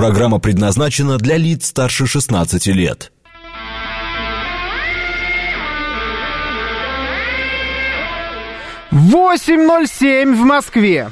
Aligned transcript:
Программа 0.00 0.38
предназначена 0.38 1.18
для 1.18 1.36
лиц 1.36 1.66
старше 1.66 2.06
16 2.06 2.68
лет. 2.68 3.12
Восемь 8.90 9.66
ноль 9.66 9.86
семь 9.86 10.34
в 10.34 10.38
Москве. 10.38 11.10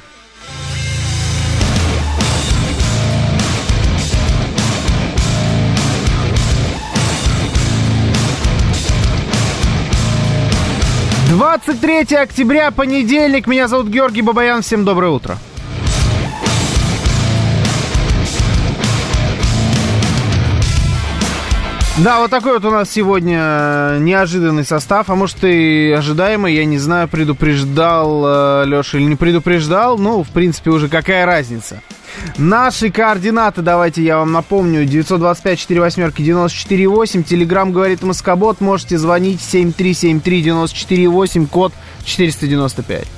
Двадцать 11.29 11.83
третье 11.83 12.21
октября, 12.21 12.71
понедельник. 12.71 13.47
Меня 13.47 13.69
зовут 13.69 13.89
Георгий 13.89 14.23
Бабаян. 14.23 14.63
Всем 14.63 14.87
доброе 14.87 15.11
утро. 15.11 15.37
Да, 22.05 22.21
вот 22.21 22.31
такой 22.31 22.53
вот 22.53 22.65
у 22.65 22.71
нас 22.71 22.89
сегодня 22.89 23.41
э, 23.41 23.99
неожиданный 24.01 24.65
состав, 24.65 25.11
а 25.11 25.17
может 25.17 25.43
и 25.43 25.91
ожидаемый, 25.91 26.55
я 26.55 26.65
не 26.65 26.79
знаю, 26.79 27.09
предупреждал 27.09 28.63
э, 28.63 28.67
Леша 28.67 28.99
или 28.99 29.07
не 29.07 29.17
предупреждал, 29.17 29.99
ну, 29.99 30.23
в 30.23 30.29
принципе, 30.29 30.71
уже 30.71 30.89
какая 30.89 31.27
разница. 31.27 31.83
Наши 32.37 32.93
координаты, 32.93 33.63
давайте 33.63 34.05
я 34.05 34.19
вам 34.19 34.31
напомню, 34.31 34.85
925-48-94-8, 34.85 37.25
Телеграмм 37.25 37.73
говорит 37.73 38.05
Москобот, 38.05 38.61
можете 38.61 38.97
звонить 38.97 39.41
7373-94-8, 39.41 41.49
код 41.49 41.73
495. 42.05 43.09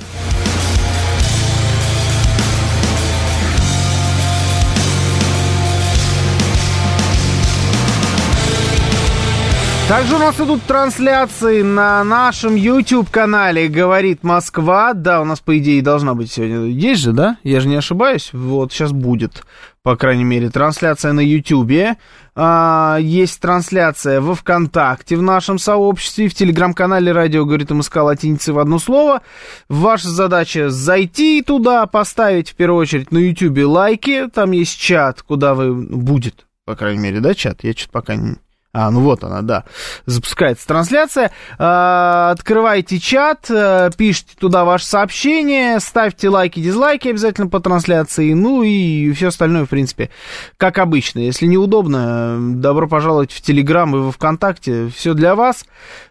Также 9.91 10.15
у 10.15 10.19
нас 10.19 10.41
идут 10.41 10.63
трансляции 10.63 11.63
на 11.63 12.05
нашем 12.05 12.55
YouTube-канале 12.55 13.67
«Говорит 13.67 14.23
Москва». 14.23 14.95
Да, 14.95 15.21
у 15.21 15.25
нас, 15.25 15.41
по 15.41 15.59
идее, 15.59 15.83
должна 15.83 16.15
быть 16.15 16.31
сегодня. 16.31 16.67
Есть 16.67 17.01
же, 17.01 17.13
да? 17.13 17.39
Я 17.43 17.59
же 17.59 17.67
не 17.67 17.75
ошибаюсь. 17.75 18.31
Вот, 18.33 18.73
сейчас 18.73 18.93
будет, 18.93 19.43
по 19.83 19.97
крайней 19.97 20.23
мере, 20.23 20.49
трансляция 20.49 21.13
на 21.13 21.19
YouTube. 21.19 21.99
А, 22.37 22.99
есть 23.01 23.41
трансляция 23.41 24.21
во 24.21 24.37
ВКонтакте, 24.37 25.17
в 25.17 25.23
нашем 25.23 25.59
сообществе, 25.59 26.29
в 26.29 26.35
Телеграм-канале 26.35 27.11
«Радио 27.11 27.45
говорит 27.45 27.73
Москва» 27.73 28.05
латиницы 28.05 28.53
в 28.53 28.61
одно 28.61 28.79
слово. 28.79 29.23
Ваша 29.69 30.09
задача 30.09 30.71
зайти 30.71 31.43
туда, 31.43 31.87
поставить, 31.87 32.51
в 32.51 32.55
первую 32.55 32.83
очередь, 32.83 33.11
на 33.11 33.19
YouTube 33.19 33.67
лайки. 33.67 34.29
Там 34.33 34.53
есть 34.53 34.79
чат, 34.79 35.23
куда 35.23 35.55
вы... 35.55 35.75
Будет, 35.75 36.47
по 36.65 36.77
крайней 36.77 37.01
мере, 37.01 37.19
да, 37.19 37.35
чат? 37.35 37.65
Я 37.65 37.73
что-то 37.73 37.91
пока 37.91 38.15
не 38.15 38.37
а, 38.73 38.93
ну 38.93 39.01
вот 39.01 39.25
она, 39.25 39.43
да. 39.43 39.65
Запускается 40.07 40.65
трансляция. 40.65 41.33
А, 41.59 42.31
открывайте 42.31 43.01
чат, 43.01 43.47
а, 43.51 43.91
пишите 43.91 44.37
туда 44.39 44.65
ваше 44.65 44.87
сообщение, 44.87 45.81
ставьте 45.81 46.29
лайки, 46.29 46.61
дизлайки 46.61 47.09
обязательно 47.09 47.49
по 47.49 47.59
трансляции. 47.59 48.33
Ну 48.33 48.63
и 48.63 49.11
все 49.13 49.29
остальное, 49.29 49.65
в 49.65 49.69
принципе, 49.69 50.11
как 50.57 50.79
обычно. 50.79 51.19
Если 51.19 51.47
неудобно, 51.47 52.37
добро 52.39 52.87
пожаловать 52.87 53.33
в 53.33 53.41
Телеграм 53.41 53.95
и 53.97 53.99
во 53.99 54.13
Вконтакте. 54.13 54.89
Все 54.95 55.15
для 55.15 55.35
вас, 55.35 55.65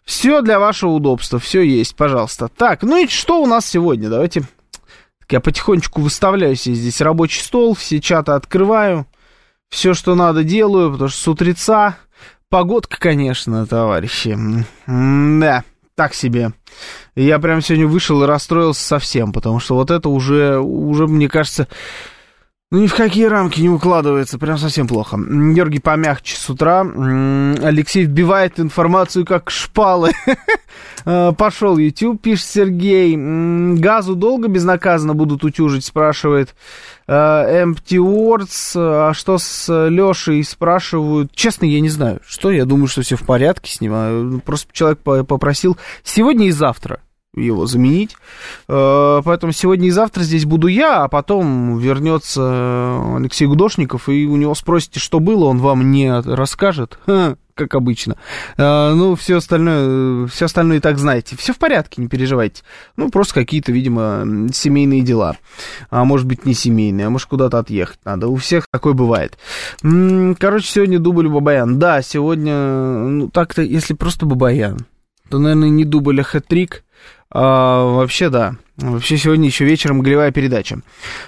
все 0.03 0.41
для 0.41 0.59
вашего 0.59 0.91
удобства, 0.91 1.39
все 1.39 1.61
есть, 1.61 1.95
пожалуйста. 1.95 2.49
Так, 2.49 2.83
ну 2.83 2.97
и 2.97 3.07
что 3.07 3.41
у 3.41 3.45
нас 3.45 3.65
сегодня? 3.65 4.09
Давайте. 4.09 4.43
Я 5.29 5.39
потихонечку 5.39 6.01
выставляю 6.01 6.55
себе 6.55 6.75
здесь 6.75 7.01
рабочий 7.01 7.41
стол, 7.41 7.75
все 7.75 8.01
чаты 8.01 8.31
открываю. 8.33 9.05
Все, 9.69 9.93
что 9.93 10.15
надо, 10.15 10.43
делаю, 10.43 10.91
потому 10.91 11.09
что 11.09 11.21
с 11.21 11.27
утреца 11.27 11.97
Погодка, 12.49 12.97
конечно, 12.99 13.67
товарищи. 13.67 14.35
да, 14.87 15.63
так 15.93 16.15
себе. 16.15 16.51
Я 17.15 17.37
прям 17.37 17.61
сегодня 17.61 17.85
вышел 17.85 18.23
и 18.23 18.25
расстроился 18.25 18.83
совсем, 18.83 19.31
потому 19.31 19.59
что 19.59 19.75
вот 19.75 19.91
это 19.91 20.09
уже, 20.09 20.57
уже 20.57 21.05
мне 21.05 21.29
кажется, 21.29 21.67
ну 22.71 22.79
ни 22.79 22.87
в 22.87 22.95
какие 22.95 23.25
рамки 23.25 23.61
не 23.61 23.69
укладывается, 23.69 24.39
прям 24.39 24.57
совсем 24.57 24.87
плохо. 24.87 25.17
Георгий 25.17 25.79
помягче 25.79 26.37
с 26.37 26.49
утра. 26.49 26.81
Алексей 26.81 28.05
вбивает 28.05 28.59
информацию 28.59 29.25
как 29.25 29.49
шпалы. 29.51 30.11
Э, 31.05 31.31
пошел 31.31 31.77
YouTube, 31.77 32.21
пишет 32.21 32.45
Сергей. 32.45 33.15
Газу 33.15 34.15
долго 34.15 34.49
безнаказанно 34.49 35.13
будут 35.13 35.45
утюжить, 35.45 35.85
спрашивает 35.85 36.53
Empty 37.09 37.97
Words, 37.97 38.73
а 38.75 39.13
что 39.13 39.37
с 39.37 39.87
Лешей 39.89 40.43
спрашивают. 40.43 41.31
Честно, 41.33 41.65
я 41.65 41.79
не 41.79 41.89
знаю, 41.89 42.19
что, 42.27 42.51
я 42.51 42.65
думаю, 42.65 42.87
что 42.87 43.01
все 43.01 43.15
в 43.15 43.23
порядке 43.23 43.71
с 43.71 43.81
ним. 43.81 43.91
А, 43.95 44.39
просто 44.45 44.71
человек 44.71 44.99
попросил 44.99 45.77
сегодня 46.03 46.47
и 46.47 46.51
завтра 46.51 47.01
его 47.35 47.65
заменить. 47.65 48.15
Э, 48.67 49.21
поэтому 49.23 49.53
сегодня 49.53 49.87
и 49.87 49.91
завтра 49.91 50.23
здесь 50.23 50.45
буду 50.45 50.67
я, 50.67 51.03
а 51.03 51.07
потом 51.07 51.77
вернется 51.77 53.15
Алексей 53.15 53.45
Гудошников, 53.45 54.09
и 54.09 54.25
у 54.25 54.35
него 54.35 54.55
спросите, 54.55 54.99
что 54.99 55.19
было, 55.19 55.45
он 55.45 55.59
вам 55.59 55.91
не 55.91 56.11
расскажет 56.11 56.99
как 57.59 57.75
обычно. 57.75 58.15
А, 58.57 58.95
ну, 58.95 59.15
все 59.15 59.37
остальное, 59.37 60.27
все 60.27 60.45
остальное 60.45 60.77
и 60.77 60.79
так 60.79 60.97
знаете. 60.97 61.35
Все 61.37 61.53
в 61.53 61.57
порядке, 61.57 62.01
не 62.01 62.07
переживайте. 62.07 62.63
Ну, 62.95 63.11
просто 63.11 63.35
какие-то, 63.35 63.71
видимо, 63.71 64.47
семейные 64.51 65.01
дела. 65.01 65.37
А 65.89 66.03
может 66.05 66.25
быть, 66.25 66.45
не 66.45 66.53
семейные, 66.53 67.07
а 67.07 67.09
может, 67.09 67.27
куда-то 67.27 67.59
отъехать 67.59 67.99
надо. 68.05 68.27
У 68.27 68.37
всех 68.37 68.65
такое 68.71 68.93
бывает. 68.93 69.37
Короче, 69.81 70.67
сегодня 70.67 70.99
дубль 70.99 71.27
Бабаян. 71.27 71.77
Да, 71.77 72.01
сегодня, 72.01 72.55
ну, 72.55 73.29
так-то, 73.29 73.61
если 73.61 73.93
просто 73.93 74.25
Бабаян, 74.25 74.87
то, 75.29 75.37
наверное, 75.37 75.69
не 75.69 75.85
дубль, 75.85 76.21
а 76.21 76.23
хэт-трик. 76.23 76.83
А, 77.31 77.83
вообще, 77.83 78.29
да. 78.29 78.55
Вообще, 78.81 79.17
сегодня 79.17 79.47
еще 79.47 79.65
вечером 79.65 80.01
голевая 80.01 80.31
передача. 80.31 80.79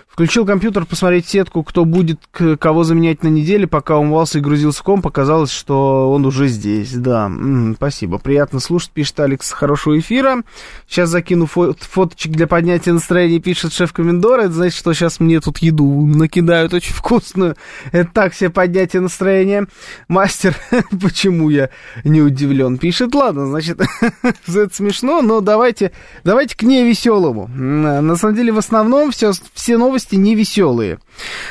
Включил 0.07 0.45
компьютер 0.45 0.85
посмотреть 0.85 1.25
сетку, 1.27 1.63
кто 1.63 1.85
будет 1.85 2.19
кого 2.59 2.83
заменять 2.83 3.23
на 3.23 3.29
неделе, 3.29 3.65
пока 3.65 3.97
умывался 3.97 4.39
и 4.39 4.41
грузился 4.41 4.83
ком, 4.83 5.01
показалось, 5.01 5.51
что 5.51 6.11
он 6.11 6.25
уже 6.25 6.47
здесь. 6.49 6.91
Да, 6.93 7.27
м-м, 7.27 7.75
спасибо. 7.77 8.17
Приятно 8.17 8.59
слушать, 8.59 8.91
пишет 8.91 9.19
Алекс. 9.21 9.49
Хорошего 9.51 9.97
эфира. 9.97 10.43
Сейчас 10.85 11.09
закину 11.09 11.45
фо- 11.45 11.75
фоточек 11.79 12.33
для 12.33 12.45
поднятия 12.45 12.91
настроения, 12.91 13.39
пишет 13.39 13.71
шеф 13.71 13.93
комендора. 13.93 14.43
Это 14.43 14.51
значит, 14.53 14.77
что 14.77 14.93
сейчас 14.93 15.21
мне 15.21 15.39
тут 15.39 15.59
еду 15.59 16.05
накидают 16.05 16.73
очень 16.73 16.93
вкусную. 16.93 17.55
Это 17.93 18.09
так 18.13 18.33
себе 18.33 18.49
поднятие 18.49 19.01
настроения. 19.01 19.65
Мастер, 20.09 20.55
почему 21.01 21.49
я 21.49 21.69
не 22.03 22.21
удивлен, 22.21 22.77
пишет. 22.77 23.15
Ладно, 23.15 23.47
значит, 23.47 23.79
это 24.21 24.75
смешно, 24.75 25.21
но 25.21 25.39
давайте, 25.39 25.93
давайте 26.25 26.57
к 26.57 26.63
ней 26.63 26.85
веселому. 26.85 27.40
На 27.47 28.15
самом 28.15 28.35
деле, 28.35 28.51
в 28.51 28.57
основном 28.57 29.11
все, 29.11 29.31
все 29.53 29.77
новости 29.77 29.91
новости 29.91 30.15
невеселые. 30.15 30.99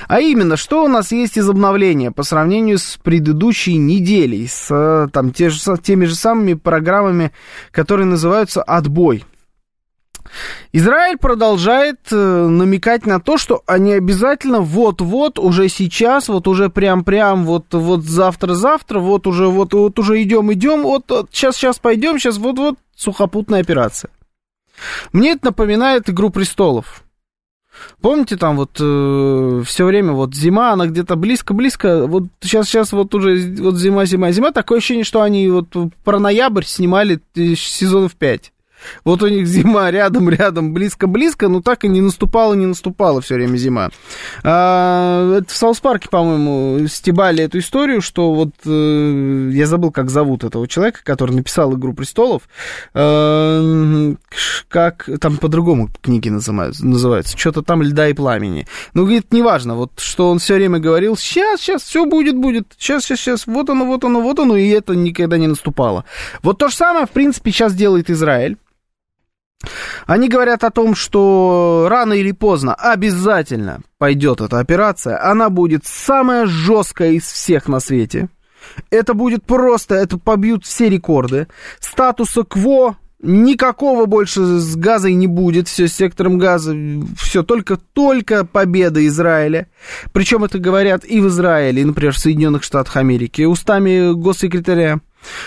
А 0.08 0.20
именно, 0.20 0.56
что 0.56 0.84
у 0.84 0.88
нас 0.88 1.12
есть 1.12 1.36
из 1.36 1.48
обновления 1.48 2.10
по 2.10 2.22
сравнению 2.22 2.78
с 2.78 2.98
предыдущей 3.02 3.76
неделей, 3.76 4.46
с 4.48 5.08
там, 5.12 5.32
те 5.32 5.50
же, 5.50 5.60
теми 5.82 6.06
же 6.06 6.14
самыми 6.14 6.54
программами, 6.54 7.32
которые 7.70 8.06
называются 8.06 8.62
«Отбой». 8.62 9.24
Израиль 10.72 11.18
продолжает 11.18 11.98
э, 12.12 12.16
намекать 12.16 13.04
на 13.04 13.18
то, 13.20 13.36
что 13.36 13.62
они 13.66 13.94
обязательно 13.94 14.60
вот-вот, 14.60 15.40
уже 15.40 15.68
сейчас, 15.68 16.28
вот 16.28 16.46
уже 16.46 16.68
прям-прям, 16.68 17.44
вот, 17.44 17.74
вот 17.74 18.04
завтра-завтра, 18.04 19.00
вот 19.00 19.26
уже, 19.26 19.48
вот, 19.48 19.74
вот 19.74 19.98
уже 19.98 20.22
идем-идем, 20.22 20.82
вот, 20.82 21.10
вот 21.10 21.30
сейчас, 21.32 21.56
сейчас 21.56 21.80
пойдем, 21.80 22.18
сейчас 22.18 22.38
вот-вот 22.38 22.78
сухопутная 22.94 23.60
операция. 23.60 24.10
Мне 25.12 25.32
это 25.32 25.46
напоминает 25.46 26.08
«Игру 26.08 26.30
престолов». 26.30 27.04
Помните, 28.00 28.36
там 28.36 28.56
вот 28.56 28.76
э, 28.78 29.62
все 29.64 29.84
время 29.84 30.12
вот 30.12 30.34
зима, 30.34 30.72
она 30.72 30.86
где-то 30.86 31.16
близко-близко, 31.16 32.06
вот 32.06 32.24
сейчас, 32.40 32.66
сейчас 32.66 32.92
вот 32.92 33.14
уже 33.14 33.54
вот 33.58 33.76
зима, 33.76 34.04
зима, 34.04 34.30
зима, 34.32 34.52
такое 34.52 34.78
ощущение, 34.78 35.04
что 35.04 35.22
они 35.22 35.48
вот 35.48 35.68
про 36.04 36.18
ноябрь 36.18 36.64
снимали 36.64 37.20
сезонов 37.34 38.16
5. 38.16 38.52
Вот 39.04 39.22
у 39.22 39.28
них 39.28 39.46
зима 39.46 39.90
рядом, 39.90 40.28
рядом, 40.30 40.72
близко, 40.72 41.06
близко, 41.06 41.48
но 41.48 41.60
так 41.60 41.84
и 41.84 41.88
не 41.88 42.00
наступала, 42.00 42.54
не 42.54 42.66
наступала 42.66 43.20
все 43.20 43.34
время 43.34 43.56
зима. 43.56 43.90
А, 44.42 45.38
это 45.38 45.52
в 45.52 45.56
South 45.56 45.80
Park 45.80 45.99
е, 45.99 46.08
по-моему, 46.08 46.86
стебали 46.88 47.44
эту 47.44 47.58
историю, 47.58 48.00
что 48.00 48.34
вот 48.34 48.50
э, 48.64 49.50
я 49.52 49.66
забыл, 49.66 49.90
как 49.90 50.10
зовут 50.10 50.44
этого 50.44 50.68
человека, 50.68 51.00
который 51.04 51.32
написал 51.32 51.74
Игру 51.74 51.92
престолов. 51.94 52.42
Э, 52.94 54.14
как 54.68 55.08
там 55.20 55.36
по-другому 55.36 55.88
книги 56.00 56.28
называются, 56.28 56.86
называются. 56.86 57.36
Что-то 57.36 57.62
там 57.62 57.82
льда 57.82 58.08
и 58.08 58.12
пламени. 58.12 58.66
Ну, 58.94 59.02
говорит, 59.02 59.32
неважно, 59.32 59.74
вот 59.74 59.92
что 59.98 60.30
он 60.30 60.38
все 60.38 60.54
время 60.54 60.78
говорил, 60.78 61.16
сейчас, 61.16 61.60
сейчас, 61.60 61.82
все 61.82 62.06
будет, 62.06 62.36
будет, 62.36 62.74
сейчас, 62.78 63.04
сейчас, 63.04 63.20
сейчас, 63.20 63.46
вот 63.46 63.70
оно, 63.70 63.84
вот 63.84 64.04
оно, 64.04 64.20
вот 64.20 64.38
оно, 64.38 64.56
и 64.56 64.68
это 64.68 64.94
никогда 64.94 65.38
не 65.38 65.46
наступало. 65.46 66.04
Вот 66.42 66.58
то 66.58 66.68
же 66.68 66.76
самое, 66.76 67.06
в 67.06 67.10
принципе, 67.10 67.50
сейчас 67.50 67.74
делает 67.74 68.10
Израиль. 68.10 68.56
Они 70.06 70.28
говорят 70.28 70.64
о 70.64 70.70
том, 70.70 70.94
что 70.94 71.86
рано 71.90 72.14
или 72.14 72.32
поздно 72.32 72.74
обязательно 72.74 73.80
пойдет 73.98 74.40
эта 74.40 74.58
операция. 74.58 75.22
Она 75.22 75.50
будет 75.50 75.84
самая 75.84 76.46
жесткая 76.46 77.12
из 77.12 77.24
всех 77.24 77.68
на 77.68 77.80
свете. 77.80 78.28
Это 78.90 79.14
будет 79.14 79.44
просто, 79.44 79.94
это 79.94 80.18
побьют 80.18 80.64
все 80.64 80.88
рекорды. 80.88 81.48
Статуса 81.80 82.44
КВО 82.44 82.96
Никакого 83.22 84.06
больше 84.06 84.40
с 84.40 84.76
газой 84.76 85.12
не 85.12 85.26
будет, 85.26 85.68
все 85.68 85.88
с 85.88 85.92
сектором 85.92 86.38
газа, 86.38 86.74
все 87.18 87.42
только, 87.42 87.76
только 87.76 88.46
победа 88.46 89.06
Израиля. 89.08 89.68
Причем 90.12 90.44
это 90.44 90.58
говорят 90.58 91.04
и 91.04 91.20
в 91.20 91.28
Израиле, 91.28 91.82
и, 91.82 91.84
например, 91.84 92.14
в 92.14 92.18
Соединенных 92.18 92.62
Штатах 92.62 92.96
Америки, 92.96 93.42
устами 93.42 94.14
госсекретаря. 94.14 95.00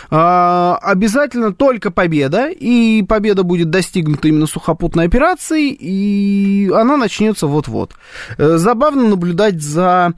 А, 0.09 0.77
обязательно 0.81 1.53
только 1.53 1.91
победа, 1.91 2.49
и 2.49 3.03
победа 3.03 3.43
будет 3.43 3.69
достигнута 3.69 4.27
именно 4.27 4.47
сухопутной 4.47 5.05
операцией, 5.05 5.75
и 5.79 6.69
она 6.73 6.97
начнется 6.97 7.47
вот-вот. 7.47 7.93
Э, 8.37 8.57
забавно 8.57 9.07
наблюдать 9.07 9.61
за 9.61 10.13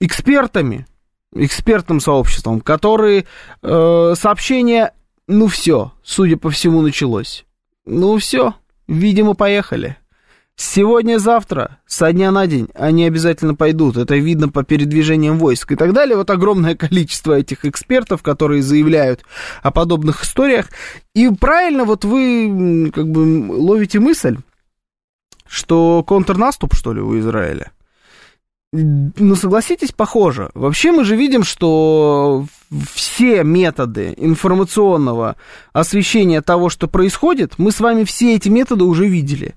экспертами, 0.00 0.86
экспертным 1.34 2.00
сообществом, 2.00 2.60
которые 2.60 3.26
э, 3.62 4.14
сообщения 4.16 4.92
ну 5.28 5.48
все, 5.48 5.92
судя 6.02 6.36
по 6.36 6.50
всему, 6.50 6.82
началось. 6.82 7.44
Ну 7.84 8.16
все, 8.18 8.54
видимо, 8.86 9.34
поехали. 9.34 9.96
Сегодня-завтра, 10.56 11.80
со 11.86 12.10
дня 12.12 12.30
на 12.30 12.46
день, 12.46 12.68
они 12.74 13.04
обязательно 13.04 13.54
пойдут. 13.54 13.98
Это 13.98 14.16
видно 14.16 14.48
по 14.48 14.64
передвижениям 14.64 15.38
войск 15.38 15.72
и 15.72 15.76
так 15.76 15.92
далее. 15.92 16.16
Вот 16.16 16.30
огромное 16.30 16.74
количество 16.76 17.34
этих 17.34 17.66
экспертов, 17.66 18.22
которые 18.22 18.62
заявляют 18.62 19.22
о 19.62 19.70
подобных 19.70 20.24
историях. 20.24 20.70
И 21.14 21.28
правильно 21.28 21.84
вот 21.84 22.06
вы 22.06 22.90
как 22.94 23.06
бы 23.06 23.52
ловите 23.52 24.00
мысль, 24.00 24.38
что 25.46 26.02
контрнаступ, 26.02 26.74
что 26.74 26.94
ли, 26.94 27.02
у 27.02 27.18
Израиля. 27.18 27.72
Ну, 28.72 29.36
согласитесь, 29.36 29.92
похоже. 29.92 30.50
Вообще 30.54 30.90
мы 30.90 31.04
же 31.04 31.16
видим, 31.16 31.44
что 31.44 32.46
все 32.92 33.44
методы 33.44 34.14
информационного 34.16 35.36
освещения 35.74 36.40
того, 36.40 36.70
что 36.70 36.88
происходит, 36.88 37.54
мы 37.58 37.72
с 37.72 37.80
вами 37.80 38.04
все 38.04 38.34
эти 38.34 38.48
методы 38.48 38.84
уже 38.84 39.06
видели. 39.06 39.54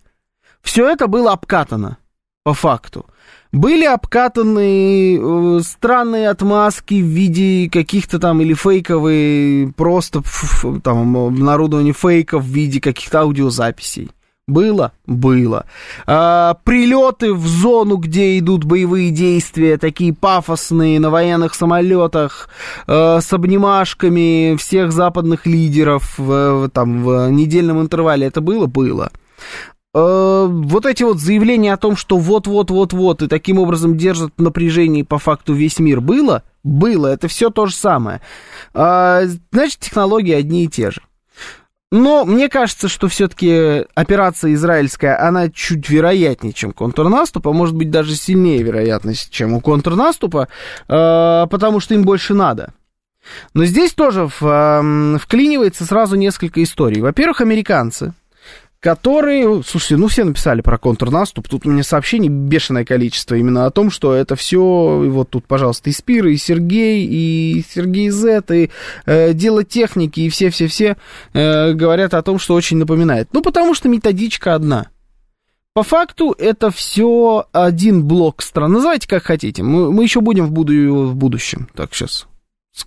Все 0.62 0.88
это 0.88 1.08
было 1.08 1.34
обкатано, 1.34 1.98
по 2.44 2.54
факту. 2.54 3.06
Были 3.52 3.86
обкатаны 3.86 5.18
э, 5.18 5.60
странные 5.64 6.30
отмазки 6.30 7.02
в 7.02 7.06
виде 7.06 7.68
каких-то 7.70 8.20
там 8.20 8.42
или 8.42 8.54
фейковые, 8.54 9.74
просто 9.74 10.22
там 10.84 11.18
обнародование 11.18 11.94
фейков 11.94 12.44
в 12.44 12.48
виде 12.48 12.80
каких-то 12.80 13.22
аудиозаписей. 13.22 14.12
Было? 14.50 14.94
Было. 15.06 15.66
А, 16.08 16.56
прилеты 16.64 17.34
в 17.34 17.48
зону, 17.48 17.98
где 17.98 18.38
идут 18.40 18.64
боевые 18.66 19.12
действия, 19.12 19.78
такие 19.78 20.14
пафосные, 20.14 21.00
на 21.00 21.12
военных 21.12 21.54
самолетах, 21.54 22.50
а, 22.88 23.22
с 23.22 23.32
обнимашками 23.32 24.56
всех 24.58 24.92
западных 24.92 25.46
лидеров 25.46 26.18
в, 26.18 26.70
там, 26.70 27.04
в 27.04 27.30
недельном 27.30 27.80
интервале. 27.82 28.26
Это 28.26 28.42
было? 28.42 28.66
Было. 28.66 29.12
А, 29.94 30.46
вот 30.46 30.86
эти 30.86 31.04
вот 31.04 31.20
заявления 31.20 31.74
о 31.74 31.78
том, 31.78 31.96
что 31.96 32.18
вот-вот-вот-вот, 32.18 33.22
и 33.22 33.28
таким 33.28 33.60
образом 33.60 33.98
держат 33.98 34.34
напряжение 34.38 35.04
по 35.04 35.18
факту 35.18 35.54
весь 35.54 35.80
мир, 35.80 36.02
было? 36.02 36.44
Было. 36.64 37.08
Это 37.08 37.28
все 37.28 37.50
то 37.50 37.66
же 37.66 37.74
самое. 37.74 38.22
А, 38.74 39.24
значит, 39.52 39.80
технологии 39.80 40.34
одни 40.34 40.66
и 40.66 40.68
те 40.68 40.92
же. 40.92 41.02
Но 41.92 42.24
мне 42.24 42.50
кажется, 42.50 42.88
что 42.88 43.08
все-таки 43.08 43.86
операция 43.96 44.54
израильская, 44.54 45.16
она 45.16 45.50
чуть 45.50 45.90
вероятнее, 45.90 46.54
чем 46.54 46.72
контрнаступ, 46.72 47.48
а 47.48 47.52
может 47.52 47.76
быть 47.76 47.90
даже 47.90 48.16
сильнее 48.16 48.62
вероятность, 48.62 49.32
чем 49.32 49.54
у 49.54 49.62
контрнаступа, 49.62 50.50
э, 50.88 51.48
потому 51.50 51.80
что 51.80 51.96
им 51.96 52.04
больше 52.04 52.36
надо. 52.36 52.74
Но 53.56 53.66
здесь 53.66 53.94
тоже 53.94 54.30
в, 54.40 55.18
вклинивается 55.20 55.84
сразу 55.84 56.16
несколько 56.16 56.62
историй. 56.62 57.02
Во-первых, 57.02 57.42
американцы 57.42 58.14
которые, 58.80 59.62
слушайте, 59.64 59.98
ну 59.98 60.08
все 60.08 60.24
написали 60.24 60.62
про 60.62 60.78
контрнаступ, 60.78 61.48
тут 61.48 61.66
у 61.66 61.70
меня 61.70 61.84
сообщений 61.84 62.30
бешеное 62.30 62.86
количество 62.86 63.36
именно 63.36 63.66
о 63.66 63.72
том, 63.72 63.92
что 63.92 64.14
это 64.14 64.36
все, 64.36 65.04
и 65.06 65.10
вот 65.10 65.30
тут, 65.30 65.46
пожалуйста, 65.46 65.90
и 65.90 65.94
Спир, 65.94 66.28
и 66.28 66.38
Сергей, 66.38 67.06
и 67.06 67.64
Сергей 67.70 68.10
Зет, 68.10 68.52
и 68.52 68.70
э, 69.06 69.34
дело 69.34 69.64
техники, 69.64 70.22
и 70.22 70.30
все-все-все 70.30 70.96
э, 71.34 71.74
говорят 71.74 72.14
о 72.14 72.22
том, 72.22 72.40
что 72.40 72.54
очень 72.54 72.78
напоминает. 72.78 73.30
Ну, 73.34 73.42
потому 73.42 73.74
что 73.74 73.90
методичка 73.90 74.56
одна. 74.56 74.88
По 75.74 75.84
факту 75.84 76.34
это 76.38 76.72
все 76.72 77.46
один 77.52 78.04
блок 78.04 78.42
стран. 78.42 78.72
Называйте 78.72 79.08
как 79.08 79.24
хотите. 79.24 79.62
Мы, 79.62 79.92
мы 79.92 80.04
еще 80.04 80.20
будем 80.20 80.48
в, 80.48 80.52
буду, 80.52 80.74
в 80.74 81.16
будущем. 81.16 81.70
Так, 81.76 81.94
сейчас 81.94 82.28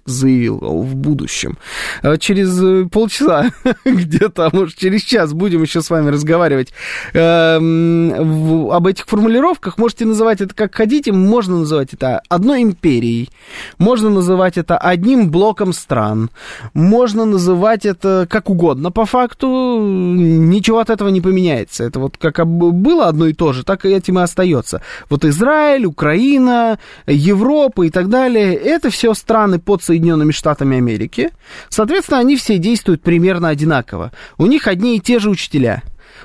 заявил 0.05 0.59
в 0.59 0.95
будущем. 0.95 1.59
А 2.03 2.17
через 2.17 2.61
э, 2.63 2.87
полчаса, 2.91 3.51
где-то, 3.85 4.51
может, 4.53 4.77
через 4.77 5.03
час 5.03 5.33
будем 5.33 5.63
еще 5.63 5.83
с 5.83 5.91
вами 5.91 6.11
разговаривать 6.11 6.73
э, 7.13 7.59
в, 7.59 8.75
об 8.75 8.87
этих 8.87 9.07
формулировках. 9.07 9.79
Можете 9.79 10.05
называть 10.05 10.41
это 10.41 10.55
как 10.55 10.75
хотите, 10.75 11.13
можно 11.13 11.59
называть 11.59 11.95
это 11.95 12.23
одной 12.29 12.63
империей, 12.63 13.31
можно 13.79 14.11
называть 14.11 14.59
это 14.59 14.77
одним 14.79 15.31
блоком 15.31 15.73
стран, 15.73 16.31
можно 16.75 17.25
называть 17.25 17.87
это 17.87 18.27
как 18.29 18.51
угодно. 18.51 18.91
По 18.91 19.07
факту 19.07 19.79
ничего 19.83 20.79
от 20.79 20.91
этого 20.91 21.09
не 21.09 21.21
поменяется. 21.21 21.85
Это 21.85 22.01
вот 22.01 22.17
как 22.17 22.47
было 22.47 23.07
одно 23.07 23.27
и 23.27 23.33
то 23.33 23.53
же, 23.53 23.65
так 23.65 23.85
и 23.85 23.89
этим 23.89 24.19
и 24.19 24.23
остается. 24.23 24.83
Вот 25.11 25.25
Израиль, 25.25 25.87
Украина, 25.87 26.79
Европа 27.07 27.83
и 27.83 27.91
так 27.91 28.09
далее, 28.09 28.55
это 28.55 28.91
все 28.91 29.15
страны 29.15 29.59
под 29.59 29.82
Соединенными 29.83 30.33
Штатами 30.33 30.77
Америки. 30.77 31.31
Соответственно, 31.69 32.21
они 32.21 32.37
все 32.37 32.59
действуют 32.59 33.03
примерно 33.03 33.49
одинаково. 33.49 34.13
У 34.39 34.47
них 34.47 34.67
одни 34.67 34.97
и 34.97 35.01
те 35.01 35.19
же 35.19 35.31
учителя. 35.31 35.83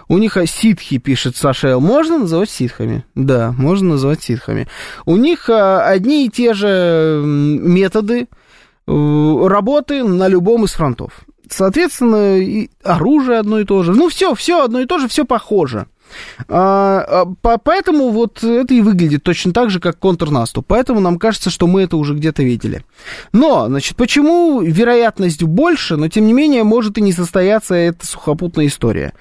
У 0.10 0.18
них 0.18 0.38
ситхи, 0.46 0.98
пишет 0.98 1.36
Саша 1.36 1.70
Эл. 1.70 1.82
Можно 1.82 2.20
называть 2.20 2.50
ситхами? 2.50 3.06
Да, 3.16 3.54
можно 3.58 3.90
называть 3.92 4.24
ситхами. 4.24 4.68
У 5.06 5.18
них 5.18 5.50
а, 5.50 5.88
одни 5.88 6.26
и 6.26 6.30
те 6.30 6.54
же 6.54 7.22
методы 7.26 8.28
э, 8.88 9.48
работы 9.48 10.04
на 10.04 10.28
любом 10.28 10.66
из 10.66 10.72
фронтов. 10.72 11.27
Соответственно, 11.50 12.38
и 12.38 12.70
оружие 12.84 13.40
одно 13.40 13.60
и 13.60 13.66
то 13.66 13.84
же. 13.84 13.94
Ну, 13.94 14.10
все, 14.10 14.36
все 14.36 14.64
одно 14.64 14.80
и 14.80 14.86
то 14.86 14.98
же, 15.00 15.08
все 15.08 15.26
похоже. 15.26 15.88
А, 16.48 17.26
а, 17.44 17.58
поэтому 17.58 18.10
вот 18.10 18.44
это 18.44 18.74
и 18.74 18.82
выглядит 18.82 19.24
точно 19.24 19.54
так 19.54 19.70
же, 19.70 19.80
как 19.80 20.00
контрнаступ. 20.00 20.66
Поэтому 20.68 21.00
нам 21.00 21.20
кажется, 21.20 21.50
что 21.50 21.68
мы 21.68 21.82
это 21.82 21.98
уже 21.98 22.14
где-то 22.14 22.44
видели. 22.44 22.84
Но, 23.34 23.68
значит, 23.68 23.96
почему 23.98 24.62
вероятность 24.62 25.44
больше, 25.44 25.98
но 25.98 26.08
тем 26.08 26.26
не 26.26 26.34
менее 26.34 26.64
может 26.64 26.98
и 26.98 27.02
не 27.02 27.12
состояться 27.12 27.76
эта 27.76 28.06
сухопутная 28.06 28.68
история? 28.68 29.14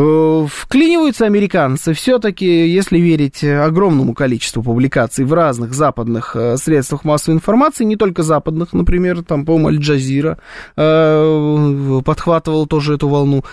Э, 0.00 0.46
вклиниваются 0.48 1.26
американцы 1.26 1.92
все-таки, 1.92 2.68
если 2.68 3.00
верить 3.00 3.42
огромному 3.42 4.14
количеству 4.14 4.62
публикаций 4.62 5.24
в 5.24 5.32
разных 5.32 5.74
западных 5.74 6.36
э, 6.36 6.56
средствах 6.56 7.02
массовой 7.02 7.34
информации, 7.34 7.82
не 7.82 7.96
только 7.96 8.22
западных, 8.22 8.72
например, 8.72 9.24
там, 9.24 9.44
по-моему, 9.44 9.68
Аль-Джазира 9.70 10.38
э, 10.76 12.00
подхватывал 12.04 12.68
тоже 12.68 12.94
эту 12.94 13.08
волну 13.08 13.44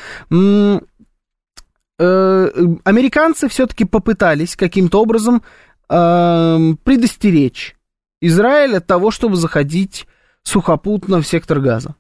американцы 1.97 3.47
все-таки 3.47 3.85
попытались 3.85 4.57
каким-то 4.57 5.01
образом 5.01 5.41
э, 5.89 6.73
предостеречь 6.83 7.77
Израиль 8.21 8.75
от 8.75 8.85
того, 8.85 9.11
чтобы 9.11 9.37
заходить 9.37 10.05
сухопутно 10.43 11.21
в 11.21 11.27
сектор 11.27 11.61
газа. 11.61 11.95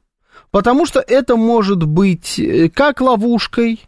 Потому 0.51 0.85
что 0.85 0.99
это 0.99 1.37
может 1.37 1.85
быть 1.85 2.41
как 2.75 2.99
ловушкой, 2.99 3.87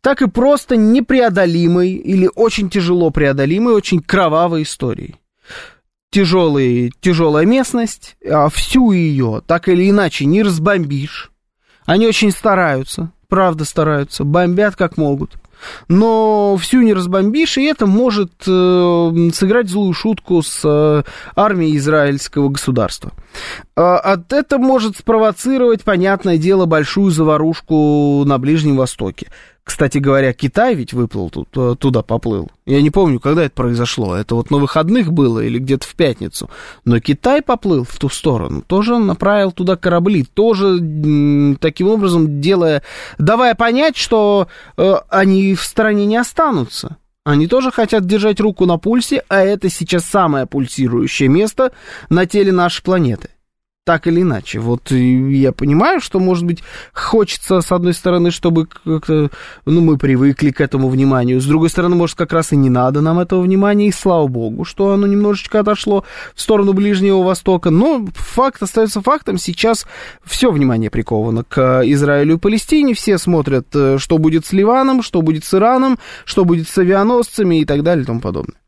так 0.00 0.22
и 0.22 0.28
просто 0.28 0.76
непреодолимой 0.76 1.90
или 1.92 2.28
очень 2.34 2.70
тяжело 2.70 3.10
преодолимой, 3.10 3.74
очень 3.74 4.00
кровавой 4.00 4.62
историей. 4.62 5.16
Тяжелый, 6.10 6.92
тяжелая 7.00 7.46
местность, 7.46 8.16
а 8.28 8.48
всю 8.48 8.90
ее 8.92 9.42
так 9.46 9.68
или 9.68 9.88
иначе 9.88 10.24
не 10.24 10.42
разбомбишь. 10.42 11.30
Они 11.86 12.06
очень 12.06 12.32
стараются, 12.32 13.12
правда 13.28 13.64
стараются, 13.64 14.24
бомбят 14.24 14.76
как 14.76 14.96
могут. 14.96 15.36
Но 15.88 16.56
всю 16.56 16.80
не 16.80 16.94
разбомбишь, 16.94 17.58
и 17.58 17.64
это 17.64 17.86
может 17.86 18.32
э, 18.46 19.30
сыграть 19.34 19.68
злую 19.68 19.92
шутку 19.92 20.42
с 20.42 20.62
э, 20.64 21.02
армией 21.36 21.76
израильского 21.76 22.48
государства. 22.48 23.12
А, 23.76 24.18
это 24.30 24.58
может 24.58 24.96
спровоцировать, 24.96 25.84
понятное 25.84 26.38
дело, 26.38 26.66
большую 26.66 27.10
заварушку 27.10 28.24
на 28.24 28.38
Ближнем 28.38 28.76
Востоке. 28.76 29.28
Кстати 29.70 29.98
говоря, 29.98 30.32
Китай 30.32 30.74
ведь 30.74 30.92
выплыл 30.92 31.30
тут, 31.30 31.48
э, 31.54 31.76
туда, 31.78 32.02
поплыл. 32.02 32.50
Я 32.66 32.82
не 32.82 32.90
помню, 32.90 33.20
когда 33.20 33.44
это 33.44 33.54
произошло. 33.54 34.16
Это 34.16 34.34
вот 34.34 34.50
на 34.50 34.56
выходных 34.56 35.12
было 35.12 35.38
или 35.38 35.60
где-то 35.60 35.86
в 35.86 35.94
пятницу. 35.94 36.50
Но 36.84 36.98
Китай 36.98 37.40
поплыл 37.40 37.84
в 37.84 37.96
ту 37.96 38.08
сторону, 38.08 38.62
тоже 38.66 38.98
направил 38.98 39.52
туда 39.52 39.76
корабли, 39.76 40.24
тоже 40.24 40.80
таким 41.60 41.86
образом 41.86 42.40
делая, 42.40 42.82
давая 43.18 43.54
понять, 43.54 43.96
что 43.96 44.48
э, 44.76 44.94
они 45.08 45.54
в 45.54 45.62
стране 45.62 46.04
не 46.04 46.16
останутся. 46.16 46.96
Они 47.22 47.46
тоже 47.46 47.70
хотят 47.70 48.04
держать 48.04 48.40
руку 48.40 48.66
на 48.66 48.76
пульсе, 48.76 49.22
а 49.28 49.40
это 49.40 49.70
сейчас 49.70 50.04
самое 50.04 50.46
пульсирующее 50.46 51.28
место 51.28 51.70
на 52.08 52.26
теле 52.26 52.50
нашей 52.50 52.82
планеты 52.82 53.30
так 53.90 54.06
или 54.06 54.22
иначе. 54.22 54.60
Вот 54.60 54.92
я 54.92 55.50
понимаю, 55.50 56.00
что, 56.00 56.20
может 56.20 56.44
быть, 56.44 56.62
хочется, 56.92 57.60
с 57.60 57.72
одной 57.72 57.92
стороны, 57.92 58.30
чтобы 58.30 58.66
как-то, 58.66 59.30
ну, 59.66 59.80
мы 59.80 59.98
привыкли 59.98 60.52
к 60.52 60.60
этому 60.60 60.88
вниманию, 60.88 61.40
с 61.40 61.44
другой 61.44 61.70
стороны, 61.70 61.96
может, 61.96 62.16
как 62.16 62.32
раз 62.32 62.52
и 62.52 62.56
не 62.56 62.70
надо 62.70 63.00
нам 63.00 63.18
этого 63.18 63.40
внимания, 63.40 63.88
и 63.88 63.92
слава 63.92 64.28
богу, 64.28 64.64
что 64.64 64.92
оно 64.92 65.08
немножечко 65.08 65.58
отошло 65.58 66.04
в 66.36 66.40
сторону 66.40 66.72
Ближнего 66.72 67.24
Востока, 67.24 67.70
но 67.70 68.06
факт 68.14 68.62
остается 68.62 69.02
фактом, 69.02 69.38
сейчас 69.38 69.88
все 70.24 70.52
внимание 70.52 70.88
приковано 70.88 71.42
к 71.42 71.82
Израилю 71.84 72.36
и 72.36 72.38
Палестине, 72.38 72.94
все 72.94 73.18
смотрят, 73.18 73.66
э, 73.74 73.98
что 73.98 74.18
будет 74.18 74.46
с 74.46 74.52
Ливаном, 74.52 75.02
что 75.02 75.20
будет 75.20 75.44
с 75.44 75.52
Ираном, 75.52 75.98
что 76.24 76.44
будет 76.44 76.68
с 76.68 76.78
авианосцами 76.78 77.60
и 77.60 77.64
так 77.64 77.82
далее 77.82 78.04
и 78.04 78.06
тому 78.06 78.20
подобное. 78.20 78.60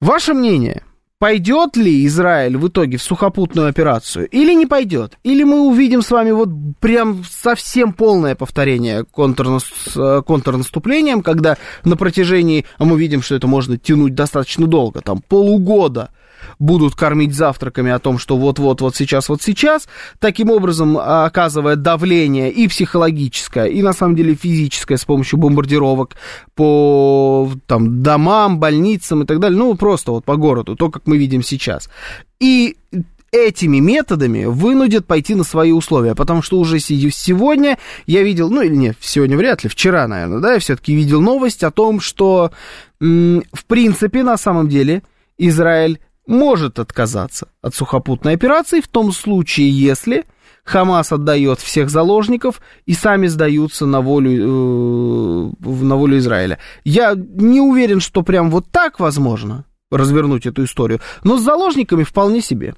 Ваше 0.00 0.34
мнение– 0.34 0.82
Пойдет 1.20 1.76
ли 1.76 2.06
Израиль 2.06 2.56
в 2.56 2.68
итоге 2.68 2.96
в 2.96 3.02
сухопутную 3.02 3.68
операцию 3.68 4.26
или 4.26 4.54
не 4.54 4.64
пойдет? 4.64 5.18
Или 5.22 5.42
мы 5.44 5.68
увидим 5.68 6.00
с 6.00 6.10
вами 6.10 6.30
вот 6.30 6.48
прям 6.80 7.24
совсем 7.28 7.92
полное 7.92 8.34
повторение 8.34 9.04
контрнас... 9.04 9.64
Э, 9.94 10.22
контрнаступлением, 10.26 11.20
когда 11.20 11.58
на 11.84 11.98
протяжении, 11.98 12.64
а 12.78 12.86
мы 12.86 12.98
видим, 12.98 13.20
что 13.20 13.34
это 13.34 13.46
можно 13.46 13.76
тянуть 13.76 14.14
достаточно 14.14 14.66
долго, 14.66 15.02
там 15.02 15.20
полугода– 15.20 16.08
будут 16.58 16.94
кормить 16.94 17.34
завтраками 17.34 17.90
о 17.90 17.98
том, 17.98 18.18
что 18.18 18.36
вот-вот, 18.36 18.80
вот 18.80 18.96
сейчас, 18.96 19.28
вот 19.28 19.42
сейчас, 19.42 19.88
таким 20.18 20.50
образом 20.50 20.96
а, 20.98 21.26
оказывая 21.26 21.76
давление 21.76 22.50
и 22.50 22.68
психологическое, 22.68 23.66
и 23.66 23.82
на 23.82 23.92
самом 23.92 24.16
деле 24.16 24.34
физическое 24.34 24.96
с 24.96 25.04
помощью 25.04 25.38
бомбардировок 25.38 26.16
по 26.54 27.50
там, 27.66 28.02
домам, 28.02 28.58
больницам 28.58 29.22
и 29.22 29.26
так 29.26 29.38
далее, 29.38 29.58
ну, 29.58 29.74
просто 29.74 30.12
вот 30.12 30.24
по 30.24 30.36
городу, 30.36 30.76
то, 30.76 30.90
как 30.90 31.06
мы 31.06 31.16
видим 31.18 31.42
сейчас. 31.42 31.88
И 32.38 32.76
этими 33.32 33.78
методами 33.78 34.44
вынудят 34.44 35.06
пойти 35.06 35.34
на 35.34 35.44
свои 35.44 35.72
условия, 35.72 36.14
потому 36.14 36.42
что 36.42 36.58
уже 36.58 36.80
сегодня 36.80 37.78
я 38.06 38.22
видел, 38.22 38.50
ну 38.50 38.62
или 38.62 38.74
нет, 38.74 38.96
сегодня 39.00 39.36
вряд 39.36 39.62
ли, 39.62 39.70
вчера, 39.70 40.08
наверное, 40.08 40.40
да, 40.40 40.54
я 40.54 40.58
все-таки 40.58 40.94
видел 40.94 41.20
новость 41.20 41.62
о 41.62 41.70
том, 41.70 42.00
что 42.00 42.50
в 43.00 43.64
принципе, 43.66 44.22
на 44.22 44.36
самом 44.36 44.68
деле, 44.68 45.02
Израиль 45.38 46.00
может 46.26 46.78
отказаться 46.78 47.48
от 47.62 47.74
сухопутной 47.74 48.34
операции 48.34 48.80
в 48.80 48.88
том 48.88 49.12
случае, 49.12 49.70
если 49.70 50.24
Хамас 50.64 51.12
отдает 51.12 51.60
всех 51.60 51.90
заложников 51.90 52.60
и 52.86 52.92
сами 52.92 53.26
сдаются 53.26 53.86
на 53.86 54.00
волю, 54.00 54.30
э, 54.30 55.52
на 55.60 55.96
волю 55.96 56.18
Израиля. 56.18 56.58
Я 56.84 57.14
не 57.16 57.60
уверен, 57.60 58.00
что 58.00 58.22
прям 58.22 58.50
вот 58.50 58.66
так 58.70 59.00
возможно 59.00 59.64
развернуть 59.90 60.46
эту 60.46 60.64
историю, 60.64 61.00
но 61.24 61.36
с 61.36 61.42
заложниками 61.42 62.04
вполне 62.04 62.40
себе. 62.40 62.74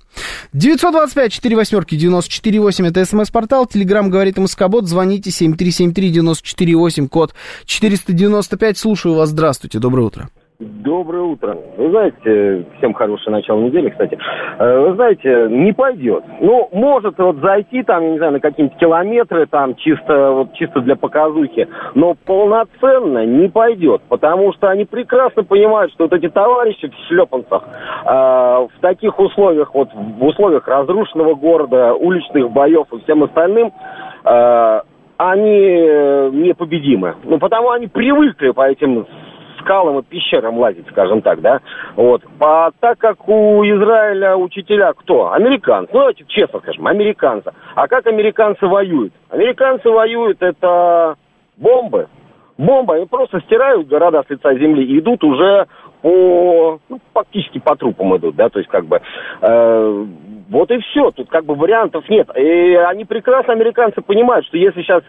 925 0.54 1.32
4 1.32 1.56
восьмерки 1.56 1.94
94 1.94 2.60
8 2.60 2.86
это 2.86 3.04
смс-портал, 3.04 3.66
телеграмм 3.66 4.08
говорит 4.08 4.38
МСК-бот, 4.38 4.88
звоните 4.88 5.30
7373 5.30 6.10
94 6.10 6.76
8, 6.76 7.08
код 7.08 7.34
495, 7.66 8.78
слушаю 8.78 9.14
вас, 9.14 9.28
здравствуйте, 9.28 9.78
доброе 9.78 10.06
утро. 10.06 10.30
Доброе 10.58 11.22
утро. 11.22 11.56
Вы 11.76 11.90
знаете, 11.90 12.66
всем 12.78 12.92
хорошее 12.92 13.32
начало 13.32 13.60
недели, 13.62 13.88
кстати. 13.88 14.16
Э, 14.58 14.80
вы 14.80 14.94
знаете, 14.94 15.48
не 15.50 15.72
пойдет. 15.72 16.22
Ну, 16.40 16.68
может 16.72 17.18
вот 17.18 17.36
зайти 17.36 17.82
там, 17.82 18.02
я 18.04 18.10
не 18.10 18.18
знаю, 18.18 18.32
на 18.34 18.40
какие-нибудь 18.40 18.78
километры 18.78 19.46
там 19.46 19.74
чисто, 19.76 20.30
вот, 20.30 20.52
чисто 20.54 20.80
для 20.80 20.94
показухи, 20.94 21.68
но 21.94 22.14
полноценно 22.26 23.24
не 23.26 23.48
пойдет, 23.48 24.02
потому 24.08 24.52
что 24.52 24.68
они 24.68 24.84
прекрасно 24.84 25.42
понимают, 25.42 25.92
что 25.92 26.04
вот 26.04 26.12
эти 26.12 26.28
товарищи 26.28 26.88
в 26.88 27.08
шлепанцах 27.08 27.64
э, 28.04 28.08
в 28.08 28.80
таких 28.80 29.18
условиях, 29.18 29.74
вот 29.74 29.88
в 29.92 30.24
условиях 30.24 30.68
разрушенного 30.68 31.34
города, 31.34 31.94
уличных 31.94 32.50
боев 32.52 32.86
и 32.92 33.00
всем 33.00 33.24
остальным, 33.24 33.72
э, 34.24 34.80
они 35.16 35.48
непобедимы. 36.32 37.14
Ну, 37.24 37.38
потому 37.38 37.70
они 37.70 37.86
привыкли 37.86 38.50
по 38.50 38.68
этим 38.68 39.06
скалам 39.62 39.98
и 39.98 40.02
пещерам 40.02 40.58
лазить, 40.58 40.86
скажем 40.90 41.22
так, 41.22 41.40
да. 41.40 41.60
Вот. 41.96 42.22
А 42.40 42.70
так 42.80 42.98
как 42.98 43.28
у 43.28 43.64
Израиля 43.64 44.36
учителя 44.36 44.92
кто? 44.92 45.32
Американцы. 45.32 45.90
Ну, 45.92 46.00
давайте 46.00 46.24
честно 46.28 46.60
скажем, 46.60 46.86
американцы. 46.86 47.52
А 47.74 47.88
как 47.88 48.06
американцы 48.06 48.66
воюют? 48.66 49.12
Американцы 49.30 49.88
воюют, 49.88 50.42
это 50.42 51.16
бомбы. 51.56 52.08
Бомбы, 52.58 52.96
они 52.96 53.06
просто 53.06 53.40
стирают 53.40 53.88
города 53.88 54.22
с 54.26 54.30
лица 54.30 54.54
земли 54.54 54.84
и 54.84 54.98
идут 54.98 55.24
уже 55.24 55.66
по, 56.02 56.78
ну, 56.88 57.00
фактически 57.14 57.58
по 57.58 57.76
трупам 57.76 58.16
идут, 58.16 58.36
да, 58.36 58.48
то 58.48 58.58
есть 58.58 58.70
как 58.70 58.84
бы, 58.84 59.00
э, 59.40 60.06
вот 60.50 60.70
и 60.70 60.78
все, 60.80 61.10
тут 61.12 61.30
как 61.30 61.44
бы 61.44 61.54
вариантов 61.54 62.08
нет. 62.08 62.28
И 62.36 62.74
они 62.74 63.04
прекрасно, 63.04 63.52
американцы, 63.52 64.02
понимают, 64.02 64.44
что 64.46 64.58
если 64.58 64.82
сейчас 64.82 65.02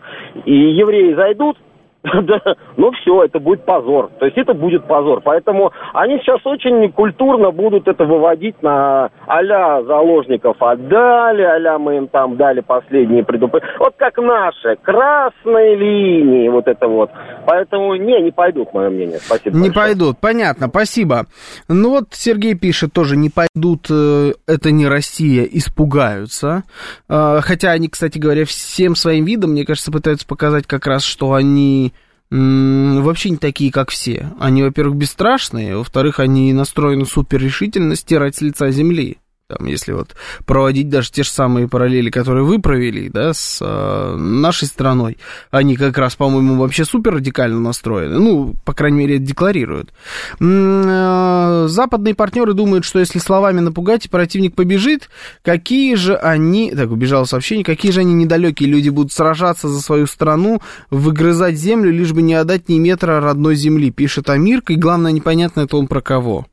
и 0.46 0.54
евреи 0.54 1.14
зайдут, 1.14 1.58
ну 2.78 2.92
все, 2.92 3.24
это 3.24 3.40
будет 3.40 3.64
позор. 3.66 4.10
То 4.20 4.26
есть 4.26 4.38
это 4.38 4.54
будет 4.54 4.86
позор. 4.86 5.22
Поэтому 5.24 5.72
они 5.94 6.18
сейчас 6.20 6.46
очень 6.46 6.92
культурно 6.92 7.52
будут 7.52 7.88
это 7.88 8.04
выводить 8.06 8.62
на 8.62 9.10
а-ля 9.26 9.84
заложников 9.84 10.62
отдали, 10.62 11.44
а 11.44 11.80
мы 11.80 11.98
им 11.98 12.08
там 12.08 12.36
дали 12.36 12.60
последние 12.60 13.24
предупреждения. 13.24 13.78
Вот 13.80 13.94
как 13.98 14.18
наши, 14.18 14.78
красные 14.82 15.76
линии, 15.76 16.50
вот 16.50 16.68
это 16.68 16.88
вот. 16.88 17.10
Поэтому 17.46 17.96
не, 17.96 18.22
не 18.22 18.32
пойдут, 18.32 18.74
мое 18.74 18.90
мнение. 18.90 19.20
Спасибо. 19.20 19.56
Не 19.56 19.70
большое. 19.70 19.74
пойдут, 19.74 20.18
понятно, 20.20 20.68
спасибо. 20.68 21.26
Ну 21.70 21.92
вот 21.92 22.10
Сергей 22.12 22.56
пишет 22.56 22.92
тоже, 22.92 23.16
не 23.16 23.30
пойдут, 23.30 23.88
э, 23.90 24.34
это 24.46 24.72
не 24.72 24.88
Россия, 24.88 25.44
испугаются. 25.44 26.64
Э, 27.08 27.40
хотя 27.42 27.72
они, 27.72 27.88
кстати 27.88 28.18
говоря, 28.18 28.44
всем 28.46 28.96
своим 28.96 29.24
видом, 29.24 29.52
мне 29.52 29.66
кажется, 29.66 29.92
пытаются 29.92 30.28
показать 30.28 30.68
как 30.68 30.86
раз, 30.86 31.04
что 31.04 31.34
они 31.34 31.93
вообще 32.34 33.30
не 33.30 33.38
такие, 33.38 33.72
как 33.72 33.92
все. 33.92 34.32
Они, 34.40 34.64
во-первых, 34.64 34.98
бесстрашные, 34.98 35.78
во-вторых, 35.78 36.20
они 36.20 36.52
настроены 36.54 37.06
супер 37.06 37.40
решительно 37.40 37.96
стирать 37.96 38.36
с 38.36 38.42
лица 38.42 38.72
земли. 38.72 39.18
Там, 39.58 39.68
если 39.68 39.92
вот 39.92 40.16
проводить 40.46 40.90
даже 40.90 41.12
те 41.12 41.24
же 41.24 41.30
самые 41.30 41.68
параллели, 41.68 42.10
которые 42.10 42.44
вы 42.44 42.60
провели, 42.60 43.10
да, 43.10 43.34
с 43.34 43.60
э, 43.62 44.16
нашей 44.16 44.68
страной, 44.68 45.18
они 45.52 45.76
как 45.76 45.98
раз, 45.98 46.16
по-моему, 46.16 46.56
вообще 46.56 46.86
супер 46.86 47.16
радикально 47.16 47.60
настроены. 47.60 48.20
Ну, 48.20 48.56
по 48.66 48.74
крайней 48.74 48.98
мере, 49.00 49.18
декларируют. 49.20 49.94
Э, 50.40 51.66
западные 51.70 52.16
партнеры 52.16 52.54
думают, 52.54 52.86
что 52.86 53.00
если 53.00 53.20
словами 53.20 53.60
напугать, 53.60 54.10
противник 54.10 54.56
побежит, 54.56 55.10
какие 55.44 55.96
же 55.96 56.16
они, 56.16 56.72
так, 56.72 56.92
убежало 56.92 57.26
сообщение, 57.26 57.64
какие 57.64 57.92
же 57.92 58.00
они 58.00 58.14
недалекие 58.14 58.70
люди 58.70 58.90
будут 58.90 59.12
сражаться 59.12 59.68
за 59.68 59.82
свою 59.82 60.08
страну, 60.08 60.62
выгрызать 60.90 61.58
землю, 61.58 61.92
лишь 61.92 62.14
бы 62.14 62.22
не 62.22 62.34
отдать 62.34 62.70
ни 62.70 62.80
метра 62.80 63.22
родной 63.22 63.56
земли, 63.56 63.92
пишет 63.92 64.30
Амирка, 64.30 64.74
и 64.74 64.78
главное, 64.78 65.12
непонятно 65.12 65.62
это 65.62 65.78
он 65.78 65.88
про 65.88 66.02
кого. 66.02 66.48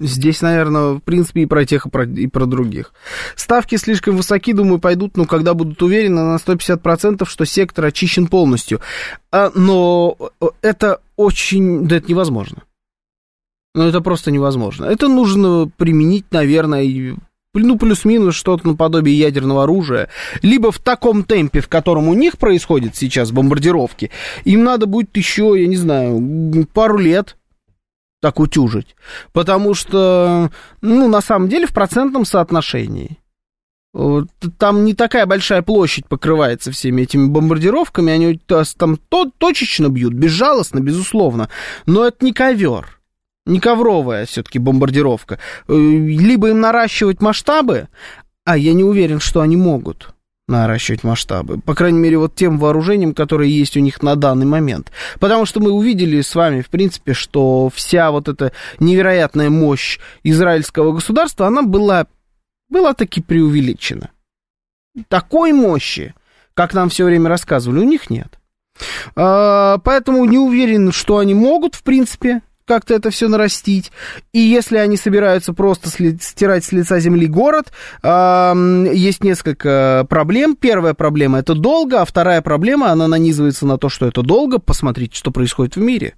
Здесь, 0.00 0.40
наверное, 0.40 0.94
в 0.94 1.00
принципе, 1.00 1.42
и 1.42 1.46
про 1.46 1.66
тех, 1.66 1.86
и 1.86 1.90
про, 1.90 2.04
и 2.04 2.26
про 2.26 2.46
других. 2.46 2.94
Ставки 3.36 3.76
слишком 3.76 4.16
высоки, 4.16 4.54
думаю, 4.54 4.78
пойдут, 4.78 5.18
но 5.18 5.26
когда 5.26 5.52
будут 5.52 5.82
уверены 5.82 6.22
на 6.22 6.36
150%, 6.36 7.26
что 7.26 7.44
сектор 7.44 7.84
очищен 7.84 8.26
полностью. 8.26 8.80
А, 9.30 9.52
но 9.54 10.16
это 10.62 11.00
очень... 11.16 11.86
Да 11.86 11.96
это 11.96 12.08
невозможно. 12.08 12.62
Ну, 13.74 13.84
это 13.84 14.00
просто 14.00 14.30
невозможно. 14.30 14.86
Это 14.86 15.06
нужно 15.06 15.70
применить, 15.76 16.24
наверное, 16.30 17.16
ну, 17.52 17.78
плюс-минус 17.78 18.34
что-то 18.34 18.68
наподобие 18.68 19.18
ядерного 19.18 19.64
оружия, 19.64 20.08
либо 20.40 20.72
в 20.72 20.78
таком 20.78 21.24
темпе, 21.24 21.60
в 21.60 21.68
котором 21.68 22.08
у 22.08 22.14
них 22.14 22.38
происходит 22.38 22.96
сейчас 22.96 23.32
бомбардировки, 23.32 24.10
им 24.44 24.64
надо 24.64 24.86
будет 24.86 25.16
еще, 25.16 25.54
я 25.56 25.66
не 25.66 25.76
знаю, 25.76 26.66
пару 26.72 26.98
лет, 26.98 27.36
так 28.20 28.38
утюжить. 28.38 28.96
Потому 29.32 29.74
что, 29.74 30.50
ну, 30.80 31.08
на 31.08 31.20
самом 31.20 31.48
деле, 31.48 31.66
в 31.66 31.72
процентном 31.72 32.24
соотношении. 32.24 33.18
Там 34.58 34.84
не 34.84 34.94
такая 34.94 35.26
большая 35.26 35.62
площадь 35.62 36.06
покрывается 36.06 36.70
всеми 36.70 37.02
этими 37.02 37.26
бомбардировками, 37.26 38.12
они 38.12 38.40
там 38.78 38.96
то, 39.08 39.28
точечно 39.36 39.88
бьют, 39.88 40.12
безжалостно, 40.12 40.78
безусловно, 40.78 41.50
но 41.86 42.06
это 42.06 42.24
не 42.24 42.32
ковер, 42.32 43.00
не 43.46 43.58
ковровая 43.58 44.26
все-таки 44.26 44.60
бомбардировка. 44.60 45.40
Э, 45.66 45.74
либо 45.74 46.50
им 46.50 46.60
наращивать 46.60 47.20
масштабы, 47.20 47.88
а 48.44 48.56
я 48.56 48.74
не 48.74 48.84
уверен, 48.84 49.18
что 49.18 49.40
они 49.40 49.56
могут 49.56 50.14
наращивать 50.50 51.04
масштабы. 51.04 51.60
По 51.60 51.74
крайней 51.74 51.98
мере, 51.98 52.18
вот 52.18 52.34
тем 52.34 52.58
вооружением, 52.58 53.14
которое 53.14 53.48
есть 53.48 53.76
у 53.76 53.80
них 53.80 54.02
на 54.02 54.16
данный 54.16 54.46
момент. 54.46 54.92
Потому 55.18 55.46
что 55.46 55.60
мы 55.60 55.70
увидели 55.70 56.20
с 56.20 56.34
вами, 56.34 56.60
в 56.60 56.68
принципе, 56.68 57.14
что 57.14 57.70
вся 57.74 58.10
вот 58.10 58.28
эта 58.28 58.52
невероятная 58.78 59.48
мощь 59.48 59.98
израильского 60.22 60.92
государства, 60.92 61.46
она 61.46 61.62
была, 61.62 62.06
была 62.68 62.92
таки 62.92 63.22
преувеличена. 63.22 64.10
Такой 65.08 65.52
мощи, 65.52 66.14
как 66.54 66.74
нам 66.74 66.90
все 66.90 67.04
время 67.04 67.28
рассказывали, 67.28 67.78
у 67.78 67.84
них 67.84 68.10
нет. 68.10 68.38
А, 69.14 69.78
поэтому 69.78 70.24
не 70.24 70.38
уверен, 70.38 70.92
что 70.92 71.18
они 71.18 71.34
могут, 71.34 71.74
в 71.74 71.82
принципе, 71.82 72.42
как-то 72.70 72.94
это 72.94 73.10
все 73.10 73.26
нарастить. 73.26 73.90
И 74.32 74.38
если 74.38 74.76
они 74.76 74.96
собираются 74.96 75.52
просто 75.52 75.90
стирать 75.90 76.64
с 76.64 76.70
лица 76.70 77.00
земли 77.00 77.26
город, 77.26 77.72
есть 78.04 79.24
несколько 79.24 80.06
проблем. 80.08 80.54
Первая 80.54 80.94
проблема 80.94 81.40
это 81.40 81.56
долго, 81.56 82.00
а 82.00 82.04
вторая 82.04 82.42
проблема, 82.42 82.92
она 82.92 83.08
нанизывается 83.08 83.66
на 83.66 83.76
то, 83.76 83.88
что 83.88 84.06
это 84.06 84.22
долго. 84.22 84.60
Посмотрите, 84.60 85.16
что 85.16 85.32
происходит 85.32 85.74
в 85.74 85.80
мире. 85.80 86.14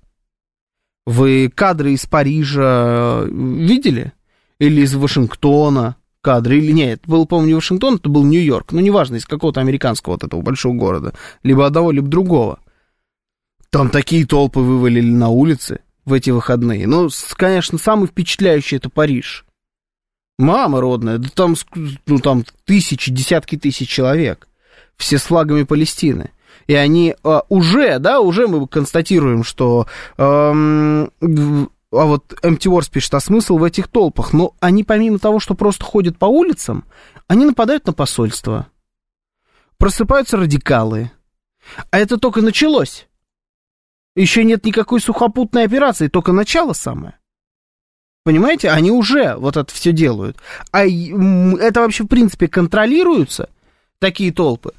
Вы 1.07 1.51
кадры 1.55 1.95
из 1.95 2.05
Парижа 2.05 3.23
видели? 3.25 4.13
Или 4.59 4.83
из 4.83 4.95
Вашингтона? 4.95 5.97
кадры, 6.21 6.59
или 6.59 6.71
нет, 6.73 7.01
это 7.01 7.11
был, 7.11 7.27
помню, 7.27 7.49
не 7.49 7.55
Вашингтон, 7.55 7.97
это 7.97 8.09
был 8.09 8.25
Нью-Йорк, 8.25 8.71
ну, 8.73 8.81
неважно, 8.81 9.17
из 9.17 9.25
какого-то 9.25 9.61
американского 9.61 10.13
вот 10.13 10.23
этого 10.23 10.41
большого 10.41 10.75
города, 10.75 11.15
либо 11.43 11.67
одного, 11.67 11.91
либо 11.91 12.07
другого. 12.07 12.61
Там 13.71 13.91
такие 13.91 14.25
толпы 14.25 14.61
вывалили 14.61 15.11
на 15.11 15.31
улицы, 15.31 15.81
в 16.05 16.13
эти 16.13 16.31
выходные. 16.31 16.87
Ну, 16.87 17.09
конечно, 17.37 17.79
самый 17.79 18.09
впечатляющий 18.09 18.77
это 18.77 18.91
Париж. 18.91 19.45
Мама 20.39 20.81
родная, 20.81 21.19
да 21.19 21.29
там, 21.35 21.55
ну, 22.07 22.19
там 22.19 22.45
тысячи, 22.65 23.13
десятки 23.13 23.57
тысяч 23.57 23.89
человек. 23.89 24.49
Все 24.97 25.19
с 25.19 25.23
флагами 25.23 25.63
Палестины. 25.63 26.31
И 26.67 26.75
они 26.75 27.15
а, 27.23 27.43
уже, 27.49 27.99
да, 27.99 28.21
уже 28.21 28.47
мы 28.47 28.67
констатируем, 28.67 29.45
что 29.45 29.87
эм, 30.17 31.11
а 31.93 32.07
вот 32.07 32.33
Empty 32.43 32.71
Wars 32.71 32.91
пишет, 32.91 33.15
а 33.15 33.21
смысл 33.21 33.59
в 33.59 33.65
этих 33.65 33.89
толпах? 33.89 34.33
Но 34.33 34.55
они 34.61 34.83
помимо 34.83 35.19
того, 35.19 35.41
что 35.41 35.55
просто 35.55 35.85
ходят 35.85 36.19
по 36.19 36.27
улицам, 36.27 36.85
они 37.29 37.45
нападают 37.45 37.87
на 37.87 37.93
посольство. 37.93 38.67
Просыпаются 39.77 40.37
радикалы. 40.37 41.11
А 41.91 41.99
это 41.99 42.17
только 42.17 42.41
началось. 42.41 43.07
Еще 44.15 44.45
нет 44.45 44.65
никакой 44.65 45.01
сухопутной 45.01 45.65
операции, 45.65 46.09
только 46.09 46.33
начало 46.33 46.75
самое. 46.75 47.19
Понимаете, 48.25 48.71
они 48.71 48.91
уже 48.91 49.35
вот 49.37 49.57
это 49.57 49.73
все 49.75 49.93
делают. 49.93 50.37
А 50.71 50.85
это 50.85 51.81
вообще, 51.81 52.05
в 52.05 52.09
принципе, 52.09 52.47
контролируются, 52.47 53.49
такие 53.99 54.33
толпы. 54.33 54.73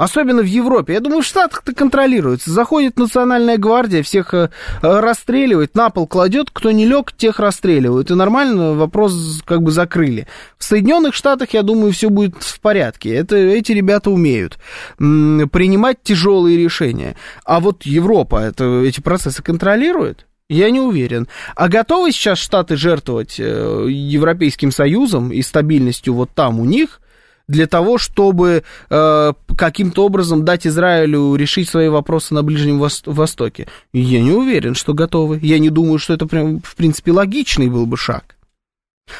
Особенно 0.00 0.40
в 0.40 0.46
Европе. 0.46 0.94
Я 0.94 1.00
думаю, 1.00 1.20
в 1.20 1.26
Штатах 1.26 1.60
это 1.62 1.74
контролируется. 1.74 2.50
Заходит 2.50 2.98
национальная 2.98 3.58
гвардия, 3.58 4.02
всех 4.02 4.32
э, 4.32 4.48
расстреливает, 4.80 5.74
на 5.74 5.90
пол 5.90 6.06
кладет, 6.06 6.48
кто 6.50 6.70
не 6.70 6.86
лег, 6.86 7.12
тех 7.12 7.38
расстреливают. 7.38 8.10
И 8.10 8.14
нормально 8.14 8.72
вопрос 8.72 9.42
как 9.44 9.60
бы 9.60 9.70
закрыли. 9.70 10.26
В 10.56 10.64
Соединенных 10.64 11.14
Штатах, 11.14 11.50
я 11.50 11.62
думаю, 11.62 11.92
все 11.92 12.08
будет 12.08 12.42
в 12.42 12.60
порядке. 12.60 13.14
Это, 13.14 13.36
эти 13.36 13.72
ребята 13.72 14.10
умеют 14.10 14.58
принимать 14.96 16.02
тяжелые 16.02 16.56
решения. 16.56 17.14
А 17.44 17.60
вот 17.60 17.82
Европа 17.82 18.36
это, 18.36 18.80
эти 18.80 19.02
процессы 19.02 19.42
контролирует? 19.42 20.26
Я 20.48 20.70
не 20.70 20.80
уверен. 20.80 21.28
А 21.54 21.68
готовы 21.68 22.12
сейчас 22.12 22.38
Штаты 22.38 22.78
жертвовать 22.78 23.38
э, 23.38 23.86
Европейским 23.90 24.72
Союзом 24.72 25.30
и 25.30 25.42
стабильностью 25.42 26.14
вот 26.14 26.30
там 26.34 26.58
у 26.58 26.64
них– 26.64 27.02
для 27.50 27.66
того, 27.66 27.98
чтобы 27.98 28.62
э, 28.90 29.32
каким-то 29.56 30.06
образом 30.06 30.44
дать 30.44 30.66
Израилю 30.66 31.34
решить 31.34 31.68
свои 31.68 31.88
вопросы 31.88 32.32
на 32.32 32.42
Ближнем 32.42 32.78
Востоке? 32.78 33.66
Я 33.92 34.20
не 34.20 34.30
уверен, 34.30 34.74
что 34.74 34.94
готовы. 34.94 35.40
Я 35.42 35.58
не 35.58 35.68
думаю, 35.68 35.98
что 35.98 36.14
это 36.14 36.26
прям, 36.26 36.60
в 36.60 36.76
принципе, 36.76 37.10
логичный 37.10 37.68
был 37.68 37.86
бы 37.86 37.96
шаг. 37.96 38.36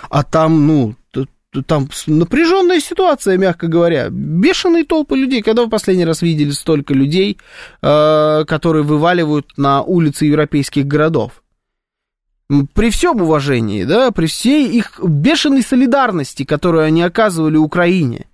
А 0.09 0.23
там, 0.23 0.67
ну, 0.67 0.95
там 1.67 1.89
напряженная 2.07 2.79
ситуация, 2.79 3.37
мягко 3.37 3.67
говоря. 3.67 4.09
Бешеные 4.11 4.85
толпы 4.85 5.17
людей. 5.17 5.43
Когда 5.43 5.65
вы 5.65 5.69
последний 5.69 6.05
раз 6.05 6.23
видели 6.23 6.53
столько 6.53 6.95
людей, 6.95 7.39
э, 7.83 8.45
которые 8.47 8.85
вываливают 8.85 9.59
на 9.59 9.83
улицы 9.83 10.27
европейских 10.27 10.87
городов? 10.87 11.40
При 12.75 12.91
всем 12.91 13.23
уважении, 13.23 13.85
да, 13.85 14.11
при 14.11 14.27
всей 14.27 14.69
их 14.69 15.01
бешеной 15.03 15.63
солидарности, 15.63 16.45
которую 16.45 16.85
они 16.85 17.03
оказывали 17.03 17.57
Украине, 17.57 18.27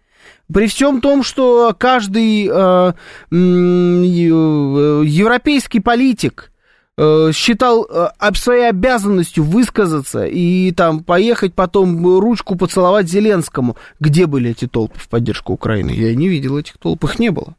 при 0.52 0.68
всем 0.68 1.00
том, 1.00 1.22
что 1.22 1.74
каждый 1.76 2.46
э, 2.46 2.50
э, 2.50 2.92
европейский 3.30 5.80
политик 5.80 6.52
э, 6.96 7.32
считал 7.34 7.84
э, 7.84 8.08
своей 8.34 8.68
обязанностью 8.68 9.44
высказаться 9.44 10.24
и 10.24 10.70
там 10.70 11.02
поехать 11.02 11.54
потом 11.54 12.18
ручку 12.18 12.56
поцеловать 12.56 13.08
Зеленскому, 13.08 13.76
где 13.98 14.26
были 14.26 14.50
эти 14.50 14.66
толпы 14.66 14.98
в 14.98 15.08
поддержку 15.08 15.52
Украины? 15.52 15.90
Я 15.90 16.14
не 16.14 16.28
видел 16.28 16.56
этих 16.56 16.78
толп, 16.78 17.04
их 17.04 17.18
не 17.18 17.30
было. 17.30 17.56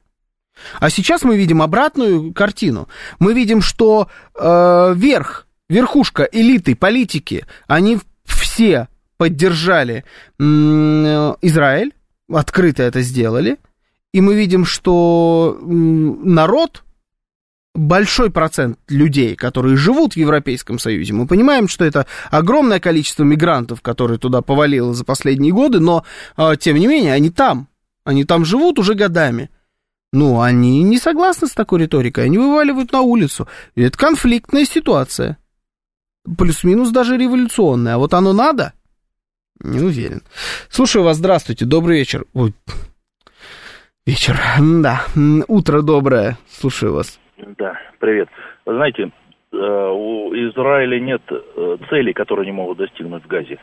А 0.79 0.89
сейчас 0.89 1.23
мы 1.23 1.37
видим 1.37 1.61
обратную 1.61 2.33
картину. 2.33 2.87
Мы 3.19 3.33
видим, 3.33 3.61
что 3.61 4.07
э, 4.33 4.93
верх 4.95 5.46
верхушка 5.69 6.27
элиты, 6.31 6.75
политики, 6.75 7.45
они 7.67 7.99
все 8.23 8.87
поддержали 9.17 10.05
Израиль, 10.39 11.93
открыто 12.31 12.83
это 12.83 13.01
сделали, 13.01 13.57
и 14.13 14.21
мы 14.21 14.35
видим, 14.35 14.65
что 14.65 15.57
народ, 15.61 16.83
большой 17.73 18.31
процент 18.31 18.79
людей, 18.87 19.35
которые 19.35 19.75
живут 19.75 20.13
в 20.13 20.17
Европейском 20.17 20.79
Союзе, 20.79 21.13
мы 21.13 21.27
понимаем, 21.27 21.67
что 21.67 21.85
это 21.85 22.05
огромное 22.31 22.79
количество 22.79 23.23
мигрантов, 23.23 23.81
которые 23.81 24.17
туда 24.17 24.41
повалило 24.41 24.93
за 24.93 25.03
последние 25.03 25.53
годы, 25.53 25.79
но, 25.79 26.03
а, 26.35 26.55
тем 26.55 26.77
не 26.77 26.87
менее, 26.87 27.13
они 27.13 27.29
там, 27.29 27.67
они 28.03 28.23
там 28.23 28.45
живут 28.45 28.79
уже 28.79 28.93
годами. 28.93 29.49
Ну, 30.13 30.39
они 30.39 30.83
не 30.83 30.97
согласны 30.97 31.47
с 31.47 31.51
такой 31.51 31.81
риторикой, 31.81 32.25
они 32.25 32.37
вываливают 32.37 32.93
на 32.93 33.01
улицу. 33.01 33.47
И 33.75 33.81
это 33.81 33.97
конфликтная 33.97 34.63
ситуация 34.63 35.37
плюс-минус 36.37 36.91
даже 36.91 37.17
революционное. 37.17 37.95
А 37.95 37.97
вот 37.97 38.13
оно 38.13 38.33
надо? 38.33 38.73
Не 39.63 39.79
уверен. 39.79 40.21
Слушаю 40.69 41.03
вас, 41.03 41.17
здравствуйте, 41.17 41.65
добрый 41.65 41.97
вечер. 41.97 42.25
Ой, 42.33 42.53
вечер, 44.05 44.35
да, 44.81 45.01
утро 45.47 45.81
доброе, 45.81 46.37
слушаю 46.47 46.93
вас. 46.93 47.19
Да, 47.57 47.73
привет. 47.99 48.29
Вы 48.65 48.75
знаете, 48.75 49.03
э, 49.03 49.55
у 49.55 50.33
Израиля 50.33 50.99
нет 50.99 51.21
э, 51.29 51.77
целей, 51.89 52.13
которые 52.13 52.43
они 52.43 52.51
могут 52.51 52.77
достигнуть 52.77 53.23
в 53.23 53.27
Газе 53.27 53.59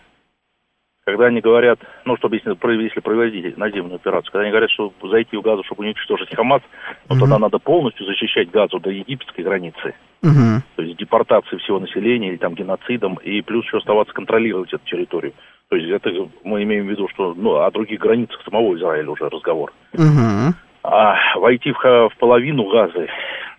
когда 1.04 1.26
они 1.26 1.40
говорят, 1.40 1.78
ну, 2.04 2.16
чтобы 2.16 2.36
если, 2.36 2.56
если 2.82 3.00
проводить 3.00 3.56
наземную 3.58 3.96
операцию, 3.96 4.32
когда 4.32 4.42
они 4.42 4.50
говорят, 4.50 4.70
что 4.70 4.92
зайти 5.02 5.36
в 5.36 5.42
Газу, 5.42 5.62
чтобы 5.64 5.84
уничтожить 5.84 6.34
Хамас, 6.34 6.62
ну, 7.08 7.18
тогда 7.18 7.38
надо 7.38 7.58
полностью 7.58 8.06
защищать 8.06 8.50
Газу 8.50 8.80
до 8.80 8.90
египетской 8.90 9.42
границы. 9.42 9.94
Угу. 10.22 10.62
То 10.76 10.82
есть 10.82 10.96
депортации 10.96 11.58
всего 11.58 11.78
населения 11.78 12.30
или 12.30 12.36
там 12.36 12.54
геноцидом, 12.54 13.16
и 13.16 13.42
плюс 13.42 13.66
еще 13.66 13.78
оставаться 13.78 14.14
контролировать 14.14 14.72
эту 14.72 14.84
территорию. 14.86 15.34
То 15.68 15.76
есть 15.76 15.90
это 15.90 16.10
мы 16.42 16.62
имеем 16.62 16.86
в 16.86 16.90
виду, 16.90 17.08
что 17.08 17.34
ну, 17.34 17.56
о 17.56 17.70
других 17.70 18.00
границах 18.00 18.42
самого 18.42 18.74
Израиля 18.76 19.10
уже 19.10 19.28
разговор. 19.28 19.72
Угу. 19.92 20.54
А 20.84 21.38
войти 21.38 21.72
в, 21.72 21.78
в 21.78 22.16
половину 22.18 22.64
Газы, 22.70 23.08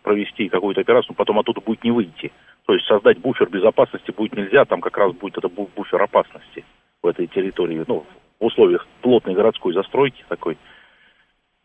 провести 0.01 0.49
какую-то 0.49 0.81
операцию, 0.81 1.15
потом 1.15 1.39
оттуда 1.39 1.61
будет 1.61 1.83
не 1.83 1.91
выйти. 1.91 2.31
То 2.65 2.73
есть 2.73 2.87
создать 2.87 3.19
буфер 3.19 3.49
безопасности 3.49 4.11
будет 4.11 4.35
нельзя, 4.35 4.65
там 4.65 4.81
как 4.81 4.97
раз 4.97 5.13
будет 5.13 5.37
это 5.37 5.47
буфер 5.47 6.01
опасности 6.01 6.63
в 7.05 7.07
этой 7.07 7.27
территории, 7.27 7.85
ну, 7.87 8.03
в 8.39 8.45
условиях 8.45 8.85
плотной 9.01 9.35
городской 9.35 9.73
застройки 9.73 10.25
такой. 10.27 10.57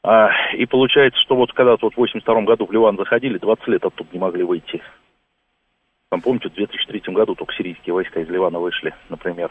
А, 0.02 0.30
и 0.54 0.66
получается, 0.66 1.18
что 1.20 1.34
вот 1.34 1.52
когда 1.52 1.76
вот 1.80 1.94
в 1.94 1.96
82 1.96 2.42
году 2.42 2.66
в 2.66 2.72
Ливан 2.72 2.96
заходили, 2.96 3.38
20 3.38 3.66
лет 3.68 3.84
оттуда 3.84 4.08
не 4.12 4.18
могли 4.18 4.44
выйти. 4.44 4.82
Там, 6.10 6.20
помните, 6.20 6.48
в 6.48 6.54
2003 6.54 7.14
году 7.14 7.34
только 7.34 7.54
сирийские 7.54 7.94
войска 7.94 8.20
из 8.20 8.28
Ливана 8.28 8.58
вышли, 8.58 8.94
например. 9.08 9.50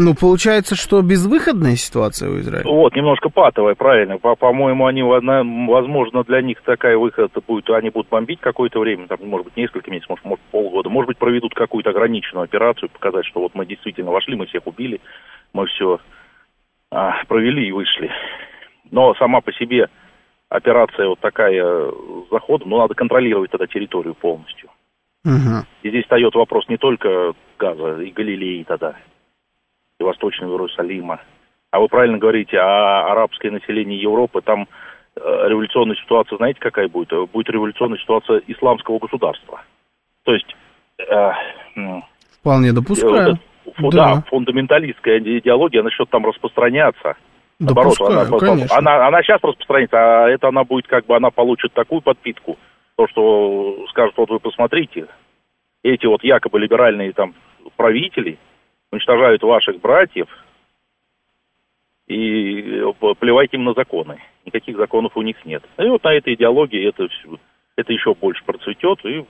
Ну, 0.00 0.14
получается, 0.14 0.76
что 0.76 1.02
безвыходная 1.02 1.74
ситуация 1.74 2.30
у 2.30 2.38
Израиля. 2.38 2.64
Вот, 2.64 2.94
немножко 2.94 3.30
патовая, 3.30 3.74
правильно. 3.74 4.18
По- 4.18 4.36
по-моему, 4.36 4.86
они, 4.86 5.02
возможно, 5.02 6.22
для 6.22 6.40
них 6.40 6.62
такая 6.62 6.96
выход 6.96 7.32
будет, 7.48 7.68
они 7.70 7.90
будут 7.90 8.08
бомбить 8.08 8.38
какое-то 8.40 8.78
время, 8.78 9.08
там, 9.08 9.18
может 9.22 9.46
быть, 9.46 9.56
несколько 9.56 9.90
месяцев, 9.90 10.10
может, 10.10 10.24
может, 10.24 10.44
полгода. 10.52 10.88
Может 10.88 11.08
быть, 11.08 11.18
проведут 11.18 11.52
какую-то 11.52 11.90
ограниченную 11.90 12.44
операцию, 12.44 12.90
показать, 12.90 13.26
что 13.26 13.40
вот 13.40 13.56
мы 13.56 13.66
действительно 13.66 14.12
вошли, 14.12 14.36
мы 14.36 14.46
всех 14.46 14.68
убили, 14.68 15.00
мы 15.52 15.66
все 15.66 15.98
а, 16.92 17.24
провели 17.26 17.66
и 17.66 17.72
вышли. 17.72 18.08
Но 18.92 19.14
сама 19.16 19.40
по 19.40 19.52
себе 19.52 19.88
операция 20.48 21.08
вот 21.08 21.18
такая 21.18 21.90
заходом, 22.30 22.70
ну, 22.70 22.78
надо 22.78 22.94
контролировать 22.94 23.50
тогда 23.50 23.66
территорию 23.66 24.14
полностью. 24.14 24.70
Угу. 25.24 25.66
И 25.82 25.88
здесь 25.88 26.04
встает 26.04 26.36
вопрос 26.36 26.68
не 26.68 26.76
только 26.76 27.32
Газа 27.58 28.00
и 28.00 28.12
Галилеи 28.12 28.62
тогда, 28.62 28.94
и 29.98 30.02
Восточного 30.02 30.52
Иерусалима, 30.52 31.20
а 31.70 31.80
вы 31.80 31.88
правильно 31.88 32.18
говорите, 32.18 32.56
а 32.58 33.10
арабское 33.12 33.50
население 33.50 34.00
Европы, 34.00 34.40
там 34.40 34.68
э, 35.16 35.20
революционная 35.48 35.96
ситуация, 35.96 36.36
знаете, 36.38 36.60
какая 36.60 36.88
будет? 36.88 37.10
Будет 37.30 37.50
революционная 37.50 37.98
ситуация 37.98 38.42
исламского 38.46 38.98
государства. 38.98 39.62
То 40.24 40.32
есть... 40.32 40.56
Э, 40.98 41.32
Вполне 42.40 42.72
допускаю. 42.72 43.38
Вот, 43.76 43.94
да. 43.94 44.14
да, 44.14 44.22
фундаменталистская 44.28 45.18
идеология 45.18 45.82
начнет 45.82 46.08
там 46.08 46.24
распространяться. 46.24 47.16
Наоборот, 47.60 48.00
она, 48.00 48.24
конечно. 48.38 48.76
она, 48.76 49.08
она 49.08 49.22
сейчас 49.22 49.40
распространится, 49.42 49.96
а 49.96 50.28
это 50.28 50.48
она 50.48 50.64
будет 50.64 50.86
как 50.86 51.06
бы, 51.06 51.16
она 51.16 51.30
получит 51.30 51.72
такую 51.74 52.00
подпитку, 52.00 52.56
то, 52.96 53.06
что 53.08 53.84
скажут, 53.90 54.16
вот 54.16 54.30
вы 54.30 54.38
посмотрите, 54.38 55.06
эти 55.82 56.06
вот 56.06 56.22
якобы 56.22 56.60
либеральные 56.60 57.12
там 57.12 57.34
правители 57.76 58.38
уничтожают 58.90 59.42
ваших 59.42 59.80
братьев, 59.80 60.28
и 62.08 62.82
плевать 63.20 63.52
им 63.52 63.64
на 63.64 63.74
законы. 63.74 64.18
Никаких 64.46 64.76
законов 64.76 65.16
у 65.16 65.22
них 65.22 65.44
нет. 65.44 65.62
И 65.78 65.86
вот 65.88 66.02
на 66.04 66.14
этой 66.14 66.34
идеологии 66.34 66.88
это, 66.88 67.06
это 67.76 67.92
еще 67.92 68.14
больше 68.14 68.42
процветет. 68.44 69.04
И, 69.04 69.26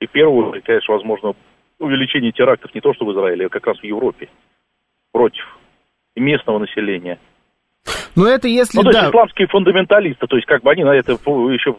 и 0.00 0.22
очередь, 0.22 0.64
конечно, 0.64 0.94
возможно, 0.94 1.34
увеличение 1.80 2.30
терактов 2.30 2.72
не 2.72 2.80
то 2.80 2.94
что 2.94 3.04
в 3.04 3.12
Израиле, 3.12 3.46
а 3.46 3.48
как 3.48 3.66
раз 3.66 3.78
в 3.80 3.84
Европе 3.84 4.28
против 5.10 5.44
местного 6.14 6.60
населения. 6.60 7.18
Но 8.16 8.26
это 8.26 8.48
если, 8.48 8.78
ну, 8.78 8.84
то 8.84 8.92
да... 8.92 8.98
есть 9.00 9.10
исламские 9.10 9.46
фундаменталисты, 9.48 10.26
то 10.26 10.36
есть 10.36 10.46
как 10.46 10.62
бы 10.62 10.70
они 10.70 10.84
на 10.84 10.94
это 10.94 11.12
еще 11.12 11.76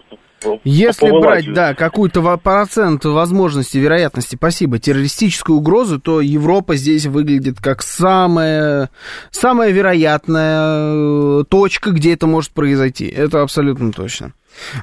если 0.63 1.09
брать, 1.11 1.53
да, 1.53 1.75
какую-то 1.75 2.21
процент 2.37 3.05
возможности, 3.05 3.77
вероятности, 3.77 4.35
спасибо, 4.35 4.79
террористическую 4.79 5.57
угрозу, 5.57 5.99
то 5.99 6.21
Европа 6.21 6.75
здесь 6.75 7.05
выглядит 7.05 7.59
как 7.61 7.81
самая, 7.81 8.89
самая 9.29 9.71
вероятная 9.71 11.41
э, 11.41 11.43
точка, 11.47 11.91
где 11.91 12.13
это 12.13 12.27
может 12.27 12.51
произойти. 12.51 13.07
Это 13.07 13.41
абсолютно 13.41 13.91
точно. 13.91 14.33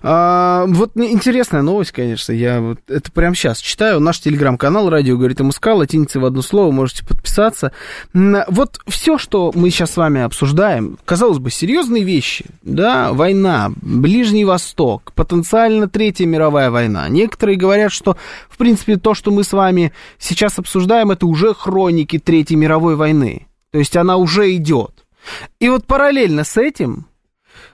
А, 0.02 0.64
вот 0.66 0.92
интересная 0.96 1.62
новость, 1.62 1.92
конечно, 1.92 2.33
я 2.33 2.61
вот 2.61 2.78
это 2.88 3.11
прямо 3.12 3.35
сейчас 3.35 3.59
читаю. 3.61 4.00
Наш 4.00 4.20
телеграм-канал 4.20 4.90
«Радио 4.90 5.16
говорит 5.16 5.40
МСК», 5.40 5.68
латиница 5.68 6.20
в 6.20 6.24
одно 6.24 6.42
слово, 6.42 6.70
можете 6.70 7.04
подписаться. 7.04 7.72
Вот 8.12 8.81
все, 8.87 9.18
что 9.18 9.52
мы 9.54 9.70
сейчас 9.70 9.92
с 9.92 9.96
вами 9.96 10.20
обсуждаем, 10.20 10.98
казалось 11.04 11.38
бы, 11.38 11.50
серьезные 11.50 12.04
вещи, 12.04 12.46
да, 12.62 13.12
война, 13.12 13.72
Ближний 13.76 14.44
Восток, 14.44 15.12
потенциально 15.14 15.88
Третья 15.88 16.26
мировая 16.26 16.70
война. 16.70 17.09
Некоторые 17.09 17.57
говорят, 17.57 17.92
что, 17.92 18.16
в 18.48 18.57
принципе, 18.57 18.96
то, 18.96 19.14
что 19.14 19.31
мы 19.31 19.44
с 19.44 19.52
вами 19.52 19.92
сейчас 20.18 20.59
обсуждаем, 20.59 21.11
это 21.11 21.26
уже 21.26 21.54
хроники 21.54 22.18
Третьей 22.18 22.57
мировой 22.57 22.96
войны. 22.96 23.46
То 23.70 23.78
есть 23.78 23.96
она 23.96 24.16
уже 24.16 24.54
идет. 24.54 25.04
И 25.61 25.68
вот 25.68 25.85
параллельно 25.85 26.44
с 26.44 26.57
этим 26.57 27.07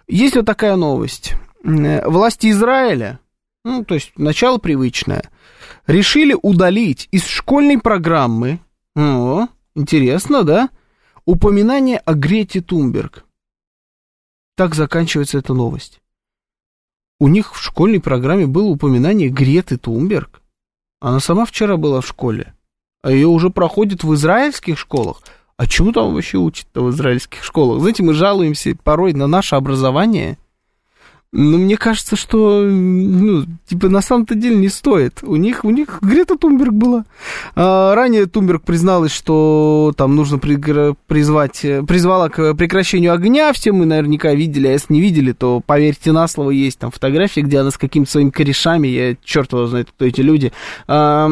есть 0.09 0.35
вот 0.37 0.46
такая 0.46 0.76
новость. 0.76 1.35
Э, 1.64 2.07
власти 2.07 2.50
Израиля, 2.50 3.20
ну, 3.64 3.85
то 3.85 3.94
есть 3.94 4.12
начало 4.18 4.59
привычное, 4.59 5.31
решили 5.87 6.37
удалить 6.40 7.09
из 7.11 7.27
школьной 7.27 7.79
программы, 7.79 8.61
о, 8.94 9.46
интересно, 9.74 10.44
да, 10.44 10.68
упоминание 11.24 11.98
о 11.98 12.14
Грете 12.14 12.61
Тумберг. 12.61 13.24
Так 14.57 14.74
заканчивается 14.74 15.38
эта 15.38 15.55
новость. 15.55 16.00
У 17.18 17.29
них 17.29 17.55
в 17.55 17.62
школьной 17.62 18.00
программе 18.00 18.46
было 18.46 18.66
упоминание 18.66 19.31
Греты 19.31 19.79
Тумберг. 19.79 20.42
Она 21.00 21.18
сама 21.18 21.46
вчера 21.46 21.77
была 21.77 22.03
в 22.03 22.07
школе, 22.07 22.55
а 23.03 23.11
ее 23.11 23.29
уже 23.29 23.48
проходит 23.50 24.05
в 24.05 24.14
израильских 24.14 24.79
школах. 24.79 25.22
А 25.57 25.66
чему 25.66 25.92
там 25.92 26.12
вообще 26.12 26.37
учат-то 26.37 26.85
в 26.85 26.90
израильских 26.90 27.42
школах? 27.42 27.81
Знаете, 27.81 28.03
мы 28.03 28.12
жалуемся 28.12 28.77
порой 28.77 29.14
на 29.14 29.27
наше 29.27 29.57
образование– 29.57 30.37
ну, 31.37 31.59
мне 31.59 31.77
кажется, 31.77 32.14
что, 32.14 32.62
ну, 32.62 33.44
типа, 33.66 33.88
на 33.88 34.01
самом-то 34.03 34.37
деле 34.37 34.55
не 34.55 34.68
стоит. 34.68 35.18
У 35.23 35.35
них, 35.35 35.64
у 35.64 35.70
них 35.70 35.99
Грета 36.01 36.38
Тумберг 36.38 36.73
была. 36.73 37.05
А, 37.57 37.92
ранее 37.97 38.27
Тумберг 38.27 38.62
призналась, 38.62 39.11
что 39.11 39.92
там 39.97 40.14
нужно 40.14 40.38
призвать, 40.38 41.61
призвала 41.88 42.29
к 42.29 42.55
прекращению 42.55 43.12
огня. 43.12 43.53
Все 43.53 43.73
мы 43.73 43.85
наверняка 43.85 44.33
видели, 44.33 44.68
а 44.68 44.73
если 44.73 44.92
не 44.92 45.01
видели, 45.01 45.33
то 45.33 45.61
поверьте 45.61 46.12
на 46.12 46.29
слово, 46.29 46.51
есть 46.51 46.79
там 46.79 46.92
фотографии, 46.92 47.40
где 47.40 47.59
она 47.59 47.73
с 47.73 47.79
какими-то 47.79 48.12
своими 48.12 48.31
корешами, 48.31 48.87
я 48.87 49.16
черт 49.25 49.51
его 49.53 49.66
знает, 49.66 49.88
кто 49.90 50.05
эти 50.05 50.20
люди, 50.20 50.53
а, 50.87 51.29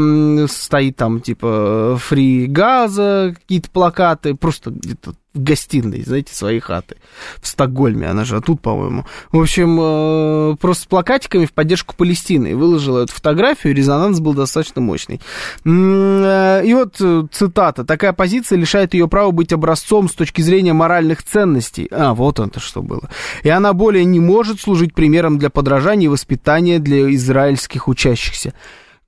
стоит 0.48 0.96
там, 0.96 1.20
типа, 1.20 1.96
фри 2.02 2.46
газа, 2.46 3.36
какие-то 3.38 3.70
плакаты, 3.70 4.34
просто 4.34 4.72
где-то 4.72 5.14
в 5.34 5.42
гостиной, 5.42 6.02
знаете, 6.02 6.34
своей 6.34 6.60
хаты 6.60 6.96
в 7.40 7.46
Стокгольме, 7.46 8.06
она 8.06 8.24
же 8.24 8.36
а 8.36 8.40
тут, 8.40 8.60
по-моему. 8.60 9.06
В 9.30 9.40
общем, 9.40 9.78
э, 9.80 10.56
просто 10.56 10.84
с 10.84 10.86
плакатиками 10.86 11.46
в 11.46 11.52
поддержку 11.52 11.94
Палестины. 11.96 12.56
Выложила 12.56 13.04
эту 13.04 13.12
фотографию, 13.12 13.74
резонанс 13.74 14.20
был 14.20 14.34
достаточно 14.34 14.80
мощный. 14.80 15.20
Э, 15.64 16.62
и 16.64 16.74
вот 16.74 16.96
э, 17.00 17.26
цитата. 17.30 17.84
«Такая 17.84 18.12
позиция 18.12 18.58
лишает 18.58 18.94
ее 18.94 19.08
права 19.08 19.30
быть 19.30 19.52
образцом 19.52 20.08
с 20.08 20.12
точки 20.12 20.42
зрения 20.42 20.72
моральных 20.72 21.22
ценностей». 21.22 21.88
А, 21.90 22.14
вот 22.14 22.38
это 22.38 22.60
что 22.60 22.82
было. 22.82 23.08
«И 23.42 23.48
она 23.48 23.72
более 23.72 24.04
не 24.04 24.20
может 24.20 24.60
служить 24.60 24.94
примером 24.94 25.38
для 25.38 25.50
подражания 25.50 26.06
и 26.06 26.08
воспитания 26.08 26.78
для 26.78 27.14
израильских 27.14 27.88
учащихся». 27.88 28.52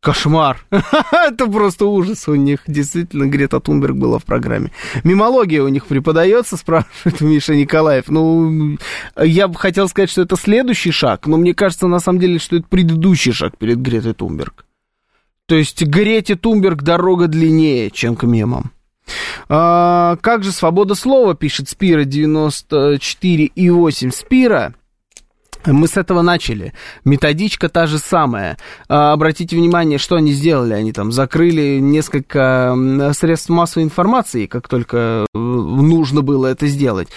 Кошмар. 0.04 0.58
Это 0.70 1.46
просто 1.46 1.86
ужас 1.86 2.28
у 2.28 2.34
них. 2.34 2.60
Действительно, 2.66 3.24
Грета 3.26 3.58
Тунберг 3.58 3.96
была 3.96 4.18
в 4.18 4.24
программе. 4.24 4.70
Мимология 5.02 5.62
у 5.62 5.68
них 5.68 5.86
преподается, 5.86 6.56
спрашивает 6.58 7.22
Миша 7.22 7.54
Николаев. 7.54 8.08
Ну, 8.08 8.76
я 9.16 9.48
бы 9.48 9.58
хотел 9.58 9.88
сказать, 9.88 10.10
что 10.10 10.20
это 10.20 10.36
следующий 10.36 10.90
шаг, 10.90 11.26
но 11.26 11.38
мне 11.38 11.54
кажется, 11.54 11.86
на 11.86 12.00
самом 12.00 12.18
деле, 12.18 12.38
что 12.38 12.56
это 12.56 12.66
предыдущий 12.68 13.32
шаг 13.32 13.56
перед 13.56 13.78
Гретой 13.78 14.12
Тунберг. 14.12 14.66
То 15.46 15.54
есть 15.54 15.82
Грете 15.82 16.36
Тунберг 16.36 16.82
дорога 16.82 17.26
длиннее, 17.26 17.90
чем 17.90 18.14
к 18.14 18.24
мемам. 18.24 18.72
А, 19.48 20.16
как 20.20 20.44
же 20.44 20.52
свобода 20.52 20.94
слова, 20.94 21.34
пишет 21.34 21.70
Спира 21.70 22.04
94 22.04 23.44
и 23.44 23.70
8 23.70 24.10
Спира. 24.10 24.74
Мы 25.66 25.88
с 25.88 25.96
этого 25.96 26.22
начали. 26.22 26.72
Методичка 27.04 27.68
та 27.68 27.86
же 27.86 27.98
самая. 27.98 28.58
А, 28.88 29.12
обратите 29.12 29.56
внимание, 29.56 29.98
что 29.98 30.16
они 30.16 30.32
сделали. 30.32 30.74
Они 30.74 30.92
там 30.92 31.12
закрыли 31.12 31.78
несколько 31.78 32.76
средств 33.14 33.48
массовой 33.48 33.84
информации, 33.84 34.46
как 34.46 34.68
только 34.68 35.26
э, 35.34 35.38
нужно 35.38 36.22
было 36.22 36.46
это 36.46 36.66
сделать. 36.66 37.08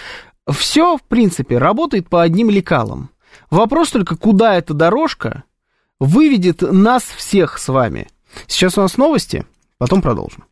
Все, 0.50 0.98
в 0.98 1.04
принципе, 1.04 1.58
работает 1.58 2.10
по 2.10 2.22
одним 2.22 2.50
лекалам. 2.50 3.10
Вопрос 3.50 3.92
только, 3.92 4.16
куда 4.16 4.56
эта 4.56 4.74
дорожка 4.74 5.44
выведет 6.00 6.62
нас 6.62 7.04
всех 7.04 7.58
с 7.58 7.68
вами. 7.68 8.08
Сейчас 8.48 8.78
у 8.78 8.82
нас 8.82 8.98
новости, 8.98 9.46
потом 9.78 10.02
продолжим. 10.02 10.47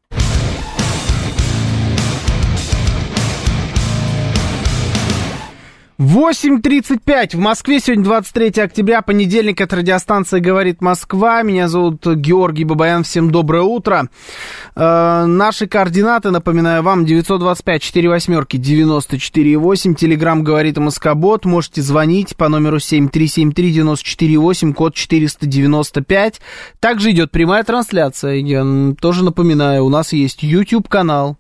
8.35 5.98 7.38
в 7.38 7.40
Москве, 7.40 7.80
сегодня 7.80 8.04
23 8.04 8.62
октября, 8.62 9.02
понедельник, 9.02 9.62
это 9.62 9.78
радиостанция 9.78 10.42
«Говорит 10.42 10.82
Москва». 10.82 11.42
Меня 11.42 11.70
зовут 11.70 12.06
Георгий 12.06 12.66
Бабаян, 12.66 13.06
всем 13.06 13.32
доброе 13.32 13.64
утро. 13.64 14.10
Э, 14.76 15.24
наши 15.26 15.68
координаты, 15.68 16.32
напоминаю 16.32 16.84
вам, 16.84 17.06
925 17.06 17.82
4 17.82 18.10
восьмерки 18.10 18.58
94,8, 18.58 19.96
телеграмм 19.96 20.44
«Говорит 20.44 20.78
Москобот», 20.80 21.46
можете 21.46 21.82
звонить 21.82 22.36
по 22.36 22.50
номеру 22.50 22.80
7373-94,8, 22.80 24.74
код 24.74 24.96
495. 24.96 26.42
Также 26.82 27.12
идет 27.12 27.32
прямая 27.32 27.64
трансляция, 27.64 28.34
я 28.34 28.66
тоже 29.00 29.24
напоминаю, 29.24 29.86
у 29.86 29.90
нас 29.90 30.12
есть 30.12 30.44
YouTube-канал, 30.44 31.38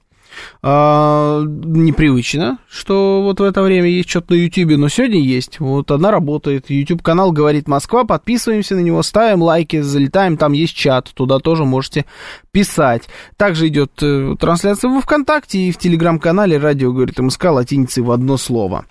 а, 0.62 1.41
непривычно, 1.43 2.60
что 2.69 3.21
вот 3.21 3.39
в 3.39 3.43
это 3.43 3.62
время 3.62 3.89
есть 3.89 4.10
что-то 4.10 4.34
на 4.34 4.38
Ютубе, 4.38 4.78
но 4.78 4.89
сегодня 4.89 5.19
есть. 5.19 5.60
Вот 5.60 5.91
она 5.91 6.12
работает. 6.12 6.69
YouTube 6.69 7.02
канал 7.02 7.32
говорит 7.32 7.67
Москва. 7.67 8.04
Подписываемся 8.04 8.76
на 8.76 8.80
него, 8.80 9.02
ставим 9.04 9.41
лайки, 9.41 9.82
залетаем. 9.82 10.38
Там 10.38 10.54
есть 10.54 10.76
чат, 10.76 11.12
туда 11.13 11.39
тоже 11.39 11.65
можете 11.65 12.06
писать. 12.52 13.04
Также 13.38 13.67
идет 13.67 13.91
э, 14.02 14.36
трансляция 14.39 14.89
во 14.89 15.02
ВКонтакте 15.02 15.60
и 15.60 15.71
в 15.71 15.78
телеграм-канале 15.78 16.58
радио 16.58 16.91
говорит 16.91 17.19
МСК 17.19 17.45
латиницей 17.45 18.04
в 18.04 18.12
одно 18.12 18.38
слово. 18.38 18.86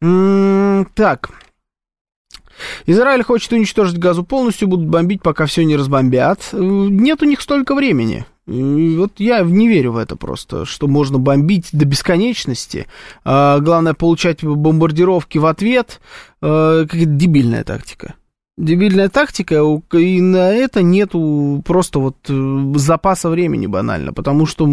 М-м, 0.00 0.86
так. 0.94 1.30
Израиль 2.86 3.22
хочет 3.22 3.52
уничтожить 3.52 3.98
газу 3.98 4.24
полностью, 4.24 4.68
будут 4.68 4.86
бомбить, 4.86 5.22
пока 5.22 5.46
все 5.46 5.64
не 5.64 5.76
разбомбят. 5.76 6.40
Э, 6.52 6.58
нет 6.58 7.22
у 7.22 7.26
них 7.26 7.40
столько 7.40 7.74
времени. 7.74 8.26
Вот 8.46 9.14
я 9.18 9.40
не 9.42 9.66
верю 9.66 9.92
в 9.92 9.96
это 9.96 10.14
просто, 10.14 10.64
что 10.64 10.86
можно 10.86 11.18
бомбить 11.18 11.68
до 11.72 11.84
бесконечности. 11.84 12.86
А, 13.24 13.58
главное 13.58 13.94
получать 13.94 14.44
бомбардировки 14.44 15.38
в 15.38 15.46
ответ. 15.46 16.00
А, 16.40 16.84
какая-то 16.86 17.10
дебильная 17.10 17.64
тактика. 17.64 18.14
Дебильная 18.56 19.10
тактика, 19.10 19.62
и 19.92 20.20
на 20.22 20.50
это 20.50 20.80
нету 20.80 21.62
просто 21.66 21.98
вот 21.98 22.16
э, 22.26 22.72
запаса 22.76 23.28
времени 23.28 23.66
банально, 23.66 24.14
потому 24.14 24.46
что 24.46 24.66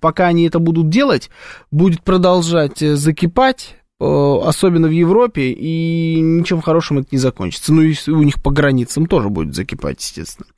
пока 0.00 0.26
они 0.26 0.42
это 0.42 0.58
будут 0.58 0.88
делать, 0.88 1.30
будет 1.70 2.02
продолжать 2.02 2.82
э, 2.82 2.96
закипать, 2.96 3.76
э, 4.00 4.04
особенно 4.04 4.88
в 4.88 4.90
Европе, 4.90 5.52
и 5.52 6.18
ничем 6.20 6.60
хорошим 6.60 6.98
это 6.98 7.10
не 7.12 7.18
закончится. 7.18 7.72
Ну 7.72 7.82
и 7.82 7.94
у 8.08 8.24
них 8.24 8.42
по 8.42 8.50
границам 8.50 9.06
тоже 9.06 9.28
будет 9.28 9.54
закипать, 9.54 10.00
естественно. 10.00 10.48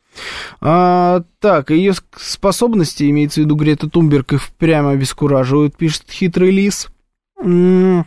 А, 0.61 1.23
так, 1.38 1.70
ее 1.70 1.94
способности, 2.16 3.09
имеется 3.11 3.40
в 3.40 3.44
виду 3.44 3.55
Грета 3.57 3.88
Тумберг, 3.88 4.33
и 4.35 4.38
прямо 4.59 4.90
обескураживают, 4.90 5.77
пишет 5.77 6.05
хитрый 6.11 6.51
лис. 6.51 6.88
М-м- 7.40 8.07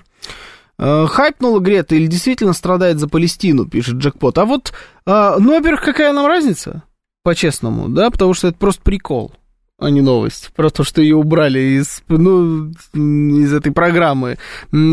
Э, 0.79 1.05
хайпнула 1.07 1.59
Грета 1.59 1.95
или 1.95 2.07
действительно 2.07 2.53
страдает 2.53 2.99
за 2.99 3.07
Палестину, 3.07 3.65
пишет 3.65 3.95
Джекпот. 3.95 4.37
А 4.37 4.45
вот, 4.45 4.73
э, 5.05 5.35
ну, 5.39 5.55
во-первых, 5.55 5.83
какая 5.83 6.11
нам 6.13 6.25
разница, 6.25 6.83
по-честному, 7.23 7.89
да, 7.89 8.09
потому 8.09 8.33
что 8.33 8.47
это 8.47 8.57
просто 8.57 8.81
прикол, 8.81 9.31
а 9.79 9.89
не 9.89 10.01
новость, 10.01 10.51
про 10.55 10.69
то, 10.69 10.83
что 10.83 11.01
ее 11.01 11.15
убрали 11.15 11.59
из, 11.59 12.03
ну, 12.07 12.71
из 12.93 13.53
этой 13.53 13.71
программы 13.71 14.37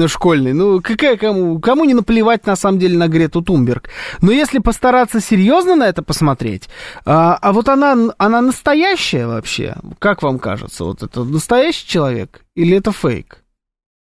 школьной. 0.06 0.52
Ну, 0.52 0.80
какая 0.80 1.16
кому, 1.16 1.60
кому 1.60 1.84
не 1.84 1.94
наплевать, 1.94 2.46
на 2.46 2.56
самом 2.56 2.78
деле, 2.78 2.96
на 2.96 3.08
Грету 3.08 3.42
Тумберг. 3.42 3.90
Но 4.20 4.32
если 4.32 4.58
постараться 4.58 5.20
серьезно 5.20 5.76
на 5.76 5.86
это 5.86 6.02
посмотреть, 6.02 6.68
а, 7.04 7.36
а 7.40 7.52
вот 7.52 7.68
она, 7.68 8.12
она 8.18 8.40
настоящая 8.40 9.26
вообще, 9.26 9.76
как 9.98 10.22
вам 10.22 10.38
кажется, 10.38 10.84
вот 10.84 11.02
это 11.02 11.24
настоящий 11.24 11.86
человек 11.86 12.44
или 12.54 12.76
это 12.76 12.92
фейк? 12.92 13.44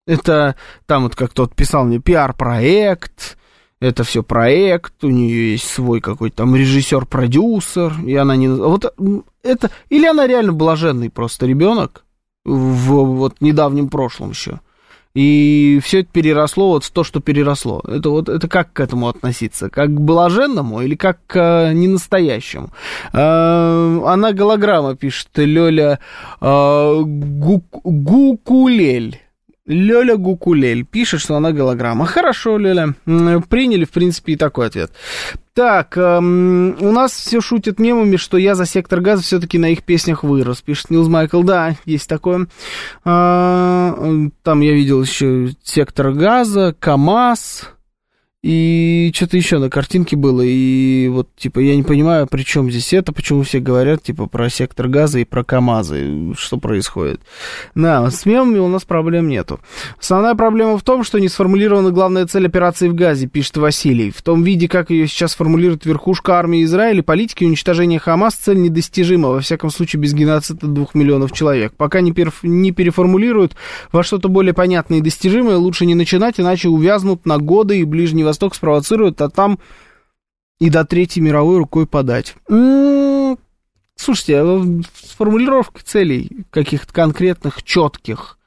Это 0.07 0.57
там 0.87 1.05
вот 1.05 1.17
как 1.17 1.33
тот 1.33 1.55
писал 1.55 1.85
мне 1.85 1.99
пиар-проект, 1.99 3.37
это 3.81 4.05
все 4.05 4.23
проект, 4.23 5.05
у 5.05 5.09
нее 5.09 5.53
есть 5.53 5.69
свой 5.69 6.01
какой-то 6.01 6.37
там 6.37 6.57
режиссер-продюсер, 6.57 7.95
и 8.07 8.15
она 8.15 8.37
не... 8.37 8.49
Вот 8.49 8.95
это... 9.43 9.71
Или 9.91 10.07
она 10.07 10.27
реально 10.27 10.53
блаженный 10.53 11.11
просто 11.11 11.47
ребенок 11.47 12.05
в 12.45 13.05
вот 13.05 13.41
недавнем 13.41 13.89
прошлом 13.89 14.31
еще. 14.31 14.61
И 15.17 15.81
все 15.83 16.01
это 16.01 16.11
переросло 16.13 16.69
вот 16.69 16.85
в 16.85 16.91
то, 16.91 17.03
что 17.03 17.21
переросло. 17.21 17.83
Это 17.89 18.11
вот 18.11 18.29
это 18.29 18.49
как 18.49 18.75
к 18.75 18.81
этому 18.81 19.09
относиться? 19.09 19.71
Как 19.71 19.89
к 19.89 19.99
блаженному 19.99 20.83
или 20.83 20.95
как 20.95 21.21
к 21.27 21.37
э, 21.39 21.73
ненастоящему? 21.73 22.69
Э, 23.15 24.03
она 24.05 24.33
голограмма 24.33 24.95
пишет, 24.95 25.31
Лёля 25.37 26.01
э, 26.43 27.03
Гукулель. 27.83 29.19
Лёля 29.67 30.17
Гукулель 30.17 30.85
пишет, 30.85 31.21
что 31.21 31.37
она 31.37 31.53
голограмма. 31.53 32.07
Хорошо, 32.07 32.57
Лёля. 32.57 32.95
Приняли, 33.49 33.85
в 33.85 33.91
принципе, 33.91 34.35
и 34.35 34.37
такой 34.37 34.69
ответ. 34.69 34.93
Так, 35.55 35.97
эм, 35.97 36.77
у 36.81 36.93
нас 36.93 37.13
все 37.13 37.41
шутят 37.41 37.79
мемами, 37.81 38.17
что 38.17 38.37
я 38.37 38.55
за 38.55 38.67
сектор 38.67 39.01
газа 39.01 39.23
все-таки 39.23 39.59
на 39.59 39.71
их 39.71 39.83
песнях 39.83 40.23
вырос, 40.23 40.61
пишет 40.61 40.91
Нилз 40.91 41.09
Майкл. 41.09 41.43
Да, 41.43 41.77
есть 41.87 42.09
такое. 42.09 42.47
Э, 43.05 44.29
там 44.43 44.61
я 44.61 44.73
видел 44.73 45.03
еще 45.03 45.49
сектор 45.65 46.13
газа, 46.13 46.77
КАМАЗ, 46.79 47.71
и 48.43 49.11
что-то 49.15 49.37
еще 49.37 49.59
на 49.59 49.71
картинке 49.71 50.15
было, 50.15 50.43
и 50.43 51.09
вот, 51.09 51.29
типа, 51.37 51.59
я 51.59 51.75
не 51.75 51.83
понимаю, 51.83 52.27
при 52.27 52.43
чем 52.43 52.71
здесь 52.71 52.93
это, 52.93 53.13
почему 53.13 53.43
все 53.43 53.59
говорят, 53.59 54.03
типа, 54.03 54.27
про 54.27 54.49
сектор 54.51 54.89
газа 54.89 55.19
и 55.19 55.25
про 55.25 55.43
КАМАЗы, 55.43 56.35
что 56.37 56.59
происходит. 56.59 57.21
Да, 57.75 58.09
с 58.11 58.27
мемами 58.27 58.59
у 58.59 58.69
нас 58.69 58.85
проблем 58.85 59.29
нету. 59.29 59.59
Основная 60.01 60.35
проблема 60.35 60.79
в 60.79 60.83
том, 60.83 61.03
что 61.03 61.19
не 61.19 61.29
сформулирована 61.29 61.91
главная 61.91 62.27
цель 62.27 62.47
операции 62.47 62.89
в 62.89 62.95
Газе, 62.95 63.27
пишет 63.27 63.57
Василий. 63.57 64.11
В 64.11 64.23
том 64.23 64.43
виде, 64.43 64.69
как 64.69 64.91
ее 64.91 65.09
сейчас 65.09 65.35
формулирует 65.35 65.85
верхушка 65.87 66.39
армии 66.39 66.63
Израиля, 66.65 67.03
политики 67.03 67.45
уничтожения 67.45 67.99
Хамас 67.99 68.35
цель 68.35 68.61
недостижима, 68.61 69.31
во 69.31 69.41
всяком 69.41 69.71
случае, 69.71 70.01
без 70.01 70.15
геноцида 70.15 70.67
двух 70.67 70.95
миллионов 70.95 71.33
человек. 71.33 71.73
Пока 71.77 72.01
не, 72.01 72.13
перф... 72.13 72.43
не 72.43 72.71
переформулируют 72.71 73.57
во 73.93 74.03
что-то 74.03 74.29
более 74.29 74.55
понятное 74.55 74.99
и 74.99 75.03
достижимое, 75.03 75.57
лучше 75.57 75.87
не 75.87 75.95
начинать, 75.95 76.39
иначе 76.39 76.69
увязнут 76.69 77.27
на 77.27 77.39
годы 77.39 77.81
и 77.81 77.85
Ближний 77.85 78.26
Восток 78.27 78.55
спровоцирует, 78.55 79.21
а 79.21 79.31
там 79.31 79.59
и 80.59 80.71
до 80.71 80.85
Третьей 80.85 81.23
мировой 81.23 81.59
рукой 81.59 81.87
подать. 81.87 82.35
М-м-м, 82.49 83.39
слушайте, 83.95 84.41
а 84.41 84.83
формулировка 85.17 85.85
целей 85.85 86.45
каких-то 86.51 86.93
конкретных, 86.93 87.63
четких, 87.63 88.39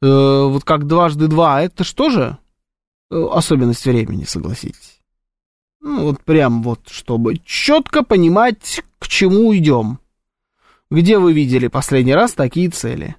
э, 0.00 0.06
вот 0.06 0.64
как 0.64 0.86
дважды 0.86 1.28
два, 1.28 1.62
это 1.62 1.84
что 1.84 2.10
же 2.10 2.38
э, 3.10 3.28
особенность 3.32 3.84
времени, 3.84 4.24
согласитесь? 4.24 5.00
Ну, 5.80 6.04
вот 6.04 6.22
прям 6.22 6.62
вот, 6.62 6.88
чтобы 6.88 7.38
четко 7.44 8.04
понимать, 8.04 8.82
к 8.98 9.08
чему 9.08 9.54
идем. 9.56 9.98
Где 10.90 11.18
вы 11.18 11.32
видели 11.32 11.66
последний 11.66 12.14
раз 12.14 12.34
такие 12.34 12.68
цели? 12.68 13.16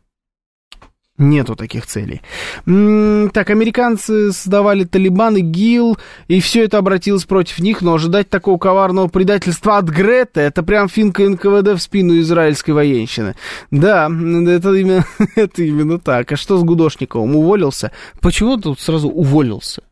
Нету 1.19 1.55
таких 1.55 1.85
целей. 1.85 2.21
Так, 2.65 3.49
американцы 3.51 4.31
создавали 4.31 4.83
Талибан 4.83 5.37
и 5.37 5.41
ГИЛ, 5.41 5.97
и 6.27 6.39
все 6.39 6.63
это 6.63 6.79
обратилось 6.79 7.25
против 7.25 7.59
них, 7.59 7.83
но 7.83 7.93
ожидать 7.93 8.31
такого 8.31 8.57
коварного 8.57 9.09
предательства 9.09 9.77
от 9.77 9.85
Грета, 9.85 10.41
это 10.41 10.63
прям 10.63 10.89
финка 10.89 11.29
НКВД 11.29 11.73
в 11.73 11.79
спину 11.79 12.19
израильской 12.19 12.73
военщины. 12.73 13.35
Да, 13.69 14.05
это 14.07 14.73
именно, 14.73 15.05
это 15.35 15.61
именно 15.61 15.99
так. 15.99 16.31
А 16.31 16.35
что 16.35 16.57
с 16.57 16.63
Гудошниковым? 16.63 17.35
Уволился? 17.35 17.91
Почему 18.19 18.57
тут 18.57 18.79
сразу 18.79 19.07
уволился? 19.07 19.83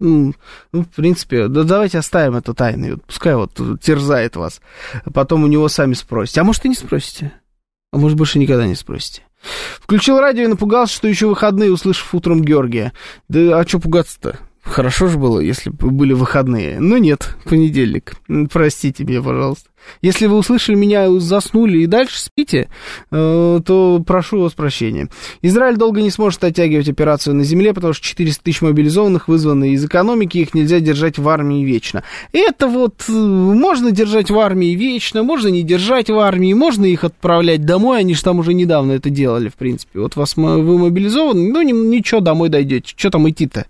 Ну, 0.00 0.34
в 0.72 0.84
принципе, 0.96 1.46
да 1.46 1.62
давайте 1.62 1.98
оставим 1.98 2.34
это 2.34 2.54
тайной. 2.54 2.96
Пускай 2.96 3.36
вот 3.36 3.52
терзает 3.80 4.34
вас. 4.34 4.60
Потом 5.14 5.44
у 5.44 5.46
него 5.46 5.68
сами 5.68 5.94
спросите. 5.94 6.40
А 6.40 6.44
может, 6.44 6.64
и 6.64 6.70
не 6.70 6.74
спросите? 6.74 7.34
А 7.92 7.98
может, 7.98 8.18
больше 8.18 8.40
никогда 8.40 8.66
не 8.66 8.74
спросите? 8.74 9.22
Включил 9.80 10.18
радио 10.20 10.44
и 10.44 10.48
напугался, 10.48 10.94
что 10.94 11.08
еще 11.08 11.26
выходные, 11.26 11.72
услышав 11.72 12.14
утром 12.14 12.42
Георгия. 12.42 12.92
Да 13.28 13.58
а 13.58 13.66
что 13.66 13.78
пугаться-то? 13.78 14.38
Хорошо 14.62 15.08
же 15.08 15.18
было, 15.18 15.40
если 15.40 15.70
бы 15.70 15.90
были 15.90 16.12
выходные. 16.12 16.80
Но 16.80 16.98
нет, 16.98 17.36
понедельник. 17.44 18.14
Простите 18.52 19.04
меня, 19.04 19.22
пожалуйста. 19.22 19.70
Если 20.02 20.26
вы 20.26 20.36
услышали 20.36 20.76
меня, 20.76 21.10
заснули 21.18 21.78
и 21.78 21.86
дальше 21.86 22.20
спите, 22.20 22.68
э, 23.10 23.60
то 23.64 24.04
прошу 24.06 24.42
вас 24.42 24.52
прощения. 24.52 25.08
Израиль 25.40 25.76
долго 25.76 26.02
не 26.02 26.10
сможет 26.10 26.44
оттягивать 26.44 26.88
операцию 26.88 27.34
на 27.34 27.44
земле, 27.44 27.72
потому 27.72 27.94
что 27.94 28.04
400 28.04 28.44
тысяч 28.44 28.60
мобилизованных 28.60 29.28
вызваны 29.28 29.70
из 29.70 29.84
экономики, 29.84 30.38
их 30.38 30.54
нельзя 30.54 30.80
держать 30.80 31.18
в 31.18 31.26
армии 31.28 31.64
вечно. 31.64 32.04
Это 32.32 32.68
вот 32.68 33.04
э, 33.08 33.12
можно 33.12 33.90
держать 33.90 34.30
в 34.30 34.38
армии 34.38 34.74
вечно, 34.74 35.22
можно 35.22 35.48
не 35.48 35.62
держать 35.62 36.10
в 36.10 36.18
армии, 36.18 36.52
можно 36.52 36.84
их 36.84 37.04
отправлять 37.04 37.64
домой, 37.64 38.00
они 38.00 38.14
же 38.14 38.22
там 38.22 38.38
уже 38.38 38.52
недавно 38.52 38.92
это 38.92 39.08
делали, 39.08 39.48
в 39.48 39.54
принципе. 39.54 40.00
Вот 40.00 40.16
вас 40.16 40.36
вы 40.36 40.78
мобилизованы, 40.78 41.50
ну 41.50 41.62
ничего, 41.62 42.20
домой 42.20 42.50
дойдете, 42.50 42.92
что 42.96 43.10
там 43.10 43.28
идти-то? 43.28 43.66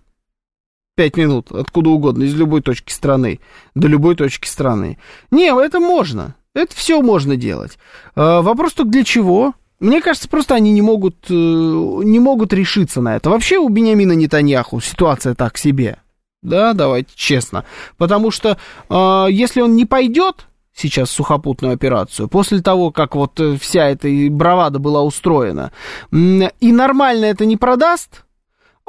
Пять 1.01 1.17
минут, 1.17 1.51
откуда 1.51 1.89
угодно, 1.89 2.25
из 2.25 2.35
любой 2.35 2.61
точки 2.61 2.93
страны, 2.93 3.41
до 3.75 3.89
любой 3.89 4.17
точки 4.17 4.47
страны. 4.47 4.99
Не, 5.31 5.47
это 5.47 5.81
можно. 5.81 6.35
Это 6.55 6.77
все 6.77 7.01
можно 7.01 7.37
делать. 7.37 7.79
А, 8.15 8.43
вопрос 8.43 8.75
только 8.75 8.91
для 8.91 9.03
чего? 9.03 9.55
Мне 9.79 10.03
кажется, 10.03 10.29
просто 10.29 10.57
они 10.57 10.73
не 10.73 10.83
могут, 10.83 11.17
э, 11.31 11.33
не 11.33 12.19
могут 12.19 12.53
решиться 12.53 13.01
на 13.01 13.17
это. 13.17 13.31
Вообще 13.31 13.57
у 13.57 13.71
Бениамина 13.71 14.13
Нетаньяху 14.13 14.79
ситуация 14.83 15.35
так 15.35 15.57
себе. 15.57 15.97
Да, 16.43 16.75
давайте 16.75 17.13
честно. 17.15 17.65
Потому 17.97 18.31
что 18.31 18.59
э, 18.91 19.27
если 19.31 19.63
он 19.63 19.77
не 19.77 19.87
пойдет 19.87 20.49
сейчас 20.75 21.11
сухопутную 21.11 21.73
операцию, 21.73 22.29
после 22.29 22.61
того, 22.61 22.91
как 22.91 23.15
вот 23.15 23.41
э, 23.41 23.57
вся 23.59 23.89
эта 23.89 24.07
бравада 24.31 24.79
была 24.79 25.03
устроена, 25.03 25.73
и 26.13 26.73
нормально 26.73 27.25
это 27.25 27.47
не 27.47 27.57
продаст, 27.57 28.25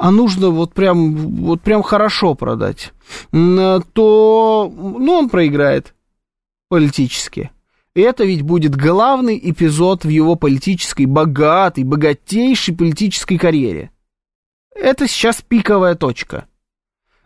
а 0.02 0.10
нужно 0.10 0.50
вот 0.50 0.74
прям, 0.74 1.14
вот 1.44 1.60
прям 1.60 1.84
хорошо 1.84 2.34
продать, 2.34 2.92
то, 3.30 4.72
ну, 4.74 5.12
он 5.12 5.28
проиграет 5.28 5.94
политически. 6.68 7.52
И 7.94 8.00
это 8.00 8.24
ведь 8.24 8.42
будет 8.42 8.74
главный 8.74 9.38
эпизод 9.40 10.04
в 10.04 10.08
его 10.08 10.34
политической, 10.34 11.06
богатой, 11.06 11.84
богатейшей 11.84 12.74
политической 12.74 13.38
карьере. 13.38 13.92
Это 14.74 15.06
сейчас 15.06 15.40
пиковая 15.40 15.94
точка. 15.94 16.46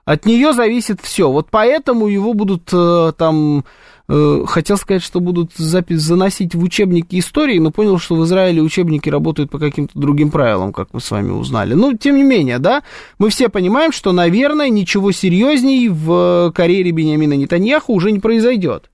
От 0.05 0.27
нее 0.27 0.53
зависит 0.53 1.01
все. 1.01 1.33
Вот 1.33 1.49
поэтому 1.51 2.09
его 2.09 2.35
будут 2.35 2.69
э, 2.75 3.13
там 3.17 3.65
Э, 4.09 4.45
хотел 4.47 4.77
сказать, 4.77 5.03
что 5.03 5.19
будут 5.19 5.53
запись 5.57 6.01
заносить 6.01 6.55
в 6.55 6.63
учебники 6.63 7.19
истории, 7.19 7.59
но 7.59 7.73
понял, 7.73 7.99
что 7.99 8.15
в 8.15 8.25
Израиле 8.25 8.63
учебники 8.63 9.09
работают 9.09 9.51
по 9.51 9.59
каким-то 9.59 9.99
другим 9.99 10.31
правилам, 10.31 10.73
как 10.73 10.93
мы 10.93 11.01
с 11.01 11.11
вами 11.11 11.31
узнали. 11.31 11.75
Ну, 11.75 11.97
тем 11.97 12.17
не 12.17 12.23
менее, 12.23 12.59
да, 12.59 12.85
мы 13.19 13.31
все 13.31 13.49
понимаем, 13.49 13.91
что, 13.91 14.13
наверное, 14.13 14.69
ничего 14.69 15.11
серьезней 15.11 15.89
в 15.89 16.53
карьере 16.55 16.93
Бениамина 16.93 17.35
Нетаньяху 17.35 17.93
уже 17.93 18.13
не 18.13 18.21
произойдет. 18.21 18.91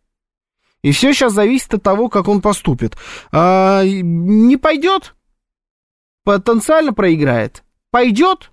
И 0.83 0.90
все 0.92 1.12
сейчас 1.12 1.35
зависит 1.35 1.75
от 1.75 1.83
того, 1.83 2.09
как 2.09 2.27
он 2.27 2.40
поступит. 2.40 2.96
А, 3.31 3.85
не 3.85 4.57
пойдет, 4.57 5.14
потенциально 6.25 6.92
проиграет. 6.92 7.62
Пойдет, 7.90 8.51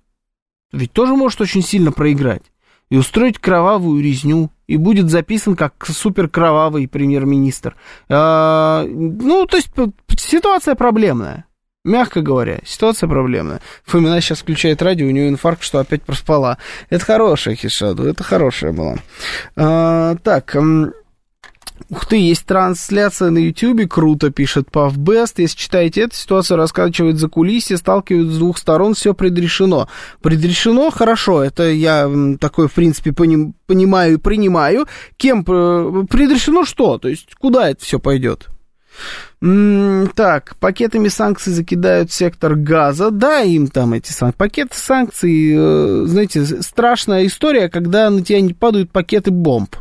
ведь 0.72 0.92
тоже 0.92 1.14
может 1.16 1.40
очень 1.40 1.62
сильно 1.62 1.90
проиграть. 1.90 2.42
И 2.90 2.96
устроить 2.96 3.38
кровавую 3.38 4.02
резню 4.02 4.50
и 4.70 4.76
будет 4.76 5.10
записан 5.10 5.56
как 5.56 5.84
супер 5.84 6.28
кровавый 6.28 6.86
премьер-министр. 6.86 7.74
А, 8.08 8.84
ну, 8.86 9.44
то 9.46 9.56
есть 9.56 9.70
ситуация 10.16 10.76
проблемная. 10.76 11.44
Мягко 11.82 12.20
говоря, 12.20 12.60
ситуация 12.64 13.08
проблемная. 13.08 13.60
Фомина 13.84 14.20
сейчас 14.20 14.42
включает 14.42 14.80
радио, 14.80 15.08
у 15.08 15.10
нее 15.10 15.28
инфаркт, 15.28 15.64
что 15.64 15.80
опять 15.80 16.02
проспала. 16.02 16.58
Это 16.88 17.04
хорошая 17.04 17.56
хишаду, 17.56 18.04
это 18.04 18.22
хорошая 18.22 18.72
была. 18.72 18.94
А, 19.56 20.14
так, 20.22 20.54
Ух 21.88 22.06
ты, 22.06 22.16
есть 22.16 22.46
трансляция 22.46 23.30
на 23.30 23.38
Ютьюбе, 23.38 23.88
круто, 23.88 24.30
пишет 24.30 24.70
Павбест. 24.70 25.38
Если 25.38 25.56
читаете 25.56 26.02
эту 26.02 26.16
ситуацию, 26.16 26.56
раскачивает 26.56 27.18
за 27.18 27.28
кулисье, 27.28 27.76
сталкивают 27.76 28.30
с 28.30 28.38
двух 28.38 28.58
сторон, 28.58 28.94
все 28.94 29.14
предрешено. 29.14 29.88
Предрешено, 30.20 30.90
хорошо, 30.90 31.42
это 31.42 31.70
я 31.70 32.10
такой, 32.38 32.68
в 32.68 32.72
принципе, 32.72 33.12
поним, 33.12 33.54
понимаю 33.66 34.14
и 34.14 34.18
принимаю. 34.18 34.86
Кем 35.16 35.44
предрешено 35.44 36.64
что? 36.64 36.98
То 36.98 37.08
есть, 37.08 37.34
куда 37.36 37.70
это 37.70 37.82
все 37.84 37.98
пойдет? 37.98 38.48
Так, 39.40 40.56
пакетами 40.60 41.08
санкций 41.08 41.52
закидают 41.52 42.12
сектор 42.12 42.54
газа. 42.54 43.10
Да, 43.10 43.40
им 43.40 43.68
там 43.68 43.94
эти 43.94 44.12
санкции. 44.12 44.36
Пакеты 44.36 44.76
санкций, 44.76 45.52
э, 45.56 46.02
знаете, 46.06 46.44
страшная 46.44 47.26
история, 47.26 47.70
когда 47.70 48.10
на 48.10 48.22
тебя 48.22 48.40
не 48.42 48.52
падают 48.52 48.90
пакеты 48.90 49.30
бомб. 49.30 49.76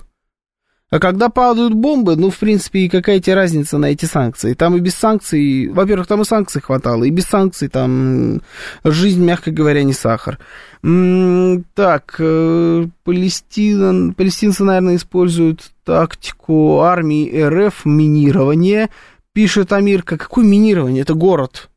А 0.92 0.98
когда 1.00 1.30
падают 1.30 1.76
бомбы, 1.76 2.16
ну, 2.16 2.32
в 2.32 2.38
принципе, 2.40 2.80
и 2.80 2.90
какая 2.90 3.20
тебе 3.20 3.36
разница 3.36 3.78
на 3.78 3.92
эти 3.92 4.06
санкции? 4.06 4.56
Там 4.56 4.76
и 4.76 4.80
без 4.80 4.96
санкций, 4.96 5.68
во-первых, 5.68 6.08
там 6.08 6.22
и 6.22 6.26
санкций 6.26 6.62
хватало, 6.62 7.04
и 7.04 7.12
без 7.12 7.26
санкций 7.26 7.68
там 7.68 8.42
жизнь, 8.84 9.24
мягко 9.24 9.52
говоря, 9.52 9.84
не 9.84 9.94
сахар. 9.94 10.40
Так, 10.82 12.16
э, 12.18 12.88
Палестина, 13.04 14.14
палестинцы, 14.14 14.64
наверное, 14.64 14.96
используют 14.96 15.72
тактику 15.84 16.80
армии 16.80 17.30
РФ 17.40 17.86
минирование. 17.86 18.90
Пишет 19.34 19.72
Амирка, 19.74 20.18
какое 20.18 20.44
минирование? 20.44 21.04
Это 21.04 21.14
город. 21.14 21.70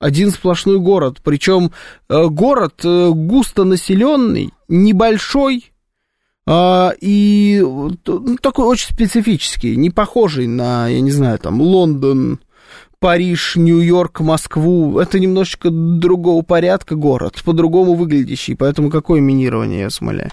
Один 0.00 0.30
сплошной 0.30 0.80
город. 0.80 1.20
Причем 1.24 1.70
э, 2.10 2.26
город 2.26 2.84
э, 2.84 3.10
густонаселенный, 3.10 4.52
небольшой, 4.68 5.70
а, 5.70 5.73
и 6.48 7.62
ну, 7.62 8.36
такой 8.42 8.66
очень 8.66 8.92
специфический, 8.94 9.76
не 9.76 9.90
похожий 9.90 10.46
на, 10.46 10.88
я 10.88 11.00
не 11.00 11.10
знаю, 11.10 11.38
там, 11.38 11.60
Лондон, 11.60 12.38
Париж, 13.00 13.56
Нью-Йорк, 13.56 14.20
Москву. 14.20 14.98
Это 14.98 15.18
немножечко 15.18 15.68
другого 15.70 16.42
порядка 16.42 16.94
город, 16.94 17.42
по-другому 17.44 17.94
выглядящий, 17.94 18.56
поэтому 18.56 18.90
какое 18.90 19.20
минирование, 19.20 19.80
я 19.80 19.90
смоляю. 19.90 20.30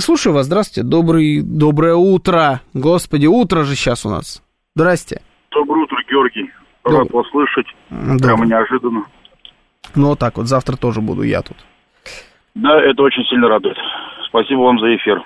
Слушаю 0.00 0.34
вас, 0.34 0.46
здравствуйте, 0.46 0.88
добрый, 0.88 1.40
доброе 1.42 1.94
утро. 1.94 2.60
Господи, 2.74 3.26
утро 3.26 3.64
же 3.64 3.74
сейчас 3.74 4.06
у 4.06 4.10
нас. 4.10 4.42
Здрасте. 4.74 5.22
Доброе 5.50 5.84
утро, 5.84 5.96
Георгий. 6.08 6.50
Рад 6.84 7.10
вас 7.10 7.26
слышать. 7.30 7.66
Прямо 8.20 8.46
неожиданно. 8.46 9.04
Ну, 9.94 10.08
вот 10.08 10.18
так 10.18 10.36
вот, 10.36 10.46
завтра 10.46 10.76
тоже 10.76 11.00
буду 11.00 11.22
я 11.22 11.42
тут. 11.42 11.56
Да, 12.54 12.80
это 12.82 13.02
очень 13.02 13.24
сильно 13.24 13.48
радует. 13.48 13.76
Спасибо 14.28 14.60
вам 14.60 14.78
за 14.78 14.94
эфир. 14.96 15.22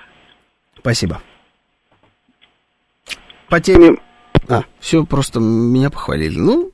Спасибо. 0.77 1.21
По 3.49 3.59
теме... 3.59 3.97
А, 4.49 4.63
все, 4.79 5.05
просто 5.05 5.39
меня 5.39 5.89
похвалили. 5.89 6.37
Ну, 6.37 6.71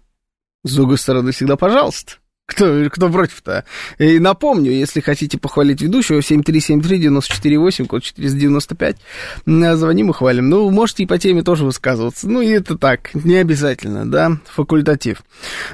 с 0.63 0.75
другой 0.75 0.97
стороны, 0.97 1.31
всегда 1.31 1.55
пожалуйста. 1.55 2.13
Кто, 2.49 2.89
кто 2.89 3.09
против-то? 3.09 3.63
И 3.99 4.17
напомню, 4.17 4.71
если 4.71 5.01
хотите 5.01 5.37
похвалить 5.37 5.81
ведущего, 5.81 6.19
7373948, 6.19 7.85
код 7.85 8.03
495, 8.03 8.97
звоним 9.45 10.09
и 10.09 10.13
хвалим. 10.13 10.49
Ну, 10.49 10.69
можете 10.71 11.03
и 11.03 11.05
по 11.05 11.19
теме 11.19 11.43
тоже 11.43 11.63
высказываться. 11.63 12.27
Ну, 12.27 12.41
и 12.41 12.47
это 12.47 12.75
так, 12.75 13.13
не 13.13 13.35
обязательно, 13.35 14.09
да, 14.09 14.37
факультатив. 14.47 15.21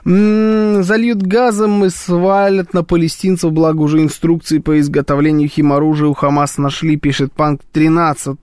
М-м, 0.04 0.84
зальют 0.84 1.22
газом 1.22 1.86
и 1.86 1.90
свалят 1.90 2.74
на 2.74 2.84
палестинцев, 2.84 3.54
благо 3.54 3.80
уже 3.80 4.02
инструкции 4.02 4.60
по 4.60 4.78
изготовлению 4.78 5.48
химоружия 5.48 6.10
у 6.10 6.14
Хамас 6.14 6.58
нашли, 6.58 6.98
пишет 6.98 7.32
Панк 7.32 7.62
13 7.72 8.38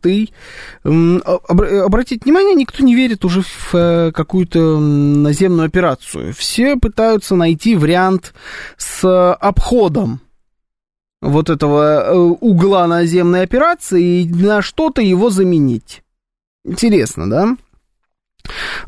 м-м, 0.85 1.23
Обратите 1.27 2.23
внимание, 2.25 2.55
никто 2.55 2.83
не 2.83 2.95
верит 2.95 3.27
уже 3.27 3.43
в 3.43 3.75
э, 3.75 4.13
какую-то 4.13 4.79
наземную 4.81 5.67
операцию. 5.67 6.33
Все 6.33 6.77
пытаются 6.77 7.37
найти 7.37 7.77
вариант 7.77 8.22
вариант 8.23 8.35
с 8.77 9.35
обходом 9.35 10.21
вот 11.21 11.51
этого 11.51 12.03
э, 12.03 12.15
угла 12.15 12.87
наземной 12.87 13.43
операции 13.43 14.23
и 14.23 14.29
на 14.29 14.61
что-то 14.61 15.03
его 15.03 15.31
заменить. 15.31 16.03
Интересно, 16.65 17.31
да? 17.31 17.57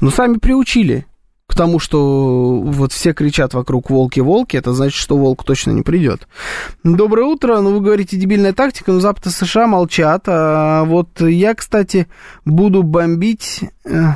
Но 0.01 0.11
сами 0.11 0.39
приучили 0.39 1.07
к 1.47 1.55
тому, 1.55 1.79
что 1.79 2.61
вот 2.61 2.91
все 2.93 3.13
кричат 3.13 3.55
вокруг 3.55 3.89
волки-волки, 3.89 4.57
это 4.57 4.73
значит, 4.73 4.99
что 4.99 5.17
волк 5.17 5.45
точно 5.45 5.71
не 5.71 5.83
придет. 5.83 6.27
Доброе 6.83 7.27
утро, 7.27 7.61
ну 7.61 7.75
вы 7.75 7.81
говорите 7.81 8.17
дебильная 8.17 8.53
тактика, 8.53 8.91
но 8.91 8.99
Запад 8.99 9.27
и 9.27 9.31
США 9.31 9.69
молчат, 9.69 10.25
а 10.27 10.85
вот 10.85 11.21
я, 11.21 11.55
кстати, 11.55 12.09
буду 12.45 12.83
бомбить... 12.83 13.61
Э, 13.85 14.15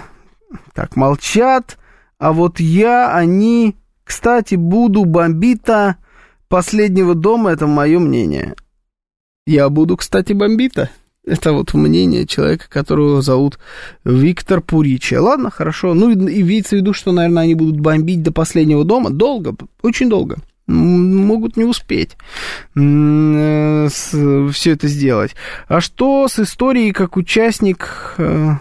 так, 0.73 0.97
молчат, 0.97 1.77
а 2.19 2.33
вот 2.33 2.59
я, 2.59 3.15
они 3.15 3.77
кстати, 4.09 4.55
буду 4.55 5.05
бомбита 5.05 5.97
последнего 6.49 7.15
дома, 7.15 7.51
это 7.51 7.67
мое 7.67 7.99
мнение. 7.99 8.55
Я 9.47 9.69
буду, 9.69 9.99
кстати, 9.99 10.33
бомбита. 10.33 10.89
Это 11.27 11.53
вот 11.53 11.75
мнение 11.75 12.27
человека, 12.27 12.71
которого 12.71 13.21
зовут 13.21 13.59
Виктор 14.05 14.63
Пуричи. 14.63 15.15
Ладно, 15.17 15.51
хорошо. 15.51 15.93
Ну, 15.93 16.11
и 16.11 16.43
видится 16.43 16.77
в 16.77 16.79
виду, 16.79 16.95
что, 16.95 17.13
наверное, 17.13 17.43
они 17.43 17.55
будут 17.55 17.81
бомбить 17.81 18.23
до 18.23 18.33
последнего 18.33 18.83
дома. 18.83 19.11
Долго, 19.11 19.55
очень 19.83 20.09
долго. 20.09 20.39
Могут 20.67 21.59
не 21.59 21.65
успеть 21.65 22.17
э, 22.77 23.89
все 23.91 24.73
это 24.73 24.89
сделать. 24.89 25.35
А 25.67 25.83
что 25.83 26.29
с 26.29 26.39
историей, 26.39 26.93
как 26.93 27.19
участник 27.19 28.15
э, 28.17 28.53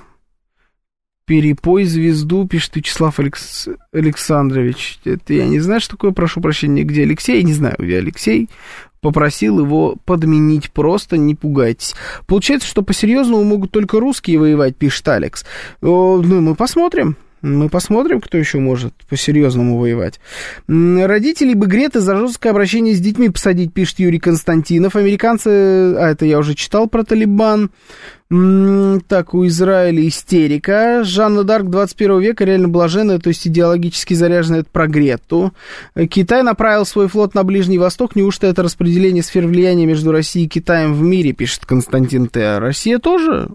Перепой 1.28 1.84
звезду, 1.84 2.48
пишет 2.48 2.78
Вячеслав 2.78 3.20
Алекс... 3.20 3.68
Александрович. 3.92 5.00
Это 5.04 5.34
я 5.34 5.46
не 5.46 5.60
знаю, 5.60 5.82
что 5.82 5.92
такое, 5.92 6.12
прошу 6.12 6.40
прощения, 6.40 6.84
где 6.84 7.04
Алексей, 7.04 7.44
не 7.44 7.52
знаю, 7.52 7.76
где 7.78 7.98
Алексей. 7.98 8.50
Попросил 9.02 9.60
его 9.60 9.98
подменить, 10.06 10.72
просто 10.72 11.18
не 11.18 11.36
пугайтесь. 11.36 11.96
Получается, 12.28 12.68
что 12.70 12.82
по-серьезному 12.82 13.44
могут 13.44 13.72
только 13.72 14.00
русские 14.00 14.40
воевать, 14.40 14.78
пишет 14.78 15.06
Алекс. 15.10 15.46
Ну, 15.82 16.24
мы 16.24 16.56
посмотрим. 16.56 17.18
Мы 17.42 17.70
посмотрим, 17.70 18.20
кто 18.22 18.38
еще 18.38 18.60
может 18.60 18.94
по-серьезному 19.10 19.78
воевать. 19.78 20.20
Родителей 20.68 21.54
бы 21.54 21.68
Греты 21.68 22.00
за 22.00 22.18
жесткое 22.18 22.52
обращение 22.52 22.96
с 22.96 23.00
детьми 23.00 23.30
посадить, 23.30 23.74
пишет 23.74 24.00
Юрий 24.00 24.20
Константинов. 24.20 24.96
Американцы, 24.96 25.48
а 25.48 26.10
это 26.10 26.26
я 26.26 26.40
уже 26.40 26.56
читал 26.56 26.88
про 26.88 27.04
Талибан. 27.04 27.70
Так, 28.30 29.34
у 29.34 29.48
Израиля 29.48 30.06
истерика. 30.06 31.04
Жанна 31.06 31.44
Дарк 31.44 31.70
21 31.70 32.20
века 32.20 32.44
реально 32.44 32.68
блаженная, 32.68 33.20
то 33.20 33.30
есть 33.30 33.48
идеологически 33.48 34.16
заряженная, 34.16 34.62
это 34.62 34.70
про 34.70 34.88
Грету. 34.88 35.54
Китай 36.10 36.44
направил 36.44 36.86
свой 36.86 37.08
флот 37.08 37.36
на 37.36 37.44
Ближний 37.44 37.78
Восток. 37.78 38.16
Неужто 38.18 38.48
это 38.48 38.64
распределение 38.64 39.24
сфер 39.24 39.48
влияния 39.48 39.86
между 39.86 40.12
Россией 40.12 40.48
и 40.48 40.50
Китаем 40.50 40.94
в 40.94 41.02
мире, 41.02 41.32
пишет 41.32 41.66
Константин 41.66 42.28
Т. 42.28 42.60
Россия 42.60 43.00
тоже 43.00 43.50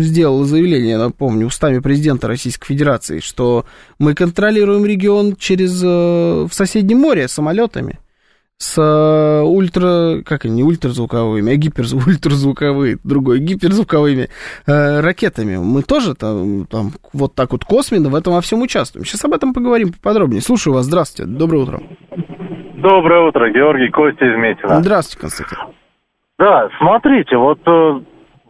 сделал 0.00 0.44
заявление, 0.44 0.98
напомню, 0.98 1.46
устами 1.46 1.78
президента 1.78 2.28
Российской 2.28 2.66
Федерации, 2.66 3.20
что 3.20 3.64
мы 3.98 4.14
контролируем 4.14 4.84
регион 4.84 5.36
через 5.36 5.82
э, 5.82 5.86
в 5.86 6.50
соседнем 6.52 6.98
море 6.98 7.28
самолетами 7.28 7.98
с 8.60 8.76
э, 8.78 9.42
ультра, 9.42 10.22
как 10.24 10.44
они, 10.44 10.56
не 10.56 10.62
ультразвуковыми, 10.62 11.52
а 11.52 11.56
гипер, 11.56 11.84
ультразвуковые, 12.06 12.98
другой, 13.02 13.40
гиперзвуковыми 13.40 14.28
э, 14.66 15.00
ракетами. 15.00 15.56
Мы 15.56 15.82
тоже 15.82 16.14
там, 16.14 16.66
там 16.66 16.90
вот 17.14 17.34
так 17.34 17.52
вот 17.52 17.64
косменно 17.64 18.10
в 18.10 18.14
этом 18.14 18.34
во 18.34 18.42
всем 18.42 18.60
участвуем. 18.60 19.06
Сейчас 19.06 19.24
об 19.24 19.32
этом 19.32 19.54
поговорим 19.54 19.92
поподробнее. 19.92 20.42
Слушаю 20.42 20.74
вас, 20.74 20.84
здравствуйте, 20.84 21.30
доброе 21.30 21.62
утро. 21.62 21.80
Доброе 22.76 23.28
утро, 23.28 23.50
Георгий 23.50 23.90
Костя 23.90 24.26
из 24.26 24.36
Метина. 24.38 24.80
Здравствуйте, 24.80 25.20
Константин. 25.20 25.58
Да, 26.38 26.68
смотрите, 26.78 27.36
вот 27.36 27.60
э, 27.66 28.00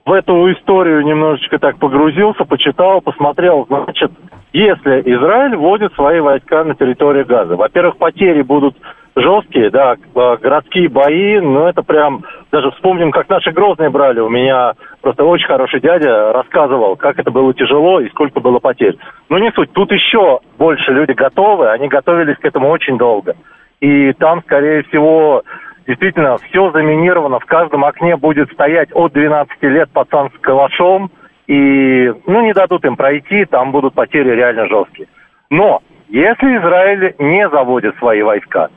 в 0.05 0.13
эту 0.13 0.53
историю 0.53 1.03
немножечко 1.03 1.59
так 1.59 1.79
погрузился, 1.79 2.45
почитал, 2.45 3.01
посмотрел. 3.01 3.67
Значит, 3.69 4.11
если 4.53 5.03
Израиль 5.03 5.57
вводит 5.57 5.95
свои 5.95 6.21
войска 6.21 6.65
на 6.65 6.75
территорию 6.75 7.27
Газа, 7.27 7.57
во-первых, 7.57 7.99
потери 7.99 8.43
будут 8.43 8.77
жесткие, 9.17 9.71
да, 9.71 9.95
э, 9.95 10.37
городские 10.41 10.89
бои, 10.89 11.41
ну 11.41 11.67
это 11.67 11.83
прям, 11.83 12.25
даже 12.51 12.71
вспомним, 12.73 13.11
как 13.11 13.29
наши 13.29 13.51
Грозные 13.51 13.91
брали, 13.91 14.21
у 14.21 14.29
меня 14.29 14.75
просто 15.03 15.25
очень 15.25 15.47
хороший 15.47 15.81
дядя 15.81 16.33
рассказывал, 16.33 16.97
как 16.97 17.19
это 17.19 17.31
было 17.31 17.53
тяжело 17.53 18.01
и 18.01 18.09
сколько 18.11 18.41
было 18.41 18.59
потерь. 18.59 18.97
Ну 19.29 19.39
не 19.39 19.51
суть, 19.53 19.73
тут 19.73 19.91
еще 19.93 20.41
больше 20.59 20.93
люди 20.93 21.13
готовы, 21.13 21.71
они 21.71 21.89
готовились 21.89 22.37
к 22.39 22.45
этому 22.45 22.71
очень 22.71 22.99
долго. 22.99 23.35
И 23.81 24.13
там, 24.15 24.43
скорее 24.43 24.83
всего, 24.85 25.43
действительно 25.91 26.39
все 26.39 26.71
заминировано, 26.71 27.41
в 27.41 27.47
каждом 27.47 27.85
окне 27.85 28.17
будет 28.17 28.53
стоять 28.53 28.91
от 28.93 29.13
12 29.13 29.61
лет 29.63 29.91
пацан 29.91 30.31
с 30.31 30.41
калашом, 30.41 31.11
и, 31.49 32.13
ну, 32.27 32.43
не 32.43 32.53
дадут 32.53 32.85
им 32.85 32.95
пройти, 32.95 33.45
там 33.45 33.73
будут 33.73 33.95
потери 33.95 34.31
реально 34.31 34.69
жесткие. 34.69 35.09
Но, 35.51 35.81
если 36.09 36.59
Израиль 36.59 37.17
не 37.19 37.49
заводит 37.49 37.97
свои 37.99 38.23
войска, 38.23 38.69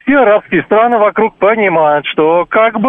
все 0.00 0.16
арабские 0.16 0.62
страны 0.62 0.96
вокруг 0.96 1.36
понимают, 1.36 2.06
что 2.06 2.46
как 2.48 2.80
бы, 2.80 2.88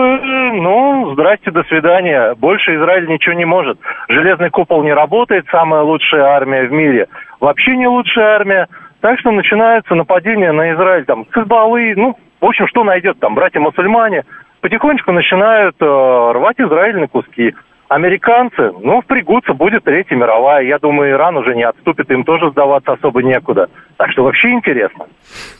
ну, 0.53 1.11
здрасте, 1.13 1.51
до 1.51 1.63
свидания, 1.63 2.35
больше 2.35 2.73
Израиль 2.75 3.07
ничего 3.07 3.33
не 3.33 3.45
может. 3.45 3.77
Железный 4.07 4.49
купол 4.49 4.81
не 4.83 4.93
работает, 4.93 5.45
самая 5.51 5.81
лучшая 5.81 6.23
армия 6.23 6.63
в 6.67 6.71
мире, 6.71 7.07
вообще 7.41 7.75
не 7.75 7.87
лучшая 7.87 8.35
армия. 8.35 8.67
Так 9.01 9.19
что 9.19 9.31
начинаются 9.31 9.93
нападения 9.93 10.53
на 10.53 10.73
Израиль, 10.73 11.03
там, 11.05 11.25
Хизбаллы, 11.33 11.95
ну, 11.97 12.15
в 12.39 12.45
общем, 12.45 12.67
что 12.67 12.83
найдет 12.83 13.19
там, 13.19 13.35
братья-мусульмане, 13.35 14.23
потихонечку 14.61 15.11
начинают 15.11 15.75
э, 15.79 15.85
рвать 15.85 16.59
Израиль 16.59 16.99
на 16.99 17.07
куски. 17.07 17.53
Американцы, 17.89 18.73
ну, 18.83 19.01
впрягутся, 19.01 19.53
будет 19.53 19.85
Третья 19.85 20.15
мировая. 20.15 20.65
Я 20.65 20.77
думаю, 20.77 21.11
Иран 21.11 21.37
уже 21.37 21.55
не 21.55 21.63
отступит, 21.63 22.11
им 22.11 22.25
тоже 22.25 22.51
сдаваться 22.51 22.91
особо 22.91 23.23
некуда. 23.23 23.69
Так 23.95 24.11
что 24.11 24.23
вообще 24.23 24.49
интересно. 24.49 25.05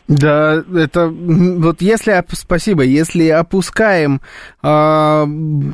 Да, 0.09 0.61
это 0.75 1.07
вот 1.07 1.82
если, 1.82 2.21
спасибо, 2.34 2.84
если 2.84 3.30
опускаем 3.30 4.19
э, 4.61 5.25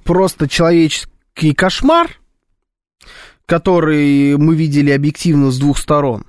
просто 0.06 0.48
человеческий 0.48 1.56
кошмар, 1.56 2.06
который 3.48 4.38
мы 4.38 4.56
видели 4.56 4.92
объективно 4.92 5.50
с 5.50 5.60
двух 5.60 5.80
сторон, 5.80 6.24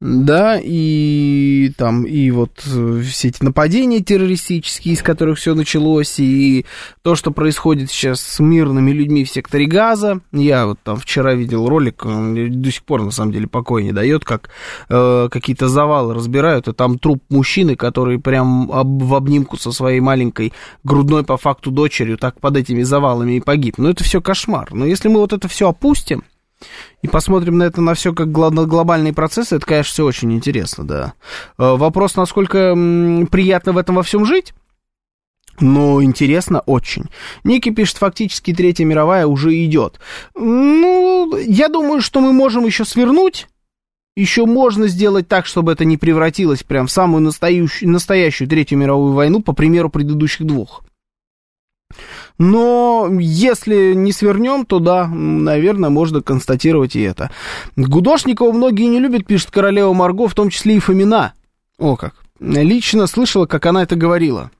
да, 0.00 0.60
и 0.62 1.72
там, 1.76 2.04
и 2.04 2.30
вот 2.30 2.62
э, 2.72 3.02
все 3.04 3.28
эти 3.28 3.42
нападения 3.42 3.98
террористические, 4.00 4.94
из 4.94 5.02
которых 5.02 5.38
все 5.38 5.56
началось, 5.56 6.20
и 6.20 6.66
то, 7.02 7.16
что 7.16 7.32
происходит 7.32 7.90
сейчас 7.90 8.20
с 8.20 8.38
мирными 8.38 8.92
людьми 8.92 9.24
в 9.24 9.30
секторе 9.30 9.66
Газа. 9.66 10.20
Я 10.30 10.66
вот 10.66 10.78
там 10.84 10.98
вчера 10.98 11.34
видел 11.34 11.68
ролик, 11.68 12.04
до 12.04 12.70
сих 12.70 12.84
пор, 12.84 13.02
на 13.02 13.10
самом 13.10 13.32
деле, 13.32 13.48
покоя 13.48 13.82
не 13.82 13.90
дает, 13.90 14.24
как 14.24 14.50
э, 14.88 15.28
какие-то 15.32 15.68
завалы 15.68 16.14
разбирают, 16.14 16.68
и 16.68 16.72
там 16.72 17.00
труп 17.00 17.24
мужчины, 17.28 17.74
который 17.74 18.20
прям 18.20 18.70
об, 18.70 19.02
в 19.02 19.14
обнимку 19.16 19.56
со 19.56 19.72
своей 19.72 19.98
маленькой 19.98 20.52
грудной 20.84 21.24
по 21.24 21.36
факту 21.36 21.72
дочерью 21.72 22.18
так 22.18 22.40
под 22.40 22.56
этими 22.56 22.82
завалами 22.82 23.38
и 23.38 23.40
погиб. 23.40 23.78
Ну, 23.78 23.88
это 23.88 24.04
все 24.04 24.20
кошмар. 24.20 24.68
Но 24.72 24.86
если 24.86 25.08
мы 25.08 25.18
вот 25.18 25.32
это 25.32 25.48
все 25.48 25.68
опустим, 25.68 26.22
и 27.02 27.08
посмотрим 27.08 27.58
на 27.58 27.64
это 27.64 27.80
на 27.80 27.94
все 27.94 28.12
как 28.12 28.30
глобальные 28.32 29.12
процессы, 29.12 29.56
это, 29.56 29.66
конечно, 29.66 29.92
все 29.92 30.04
очень 30.04 30.32
интересно, 30.32 30.84
да. 30.84 31.12
Э, 31.58 31.76
вопрос, 31.76 32.16
насколько 32.16 32.74
приятно 33.30 33.72
в 33.72 33.78
этом 33.78 33.96
во 33.96 34.02
всем 34.02 34.24
жить? 34.24 34.54
Но 35.60 36.02
интересно 36.02 36.60
очень. 36.60 37.06
Ники 37.44 37.70
пишет, 37.70 37.98
фактически 37.98 38.54
Третья 38.54 38.84
мировая 38.84 39.26
уже 39.26 39.52
идет. 39.64 39.98
Ну, 40.34 41.36
я 41.36 41.68
думаю, 41.68 42.00
что 42.00 42.20
мы 42.20 42.32
можем 42.32 42.64
еще 42.64 42.84
свернуть. 42.84 43.48
Еще 44.16 44.46
можно 44.46 44.88
сделать 44.88 45.28
так, 45.28 45.46
чтобы 45.46 45.72
это 45.72 45.84
не 45.84 45.96
превратилось 45.96 46.64
прям 46.64 46.88
в 46.88 46.90
самую 46.90 47.22
настоящую, 47.22 47.90
настоящую 47.90 48.48
Третью 48.48 48.78
мировую 48.78 49.12
войну, 49.12 49.40
по 49.40 49.52
примеру 49.52 49.90
предыдущих 49.90 50.44
двух. 50.44 50.82
Но 52.38 53.08
если 53.18 53.94
не 53.94 54.12
свернем, 54.12 54.64
то 54.64 54.78
да, 54.78 55.08
наверное, 55.08 55.90
можно 55.90 56.22
констатировать 56.22 56.94
и 56.96 57.00
это. 57.00 57.30
Гудошникова 57.76 58.52
многие 58.52 58.84
не 58.84 59.00
любят, 59.00 59.26
пишет 59.26 59.50
королева 59.50 59.92
Марго, 59.92 60.28
в 60.28 60.34
том 60.34 60.50
числе 60.50 60.76
и 60.76 60.80
Фомина. 60.80 61.34
О 61.78 61.96
как. 61.96 62.14
Лично 62.40 63.06
слышала, 63.06 63.46
как 63.46 63.66
она 63.66 63.82
это 63.82 63.96
говорила. 63.96 64.50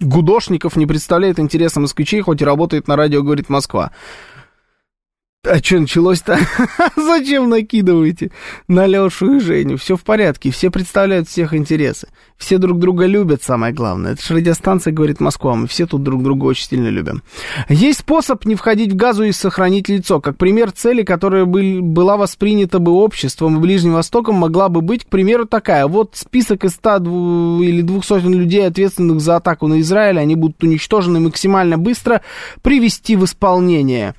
Гудошников 0.00 0.76
не 0.76 0.86
представляет 0.86 1.38
интереса 1.38 1.80
москвичей, 1.80 2.20
хоть 2.20 2.42
и 2.42 2.44
работает 2.44 2.88
на 2.88 2.96
радио, 2.96 3.22
говорит 3.22 3.48
Москва. 3.48 3.92
А 5.44 5.58
что 5.58 5.78
началось-то? 5.78 6.38
Зачем 6.96 7.50
накидываете 7.50 8.30
на 8.66 8.86
Лешу 8.86 9.36
и 9.36 9.40
Женю? 9.40 9.76
Все 9.76 9.96
в 9.96 10.02
порядке, 10.02 10.50
все 10.50 10.70
представляют 10.70 11.28
всех 11.28 11.52
интересы. 11.52 12.08
Все 12.38 12.58
друг 12.58 12.78
друга 12.78 13.06
любят, 13.06 13.42
самое 13.42 13.72
главное. 13.72 14.12
Это 14.12 14.22
же 14.22 14.34
радиостанция, 14.34 14.92
говорит 14.92 15.20
Москва, 15.20 15.54
мы 15.54 15.66
все 15.66 15.86
тут 15.86 16.02
друг 16.02 16.22
друга 16.22 16.46
очень 16.46 16.66
сильно 16.66 16.88
любим. 16.88 17.22
Есть 17.68 18.00
способ 18.00 18.44
не 18.44 18.54
входить 18.54 18.92
в 18.92 18.96
газу 18.96 19.24
и 19.24 19.32
сохранить 19.32 19.88
лицо. 19.88 20.20
Как 20.20 20.36
пример 20.36 20.72
цели, 20.72 21.02
которая 21.02 21.44
был, 21.44 21.82
была 21.82 22.16
воспринята 22.16 22.78
бы 22.78 22.92
обществом 22.92 23.56
и 23.56 23.60
Ближним 23.60 23.94
Востоком, 23.94 24.36
могла 24.36 24.68
бы 24.68 24.80
быть, 24.80 25.04
к 25.04 25.08
примеру, 25.08 25.46
такая. 25.46 25.86
Вот 25.86 26.12
список 26.14 26.64
из 26.64 26.72
100 26.72 27.60
или 27.62 27.82
200 27.82 28.28
людей, 28.28 28.66
ответственных 28.66 29.20
за 29.20 29.36
атаку 29.36 29.68
на 29.68 29.80
Израиль, 29.80 30.18
они 30.18 30.36
будут 30.36 30.62
уничтожены 30.62 31.20
максимально 31.20 31.78
быстро 31.78 32.22
привести 32.62 33.16
в 33.16 33.24
исполнение. 33.24 34.14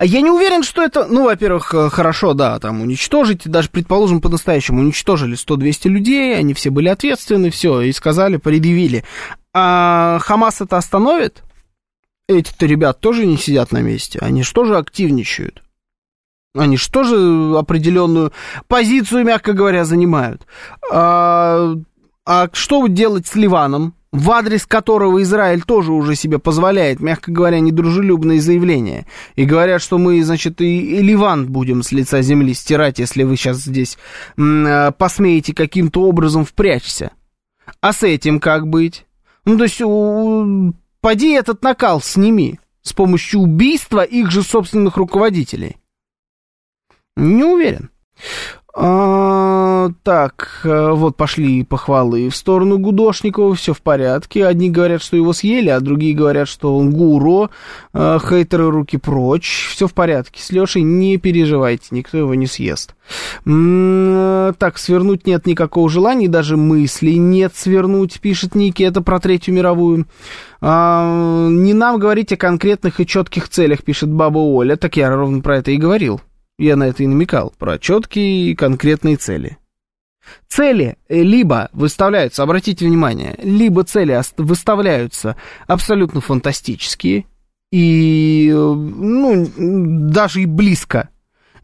Я 0.00 0.20
не 0.20 0.30
уверен, 0.30 0.62
что 0.62 0.82
это, 0.82 1.06
ну, 1.06 1.24
во-первых, 1.24 1.72
э, 1.72 1.88
хорошо, 1.90 2.34
да, 2.34 2.58
там 2.58 2.80
уничтожить, 2.82 3.48
даже, 3.48 3.70
предположим, 3.70 4.20
по-настоящему 4.20 4.80
уничтожили 4.80 5.36
100-200 5.36 5.88
людей, 5.88 6.36
они 6.36 6.54
все 6.54 6.70
были 6.70 6.88
ответственны, 6.88 7.50
все, 7.50 7.80
и 7.80 7.92
сказали, 7.92 8.36
предъявили. 8.36 9.04
А 9.54 10.18
Хамас 10.20 10.60
это 10.60 10.76
остановит? 10.76 11.42
Эти-то 12.28 12.66
ребят 12.66 13.00
тоже 13.00 13.24
не 13.24 13.38
сидят 13.38 13.72
на 13.72 13.80
месте, 13.80 14.18
они 14.20 14.42
же 14.42 14.52
тоже 14.52 14.76
активничают. 14.76 15.62
Они 16.54 16.76
же 16.76 16.90
тоже 16.90 17.54
определенную 17.56 18.32
позицию, 18.66 19.24
мягко 19.24 19.52
говоря, 19.52 19.84
занимают. 19.84 20.46
А, 20.90 21.74
а 22.24 22.48
что 22.52 22.86
делать 22.86 23.26
с 23.26 23.34
Ливаном? 23.34 23.94
В 24.12 24.30
адрес 24.30 24.66
которого 24.66 25.22
Израиль 25.22 25.62
тоже 25.62 25.92
уже 25.92 26.14
себе 26.14 26.38
позволяет, 26.38 27.00
мягко 27.00 27.30
говоря, 27.30 27.60
недружелюбные 27.60 28.40
заявления. 28.40 29.06
И 29.34 29.44
говорят, 29.44 29.82
что 29.82 29.98
мы, 29.98 30.22
значит, 30.22 30.60
и, 30.60 30.98
и 30.98 31.02
Ливан 31.02 31.46
будем 31.46 31.82
с 31.82 31.92
лица 31.92 32.22
земли 32.22 32.54
стирать, 32.54 32.98
если 32.98 33.24
вы 33.24 33.36
сейчас 33.36 33.58
здесь 33.58 33.98
м, 34.36 34.92
посмеете 34.94 35.54
каким-то 35.54 36.02
образом 36.02 36.44
впрячься. 36.44 37.12
А 37.80 37.92
с 37.92 38.02
этим 38.02 38.40
как 38.40 38.68
быть? 38.68 39.06
Ну, 39.44 39.58
то 39.58 39.64
есть, 39.64 39.80
у, 39.82 40.72
поди 41.00 41.32
этот 41.32 41.62
накал 41.62 42.00
сними 42.00 42.58
с 42.82 42.92
помощью 42.92 43.40
убийства 43.40 44.02
их 44.02 44.30
же 44.30 44.42
собственных 44.42 44.96
руководителей. 44.96 45.76
Не 47.16 47.44
уверен. 47.44 47.90
А, 48.78 49.90
так, 50.02 50.60
э, 50.64 50.90
вот 50.90 51.16
пошли 51.16 51.64
похвалы 51.64 52.28
в 52.28 52.36
сторону 52.36 52.76
Гудошникова, 52.76 53.54
все 53.54 53.72
в 53.72 53.80
порядке. 53.80 54.44
Одни 54.44 54.68
говорят, 54.68 55.02
что 55.02 55.16
его 55.16 55.32
съели, 55.32 55.70
а 55.70 55.80
другие 55.80 56.14
говорят, 56.14 56.46
что 56.46 56.76
он 56.76 56.90
гуру, 56.90 57.48
а, 57.94 58.18
хейтеры 58.18 58.70
руки 58.70 58.98
прочь. 58.98 59.68
Все 59.70 59.86
в 59.86 59.94
порядке. 59.94 60.42
С 60.42 60.50
Лешей 60.50 60.82
не 60.82 61.16
переживайте, 61.16 61.86
никто 61.92 62.18
его 62.18 62.34
не 62.34 62.46
съест. 62.46 62.94
М-м, 63.46 64.52
так, 64.58 64.76
свернуть 64.76 65.26
нет 65.26 65.46
никакого 65.46 65.88
желания, 65.88 66.28
даже 66.28 66.58
мысли 66.58 67.12
нет 67.12 67.56
свернуть, 67.56 68.20
пишет 68.20 68.54
Ники, 68.54 68.82
это 68.82 69.00
про 69.00 69.20
Третью 69.20 69.54
мировую. 69.54 70.04
А, 70.60 71.48
не 71.48 71.72
нам 71.72 71.98
говорить 71.98 72.30
о 72.34 72.36
конкретных 72.36 73.00
и 73.00 73.06
четких 73.06 73.48
целях, 73.48 73.84
пишет 73.84 74.10
Баба 74.12 74.36
Оля. 74.36 74.76
Так 74.76 74.98
я 74.98 75.08
ровно 75.08 75.40
про 75.40 75.56
это 75.56 75.70
и 75.70 75.78
говорил. 75.78 76.20
Я 76.58 76.76
на 76.76 76.84
это 76.84 77.02
и 77.02 77.06
намекал, 77.06 77.52
про 77.58 77.78
четкие 77.78 78.50
и 78.50 78.54
конкретные 78.54 79.16
цели. 79.16 79.58
Цели 80.48 80.96
либо 81.08 81.68
выставляются, 81.72 82.42
обратите 82.42 82.86
внимание, 82.86 83.36
либо 83.42 83.84
цели 83.84 84.20
выставляются 84.38 85.36
абсолютно 85.66 86.20
фантастические 86.20 87.26
и, 87.70 88.52
ну, 88.54 89.46
даже 89.56 90.42
и 90.42 90.46
близко 90.46 91.10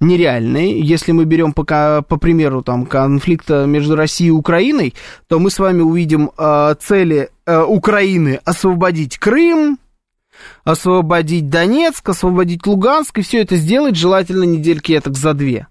нереальные. 0.01 0.81
Если 0.81 1.13
мы 1.13 1.25
берем 1.25 1.53
по, 1.53 1.65
по 2.03 2.17
примеру 2.17 2.63
там, 2.63 2.87
конфликта 2.87 3.67
между 3.67 3.97
Россией 3.97 4.29
и 4.29 4.33
Украиной, 4.33 4.95
то 5.29 5.39
мы 5.39 5.51
с 5.51 5.59
вами 5.59 5.81
увидим 5.81 6.31
э, 6.37 6.75
цели 6.81 7.31
э, 7.47 7.63
Украины 7.63 8.41
освободить 8.45 9.19
Крым, 9.19 9.79
освободить 10.65 11.49
Донецк, 11.49 12.09
освободить 12.09 12.67
Луганск, 12.67 13.19
и 13.19 13.23
все 13.23 13.43
это 13.43 13.57
сделать 13.57 13.97
желательно 13.97 14.45
недельки 14.45 14.93
этак 14.93 15.17
за 15.17 15.35
две. 15.35 15.67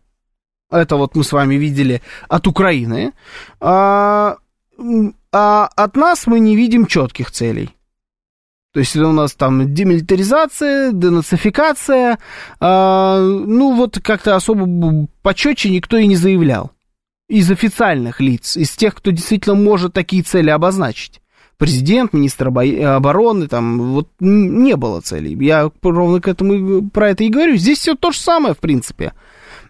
Это 0.69 0.95
вот 0.95 1.15
мы 1.15 1.24
с 1.24 1.32
вами 1.32 1.55
видели 1.55 2.01
от 2.30 2.47
Украины. 2.47 3.13
А, 3.59 4.38
а 5.32 5.69
от 5.76 5.95
нас 5.95 6.28
мы 6.28 6.39
не 6.39 6.55
видим 6.55 6.86
четких 6.86 7.32
целей. 7.32 7.76
То 8.74 8.80
есть 8.80 8.95
у 8.95 9.11
нас 9.11 9.34
там 9.34 9.74
демилитаризация, 9.74 10.93
денацификация, 10.93 12.19
а, 12.61 13.19
ну 13.19 13.76
вот 13.76 13.99
как-то 14.01 14.38
особо 14.38 15.07
почетче 15.22 15.69
никто 15.69 15.97
и 15.97 16.07
не 16.07 16.15
заявлял. 16.15 16.72
Из 17.28 17.51
официальных 17.51 18.22
лиц, 18.22 18.55
из 18.55 18.72
тех, 18.72 18.95
кто 18.95 19.11
действительно 19.11 19.55
может 19.55 19.93
такие 19.93 20.24
цели 20.24 20.49
обозначить 20.49 21.20
президент, 21.62 22.12
министр 22.12 22.47
обороны, 22.47 23.47
там, 23.47 23.93
вот 23.93 24.07
не 24.20 24.76
было 24.76 24.99
целей. 24.99 25.38
Я 25.45 25.70
ровно 25.84 26.20
к 26.20 26.28
этому, 26.28 26.89
про 26.89 27.12
это 27.12 27.24
и 27.24 27.30
говорю. 27.30 27.55
Здесь 27.55 27.78
все 27.78 27.93
то 27.93 28.12
же 28.12 28.18
самое, 28.18 28.55
в 28.55 28.57
принципе. 28.57 29.14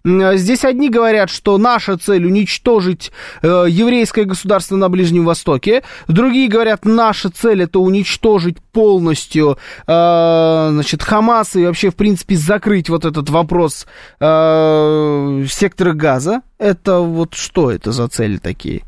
Здесь 0.05 0.63
одни 0.63 0.89
говорят, 0.89 1.29
что 1.29 1.57
наша 1.57 1.97
цель 1.97 2.25
уничтожить 2.25 3.11
э, 3.41 3.65
еврейское 3.67 4.23
государство 4.23 4.77
на 4.77 4.87
Ближнем 4.87 5.25
Востоке, 5.25 5.83
другие 6.07 6.47
говорят, 6.47 6.85
наша 6.85 7.29
цель 7.29 7.63
это 7.63 7.79
уничтожить 7.79 8.57
полностью, 8.71 9.57
э, 9.85 10.69
значит, 10.71 11.03
Хамас 11.03 11.57
и 11.57 11.65
вообще, 11.65 11.91
в 11.91 11.95
принципе, 11.95 12.37
закрыть 12.37 12.87
вот 12.87 13.03
этот 13.03 13.29
вопрос 13.29 13.85
э, 14.21 15.45
сектора 15.49 15.91
газа. 15.91 16.41
Это 16.57 16.99
вот 16.99 17.33
что 17.33 17.69
это 17.69 17.91
за 17.91 18.07
цели 18.07 18.37
такие? 18.37 18.83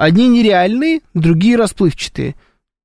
Одни 0.00 0.28
нереальные, 0.28 1.00
другие 1.12 1.56
расплывчатые. 1.56 2.34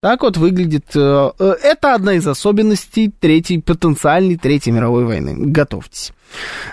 Так 0.02 0.24
вот 0.24 0.36
выглядит... 0.36 0.88
Э, 0.96 1.32
э, 1.40 1.56
это 1.64 1.96
одна 1.96 2.16
из 2.16 2.28
особенностей 2.28 3.10
третьей, 3.10 3.62
потенциальной 3.62 4.36
Третьей 4.36 4.74
мировой 4.74 5.06
войны. 5.06 5.34
Готовьтесь. 5.38 6.12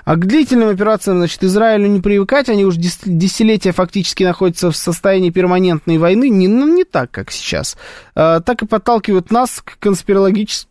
А 0.05 0.17
к 0.17 0.27
длительным 0.27 0.71
операциям, 0.71 1.19
значит, 1.19 1.45
Израилю 1.45 1.87
не 1.87 2.01
привыкать. 2.01 2.49
Они 2.49 2.65
уже 2.65 2.81
десятилетия 2.81 3.71
фактически 3.71 4.25
находятся 4.25 4.73
в 4.73 4.77
состоянии 4.77 5.31
перманентной 5.31 5.99
войны. 5.99 6.29
Не, 6.29 6.49
ну, 6.49 6.67
не 6.67 6.83
так, 6.83 7.13
как 7.13 7.31
сейчас. 7.31 7.77
А, 8.17 8.41
так 8.41 8.65
и 8.65 8.67
подталкивают 8.67 9.31
нас 9.31 9.63
к 9.63 9.79
конспирологическим 9.79 10.69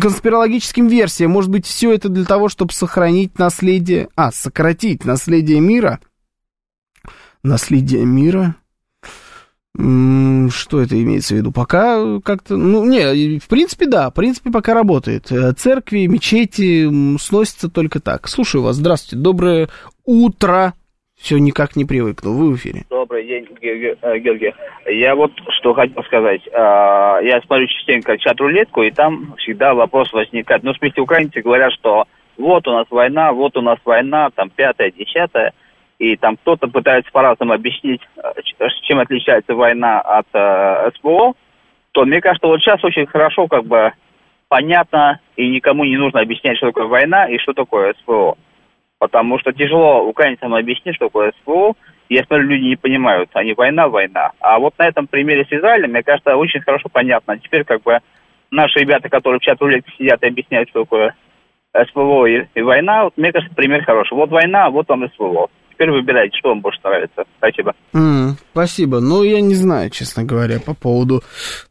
конспирологическим 0.00 0.86
версиям. 0.86 1.32
Может 1.32 1.50
быть, 1.50 1.66
все 1.66 1.92
это 1.92 2.08
для 2.08 2.24
того, 2.24 2.48
чтобы 2.48 2.72
сохранить 2.72 3.38
наследие... 3.38 4.08
А, 4.16 4.32
сократить 4.32 5.04
наследие 5.04 5.60
мира? 5.60 6.00
Наследие 7.42 8.06
мира? 8.06 8.56
Что 9.76 10.80
это 10.80 11.00
имеется 11.00 11.34
в 11.34 11.38
виду? 11.38 11.52
Пока 11.52 12.20
как-то... 12.24 12.56
Ну, 12.56 12.84
не, 12.84 13.38
в 13.38 13.48
принципе, 13.48 13.86
да, 13.86 14.10
в 14.10 14.14
принципе, 14.14 14.50
пока 14.50 14.74
работает. 14.74 15.30
Э, 15.30 15.52
церкви, 15.52 16.06
мечети 16.06 16.88
сносятся 17.18 17.70
только 17.70 18.00
так. 18.00 18.26
Слушаю 18.26 18.64
вас, 18.64 18.76
здравствуйте, 18.76 19.22
доброе 19.22 19.68
утро. 20.04 20.74
Все 21.20 21.38
никак 21.38 21.76
не 21.76 21.84
привыкну, 21.84 22.32
вы 22.32 22.52
в 22.52 22.56
эфире. 22.56 22.84
Добрый 22.90 23.26
день, 23.26 23.46
э, 23.62 24.18
Георгий. 24.18 24.54
Я 24.86 25.14
вот 25.14 25.30
что 25.60 25.74
хотел 25.74 26.02
сказать. 26.04 26.40
А, 26.52 27.20
я 27.20 27.40
смотрю 27.42 27.66
частенько 27.68 28.18
чат-рулетку, 28.18 28.82
и 28.82 28.90
там 28.90 29.34
всегда 29.38 29.74
вопрос 29.74 30.12
возникает. 30.12 30.64
Ну, 30.64 30.72
в 30.72 30.78
смысле, 30.78 31.02
украинцы 31.02 31.42
говорят, 31.42 31.72
что 31.74 32.06
вот 32.38 32.66
у 32.66 32.72
нас 32.72 32.86
война, 32.90 33.32
вот 33.32 33.56
у 33.56 33.60
нас 33.60 33.78
война, 33.84 34.30
там 34.34 34.50
пятая, 34.50 34.90
десятая 34.90 35.52
и 36.00 36.16
там 36.16 36.38
кто-то 36.38 36.66
пытается 36.66 37.12
по-разному 37.12 37.52
объяснить, 37.52 38.00
э, 38.16 38.40
чем 38.82 38.98
отличается 38.98 39.54
война 39.54 40.00
от 40.00 40.26
э, 40.32 40.90
СПО, 40.96 41.34
то 41.92 42.04
мне 42.06 42.22
кажется, 42.22 42.46
вот 42.46 42.60
сейчас 42.60 42.82
очень 42.82 43.06
хорошо 43.06 43.46
как 43.48 43.66
бы 43.66 43.92
понятно 44.48 45.20
и 45.36 45.46
никому 45.48 45.84
не 45.84 45.98
нужно 45.98 46.20
объяснять, 46.20 46.56
что 46.56 46.68
такое 46.68 46.86
война 46.86 47.28
и 47.28 47.36
что 47.38 47.52
такое 47.52 47.94
СПО. 48.00 48.38
Потому 48.98 49.38
что 49.38 49.52
тяжело 49.52 50.02
украинцам 50.04 50.54
объяснить, 50.54 50.96
что 50.96 51.06
такое 51.06 51.32
СПО. 51.42 51.74
Я 52.08 52.24
смотрю, 52.24 52.48
люди 52.48 52.64
не 52.64 52.76
понимают, 52.76 53.28
они 53.34 53.52
война, 53.52 53.88
война. 53.88 54.32
А 54.40 54.58
вот 54.58 54.72
на 54.78 54.88
этом 54.88 55.06
примере 55.06 55.44
с 55.44 55.52
Израилем, 55.52 55.90
мне 55.90 56.02
кажется, 56.02 56.34
очень 56.34 56.60
хорошо 56.60 56.88
понятно. 56.90 57.38
Теперь 57.38 57.64
как 57.64 57.82
бы 57.82 57.98
наши 58.50 58.78
ребята, 58.78 59.10
которые 59.10 59.38
в 59.38 59.42
чат 59.42 59.60
рулетке 59.60 59.92
сидят 59.98 60.22
и 60.22 60.28
объясняют, 60.28 60.70
что 60.70 60.84
такое 60.84 61.14
СПО 61.88 62.26
и, 62.26 62.46
и 62.54 62.62
война, 62.62 63.04
вот 63.04 63.18
мне 63.18 63.32
кажется, 63.32 63.54
пример 63.54 63.84
хороший. 63.84 64.14
Вот 64.14 64.30
война, 64.30 64.70
вот 64.70 64.88
вам 64.88 65.06
СПО 65.10 65.50
теперь 65.80 65.92
выбирайте, 65.92 66.36
что 66.36 66.50
вам 66.50 66.60
больше 66.60 66.78
нравится. 66.84 67.24
Спасибо. 67.38 67.74
Mm, 67.94 68.32
спасибо. 68.52 69.00
Ну, 69.00 69.22
я 69.22 69.40
не 69.40 69.54
знаю, 69.54 69.88
честно 69.88 70.24
говоря, 70.24 70.60
по 70.60 70.74
поводу 70.74 71.22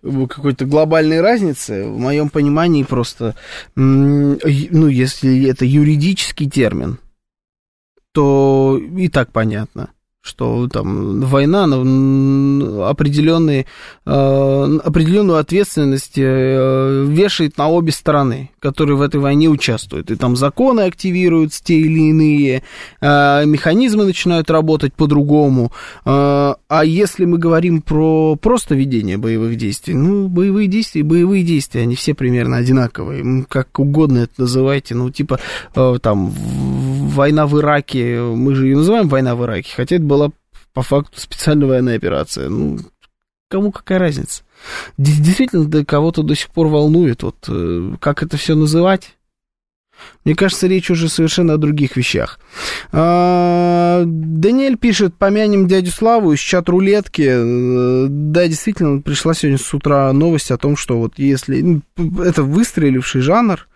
э, 0.03 0.25
какой-то 0.27 0.65
глобальной 0.65 1.21
разницы. 1.21 1.85
В 1.85 1.99
моем 1.99 2.29
понимании 2.29 2.83
просто, 2.83 3.35
ну, 3.75 4.87
если 4.87 5.47
это 5.47 5.65
юридический 5.65 6.49
термин, 6.49 6.97
то 8.11 8.79
и 8.97 9.09
так 9.09 9.31
понятно 9.31 9.91
что 10.21 10.67
там 10.67 11.21
война 11.21 11.63
определенные, 11.63 13.65
э, 14.05 14.79
определенную 14.83 15.39
ответственность 15.39 16.17
э, 16.17 17.05
вешает 17.07 17.57
на 17.57 17.69
обе 17.69 17.91
стороны, 17.91 18.51
которые 18.59 18.97
в 18.97 19.01
этой 19.01 19.19
войне 19.19 19.47
участвуют. 19.47 20.11
И 20.11 20.15
там 20.15 20.35
законы 20.35 20.81
активируются 20.81 21.63
те 21.63 21.79
или 21.79 22.09
иные, 22.09 22.63
э, 23.01 23.45
механизмы 23.45 24.05
начинают 24.05 24.51
работать 24.51 24.93
по-другому. 24.93 25.71
А 26.05 26.81
если 26.83 27.25
мы 27.25 27.37
говорим 27.37 27.81
про 27.81 28.35
просто 28.35 28.75
ведение 28.75 29.17
боевых 29.17 29.55
действий, 29.55 29.93
ну, 29.93 30.27
боевые 30.27 30.67
действия, 30.67 31.03
боевые 31.03 31.43
действия, 31.43 31.81
они 31.81 31.95
все 31.95 32.13
примерно 32.13 32.57
одинаковые. 32.57 33.45
Как 33.47 33.79
угодно 33.79 34.19
это 34.19 34.33
называйте. 34.37 34.95
Ну, 34.95 35.09
типа, 35.09 35.39
там, 36.01 36.29
война 36.29 37.47
в 37.47 37.59
Ираке, 37.59 38.21
мы 38.21 38.55
же 38.55 38.67
ее 38.67 38.77
называем 38.77 39.07
война 39.09 39.35
в 39.35 39.43
Ираке, 39.43 39.71
хотя 39.75 39.95
это 39.95 40.05
была 40.05 40.31
по 40.73 40.81
факту 40.81 41.19
специальная 41.19 41.67
военная 41.67 41.95
операция. 41.95 42.49
Ну, 42.49 42.79
кому 43.49 43.71
какая 43.71 43.99
разница? 43.99 44.43
Действительно, 44.97 45.65
да, 45.65 45.85
кого-то 45.85 46.23
до 46.23 46.35
сих 46.35 46.49
пор 46.49 46.67
волнует, 46.67 47.23
вот 47.23 47.37
э, 47.47 47.95
как 47.99 48.23
это 48.23 48.37
все 48.37 48.55
называть. 48.55 49.15
Мне 50.23 50.35
кажется, 50.35 50.67
речь 50.67 50.89
уже 50.89 51.09
совершенно 51.09 51.53
о 51.53 51.57
других 51.57 51.97
вещах. 51.97 52.39
А, 52.91 54.03
Даниэль 54.05 54.77
пишет, 54.77 55.15
помянем 55.15 55.67
дядю 55.67 55.91
Славу 55.91 56.33
из 56.33 56.39
чат-рулетки. 56.39 57.27
Э, 57.27 58.07
да, 58.09 58.47
действительно, 58.47 59.01
пришла 59.01 59.33
сегодня 59.33 59.57
с 59.57 59.73
утра 59.73 60.11
новость 60.13 60.51
о 60.51 60.57
том, 60.57 60.77
что 60.77 60.99
вот 60.99 61.13
если... 61.17 61.81
Это 61.97 62.43
выстреливший 62.43 63.21
жанр, 63.21 63.67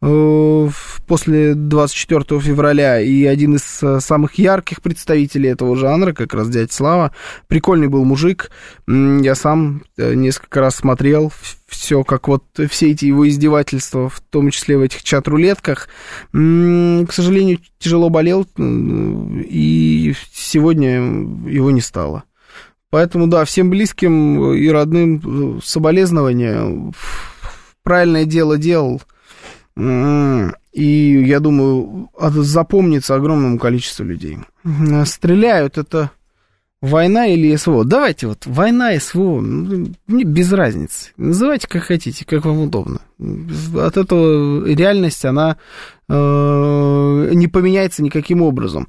после 0.00 1.54
24 1.54 2.40
февраля, 2.40 3.00
и 3.00 3.24
один 3.24 3.56
из 3.56 3.82
э, 3.82 4.00
самых 4.00 4.34
ярких 4.34 4.80
представителей 4.80 5.50
этого 5.50 5.76
жанра, 5.76 6.14
как 6.14 6.32
раз 6.32 6.48
дядя 6.48 6.72
Слава. 6.72 7.12
Прикольный 7.48 7.88
был 7.88 8.04
мужик, 8.04 8.50
я 8.86 9.34
сам 9.34 9.82
э, 9.98 10.14
несколько 10.14 10.60
раз 10.60 10.76
смотрел 10.76 11.30
все, 11.66 12.02
как 12.02 12.28
вот 12.28 12.44
все 12.70 12.92
эти 12.92 13.04
его 13.04 13.28
издевательства, 13.28 14.08
в 14.08 14.20
том 14.20 14.50
числе 14.50 14.78
в 14.78 14.82
этих 14.82 15.02
чат-рулетках. 15.02 15.88
К 16.32 17.12
сожалению, 17.12 17.58
тяжело 17.78 18.08
болел, 18.08 18.46
и 18.56 20.14
сегодня 20.32 20.94
его 21.48 21.70
не 21.70 21.80
стало. 21.80 22.24
Поэтому, 22.90 23.28
да, 23.28 23.44
всем 23.44 23.70
близким 23.70 24.52
и 24.52 24.68
родным 24.68 25.60
соболезнования. 25.62 26.92
Правильное 27.82 28.24
дело 28.24 28.58
делал. 28.58 29.00
И 30.72 31.22
я 31.26 31.40
думаю, 31.40 32.10
запомнится 32.18 33.14
огромному 33.14 33.58
количеству 33.58 34.04
людей. 34.04 34.38
Стреляют 35.04 35.78
это 35.78 36.10
война 36.80 37.26
или 37.26 37.54
СВО. 37.56 37.84
Давайте 37.84 38.26
вот 38.26 38.46
война, 38.46 38.98
СВО, 38.98 39.40
ну, 39.40 39.92
без 40.06 40.52
разницы. 40.52 41.10
Называйте 41.16 41.68
как 41.68 41.82
хотите, 41.82 42.24
как 42.24 42.44
вам 42.44 42.60
удобно. 42.62 43.00
От 43.18 43.96
этого 43.96 44.66
реальность, 44.66 45.24
она 45.24 45.56
э, 46.08 47.30
не 47.32 47.48
поменяется 47.48 48.02
никаким 48.02 48.42
образом. 48.42 48.88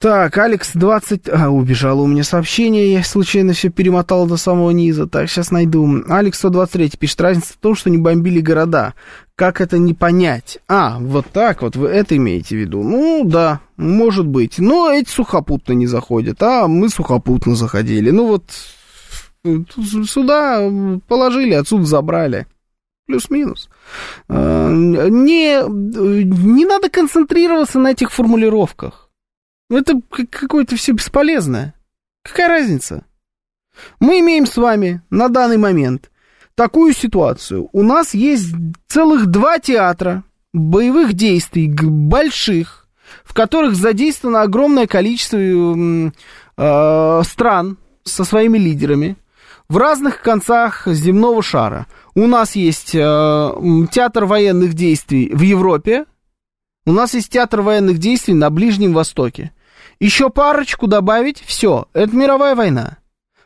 Так, 0.00 0.38
Алекс 0.38 0.70
20... 0.72 1.28
А, 1.28 1.50
убежало 1.50 2.00
у 2.00 2.06
меня 2.06 2.24
сообщение, 2.24 2.90
я 2.90 3.04
случайно 3.04 3.52
все 3.52 3.68
перемотал 3.68 4.26
до 4.26 4.38
самого 4.38 4.70
низа. 4.70 5.06
Так, 5.06 5.28
сейчас 5.28 5.50
найду. 5.50 6.02
Алекс 6.08 6.38
123 6.38 6.92
пишет, 6.98 7.20
разница 7.20 7.52
в 7.52 7.56
том, 7.58 7.74
что 7.74 7.90
не 7.90 7.98
бомбили 7.98 8.40
города. 8.40 8.94
Как 9.40 9.62
это 9.62 9.78
не 9.78 9.94
понять? 9.94 10.58
А, 10.68 10.98
вот 10.98 11.24
так 11.32 11.62
вот, 11.62 11.74
вы 11.74 11.88
это 11.88 12.14
имеете 12.14 12.56
в 12.56 12.58
виду? 12.58 12.82
Ну, 12.82 13.22
да, 13.24 13.62
может 13.78 14.26
быть. 14.26 14.58
Но 14.58 14.92
эти 14.92 15.08
сухопутно 15.08 15.72
не 15.72 15.86
заходят, 15.86 16.42
а 16.42 16.68
мы 16.68 16.90
сухопутно 16.90 17.54
заходили. 17.54 18.10
Ну, 18.10 18.26
вот 18.26 18.44
сюда 20.06 20.70
положили, 21.08 21.54
отсюда 21.54 21.84
забрали. 21.84 22.46
Плюс-минус. 23.06 23.70
А, 24.28 24.68
не, 24.68 25.66
не 25.66 26.66
надо 26.66 26.90
концентрироваться 26.90 27.78
на 27.78 27.92
этих 27.92 28.12
формулировках. 28.12 29.08
Это 29.70 30.02
какое-то 30.10 30.76
все 30.76 30.92
бесполезное. 30.92 31.72
Какая 32.24 32.48
разница? 32.48 33.06
Мы 34.00 34.20
имеем 34.20 34.44
с 34.44 34.58
вами 34.58 35.00
на 35.08 35.30
данный 35.30 35.56
момент 35.56 36.09
такую 36.60 36.92
ситуацию. 36.92 37.70
У 37.72 37.82
нас 37.82 38.12
есть 38.12 38.52
целых 38.86 39.28
два 39.28 39.58
театра 39.58 40.24
боевых 40.52 41.14
действий, 41.14 41.72
больших, 41.72 42.86
в 43.24 43.32
которых 43.32 43.74
задействовано 43.74 44.42
огромное 44.42 44.86
количество 44.86 45.38
э, 45.38 47.22
стран 47.24 47.78
со 48.04 48.24
своими 48.24 48.58
лидерами 48.58 49.16
в 49.70 49.78
разных 49.78 50.20
концах 50.20 50.86
земного 50.86 51.42
шара. 51.42 51.86
У 52.14 52.26
нас 52.26 52.54
есть 52.56 52.94
э, 52.94 52.98
театр 53.90 54.26
военных 54.26 54.74
действий 54.74 55.30
в 55.32 55.40
Европе, 55.40 56.04
у 56.84 56.92
нас 56.92 57.14
есть 57.14 57.30
театр 57.30 57.62
военных 57.62 57.96
действий 57.96 58.34
на 58.34 58.50
Ближнем 58.50 58.92
Востоке. 58.92 59.52
Еще 59.98 60.28
парочку 60.28 60.88
добавить, 60.88 61.42
все, 61.42 61.88
это 61.94 62.14
мировая 62.14 62.54
война. 62.54 62.98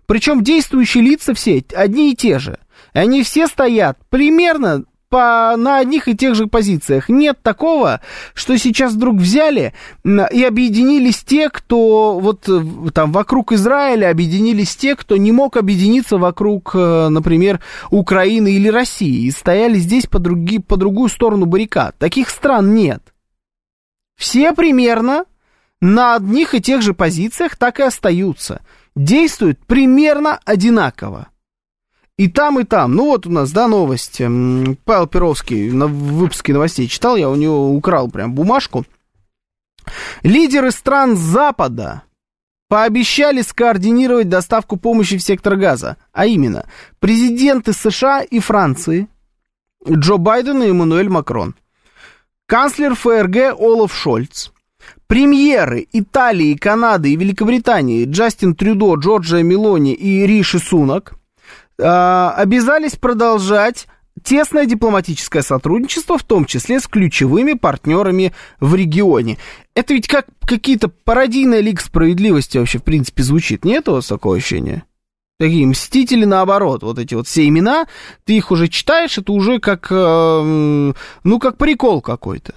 Причем 0.06 0.42
действующие 0.42 1.04
лица 1.04 1.32
все 1.32 1.64
одни 1.76 2.10
и 2.10 2.16
те 2.16 2.40
же. 2.40 2.58
И 2.94 2.98
они 2.98 3.22
все 3.22 3.46
стоят 3.46 3.98
примерно 4.08 4.84
по, 5.14 5.54
на 5.56 5.78
одних 5.78 6.08
и 6.08 6.16
тех 6.16 6.34
же 6.34 6.48
позициях. 6.48 7.08
Нет 7.08 7.38
такого, 7.40 8.00
что 8.34 8.56
сейчас 8.58 8.94
вдруг 8.94 9.16
взяли 9.16 9.72
и 10.04 10.44
объединились 10.44 11.22
те, 11.22 11.50
кто 11.50 12.18
вот 12.18 12.48
э, 12.48 12.60
там 12.92 13.12
вокруг 13.12 13.52
Израиля, 13.52 14.10
объединились 14.10 14.74
те, 14.74 14.96
кто 14.96 15.16
не 15.16 15.30
мог 15.30 15.56
объединиться 15.56 16.18
вокруг, 16.18 16.72
э, 16.74 17.08
например, 17.10 17.60
Украины 17.90 18.54
или 18.54 18.68
России, 18.68 19.26
и 19.26 19.30
стояли 19.30 19.78
здесь 19.78 20.06
по, 20.06 20.18
други, 20.18 20.58
по 20.58 20.76
другую 20.76 21.08
сторону 21.08 21.46
баррикад. 21.46 21.96
Таких 21.98 22.28
стран 22.28 22.74
нет. 22.74 23.00
Все 24.16 24.52
примерно 24.52 25.26
на 25.80 26.16
одних 26.16 26.56
и 26.56 26.60
тех 26.60 26.82
же 26.82 26.92
позициях 26.92 27.56
так 27.56 27.78
и 27.78 27.84
остаются. 27.84 28.62
Действуют 28.96 29.58
примерно 29.66 30.40
одинаково. 30.44 31.28
И 32.16 32.28
там, 32.28 32.60
и 32.60 32.64
там. 32.64 32.94
Ну 32.94 33.06
вот 33.06 33.26
у 33.26 33.30
нас, 33.30 33.50
да, 33.50 33.66
новость. 33.66 34.18
Павел 34.18 35.06
Перовский 35.06 35.70
на 35.70 35.88
выпуске 35.88 36.52
новостей 36.52 36.86
читал, 36.86 37.16
я 37.16 37.28
у 37.28 37.34
него 37.34 37.74
украл 37.74 38.08
прям 38.08 38.34
бумажку. 38.34 38.84
Лидеры 40.22 40.70
стран 40.70 41.16
Запада 41.16 42.02
пообещали 42.68 43.42
скоординировать 43.42 44.28
доставку 44.28 44.76
помощи 44.76 45.18
в 45.18 45.22
сектор 45.22 45.56
газа. 45.56 45.96
А 46.12 46.26
именно, 46.26 46.66
президенты 47.00 47.72
США 47.72 48.22
и 48.22 48.38
Франции, 48.38 49.08
Джо 49.88 50.16
Байден 50.16 50.62
и 50.62 50.68
Эммануэль 50.68 51.08
Макрон, 51.08 51.56
канцлер 52.46 52.94
ФРГ 52.94 53.60
Олаф 53.60 53.94
Шольц, 53.94 54.50
премьеры 55.08 55.86
Италии, 55.92 56.54
Канады 56.54 57.12
и 57.12 57.16
Великобритании 57.16 58.06
Джастин 58.06 58.54
Трюдо, 58.54 58.94
Джорджия 58.94 59.42
Мелони 59.42 59.92
и 59.92 60.24
Риши 60.26 60.60
Сунак– 60.60 61.14
обязались 61.78 62.96
продолжать 62.96 63.86
тесное 64.22 64.66
дипломатическое 64.66 65.42
сотрудничество, 65.42 66.18
в 66.18 66.24
том 66.24 66.44
числе 66.44 66.80
с 66.80 66.86
ключевыми 66.86 67.54
партнерами 67.54 68.32
в 68.60 68.74
регионе. 68.74 69.38
Это 69.74 69.94
ведь 69.94 70.08
как 70.08 70.26
какие-то 70.40 70.88
пародийная 70.88 71.60
лига 71.60 71.82
справедливости 71.82 72.58
вообще, 72.58 72.78
в 72.78 72.84
принципе, 72.84 73.22
звучит. 73.22 73.64
Нет 73.64 73.88
у 73.88 73.92
вас 73.92 74.06
такого 74.06 74.36
ощущения? 74.36 74.84
Такие 75.38 75.66
мстители 75.66 76.24
наоборот, 76.24 76.84
вот 76.84 76.98
эти 76.98 77.14
вот 77.14 77.26
все 77.26 77.46
имена, 77.48 77.86
ты 78.24 78.36
их 78.36 78.52
уже 78.52 78.68
читаешь, 78.68 79.18
это 79.18 79.32
уже 79.32 79.58
как, 79.58 79.88
э, 79.90 80.92
ну, 81.24 81.38
как 81.40 81.58
прикол 81.58 82.00
какой-то. 82.00 82.54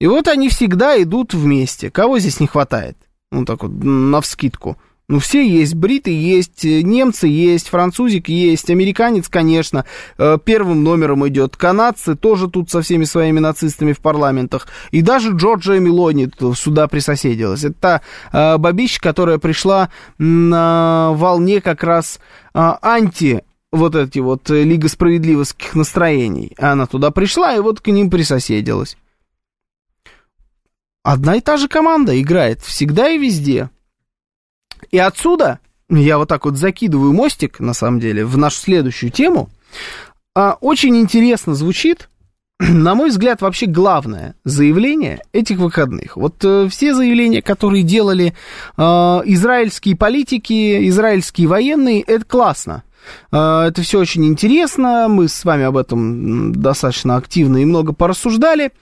И 0.00 0.06
вот 0.06 0.28
они 0.28 0.50
всегда 0.50 1.00
идут 1.02 1.32
вместе. 1.32 1.90
Кого 1.90 2.18
здесь 2.18 2.40
не 2.40 2.46
хватает? 2.46 2.98
Ну, 3.32 3.46
так 3.46 3.62
вот, 3.62 3.72
навскидку. 3.72 4.76
Ну, 5.06 5.18
все 5.18 5.46
есть, 5.46 5.74
бриты 5.74 6.10
есть, 6.10 6.64
э, 6.64 6.80
немцы 6.80 7.26
есть, 7.26 7.68
французик 7.68 8.30
есть, 8.30 8.70
американец, 8.70 9.28
конечно, 9.28 9.84
э, 10.16 10.38
первым 10.42 10.82
номером 10.82 11.28
идет, 11.28 11.58
канадцы 11.58 12.14
тоже 12.16 12.48
тут 12.48 12.70
со 12.70 12.80
всеми 12.80 13.04
своими 13.04 13.38
нацистами 13.38 13.92
в 13.92 14.00
парламентах, 14.00 14.66
и 14.92 15.02
даже 15.02 15.32
Джорджия 15.32 15.78
Мелони 15.78 16.30
сюда 16.54 16.88
присоседилась. 16.88 17.64
Это 17.64 17.74
та 17.78 18.00
э, 18.32 18.56
бабища, 18.56 18.98
которая 18.98 19.36
пришла 19.36 19.90
на 20.16 21.10
волне 21.12 21.60
как 21.60 21.84
раз 21.84 22.18
анти 22.54 23.42
вот 23.72 23.96
эти 23.96 24.20
вот 24.20 24.48
Лига 24.48 24.88
справедливостских 24.88 25.74
настроений. 25.74 26.54
Она 26.56 26.86
туда 26.86 27.10
пришла 27.10 27.54
и 27.54 27.60
вот 27.60 27.80
к 27.80 27.88
ним 27.88 28.08
присоседилась. 28.08 28.96
Одна 31.02 31.36
и 31.36 31.40
та 31.42 31.58
же 31.58 31.68
команда 31.68 32.18
играет 32.18 32.62
всегда 32.62 33.10
и 33.10 33.18
везде. 33.18 33.68
И 34.90 34.98
отсюда 34.98 35.58
я 35.90 36.18
вот 36.18 36.28
так 36.28 36.44
вот 36.44 36.56
закидываю 36.56 37.12
мостик, 37.12 37.60
на 37.60 37.74
самом 37.74 38.00
деле, 38.00 38.24
в 38.24 38.36
нашу 38.36 38.56
следующую 38.56 39.10
тему. 39.10 39.50
А, 40.34 40.56
очень 40.60 40.96
интересно 40.96 41.54
звучит, 41.54 42.08
на 42.58 42.94
мой 42.94 43.10
взгляд, 43.10 43.40
вообще 43.40 43.66
главное 43.66 44.34
заявление 44.44 45.20
этих 45.32 45.58
выходных. 45.58 46.16
Вот 46.16 46.44
э, 46.44 46.68
все 46.70 46.94
заявления, 46.94 47.42
которые 47.42 47.82
делали 47.82 48.34
э, 48.76 48.82
израильские 48.82 49.96
политики, 49.96 50.88
израильские 50.88 51.48
военные, 51.48 52.02
это 52.02 52.24
классно. 52.24 52.84
Э, 53.32 53.66
это 53.68 53.82
все 53.82 53.98
очень 53.98 54.24
интересно, 54.26 55.06
мы 55.08 55.28
с 55.28 55.44
вами 55.44 55.64
об 55.64 55.76
этом 55.76 56.52
достаточно 56.52 57.16
активно 57.16 57.58
и 57.58 57.64
много 57.64 57.92
порассуждали. 57.92 58.72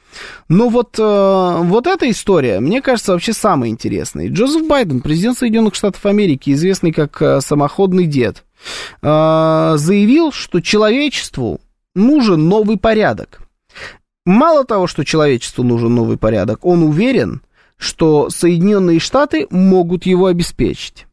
Но 0.49 0.69
вот, 0.69 0.99
э, 0.99 1.57
вот 1.63 1.87
эта 1.87 2.11
история, 2.11 2.61
мне 2.61 2.83
кажется, 2.83 3.13
вообще 3.13 3.33
самая 3.33 3.71
интересная. 3.71 4.29
Джозеф 4.29 4.67
Байден, 4.67 5.01
президент 5.01 5.39
Соединенных 5.39 5.75
Штатов 5.75 6.05
Америки, 6.07 6.51
известный 6.51 6.93
как 6.93 7.21
э, 7.23 7.41
самоходный 7.41 8.07
дед, 8.07 8.45
заявил, 9.03 10.31
что 10.31 10.61
человечеству 10.61 11.61
нужен 11.97 12.49
новый 12.49 12.79
порядок. 12.79 13.41
Мало 14.25 14.65
того, 14.65 14.87
что 14.87 15.05
человечеству 15.05 15.65
нужен 15.65 15.93
новый 15.93 16.17
порядок, 16.17 16.65
он 16.65 16.85
уверен, 16.85 17.43
что 17.77 18.31
Соединенные 18.31 19.01
Штаты 19.01 19.49
могут 19.51 20.07
его 20.07 20.27
обеспечить 20.27 21.07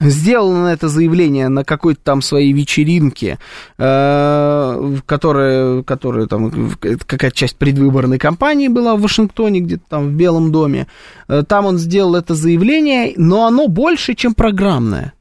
сделано 0.00 0.68
это 0.68 0.88
заявление 0.88 1.48
на 1.48 1.64
какой-то 1.64 2.00
там 2.02 2.22
своей 2.22 2.52
вечеринке, 2.52 3.38
э, 3.78 4.96
которая, 5.06 5.82
которая 5.82 6.26
там, 6.26 6.70
какая-то 6.78 7.36
часть 7.36 7.56
предвыборной 7.56 8.18
кампании 8.18 8.68
была 8.68 8.96
в 8.96 9.00
Вашингтоне, 9.00 9.60
где-то 9.60 9.84
там 9.88 10.08
в 10.08 10.12
Белом 10.12 10.52
доме. 10.52 10.86
Э, 11.28 11.42
там 11.46 11.66
он 11.66 11.78
сделал 11.78 12.14
это 12.14 12.34
заявление, 12.34 13.14
но 13.16 13.46
оно 13.46 13.68
больше, 13.68 14.14
чем 14.14 14.34
программное, 14.34 15.14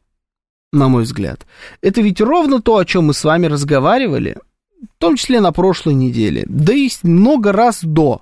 на 0.73 0.89
мой 0.89 1.03
взгляд. 1.03 1.45
Это 1.81 2.01
ведь 2.01 2.19
ровно 2.19 2.61
то, 2.61 2.77
о 2.77 2.85
чем 2.85 3.05
мы 3.05 3.13
с 3.13 3.23
вами 3.23 3.47
разговаривали, 3.47 4.37
в 4.81 4.99
том 4.99 5.15
числе 5.15 5.39
на 5.39 5.53
прошлой 5.53 5.93
неделе, 5.93 6.43
да 6.47 6.73
и 6.73 6.89
много 7.03 7.53
раз 7.53 7.79
до, 7.81 8.21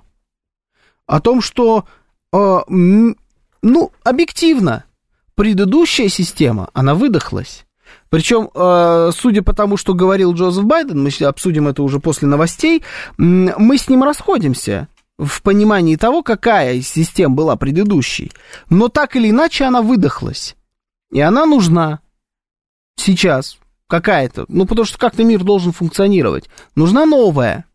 о 1.06 1.20
том, 1.20 1.40
что, 1.40 1.84
э, 2.32 2.58
ну, 2.68 3.92
объективно, 4.04 4.84
предыдущая 5.34 6.08
система, 6.08 6.70
она 6.72 6.94
выдохлась. 6.94 7.64
Причем, 8.10 8.50
э, 8.54 9.10
судя 9.14 9.42
по 9.42 9.52
тому, 9.52 9.76
что 9.76 9.94
говорил 9.94 10.34
Джозеф 10.34 10.64
Байден, 10.64 11.02
мы 11.02 11.10
обсудим 11.26 11.68
это 11.68 11.82
уже 11.82 12.00
после 12.00 12.28
новостей, 12.28 12.82
мы 13.16 13.76
с 13.76 13.88
ним 13.88 14.04
расходимся 14.04 14.88
в 15.18 15.42
понимании 15.42 15.96
того, 15.96 16.22
какая 16.22 16.74
из 16.74 16.88
систем 16.88 17.34
была 17.34 17.56
предыдущей. 17.56 18.32
Но 18.70 18.88
так 18.88 19.16
или 19.16 19.30
иначе 19.30 19.64
она 19.64 19.82
выдохлась. 19.82 20.56
И 21.12 21.20
она 21.20 21.46
нужна 21.46 22.00
сейчас 22.96 23.58
какая-то. 23.88 24.44
Ну, 24.48 24.66
потому 24.66 24.86
что 24.86 24.98
как-то 24.98 25.24
мир 25.24 25.44
должен 25.44 25.72
функционировать. 25.72 26.48
Нужна 26.74 27.06
новая. 27.06 27.66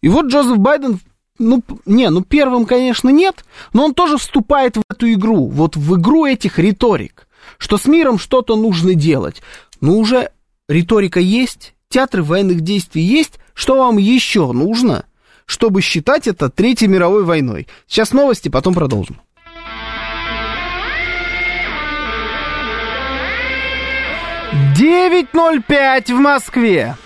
И 0.00 0.08
вот 0.08 0.26
Джозеф 0.26 0.58
Байден 0.58 1.00
ну, 1.38 1.62
не, 1.84 2.10
ну 2.10 2.22
первым, 2.22 2.66
конечно, 2.66 3.08
нет, 3.08 3.44
но 3.72 3.84
он 3.84 3.94
тоже 3.94 4.18
вступает 4.18 4.76
в 4.76 4.82
эту 4.88 5.12
игру, 5.12 5.48
вот 5.48 5.76
в 5.76 5.98
игру 5.98 6.26
этих 6.26 6.58
риторик, 6.58 7.28
что 7.58 7.78
с 7.78 7.86
миром 7.86 8.18
что-то 8.18 8.56
нужно 8.56 8.94
делать. 8.94 9.42
Ну, 9.80 9.98
уже 9.98 10.30
риторика 10.68 11.20
есть, 11.20 11.74
театры 11.88 12.22
военных 12.22 12.60
действий 12.60 13.02
есть, 13.02 13.38
что 13.54 13.76
вам 13.78 13.98
еще 13.98 14.52
нужно, 14.52 15.04
чтобы 15.46 15.80
считать 15.80 16.26
это 16.26 16.50
Третьей 16.50 16.88
мировой 16.88 17.24
войной? 17.24 17.68
Сейчас 17.86 18.12
новости, 18.12 18.48
потом 18.48 18.74
продолжим. 18.74 19.20
Девять 24.76 25.32
ноль 25.34 25.62
пять 25.62 26.10
в 26.10 26.18
Москве. 26.18 26.96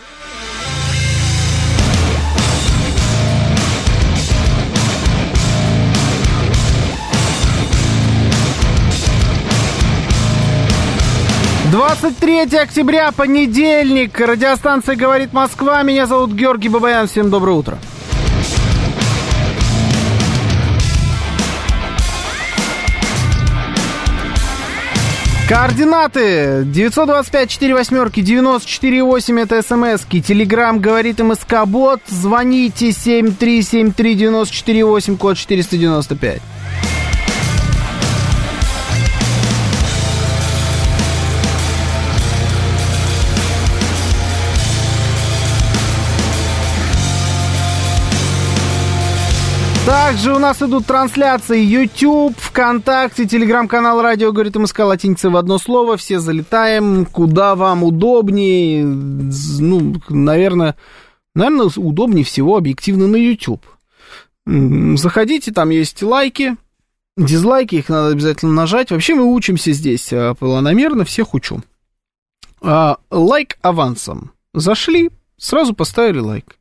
23 11.71 12.59
октября, 12.59 13.12
понедельник. 13.12 14.18
Радиостанция 14.18 14.97
«Говорит 14.97 15.33
Москва». 15.33 15.81
Меня 15.85 16.07
зовут 16.07 16.33
Георгий 16.33 16.68
Бабаян. 16.68 17.07
Всем 17.07 17.31
доброе 17.31 17.53
утро. 17.53 17.79
Координаты 25.49 26.64
925 26.64 27.51
4 27.51 27.75
восьмерки 27.75 28.21
94 28.21 29.05
8 29.05 29.41
это 29.41 29.62
смски. 29.62 30.21
Телеграмм 30.21 30.81
говорит 30.81 31.21
МСК 31.21 31.66
Бот. 31.66 32.01
Звоните 32.09 32.91
7373 32.91 34.14
94 34.16 34.85
8 34.85 35.16
код 35.16 35.37
495. 35.37 36.43
Также 50.11 50.35
у 50.35 50.41
нас 50.41 50.61
идут 50.61 50.87
трансляции 50.87 51.63
YouTube, 51.63 52.37
ВКонтакте, 52.37 53.27
телеграм-канал 53.27 54.03
Радио 54.03 54.33
говорит 54.33 54.57
МСК 54.57 54.81
латиница 54.81 55.31
в 55.31 55.37
одно 55.37 55.57
слово. 55.57 55.97
Все 55.97 56.19
залетаем, 56.19 57.07
куда 57.07 57.55
вам 57.55 57.85
удобнее. 57.85 58.85
Ну, 58.85 59.95
наверное, 60.09 60.75
Наверное, 61.37 61.71
удобнее 61.77 62.25
всего 62.25 62.57
объективно 62.57 63.07
на 63.07 63.15
YouTube. 63.15 63.65
Заходите, 64.47 65.53
там 65.53 65.71
есть 65.71 66.03
лайки, 66.03 66.57
дизлайки, 67.17 67.77
их 67.77 67.89
надо 67.89 68.09
обязательно 68.09 68.53
нажать. 68.53 68.91
Вообще 68.91 69.15
мы 69.15 69.33
учимся 69.33 69.71
здесь 69.71 70.13
а, 70.13 70.35
планомерно, 70.35 71.05
всех 71.05 71.35
учу. 71.35 71.63
А, 72.61 72.97
лайк 73.13 73.59
авансом. 73.63 74.33
Зашли, 74.55 75.11
сразу 75.37 75.73
поставили 75.73 76.19
лайк. 76.19 76.57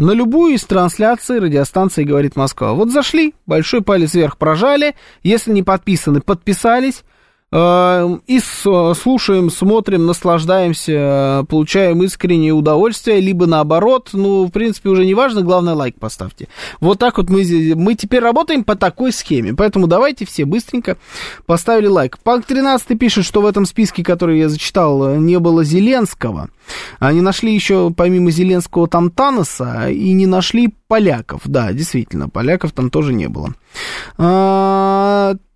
На 0.00 0.12
любую 0.12 0.54
из 0.54 0.62
трансляций 0.62 1.40
радиостанции 1.40 2.04
«Говорит 2.04 2.36
Москва». 2.36 2.72
Вот 2.72 2.92
зашли, 2.92 3.34
большой 3.46 3.82
палец 3.82 4.14
вверх 4.14 4.38
прожали, 4.38 4.94
если 5.24 5.50
не 5.50 5.64
подписаны, 5.64 6.20
подписались, 6.20 7.02
и 7.50 8.40
слушаем, 8.40 9.50
смотрим, 9.50 10.04
наслаждаемся, 10.04 11.46
получаем 11.48 12.02
искреннее 12.02 12.52
удовольствие, 12.52 13.20
либо 13.20 13.46
наоборот, 13.46 14.10
ну, 14.12 14.44
в 14.44 14.50
принципе, 14.50 14.90
уже 14.90 15.06
не 15.06 15.14
важно, 15.14 15.40
главное, 15.40 15.72
лайк 15.72 15.98
поставьте. 15.98 16.48
Вот 16.80 16.98
так 16.98 17.16
вот 17.16 17.30
мы, 17.30 17.42
мы 17.74 17.94
теперь 17.94 18.20
работаем 18.20 18.64
по 18.64 18.76
такой 18.76 19.12
схеме, 19.12 19.54
поэтому 19.54 19.86
давайте 19.86 20.26
все 20.26 20.44
быстренько 20.44 20.98
поставили 21.46 21.86
лайк. 21.86 22.18
Панк 22.18 22.44
13 22.44 22.98
пишет, 22.98 23.24
что 23.24 23.40
в 23.40 23.46
этом 23.46 23.64
списке, 23.64 24.04
который 24.04 24.40
я 24.40 24.50
зачитал, 24.50 25.14
не 25.16 25.38
было 25.38 25.64
Зеленского. 25.64 26.50
Они 26.98 27.22
нашли 27.22 27.54
еще, 27.54 27.90
помимо 27.96 28.30
Зеленского, 28.30 28.88
там 28.88 29.10
Таноса, 29.10 29.88
и 29.88 30.12
не 30.12 30.26
нашли 30.26 30.74
поляков. 30.86 31.40
Да, 31.46 31.72
действительно, 31.72 32.28
поляков 32.28 32.72
там 32.72 32.90
тоже 32.90 33.14
не 33.14 33.28
было. 33.28 33.54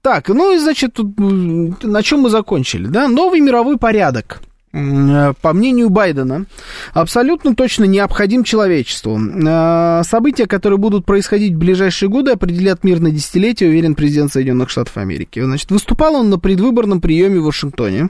Так, 0.02 0.28
ну 0.28 0.54
и, 0.54 0.58
значит, 0.58 0.98
на 0.98 2.02
чем 2.02 2.20
мы 2.20 2.30
закончили, 2.30 2.86
да? 2.86 3.08
Новый 3.08 3.40
мировой 3.40 3.78
порядок 3.78 4.42
по 4.72 5.52
мнению 5.52 5.90
Байдена, 5.90 6.46
абсолютно 6.94 7.54
точно 7.54 7.84
необходим 7.84 8.42
человечеству. 8.42 9.20
А, 9.46 10.02
события, 10.02 10.46
которые 10.46 10.78
будут 10.78 11.04
происходить 11.04 11.52
в 11.52 11.58
ближайшие 11.58 12.08
годы, 12.08 12.30
определят 12.30 12.82
мир 12.82 12.98
на 13.00 13.10
десятилетие, 13.10 13.68
уверен 13.68 13.94
президент 13.94 14.32
Соединенных 14.32 14.70
Штатов 14.70 14.96
Америки. 14.96 15.42
Значит, 15.44 15.70
выступал 15.70 16.14
он 16.14 16.30
на 16.30 16.38
предвыборном 16.38 17.02
приеме 17.02 17.40
в 17.40 17.44
Вашингтоне. 17.44 18.08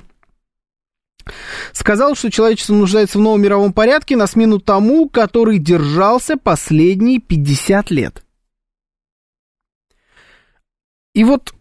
Сказал, 1.72 2.14
что 2.14 2.30
человечество 2.30 2.74
нуждается 2.74 3.18
в 3.18 3.22
новом 3.22 3.42
мировом 3.42 3.72
порядке 3.72 4.16
на 4.16 4.28
смену 4.28 4.60
тому, 4.60 5.08
который 5.08 5.58
держался 5.58 6.36
последние 6.36 7.20
50 7.20 7.90
лет. 7.90 8.22
И 11.14 11.24
вот 11.24 11.52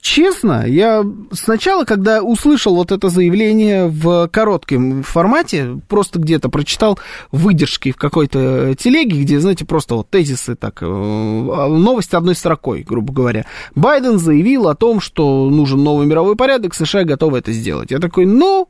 честно, 0.00 0.64
я 0.66 1.04
сначала, 1.32 1.84
когда 1.84 2.22
услышал 2.22 2.74
вот 2.74 2.92
это 2.92 3.08
заявление 3.08 3.88
в 3.88 4.28
коротком 4.28 5.02
формате, 5.02 5.80
просто 5.88 6.18
где-то 6.18 6.48
прочитал 6.48 6.98
выдержки 7.32 7.92
в 7.92 7.96
какой-то 7.96 8.74
телеге, 8.78 9.22
где, 9.22 9.40
знаете, 9.40 9.64
просто 9.64 9.96
вот 9.96 10.10
тезисы 10.10 10.54
так, 10.54 10.82
э, 10.82 10.86
новость 10.86 12.14
одной 12.14 12.34
строкой, 12.34 12.82
грубо 12.82 13.12
говоря. 13.12 13.46
Байден 13.74 14.18
заявил 14.18 14.68
о 14.68 14.74
том, 14.74 15.00
что 15.00 15.48
нужен 15.50 15.82
новый 15.82 16.06
мировой 16.06 16.36
порядок, 16.36 16.74
США 16.74 17.04
готовы 17.04 17.38
это 17.38 17.52
сделать. 17.52 17.90
Я 17.90 17.98
такой, 17.98 18.26
ну, 18.26 18.68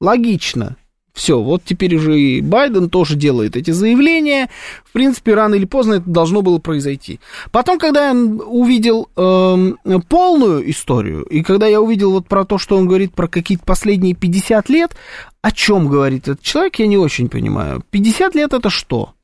логично. 0.00 0.76
Все, 1.16 1.40
вот 1.40 1.62
теперь 1.64 1.96
уже 1.96 2.20
и 2.20 2.42
Байден 2.42 2.90
тоже 2.90 3.16
делает 3.16 3.56
эти 3.56 3.70
заявления. 3.70 4.50
В 4.84 4.92
принципе, 4.92 5.32
рано 5.32 5.54
или 5.54 5.64
поздно 5.64 5.94
это 5.94 6.10
должно 6.10 6.42
было 6.42 6.58
произойти. 6.58 7.20
Потом, 7.50 7.78
когда 7.78 8.10
я 8.10 8.14
увидел 8.14 9.08
э, 9.16 9.72
полную 10.10 10.70
историю, 10.70 11.22
и 11.22 11.42
когда 11.42 11.68
я 11.68 11.80
увидел 11.80 12.12
вот 12.12 12.28
про 12.28 12.44
то, 12.44 12.58
что 12.58 12.76
он 12.76 12.86
говорит 12.86 13.14
про 13.14 13.28
какие-то 13.28 13.64
последние 13.64 14.14
50 14.14 14.68
лет, 14.68 14.94
о 15.40 15.52
чем 15.52 15.88
говорит 15.88 16.28
этот 16.28 16.42
человек, 16.42 16.78
я 16.80 16.86
не 16.86 16.98
очень 16.98 17.30
понимаю. 17.30 17.82
50 17.88 18.34
лет 18.34 18.52
это 18.52 18.68
что? 18.68 19.14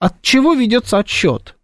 От 0.00 0.20
чего 0.22 0.54
ведется 0.54 0.98
отсчет? 0.98 1.54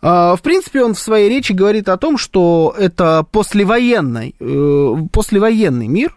А, 0.00 0.36
в 0.36 0.42
принципе, 0.42 0.84
он 0.84 0.94
в 0.94 1.00
своей 1.00 1.28
речи 1.28 1.50
говорит 1.50 1.88
о 1.88 1.96
том, 1.96 2.16
что 2.16 2.72
это 2.78 3.26
послевоенный, 3.32 4.36
э, 4.38 4.94
послевоенный 5.12 5.88
мир, 5.88 6.14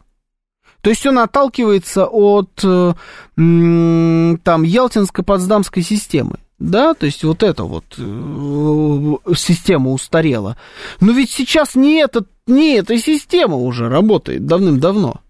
то 0.81 0.89
есть 0.89 1.05
он 1.05 1.19
отталкивается 1.19 2.07
от 2.07 2.49
э, 2.63 2.93
там 3.35 4.63
Ялтинско-Потсдамской 4.63 5.81
системы. 5.81 6.39
Да, 6.57 6.93
то 6.93 7.07
есть 7.07 7.23
вот 7.23 7.41
эта 7.41 7.63
вот 7.63 7.85
э, 7.97 9.33
система 9.35 9.91
устарела. 9.91 10.57
Но 10.99 11.11
ведь 11.11 11.31
сейчас 11.31 11.75
не, 11.75 11.99
этот, 11.99 12.27
не 12.45 12.75
эта 12.75 12.97
система 12.99 13.55
уже 13.55 13.89
работает 13.89 14.45
давным-давно. 14.45 15.21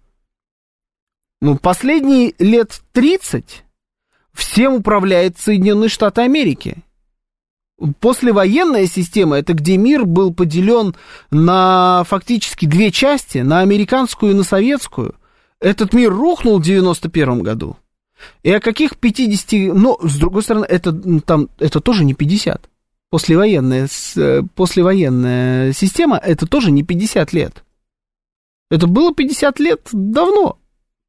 Ну, 1.40 1.56
последние 1.56 2.34
лет 2.38 2.82
30 2.92 3.64
всем 4.34 4.74
управляет 4.74 5.38
Соединенные 5.38 5.88
Штаты 5.88 6.20
Америки. 6.20 6.84
Послевоенная 8.00 8.86
система, 8.86 9.38
это 9.38 9.54
где 9.54 9.76
мир 9.76 10.04
был 10.04 10.32
поделен 10.32 10.94
на 11.30 12.04
фактически 12.04 12.66
две 12.66 12.92
части, 12.92 13.38
на 13.38 13.60
американскую 13.60 14.32
и 14.32 14.34
на 14.36 14.44
советскую. 14.44 15.16
Этот 15.62 15.94
мир 15.94 16.12
рухнул 16.12 16.58
в 16.58 16.62
91 16.62 17.42
году. 17.42 17.76
И 18.42 18.50
о 18.50 18.60
каких 18.60 18.96
50... 18.96 19.74
Но, 19.74 19.96
с 20.02 20.18
другой 20.18 20.42
стороны, 20.42 20.64
это, 20.64 20.92
там, 21.20 21.48
это 21.58 21.80
тоже 21.80 22.04
не 22.04 22.14
50. 22.14 22.68
Послевоенная, 23.10 23.88
э, 24.16 24.42
послевоенная 24.54 25.72
система, 25.72 26.16
это 26.16 26.46
тоже 26.46 26.72
не 26.72 26.82
50 26.82 27.32
лет. 27.32 27.64
Это 28.70 28.88
было 28.88 29.14
50 29.14 29.60
лет 29.60 29.88
давно. 29.92 30.58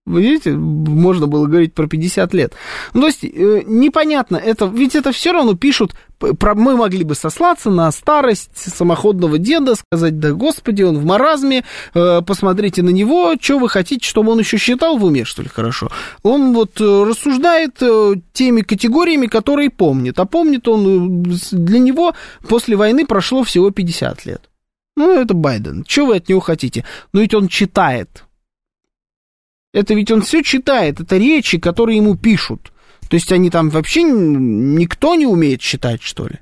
Вы 0.05 0.21
видите, 0.21 0.51
можно 0.51 1.27
было 1.27 1.47
говорить 1.47 1.73
про 1.73 1.87
50 1.87 2.33
лет. 2.33 2.53
Ну, 2.93 3.01
то 3.01 3.07
есть, 3.07 3.23
э, 3.23 3.61
непонятно, 3.65 4.35
это, 4.35 4.65
ведь 4.65 4.95
это 4.95 5.13
все 5.13 5.31
равно 5.31 5.55
пишут, 5.55 5.93
про, 6.39 6.55
мы 6.55 6.75
могли 6.75 7.05
бы 7.05 7.15
сослаться 7.15 7.69
на 7.69 7.89
старость 7.91 8.51
самоходного 8.53 9.37
деда, 9.37 9.75
сказать, 9.75 10.19
да 10.19 10.33
господи, 10.33 10.83
он 10.83 10.97
в 10.97 11.05
маразме, 11.05 11.63
э, 11.93 12.21
посмотрите 12.21 12.83
на 12.83 12.89
него, 12.89 13.35
что 13.39 13.59
вы 13.59 13.69
хотите, 13.69 14.05
чтобы 14.05 14.33
он 14.33 14.39
еще 14.39 14.57
считал 14.57 14.97
в 14.97 15.05
уме, 15.05 15.23
что 15.23 15.41
ли, 15.41 15.47
хорошо. 15.47 15.89
Он 16.21 16.53
вот 16.53 16.81
э, 16.81 17.03
рассуждает 17.03 17.81
э, 17.81 18.15
теми 18.33 18.61
категориями, 18.61 19.27
которые 19.27 19.69
помнит, 19.69 20.19
а 20.19 20.25
помнит 20.25 20.67
он, 20.67 21.31
э, 21.31 21.35
для 21.51 21.79
него 21.79 22.13
после 22.49 22.75
войны 22.75 23.05
прошло 23.05 23.43
всего 23.43 23.71
50 23.71 24.25
лет. 24.25 24.49
Ну, 24.97 25.13
это 25.13 25.33
Байден. 25.33 25.85
Что 25.87 26.07
вы 26.07 26.17
от 26.17 26.27
него 26.27 26.41
хотите? 26.41 26.83
Ну, 27.13 27.21
ведь 27.21 27.33
он 27.33 27.47
читает 27.47 28.25
это 29.73 29.93
ведь 29.95 30.11
он 30.11 30.21
все 30.21 30.43
читает, 30.43 30.99
это 30.99 31.17
речи, 31.17 31.57
которые 31.57 31.97
ему 31.97 32.15
пишут. 32.15 32.71
То 33.09 33.15
есть 33.15 33.31
они 33.31 33.49
там 33.49 33.69
вообще 33.69 34.03
никто 34.03 35.15
не 35.15 35.25
умеет 35.25 35.61
читать, 35.61 36.01
что 36.01 36.27
ли. 36.27 36.39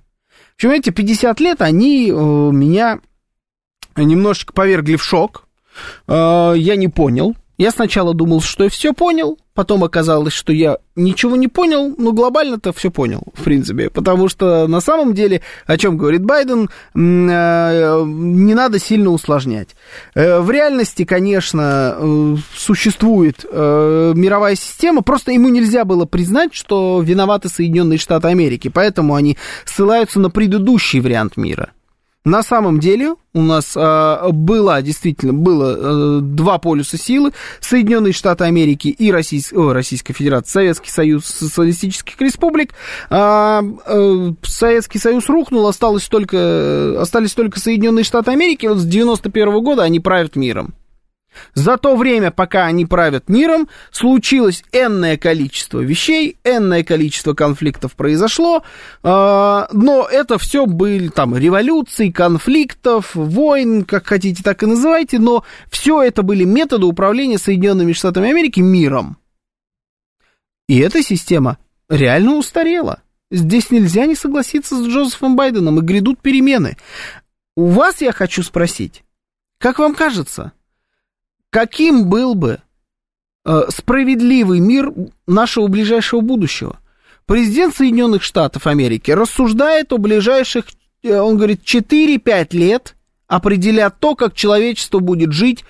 В 0.52 0.56
общем, 0.56 0.72
эти 0.72 0.90
50 0.92 1.40
лет, 1.40 1.62
они 1.62 2.10
э, 2.10 2.14
меня 2.14 3.00
немножечко 3.96 4.54
повергли 4.54 4.96
в 4.96 5.04
шок. 5.04 5.48
Э, 6.08 6.54
я 6.56 6.76
не 6.76 6.88
понял. 6.88 7.36
Я 7.62 7.70
сначала 7.70 8.16
думал, 8.16 8.42
что 8.42 8.64
я 8.64 8.72
все 8.72 8.92
понял, 8.92 9.38
Потом 9.54 9.84
оказалось, 9.84 10.32
что 10.32 10.54
я 10.54 10.78
ничего 10.96 11.36
не 11.36 11.50
понял, 11.50 11.94
но 11.98 12.14
глобально-то 12.14 12.72
все 12.72 12.90
понял, 12.90 13.22
в 13.34 13.44
принципе. 13.44 13.90
Потому 13.90 14.30
что 14.30 14.66
на 14.68 14.80
самом 14.80 15.14
деле, 15.14 15.42
о 15.66 15.78
чем 15.78 15.98
говорит 15.98 16.24
Байден, 16.24 16.70
э, 16.96 18.04
не 18.06 18.54
надо 18.54 18.80
сильно 18.80 19.10
усложнять. 19.10 19.76
Э, 20.16 20.40
в 20.40 20.50
реальности, 20.50 21.04
конечно, 21.04 21.98
э, 21.98 22.36
существует 22.56 23.46
мировая 23.52 24.56
система, 24.56 25.02
просто 25.02 25.32
ему 25.32 25.50
нельзя 25.50 25.84
было 25.84 26.06
признать, 26.06 26.54
что 26.54 27.02
виноваты 27.02 27.50
Соединенные 27.50 28.00
Штаты 28.00 28.30
Америки, 28.30 28.70
поэтому 28.70 29.16
они 29.16 29.38
ссылаются 29.66 30.20
на 30.20 30.30
предыдущий 30.30 31.02
вариант 31.02 31.38
мира. 31.38 31.72
На 32.24 32.44
самом 32.44 32.80
деле 32.80 33.16
у 33.34 33.42
нас 33.42 33.76
э, 33.76 34.30
было, 34.32 34.80
действительно, 34.84 35.34
было 35.34 36.20
э, 36.20 36.22
два 36.22 36.60
полюса 36.60 36.96
силы, 36.96 37.32
Соединенные 37.62 38.14
Штаты 38.14 38.44
Америки 38.44 38.90
и 38.90 39.12
Российс... 39.12 39.52
О, 39.52 39.74
Российская 39.74 40.14
Федерация, 40.14 40.52
Советский 40.52 40.92
Союз 40.92 41.26
Социалистических 41.26 42.22
Республик. 42.22 42.74
Э, 43.10 43.64
э, 43.88 44.34
Советский 44.44 45.00
Союз 45.00 45.30
рухнул, 45.30 45.66
осталось 45.68 46.08
только, 46.08 47.02
остались 47.02 47.34
только 47.34 47.60
Соединенные 47.60 48.04
Штаты 48.04 48.30
Америки, 48.30 48.68
вот 48.68 48.78
с 48.78 48.86
91 48.86 49.50
-го 49.50 49.62
года 49.62 49.82
они 49.82 50.00
правят 50.00 50.36
миром. 50.36 50.76
За 51.54 51.78
то 51.78 51.96
время, 51.96 52.32
пока 52.32 52.66
они 52.66 52.86
правят 52.86 53.30
миром, 53.30 53.70
случилось 53.92 54.64
энное 54.72 55.18
количество 55.18 55.80
вещей, 55.80 56.38
энное 56.44 56.84
количество 56.84 57.34
конфликтов 57.34 57.96
произошло, 57.96 58.64
э, 59.04 59.68
но 59.72 60.08
это 60.12 60.38
все 60.38 60.66
были 60.66 61.08
там 61.08 61.36
революции, 61.36 62.12
конфликтов, 62.12 63.16
войн, 63.16 63.86
как 63.86 64.08
хотите, 64.08 64.44
так 64.44 64.64
и 64.64 64.66
называйте, 64.66 65.20
но 65.20 65.44
все 65.70 66.02
это 66.02 66.22
были 66.24 66.44
методы 66.44 66.86
управления 66.86 67.38
Соединенными 67.38 67.94
Штатами 67.94 68.30
Америки 68.30 68.60
миром. 68.60 69.18
И 70.68 70.80
эта 70.80 71.04
система 71.04 71.58
реально 71.90 72.36
устарела. 72.36 73.02
Здесь 73.30 73.72
нельзя 73.72 74.06
не 74.06 74.16
согласиться 74.16 74.76
с 74.76 74.86
Джозефом 74.86 75.36
Байденом, 75.36 75.80
и 75.80 75.82
грядут 75.82 76.22
перемены. 76.22 76.78
У 77.56 77.68
вас 77.68 78.02
я 78.02 78.12
хочу 78.12 78.44
спросить, 78.44 79.04
как 79.58 79.80
вам 79.80 79.96
кажется, 79.96 80.54
каким 81.52 82.10
был 82.10 82.34
бы 82.34 82.60
э, 83.46 83.62
справедливый 83.70 84.60
мир 84.60 84.92
нашего 85.28 85.68
ближайшего 85.68 86.22
будущего. 86.22 86.80
Президент 87.28 87.76
Соединенных 87.76 88.24
Штатов 88.24 88.66
Америки 88.66 89.12
рассуждает 89.12 89.94
о 89.94 89.98
ближайших, 89.98 90.66
э, 91.04 91.16
он 91.20 91.38
говорит, 91.38 91.62
4-5 91.64 92.58
лет, 92.58 92.96
определя 93.28 93.92
то, 93.92 94.16
как 94.16 94.34
человечество 94.34 95.00
будет 95.00 95.32
жить 95.32 95.64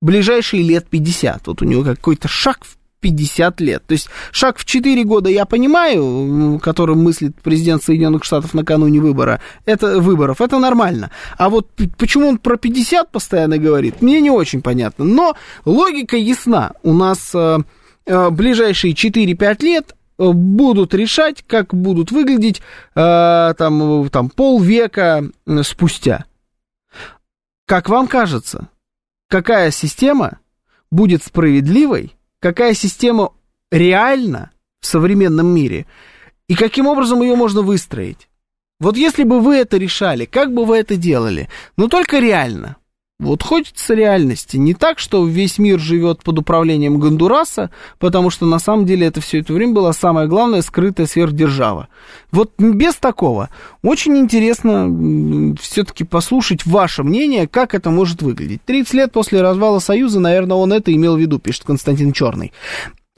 ближайшие 0.00 0.62
лет 0.62 0.88
50. 0.88 1.46
Вот 1.46 1.62
у 1.62 1.64
него 1.64 1.84
какой-то 1.84 2.26
шаг 2.26 2.64
в 2.64 2.76
50 3.00 3.60
лет. 3.60 3.86
То 3.86 3.92
есть 3.92 4.08
шаг 4.30 4.58
в 4.58 4.64
4 4.64 5.04
года 5.04 5.28
я 5.28 5.44
понимаю, 5.44 6.60
которым 6.62 7.02
мыслит 7.02 7.34
президент 7.42 7.82
Соединенных 7.82 8.24
Штатов 8.24 8.54
накануне 8.54 9.00
выбора, 9.00 9.40
это, 9.64 10.00
выборов, 10.00 10.40
это 10.40 10.58
нормально. 10.58 11.10
А 11.36 11.48
вот 11.48 11.68
почему 11.98 12.28
он 12.28 12.38
про 12.38 12.56
50 12.56 13.10
постоянно 13.10 13.58
говорит, 13.58 14.02
мне 14.02 14.20
не 14.20 14.30
очень 14.30 14.62
понятно. 14.62 15.04
Но 15.04 15.34
логика 15.64 16.16
ясна. 16.16 16.72
У 16.82 16.92
нас 16.92 17.30
э, 17.34 17.58
э, 18.06 18.30
ближайшие 18.30 18.94
4-5 18.94 19.64
лет 19.64 19.94
э, 20.18 20.30
будут 20.30 20.94
решать, 20.94 21.44
как 21.46 21.74
будут 21.74 22.12
выглядеть 22.12 22.60
э, 22.94 23.54
там, 23.56 24.08
там 24.10 24.30
полвека 24.30 25.24
спустя. 25.62 26.26
Как 27.66 27.88
вам 27.88 28.08
кажется, 28.08 28.68
какая 29.28 29.70
система 29.70 30.40
будет 30.90 31.22
справедливой, 31.22 32.16
какая 32.40 32.74
система 32.74 33.32
реальна 33.70 34.50
в 34.80 34.86
современном 34.86 35.46
мире 35.46 35.86
и 36.48 36.54
каким 36.54 36.86
образом 36.86 37.22
ее 37.22 37.36
можно 37.36 37.62
выстроить. 37.62 38.28
Вот 38.80 38.96
если 38.96 39.24
бы 39.24 39.40
вы 39.40 39.56
это 39.56 39.76
решали, 39.76 40.24
как 40.24 40.52
бы 40.52 40.64
вы 40.64 40.78
это 40.78 40.96
делали? 40.96 41.48
Но 41.76 41.86
только 41.86 42.18
реально. 42.18 42.76
Вот 43.20 43.42
хочется 43.42 43.92
реальности. 43.92 44.56
Не 44.56 44.72
так, 44.72 44.98
что 44.98 45.26
весь 45.26 45.58
мир 45.58 45.78
живет 45.78 46.22
под 46.22 46.38
управлением 46.38 46.98
Гондураса, 46.98 47.70
потому 47.98 48.30
что 48.30 48.46
на 48.46 48.58
самом 48.58 48.86
деле 48.86 49.06
это 49.06 49.20
все 49.20 49.40
это 49.40 49.52
время 49.52 49.74
была 49.74 49.92
самая 49.92 50.26
главная 50.26 50.62
скрытая 50.62 51.06
сверхдержава. 51.06 51.88
Вот 52.32 52.52
без 52.58 52.94
такого. 52.94 53.50
Очень 53.82 54.16
интересно 54.16 55.54
все-таки 55.60 56.04
послушать 56.04 56.64
ваше 56.64 57.02
мнение, 57.02 57.46
как 57.46 57.74
это 57.74 57.90
может 57.90 58.22
выглядеть. 58.22 58.62
30 58.64 58.94
лет 58.94 59.12
после 59.12 59.42
развала 59.42 59.80
Союза, 59.80 60.18
наверное, 60.18 60.56
он 60.56 60.72
это 60.72 60.92
имел 60.94 61.16
в 61.16 61.20
виду, 61.20 61.38
пишет 61.38 61.64
Константин 61.64 62.12
Черный. 62.12 62.52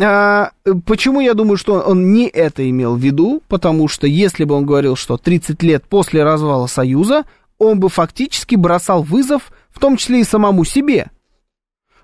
А, 0.01 0.51
почему 0.85 1.21
я 1.21 1.35
думаю, 1.35 1.57
что 1.57 1.75
он 1.75 2.13
не 2.13 2.27
это 2.27 2.69
имел 2.69 2.97
в 2.97 3.01
виду? 3.01 3.41
Потому 3.47 3.87
что 3.87 4.09
если 4.09 4.43
бы 4.43 4.57
он 4.57 4.67
говорил, 4.67 4.97
что 4.97 5.17
30 5.17 5.63
лет 5.63 5.85
после 5.89 6.25
развала 6.25 6.67
Союза, 6.67 7.23
он 7.59 7.79
бы 7.79 7.89
фактически 7.89 8.57
бросал 8.57 9.05
вызов 9.05 9.53
том 9.83 9.97
числе 9.97 10.21
и 10.21 10.25
самому 10.25 10.65
себе. 10.65 11.11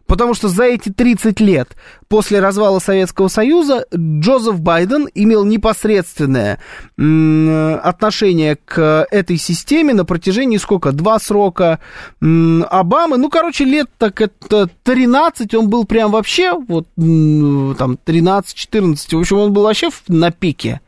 Потому 0.07 0.35
что 0.35 0.49
за 0.49 0.65
эти 0.65 0.89
30 0.89 1.39
лет 1.39 1.77
после 2.09 2.41
развала 2.41 2.79
Советского 2.79 3.29
Союза 3.29 3.85
Джозеф 3.95 4.59
Байден 4.59 5.07
имел 5.15 5.45
непосредственное 5.45 6.59
отношение 6.97 8.57
к 8.57 9.07
этой 9.11 9.37
системе 9.37 9.93
на 9.93 10.07
протяжении 10.07 10.57
сколько? 10.57 10.93
Два 10.93 11.19
срока 11.19 11.79
Обамы. 12.21 13.19
Ну, 13.19 13.29
короче, 13.29 13.65
лет 13.65 13.91
так 13.99 14.23
это 14.23 14.71
13, 14.83 15.55
он 15.55 15.69
был 15.69 15.85
прям 15.85 16.11
вообще, 16.11 16.55
вот 16.55 16.89
там 16.97 17.99
13-14, 18.05 19.15
в 19.15 19.19
общем, 19.19 19.39
он 19.39 19.53
был 19.53 19.65
вообще 19.65 19.91
на 20.09 20.31
пике 20.31 20.81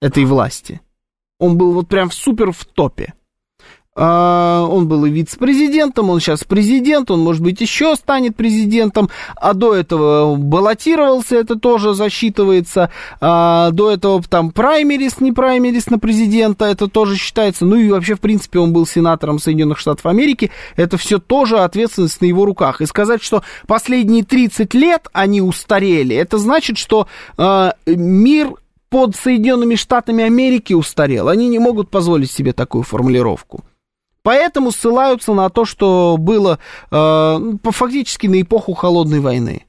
этой 0.00 0.24
власти. 0.24 0.80
Он 1.40 1.58
был 1.58 1.72
вот 1.72 1.88
прям 1.88 2.12
супер 2.12 2.52
в 2.52 2.64
топе. 2.64 3.12
А, 4.00 4.64
он 4.70 4.86
был 4.86 5.04
и 5.06 5.10
вице-президентом, 5.10 6.08
он 6.10 6.20
сейчас 6.20 6.44
президент, 6.44 7.10
он, 7.10 7.18
может 7.18 7.42
быть, 7.42 7.60
еще 7.60 7.96
станет 7.96 8.36
президентом, 8.36 9.10
а 9.34 9.54
до 9.54 9.74
этого 9.74 10.36
баллотировался, 10.36 11.34
это 11.34 11.58
тоже 11.58 11.94
засчитывается, 11.94 12.90
а 13.20 13.72
до 13.72 13.90
этого 13.90 14.22
там 14.22 14.52
праймерис, 14.52 15.20
не 15.20 15.32
праймерис 15.32 15.90
на 15.90 15.98
президента, 15.98 16.66
это 16.66 16.86
тоже 16.86 17.16
считается, 17.16 17.66
ну 17.66 17.74
и 17.74 17.90
вообще, 17.90 18.14
в 18.14 18.20
принципе, 18.20 18.60
он 18.60 18.72
был 18.72 18.86
сенатором 18.86 19.40
Соединенных 19.40 19.78
Штатов 19.78 20.06
Америки, 20.06 20.52
это 20.76 20.96
все 20.96 21.18
тоже 21.18 21.58
ответственность 21.58 22.20
на 22.20 22.26
его 22.26 22.44
руках. 22.44 22.80
И 22.80 22.86
сказать, 22.86 23.20
что 23.20 23.42
последние 23.66 24.22
30 24.22 24.74
лет 24.74 25.08
они 25.12 25.42
устарели, 25.42 26.14
это 26.14 26.38
значит, 26.38 26.78
что 26.78 27.08
э, 27.36 27.72
мир 27.86 28.52
под 28.90 29.16
Соединенными 29.16 29.74
Штатами 29.74 30.22
Америки 30.22 30.72
устарел. 30.72 31.28
Они 31.28 31.48
не 31.48 31.58
могут 31.58 31.90
позволить 31.90 32.30
себе 32.30 32.52
такую 32.52 32.84
формулировку. 32.84 33.64
Поэтому 34.28 34.72
ссылаются 34.72 35.32
на 35.32 35.48
то, 35.48 35.64
что 35.64 36.18
было 36.18 36.58
э, 36.90 37.38
фактически 37.64 38.26
на 38.26 38.42
эпоху 38.42 38.74
холодной 38.74 39.20
войны. 39.20 39.64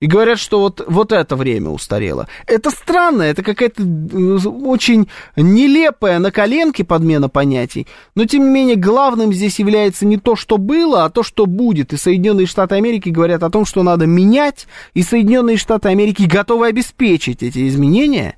И 0.00 0.06
говорят, 0.06 0.38
что 0.38 0.60
вот, 0.60 0.82
вот 0.88 1.12
это 1.12 1.36
время 1.36 1.68
устарело. 1.68 2.26
Это 2.46 2.70
странно, 2.70 3.20
это 3.20 3.42
какая-то 3.42 3.82
э, 3.82 4.48
очень 4.48 5.08
нелепая 5.36 6.20
на 6.20 6.30
коленке 6.30 6.84
подмена 6.84 7.28
понятий. 7.28 7.86
Но, 8.14 8.24
тем 8.24 8.44
не 8.44 8.50
менее, 8.50 8.76
главным 8.76 9.30
здесь 9.34 9.58
является 9.58 10.06
не 10.06 10.16
то, 10.16 10.34
что 10.34 10.56
было, 10.56 11.04
а 11.04 11.10
то, 11.10 11.22
что 11.22 11.44
будет. 11.44 11.92
И 11.92 11.98
Соединенные 11.98 12.46
Штаты 12.46 12.76
Америки 12.76 13.10
говорят 13.10 13.42
о 13.42 13.50
том, 13.50 13.66
что 13.66 13.82
надо 13.82 14.06
менять, 14.06 14.66
и 14.94 15.02
Соединенные 15.02 15.58
Штаты 15.58 15.90
Америки 15.90 16.22
готовы 16.22 16.68
обеспечить 16.68 17.42
эти 17.42 17.68
изменения 17.68 18.37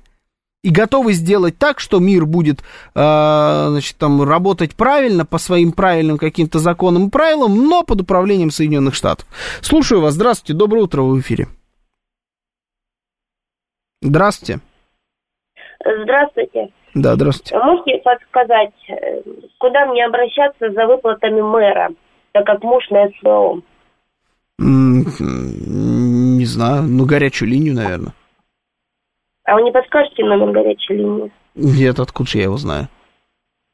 и 0.63 0.69
готовы 0.69 1.13
сделать 1.13 1.57
так, 1.57 1.79
что 1.79 1.99
мир 1.99 2.25
будет, 2.25 2.59
э, 2.59 3.65
значит, 3.69 3.97
там, 3.97 4.21
работать 4.23 4.75
правильно, 4.75 5.25
по 5.25 5.37
своим 5.37 5.71
правильным 5.71 6.17
каким-то 6.17 6.59
законам 6.59 7.07
и 7.07 7.09
правилам, 7.09 7.55
но 7.67 7.83
под 7.83 8.01
управлением 8.01 8.51
Соединенных 8.51 8.93
Штатов. 8.93 9.27
Слушаю 9.61 10.01
вас. 10.01 10.13
Здравствуйте. 10.13 10.57
Доброе 10.57 10.83
утро. 10.83 11.01
Вы 11.01 11.15
в 11.15 11.21
эфире. 11.21 11.47
Здравствуйте. 14.01 14.59
Здравствуйте. 15.83 16.69
Да, 16.93 17.15
здравствуйте. 17.15 17.57
Можете 17.57 18.01
подсказать, 18.03 18.73
э, 18.89 19.21
куда 19.57 19.85
мне 19.87 20.05
обращаться 20.05 20.71
за 20.71 20.85
выплатами 20.85 21.41
мэра, 21.41 21.89
так 22.33 22.45
как 22.45 22.61
муж 22.63 22.87
на 22.89 23.07
СВО? 23.19 23.61
Не 24.59 26.45
знаю, 26.45 26.83
ну 26.83 27.05
горячую 27.05 27.49
линию, 27.49 27.73
наверное. 27.73 28.13
А 29.45 29.55
вы 29.55 29.63
не 29.63 29.71
подскажете 29.71 30.23
номер 30.23 30.51
горячей 30.51 30.95
линии? 30.95 31.31
Нет, 31.55 31.99
откуда 31.99 32.29
же 32.29 32.37
я 32.37 32.43
его 32.45 32.57
знаю? 32.57 32.87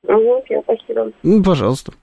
Угу, 0.03 0.43
все, 0.45 0.61
спасибо. 0.61 1.11
Ну, 1.23 1.43
пожалуйста. 1.43 1.93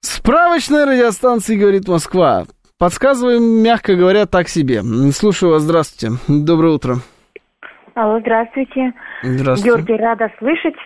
Справочная 0.00 0.86
радиостанция, 0.86 1.58
говорит 1.58 1.88
Москва. 1.88 2.44
Подсказываем, 2.78 3.42
мягко 3.42 3.94
говоря, 3.94 4.26
так 4.26 4.48
себе. 4.48 4.82
Слушаю 5.12 5.52
вас, 5.52 5.62
здравствуйте. 5.62 6.16
Доброе 6.28 6.74
утро. 6.74 6.96
Алло, 7.94 8.20
здравствуйте. 8.20 8.92
Здравствуйте. 9.22 9.68
Георгий, 9.68 9.96
рада 9.96 10.30
слышать. 10.38 10.76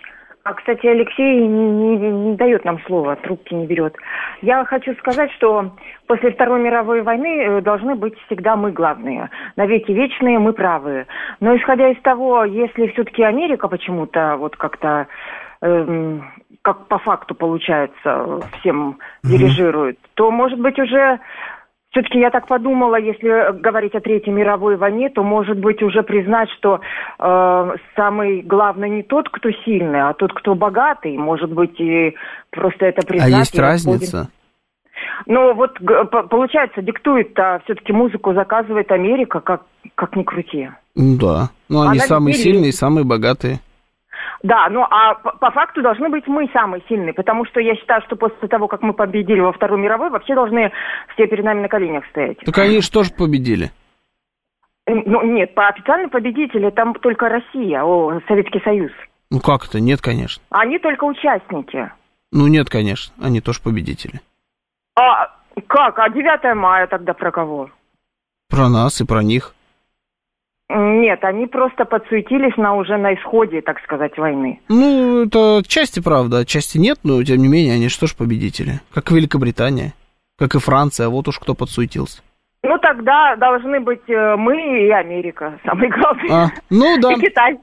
А, 0.45 0.53
кстати, 0.55 0.85
Алексей 0.85 1.47
не, 1.47 1.97
не, 1.97 2.11
не 2.11 2.35
дает 2.35 2.65
нам 2.65 2.77
слова, 2.85 3.15
трубки 3.15 3.53
не 3.53 3.65
берет. 3.65 3.95
Я 4.41 4.65
хочу 4.65 4.93
сказать, 4.95 5.31
что 5.37 5.71
после 6.05 6.31
Второй 6.31 6.59
мировой 6.59 7.01
войны 7.01 7.43
э, 7.43 7.61
должны 7.61 7.95
быть 7.95 8.13
всегда 8.25 8.57
мы 8.57 8.73
главные. 8.73 9.29
Навеки 9.55 9.93
вечные, 9.93 10.39
мы 10.39 10.51
правые. 10.51 11.07
Но 11.39 11.55
исходя 11.55 11.87
из 11.87 12.01
того, 12.01 12.43
если 12.43 12.87
все-таки 12.87 13.23
Америка 13.23 13.69
почему-то 13.69 14.35
вот 14.37 14.57
как-то 14.57 15.07
э, 15.61 16.19
как 16.61 16.87
по 16.87 16.97
факту 16.97 17.35
получается 17.35 18.41
всем 18.59 18.97
дирижирует, 19.23 19.95
mm-hmm. 19.95 20.09
то, 20.15 20.29
может 20.29 20.59
быть, 20.59 20.77
уже 20.77 21.19
все-таки 21.93 22.19
я 22.19 22.31
так 22.31 22.47
подумала, 22.47 22.95
если 22.95 23.59
говорить 23.59 23.93
о 23.93 24.01
Третьей 24.01 24.33
мировой 24.33 24.77
войне, 24.77 25.09
то, 25.09 25.23
может 25.23 25.59
быть, 25.59 25.83
уже 25.83 26.01
признать, 26.01 26.49
что 26.57 26.81
э, 27.19 27.75
самый 27.95 28.41
главный 28.41 28.89
не 28.89 29.03
тот, 29.03 29.29
кто 29.29 29.51
сильный, 29.63 30.01
а 30.01 30.13
тот, 30.13 30.33
кто 30.33 30.55
богатый. 30.55 31.15
Может 31.17 31.51
быть, 31.51 31.79
и 31.79 32.15
просто 32.49 32.87
это 32.87 33.05
признать. 33.05 33.33
А 33.33 33.37
есть 33.37 33.57
разница? 33.57 34.29
Ну, 35.27 35.53
вот 35.53 35.77
получается, 36.29 36.81
диктует, 36.81 37.37
а 37.37 37.59
все-таки 37.65 37.93
музыку 37.93 38.33
заказывает 38.33 38.91
Америка, 38.91 39.39
как, 39.39 39.61
как 39.93 40.15
ни 40.15 40.23
крути. 40.23 40.69
Да. 40.95 41.49
Ну, 41.69 41.81
они 41.81 41.99
Она 41.99 42.07
самые 42.07 42.33
сильные, 42.33 42.71
самые 42.71 43.05
богатые. 43.05 43.59
Да, 44.43 44.67
ну 44.69 44.83
а 44.83 45.15
по, 45.15 45.31
по 45.31 45.51
факту 45.51 45.81
должны 45.81 46.09
быть 46.09 46.27
мы 46.27 46.49
самые 46.51 46.83
сильные, 46.89 47.13
потому 47.13 47.45
что 47.45 47.61
я 47.61 47.75
считаю, 47.75 48.01
что 48.01 48.17
после 48.17 48.49
того, 48.49 48.67
как 48.67 48.81
мы 48.81 48.93
победили 48.93 49.39
во 49.39 49.53
Второй 49.53 49.79
мировой, 49.79 50.09
вообще 50.09 50.35
должны 50.35 50.71
все 51.13 51.27
перед 51.27 51.45
нами 51.45 51.61
на 51.61 51.69
коленях 51.69 52.05
стоять. 52.07 52.39
Так 52.39 52.57
они 52.57 52.81
что 52.81 53.03
же 53.03 53.13
победили? 53.13 53.71
Ну, 54.85 55.23
нет, 55.23 55.55
по 55.55 55.69
официальным 55.69 56.09
победителям 56.09 56.71
там 56.73 56.93
только 56.95 57.29
Россия, 57.29 57.83
о, 57.83 58.19
Советский 58.27 58.59
Союз. 58.65 58.91
Ну 59.31 59.39
как 59.39 59.65
это? 59.65 59.79
Нет, 59.79 60.01
конечно. 60.01 60.43
Они 60.49 60.77
только 60.77 61.05
участники. 61.05 61.89
Ну 62.33 62.47
нет, 62.47 62.69
конечно, 62.69 63.13
они 63.21 63.39
тоже 63.39 63.61
победители. 63.63 64.19
А 64.95 65.29
как? 65.67 65.99
А 65.99 66.09
9 66.09 66.55
мая 66.55 66.87
тогда 66.87 67.13
про 67.13 67.31
кого? 67.31 67.69
Про 68.49 68.67
нас 68.67 68.99
и 68.99 69.05
про 69.05 69.23
них. 69.23 69.55
Нет, 70.69 71.23
они 71.23 71.45
просто 71.45 71.85
подсуетились 71.85 72.57
на 72.57 72.75
уже 72.75 72.97
на 72.97 73.13
исходе, 73.13 73.61
так 73.61 73.79
сказать, 73.83 74.17
войны. 74.17 74.59
Ну, 74.69 75.25
это 75.25 75.61
части 75.67 75.99
правда, 75.99 76.45
части 76.45 76.77
нет, 76.77 76.99
но 77.03 77.23
тем 77.23 77.37
не 77.37 77.47
менее 77.47 77.75
они 77.75 77.89
что 77.89 78.07
ж 78.07 78.15
победители. 78.15 78.79
Как 78.93 79.11
Великобритания, 79.11 79.93
как 80.37 80.55
и 80.55 80.59
Франция, 80.59 81.09
вот 81.09 81.27
уж 81.27 81.39
кто 81.39 81.53
подсуетился. 81.53 82.21
Ну, 82.65 82.77
тогда 82.77 83.35
должны 83.35 83.81
быть 83.81 84.09
э, 84.09 84.35
мы 84.37 84.85
и 84.85 84.89
Америка, 84.89 85.59
самые 85.65 85.91
главные. 85.91 86.31
А, 86.31 86.47
ну 86.69 86.97
да. 86.97 87.11
И 87.11 87.19
Китай. 87.19 87.59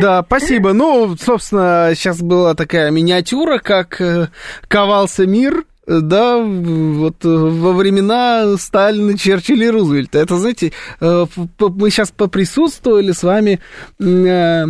Да, 0.00 0.22
спасибо. 0.24 0.72
Ну, 0.72 1.14
собственно, 1.16 1.90
сейчас 1.94 2.20
была 2.20 2.54
такая 2.54 2.90
миниатюра, 2.90 3.58
как 3.58 4.00
э, 4.00 4.26
ковался 4.66 5.28
мир, 5.28 5.62
да, 5.86 6.38
вот 6.38 7.24
э, 7.24 7.28
во 7.28 7.72
времена 7.72 8.56
Сталина, 8.56 9.18
Черчилля 9.18 9.66
и 9.66 9.70
Рузвельта. 9.70 10.18
Это, 10.18 10.36
знаете, 10.38 10.72
э, 11.00 11.26
мы 11.58 11.90
сейчас 11.90 12.12
поприсутствовали 12.12 13.12
с 13.12 13.22
вами 13.22 13.58
э, 13.98 14.66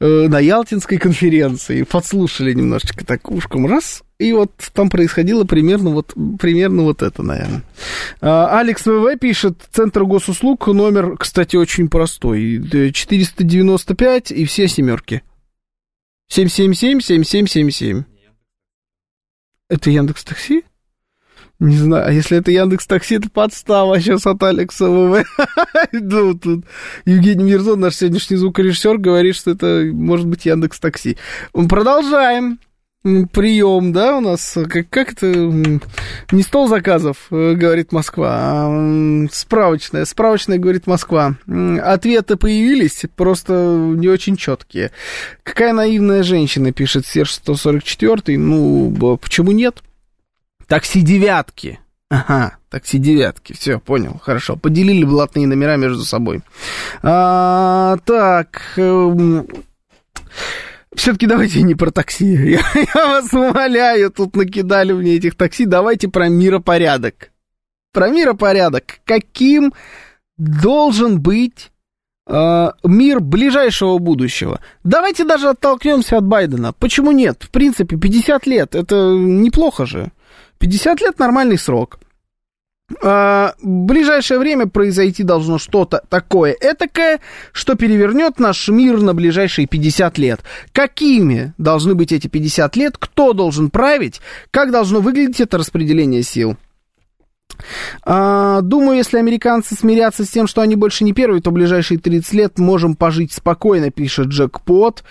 на 0.00 0.38
Ялтинской 0.40 0.98
конференции, 0.98 1.82
подслушали 1.82 2.52
немножечко 2.52 3.06
так 3.06 3.30
ушком, 3.30 3.66
раз, 3.66 4.02
и 4.18 4.32
вот 4.32 4.50
там 4.72 4.90
происходило 4.90 5.44
примерно 5.44 5.90
вот, 5.90 6.14
примерно 6.40 6.82
вот 6.82 7.02
это, 7.02 7.22
наверное. 7.22 7.62
А, 8.20 8.58
Алекс 8.58 8.84
ВВ 8.86 9.18
пишет, 9.20 9.60
Центр 9.70 10.04
госуслуг, 10.04 10.66
номер, 10.66 11.16
кстати, 11.16 11.56
очень 11.56 11.88
простой, 11.88 12.56
э, 12.72 12.90
495 12.90 14.30
и 14.32 14.44
все 14.46 14.68
семерки. 14.68 15.22
777-7777. 16.32 18.04
Это 19.68 19.90
Яндекс 19.90 20.24
Такси? 20.24 20.64
Не 21.58 21.76
знаю, 21.76 22.06
а 22.06 22.12
если 22.12 22.38
это 22.38 22.50
Яндекс 22.50 22.86
Такси, 22.86 23.16
это 23.16 23.30
подстава 23.30 23.98
сейчас 23.98 24.26
от 24.26 24.42
Алекса 24.42 24.88
ВВ. 24.88 25.24
Ну, 25.92 26.34
тут 26.38 26.66
Евгений 27.06 27.44
Мирзон, 27.44 27.80
наш 27.80 27.96
сегодняшний 27.96 28.36
звукорежиссер, 28.36 28.98
говорит, 28.98 29.34
что 29.36 29.52
это 29.52 29.88
может 29.92 30.26
быть 30.26 30.44
Яндекс 30.44 30.78
Такси. 30.78 31.16
Продолжаем 31.52 32.58
прием, 33.32 33.92
да, 33.92 34.18
у 34.18 34.20
нас, 34.20 34.58
как, 34.68 34.88
как 34.90 35.12
это, 35.12 35.26
не 35.26 36.42
стол 36.42 36.68
заказов, 36.68 37.26
э, 37.30 37.54
говорит 37.54 37.92
Москва, 37.92 38.36
а 38.38 39.26
справочная, 39.30 40.04
справочная, 40.04 40.58
говорит 40.58 40.86
Москва. 40.86 41.36
Ответы 41.82 42.36
появились, 42.36 43.04
просто 43.14 43.52
не 43.52 44.08
очень 44.08 44.36
четкие. 44.36 44.90
Какая 45.42 45.72
наивная 45.72 46.22
женщина, 46.22 46.72
пишет 46.72 47.06
Серж 47.06 47.32
144, 47.32 48.38
ну, 48.38 49.18
почему 49.20 49.52
нет? 49.52 49.82
Такси 50.66 51.02
девятки. 51.02 51.78
Ага, 52.08 52.56
такси 52.70 52.98
девятки. 52.98 53.52
Все, 53.52 53.78
понял, 53.80 54.20
хорошо. 54.22 54.56
Поделили 54.56 55.04
блатные 55.04 55.46
номера 55.46 55.76
между 55.76 56.04
собой. 56.04 56.42
А, 57.02 57.96
так, 58.04 58.74
эм, 58.76 59.46
все-таки 60.96 61.26
давайте 61.26 61.62
не 61.62 61.74
про 61.74 61.90
такси. 61.90 62.26
Я, 62.34 62.60
я 62.94 63.06
вас 63.06 63.32
умоляю, 63.32 64.10
тут 64.10 64.34
накидали 64.36 64.92
мне 64.92 65.16
этих 65.16 65.36
такси. 65.36 65.66
Давайте 65.66 66.08
про 66.08 66.28
миропорядок. 66.28 67.30
Про 67.92 68.08
миропорядок. 68.08 69.00
Каким 69.04 69.72
должен 70.36 71.20
быть 71.20 71.70
э, 72.26 72.68
мир 72.84 73.20
ближайшего 73.20 73.98
будущего? 73.98 74.60
Давайте 74.84 75.24
даже 75.24 75.48
оттолкнемся 75.48 76.18
от 76.18 76.26
Байдена. 76.26 76.72
Почему 76.72 77.12
нет? 77.12 77.42
В 77.42 77.50
принципе, 77.50 77.96
50 77.96 78.46
лет. 78.46 78.74
Это 78.74 79.12
неплохо 79.12 79.86
же. 79.86 80.10
50 80.58 81.00
лет 81.00 81.18
нормальный 81.18 81.58
срок. 81.58 81.98
А, 83.02 83.54
в 83.60 83.66
ближайшее 83.66 84.38
время 84.38 84.66
произойти 84.66 85.24
должно 85.24 85.58
что-то 85.58 86.02
такое 86.08 86.56
этакое, 86.60 87.20
что 87.52 87.74
перевернет 87.74 88.38
наш 88.38 88.68
мир 88.68 89.00
на 89.00 89.12
ближайшие 89.12 89.66
50 89.66 90.18
лет. 90.18 90.40
Какими 90.72 91.52
должны 91.58 91.94
быть 91.94 92.12
эти 92.12 92.28
50 92.28 92.76
лет? 92.76 92.96
Кто 92.96 93.32
должен 93.32 93.70
править? 93.70 94.20
Как 94.52 94.70
должно 94.70 95.00
выглядеть 95.00 95.40
это 95.40 95.58
распределение 95.58 96.22
сил? 96.22 96.56
А, 98.02 98.60
думаю, 98.60 98.96
если 98.98 99.18
американцы 99.18 99.74
смирятся 99.74 100.24
с 100.24 100.28
тем, 100.28 100.46
что 100.46 100.60
они 100.60 100.76
больше 100.76 101.04
не 101.04 101.12
первые, 101.12 101.42
то 101.42 101.50
в 101.50 101.54
ближайшие 101.54 101.98
30 101.98 102.32
лет 102.34 102.58
можем 102.58 102.94
пожить 102.94 103.32
спокойно, 103.32 103.90
пишет 103.90 104.28
Джекпот. 104.28 105.04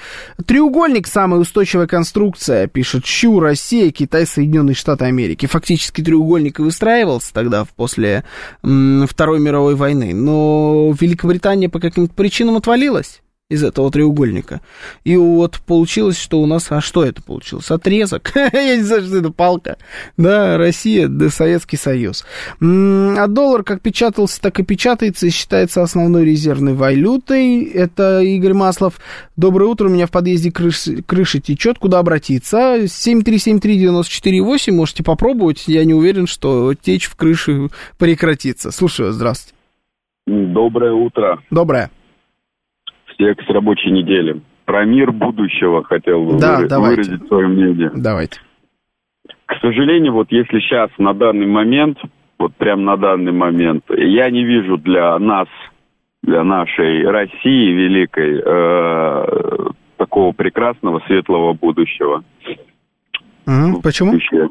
Треугольник– 0.45 1.07
самая 1.07 1.39
устойчивая 1.39 1.87
конструкция, 1.87 2.67
пишет 2.67 3.05
Щу, 3.05 3.39
Россия, 3.39 3.91
Китай, 3.91 4.25
Соединенные 4.25 4.75
Штаты 4.75 5.05
Америки. 5.05 5.45
Фактически 5.45 6.01
треугольник 6.01 6.59
и 6.59 6.63
выстраивался 6.63 7.33
тогда, 7.33 7.65
после 7.75 8.23
Второй 8.61 9.39
мировой 9.39 9.75
войны. 9.75 10.13
Но 10.13 10.95
Великобритания 10.99 11.69
по 11.69 11.79
каким-то 11.79 12.13
причинам 12.13 12.57
отвалилась 12.57 13.21
из 13.47 13.63
этого 13.63 13.91
треугольника. 13.91 14.61
И 15.03 15.15
вот 15.17 15.59
получилось, 15.67 16.17
что 16.17 16.41
у 16.41 16.47
нас... 16.47 16.71
А 16.71 16.81
что 16.81 17.03
это 17.03 17.21
получилось? 17.21 17.69
Отрезок. 17.69 18.31
Я 18.53 18.75
не 18.75 18.81
знаю, 18.81 19.03
что 19.05 19.17
это 19.17 19.31
палка. 19.31 19.77
Да, 20.17 20.57
Россия, 20.57 21.07
да, 21.07 21.29
Советский 21.29 21.77
Союз. 21.77 22.25
А 22.59 23.27
доллар 23.27 23.63
как 23.63 23.81
печатался, 23.81 24.41
так 24.41 24.59
и 24.59 24.63
печатается 24.63 25.27
и 25.27 25.29
считается 25.29 25.83
основной 25.83 26.25
резервной 26.25 26.73
валютой. 26.73 27.65
Это 27.65 28.21
Игорь 28.21 28.53
Маслов. 28.53 28.95
Доброе 29.37 29.65
утро, 29.65 29.89
у 29.89 29.91
меня 29.91 30.07
в 30.07 30.11
подъезде 30.11 30.49
крыш- 30.49 31.03
крыша 31.03 31.39
течет. 31.39 31.77
Куда 31.77 31.99
обратиться? 31.99 32.85
7373948 32.85 34.71
можете 34.71 35.03
попробовать. 35.03 35.65
Я 35.67 35.85
не 35.85 35.93
уверен, 35.93 36.25
что 36.25 36.73
течь 36.73 37.05
в 37.05 37.15
крыше 37.15 37.69
прекратится. 37.99 38.71
Слушаю, 38.71 39.11
здравствуйте. 39.11 39.53
Доброе 40.25 40.93
утро. 40.93 41.43
Доброе. 41.51 41.91
С 43.18 43.49
рабочей 43.49 43.91
недели. 43.91 44.41
Про 44.66 44.84
мир 44.86 45.11
будущего 45.11 45.84
хотел 45.84 46.26
бы 46.26 46.39
Да, 46.39 46.59
выра- 46.61 46.68
давайте. 46.68 47.01
выразить 47.03 47.28
свое 47.28 47.47
мнение. 47.47 47.91
Давайте. 47.95 48.39
К 49.45 49.55
сожалению, 49.61 50.13
вот 50.13 50.32
если 50.32 50.59
сейчас, 50.59 50.89
на 50.97 51.13
данный 51.13 51.45
момент, 51.45 51.97
вот 52.39 52.53
прям 52.55 52.84
на 52.84 52.97
данный 52.97 53.32
момент, 53.32 53.84
я 53.89 54.30
не 54.30 54.43
вижу 54.43 54.78
для 54.78 55.18
нас, 55.20 55.47
для 56.24 56.43
нашей 56.43 57.07
России 57.07 57.72
великой, 57.74 58.41
э, 58.43 59.70
такого 59.97 60.32
прекрасного, 60.34 60.99
светлого 61.07 61.53
будущего. 61.53 62.24
Мгм, 63.45 63.82
Почему? 63.82 64.11
Будущее. 64.13 64.49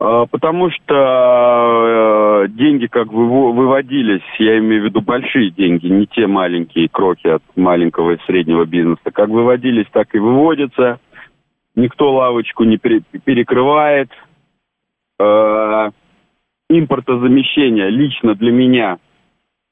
А, 0.00 0.26
Потому 0.26 0.70
что 0.70 2.44
э, 2.44 2.48
деньги 2.50 2.86
как 2.86 3.08
выво- 3.08 3.52
выводились, 3.52 4.22
я 4.38 4.58
имею 4.58 4.82
в 4.82 4.84
виду 4.86 5.00
большие 5.00 5.50
деньги, 5.50 5.86
не 5.88 6.06
те 6.06 6.26
маленькие 6.26 6.88
кроки 6.88 7.26
от 7.26 7.42
маленького 7.56 8.12
и 8.12 8.18
среднего 8.26 8.64
бизнеса, 8.64 9.10
как 9.12 9.28
выводились, 9.28 9.86
так 9.92 10.14
и 10.14 10.18
выводятся. 10.18 11.00
Никто 11.74 12.12
лавочку 12.14 12.64
не 12.64 12.76
пере- 12.78 13.02
перекрывает. 13.24 14.10
Э, 15.18 15.90
Импортозамещение 16.70 17.88
лично 17.88 18.34
для 18.34 18.52
меня, 18.52 18.98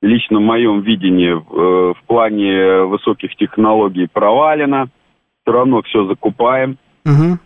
лично 0.01 0.39
в 0.39 0.43
моем 0.43 0.81
видении 0.81 1.33
э, 1.35 1.93
в 1.93 2.03
плане 2.07 2.85
высоких 2.85 3.37
технологий 3.37 4.09
провалено. 4.11 4.89
Все 5.43 5.53
равно 5.53 5.83
все 5.83 6.07
закупаем. 6.07 6.79
Мгм. 7.05 7.39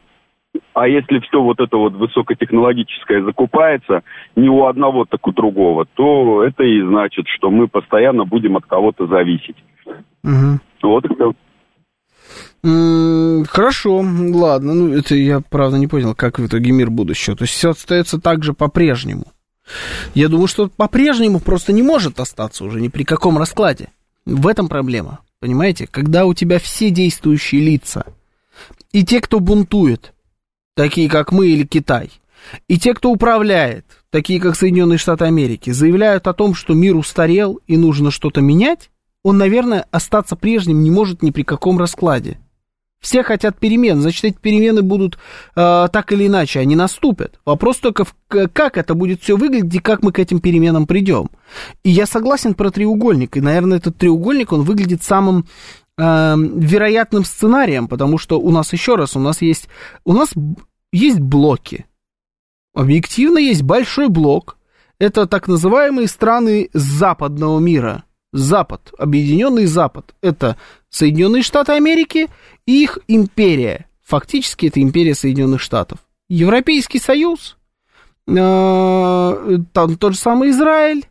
А 0.74 0.88
если 0.88 1.18
все 1.20 1.42
вот 1.42 1.60
это 1.60 1.76
вот 1.76 1.94
высокотехнологическое 1.94 3.22
закупается 3.24 4.02
не 4.36 4.48
у 4.48 4.66
одного, 4.66 5.04
так 5.04 5.26
у 5.26 5.32
другого, 5.32 5.86
то 5.94 6.44
это 6.44 6.62
и 6.62 6.80
значит, 6.82 7.26
что 7.28 7.50
мы 7.50 7.68
постоянно 7.68 8.24
будем 8.24 8.56
от 8.56 8.66
кого-то 8.66 9.06
зависеть. 9.06 9.56
Мгм. 10.22 10.60
Вот. 10.82 11.04
М, 12.62 13.44
Хорошо, 13.48 14.04
ладно. 14.32 14.74
Ну, 14.74 14.92
это 14.92 15.14
я, 15.14 15.40
правда, 15.40 15.78
не 15.78 15.86
понял, 15.86 16.14
как 16.14 16.38
в 16.38 16.46
итоге 16.46 16.72
мир 16.72 16.90
будущего. 16.90 17.36
То 17.36 17.44
есть 17.44 17.54
все 17.54 17.70
остается 17.70 18.20
так 18.20 18.44
же 18.44 18.52
по-прежнему. 18.52 19.24
Я 20.14 20.28
думаю, 20.28 20.48
что 20.48 20.68
по-прежнему 20.68 21.40
просто 21.40 21.72
не 21.72 21.82
может 21.82 22.20
остаться 22.20 22.64
уже 22.64 22.80
ни 22.80 22.88
при 22.88 23.04
каком 23.04 23.38
раскладе. 23.38 23.88
В 24.26 24.46
этом 24.46 24.68
проблема. 24.68 25.20
Понимаете? 25.40 25.86
Когда 25.90 26.26
у 26.26 26.34
тебя 26.34 26.58
все 26.58 26.90
действующие 26.90 27.62
лица, 27.62 28.04
и 28.92 29.04
те, 29.04 29.20
кто 29.20 29.40
бунтует, 29.40 30.12
такие 30.80 31.10
как 31.10 31.30
мы 31.30 31.48
или 31.48 31.64
Китай, 31.64 32.10
и 32.66 32.78
те, 32.78 32.94
кто 32.94 33.10
управляет, 33.10 33.84
такие 34.08 34.40
как 34.40 34.56
Соединенные 34.56 34.96
Штаты 34.96 35.26
Америки, 35.26 35.68
заявляют 35.68 36.26
о 36.26 36.32
том, 36.32 36.54
что 36.54 36.72
мир 36.72 36.96
устарел 36.96 37.60
и 37.66 37.76
нужно 37.76 38.10
что-то 38.10 38.40
менять, 38.40 38.88
он, 39.22 39.36
наверное, 39.36 39.84
остаться 39.90 40.36
прежним 40.36 40.82
не 40.82 40.90
может 40.90 41.22
ни 41.22 41.32
при 41.32 41.42
каком 41.42 41.78
раскладе. 41.78 42.38
Все 42.98 43.22
хотят 43.22 43.58
перемен, 43.58 44.00
значит, 44.00 44.24
эти 44.24 44.38
перемены 44.38 44.80
будут 44.80 45.18
э, 45.54 45.88
так 45.92 46.12
или 46.12 46.28
иначе, 46.28 46.60
они 46.60 46.76
наступят. 46.76 47.38
Вопрос 47.44 47.76
только, 47.76 48.06
в, 48.06 48.14
как 48.26 48.78
это 48.78 48.94
будет 48.94 49.20
все 49.20 49.36
выглядеть 49.36 49.74
и 49.74 49.80
как 49.80 50.02
мы 50.02 50.12
к 50.12 50.18
этим 50.18 50.40
переменам 50.40 50.86
придем. 50.86 51.28
И 51.84 51.90
я 51.90 52.06
согласен 52.06 52.54
про 52.54 52.70
треугольник, 52.70 53.36
и, 53.36 53.42
наверное, 53.42 53.76
этот 53.76 53.98
треугольник, 53.98 54.50
он 54.52 54.62
выглядит 54.62 55.02
самым 55.02 55.44
э, 55.98 56.34
вероятным 56.36 57.24
сценарием, 57.26 57.86
потому 57.86 58.16
что 58.16 58.40
у 58.40 58.50
нас, 58.50 58.72
еще 58.72 58.96
раз, 58.96 59.14
у 59.14 59.20
нас 59.20 59.42
есть, 59.42 59.68
у 60.06 60.14
нас 60.14 60.30
есть 60.92 61.20
блоки. 61.20 61.86
Объективно 62.74 63.38
есть 63.38 63.62
большой 63.62 64.08
блок. 64.08 64.56
Это 64.98 65.26
так 65.26 65.48
называемые 65.48 66.08
страны 66.08 66.68
западного 66.72 67.58
мира. 67.58 68.04
Запад, 68.32 68.92
Объединенный 68.98 69.66
Запад. 69.66 70.14
Это 70.20 70.56
Соединенные 70.88 71.42
Штаты 71.42 71.72
Америки 71.72 72.28
и 72.66 72.82
их 72.82 72.98
империя. 73.08 73.86
Фактически 74.02 74.66
это 74.66 74.80
империя 74.80 75.14
Соединенных 75.14 75.60
Штатов. 75.60 75.98
Европейский 76.28 77.00
Союз, 77.00 77.56
э, 78.26 79.58
там 79.72 79.96
тот 79.96 80.12
же 80.12 80.18
самый 80.18 80.50
Израиль, 80.50 81.06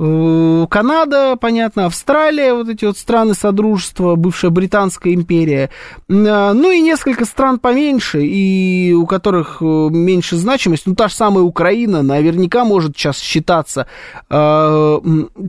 Канада, 0.00 1.36
понятно, 1.36 1.86
Австралия, 1.86 2.54
вот 2.54 2.68
эти 2.68 2.84
вот 2.84 2.96
страны 2.96 3.34
Содружества, 3.34 4.14
бывшая 4.14 4.50
Британская 4.50 5.12
империя, 5.12 5.70
Э, 6.08 6.52
ну 6.52 6.70
и 6.70 6.80
несколько 6.80 7.24
стран 7.24 7.58
поменьше, 7.58 8.22
и 8.24 8.92
у 8.92 9.06
которых 9.06 9.58
э, 9.60 9.64
меньше 9.64 10.36
значимость, 10.36 10.86
ну 10.86 10.94
та 10.94 11.08
же 11.08 11.14
самая 11.14 11.44
Украина 11.44 12.02
наверняка 12.02 12.64
может 12.64 12.96
сейчас 12.96 13.18
считаться 13.18 13.86
э, 14.30 15.00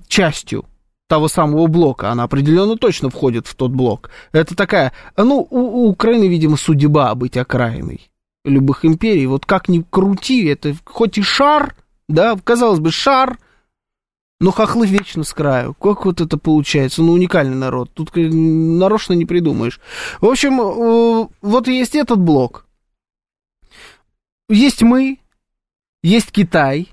частью 0.07 0.65
того 1.07 1.27
самого 1.27 1.67
блока, 1.67 2.11
она 2.11 2.23
определенно 2.23 2.75
точно 2.75 3.09
входит 3.09 3.47
в 3.47 3.55
тот 3.55 3.71
блок. 3.71 4.11
Это 4.31 4.55
такая, 4.55 4.91
ну, 5.17 5.47
у, 5.49 5.59
у 5.59 5.89
Украины, 5.89 6.27
видимо, 6.27 6.55
судьба 6.55 7.15
быть 7.15 7.35
окраиной 7.35 8.11
любых 8.45 8.85
империй. 8.85 9.25
Вот 9.25 9.45
как 9.45 9.69
ни 9.69 9.83
крути, 9.89 10.45
это 10.45 10.75
хоть 10.85 11.17
и 11.17 11.23
шар, 11.23 11.75
да, 12.07 12.37
казалось 12.43 12.79
бы, 12.79 12.91
шар, 12.91 13.39
но 14.39 14.51
хохлы 14.51 14.87
вечно 14.87 15.23
с 15.23 15.33
краю. 15.33 15.73
Как 15.73 16.05
вот 16.05 16.21
это 16.21 16.37
получается? 16.37 17.01
Ну, 17.01 17.13
уникальный 17.13 17.55
народ. 17.55 17.91
Тут 17.93 18.11
нарочно 18.15 19.13
не 19.13 19.25
придумаешь. 19.25 19.79
В 20.21 20.25
общем, 20.25 21.29
вот 21.41 21.67
есть 21.67 21.95
этот 21.95 22.19
блок. 22.19 22.65
Есть 24.47 24.81
мы, 24.81 25.19
есть 26.01 26.31
Китай, 26.31 26.89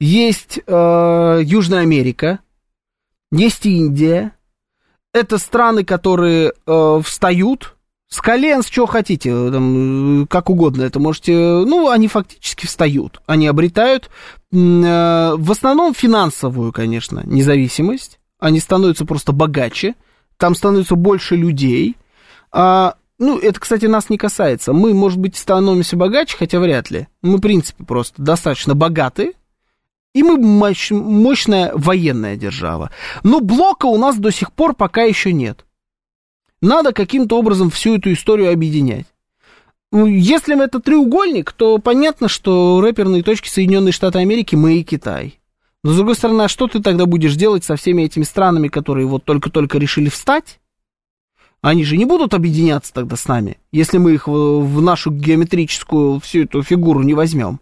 есть 0.00 0.60
э, 0.66 1.40
Южная 1.42 1.80
Америка, 1.80 2.40
есть 3.32 3.64
Индия. 3.64 4.32
Это 5.14 5.38
страны, 5.38 5.84
которые 5.84 6.52
э, 6.66 7.00
встают 7.02 7.76
с 8.08 8.20
колен, 8.20 8.62
с 8.62 8.66
чего 8.66 8.86
хотите, 8.86 9.30
там, 9.30 10.24
э, 10.24 10.26
как 10.26 10.50
угодно 10.50 10.82
это 10.82 11.00
можете. 11.00 11.32
Ну, 11.32 11.88
они 11.88 12.06
фактически 12.06 12.66
встают. 12.66 13.20
Они 13.26 13.46
обретают 13.46 14.10
в 14.50 15.50
основном 15.50 15.94
финансовую, 15.94 16.72
конечно, 16.72 17.22
независимость. 17.24 18.18
Они 18.38 18.60
становятся 18.60 19.04
просто 19.04 19.32
богаче. 19.32 19.94
Там 20.36 20.54
становится 20.54 20.94
больше 20.94 21.36
людей. 21.36 21.96
А, 22.52 22.94
ну, 23.18 23.38
это, 23.38 23.58
кстати, 23.60 23.86
нас 23.86 24.08
не 24.10 24.16
касается. 24.16 24.72
Мы, 24.72 24.94
может 24.94 25.18
быть, 25.18 25.36
становимся 25.36 25.96
богаче, 25.96 26.36
хотя 26.36 26.60
вряд 26.60 26.90
ли. 26.90 27.08
Мы, 27.20 27.38
в 27.38 27.40
принципе, 27.40 27.84
просто 27.84 28.22
достаточно 28.22 28.74
богаты. 28.74 29.34
И 30.14 30.22
мы 30.22 30.38
мощ- 30.38 30.94
мощная 30.94 31.72
военная 31.74 32.36
держава. 32.36 32.90
Но 33.22 33.40
блока 33.40 33.86
у 33.86 33.98
нас 33.98 34.16
до 34.16 34.30
сих 34.30 34.52
пор 34.52 34.74
пока 34.74 35.02
еще 35.02 35.32
нет. 35.32 35.66
Надо 36.60 36.92
каким-то 36.92 37.38
образом 37.38 37.70
всю 37.70 37.96
эту 37.96 38.12
историю 38.12 38.52
объединять. 38.52 39.06
Ну, 39.90 40.06
Если 40.06 40.62
это 40.62 40.80
треугольник, 40.80 41.52
то 41.52 41.78
понятно, 41.78 42.28
что 42.28 42.80
рэперные 42.80 43.22
точки 43.22 43.48
Соединенные 43.48 43.92
Штаты 43.92 44.18
Америки, 44.18 44.54
мы 44.54 44.78
и 44.78 44.84
Китай. 44.84 45.40
Но, 45.82 45.92
с 45.92 45.96
другой 45.96 46.14
стороны, 46.14 46.42
а 46.42 46.48
что 46.48 46.66
ты 46.66 46.82
тогда 46.82 47.06
будешь 47.06 47.36
делать 47.36 47.64
со 47.64 47.76
всеми 47.76 48.02
этими 48.02 48.24
странами, 48.24 48.68
которые 48.68 49.06
вот 49.06 49.24
только-только 49.24 49.78
решили 49.78 50.08
встать? 50.08 50.60
Они 51.60 51.84
же 51.84 51.96
не 51.96 52.04
будут 52.04 52.34
объединяться 52.34 52.92
тогда 52.92 53.16
с 53.16 53.26
нами, 53.26 53.58
если 53.72 53.98
мы 53.98 54.14
их 54.14 54.28
в, 54.28 54.60
в 54.60 54.82
нашу 54.82 55.10
геометрическую 55.10 56.20
всю 56.20 56.44
эту 56.44 56.62
фигуру 56.62 57.02
не 57.02 57.14
возьмем. 57.14 57.60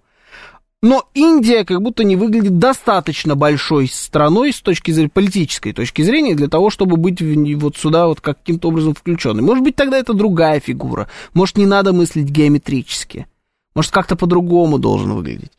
Но 0.82 1.08
Индия 1.14 1.64
как 1.64 1.80
будто 1.80 2.04
не 2.04 2.16
выглядит 2.16 2.58
достаточно 2.58 3.34
большой 3.34 3.88
страной 3.88 4.52
с 4.52 4.60
точки 4.60 4.90
зрения 4.90 5.08
политической 5.08 5.72
точки 5.72 6.02
зрения 6.02 6.34
для 6.34 6.48
того, 6.48 6.70
чтобы 6.70 6.96
быть 6.96 7.20
вот 7.56 7.76
сюда 7.76 8.06
вот 8.06 8.20
каким-то 8.20 8.68
образом 8.68 8.94
включенной. 8.94 9.42
Может 9.42 9.64
быть, 9.64 9.74
тогда 9.74 9.96
это 9.96 10.12
другая 10.12 10.60
фигура. 10.60 11.08
Может, 11.32 11.56
не 11.56 11.66
надо 11.66 11.92
мыслить 11.92 12.28
геометрически. 12.28 13.26
Может, 13.74 13.90
как-то 13.90 14.16
по-другому 14.16 14.78
должен 14.78 15.12
выглядеть 15.14 15.52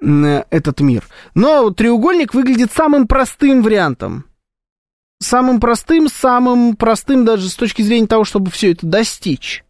этот 0.00 0.80
мир. 0.80 1.06
Но 1.34 1.70
треугольник 1.70 2.34
выглядит 2.34 2.72
самым 2.72 3.06
простым 3.06 3.62
вариантом. 3.62 4.24
Самым 5.20 5.60
простым, 5.60 6.08
самым 6.08 6.76
простым 6.76 7.24
даже 7.24 7.48
с 7.48 7.54
точки 7.54 7.82
зрения 7.82 8.06
того, 8.06 8.24
чтобы 8.24 8.50
все 8.50 8.72
это 8.72 8.86
достичь 8.86 9.64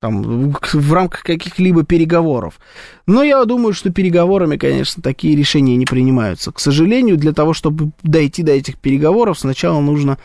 там, 0.00 0.52
в 0.52 0.92
рамках 0.92 1.22
каких-либо 1.22 1.84
переговоров. 1.84 2.58
Но 3.06 3.22
я 3.22 3.44
думаю, 3.44 3.72
что 3.72 3.90
переговорами, 3.90 4.56
конечно, 4.56 5.02
такие 5.02 5.36
решения 5.36 5.76
не 5.76 5.86
принимаются. 5.86 6.52
К 6.52 6.60
сожалению, 6.60 7.16
для 7.16 7.32
того, 7.32 7.54
чтобы 7.54 7.92
дойти 8.02 8.42
до 8.42 8.52
этих 8.52 8.78
переговоров, 8.78 9.38
сначала 9.38 9.80
нужно 9.80 10.18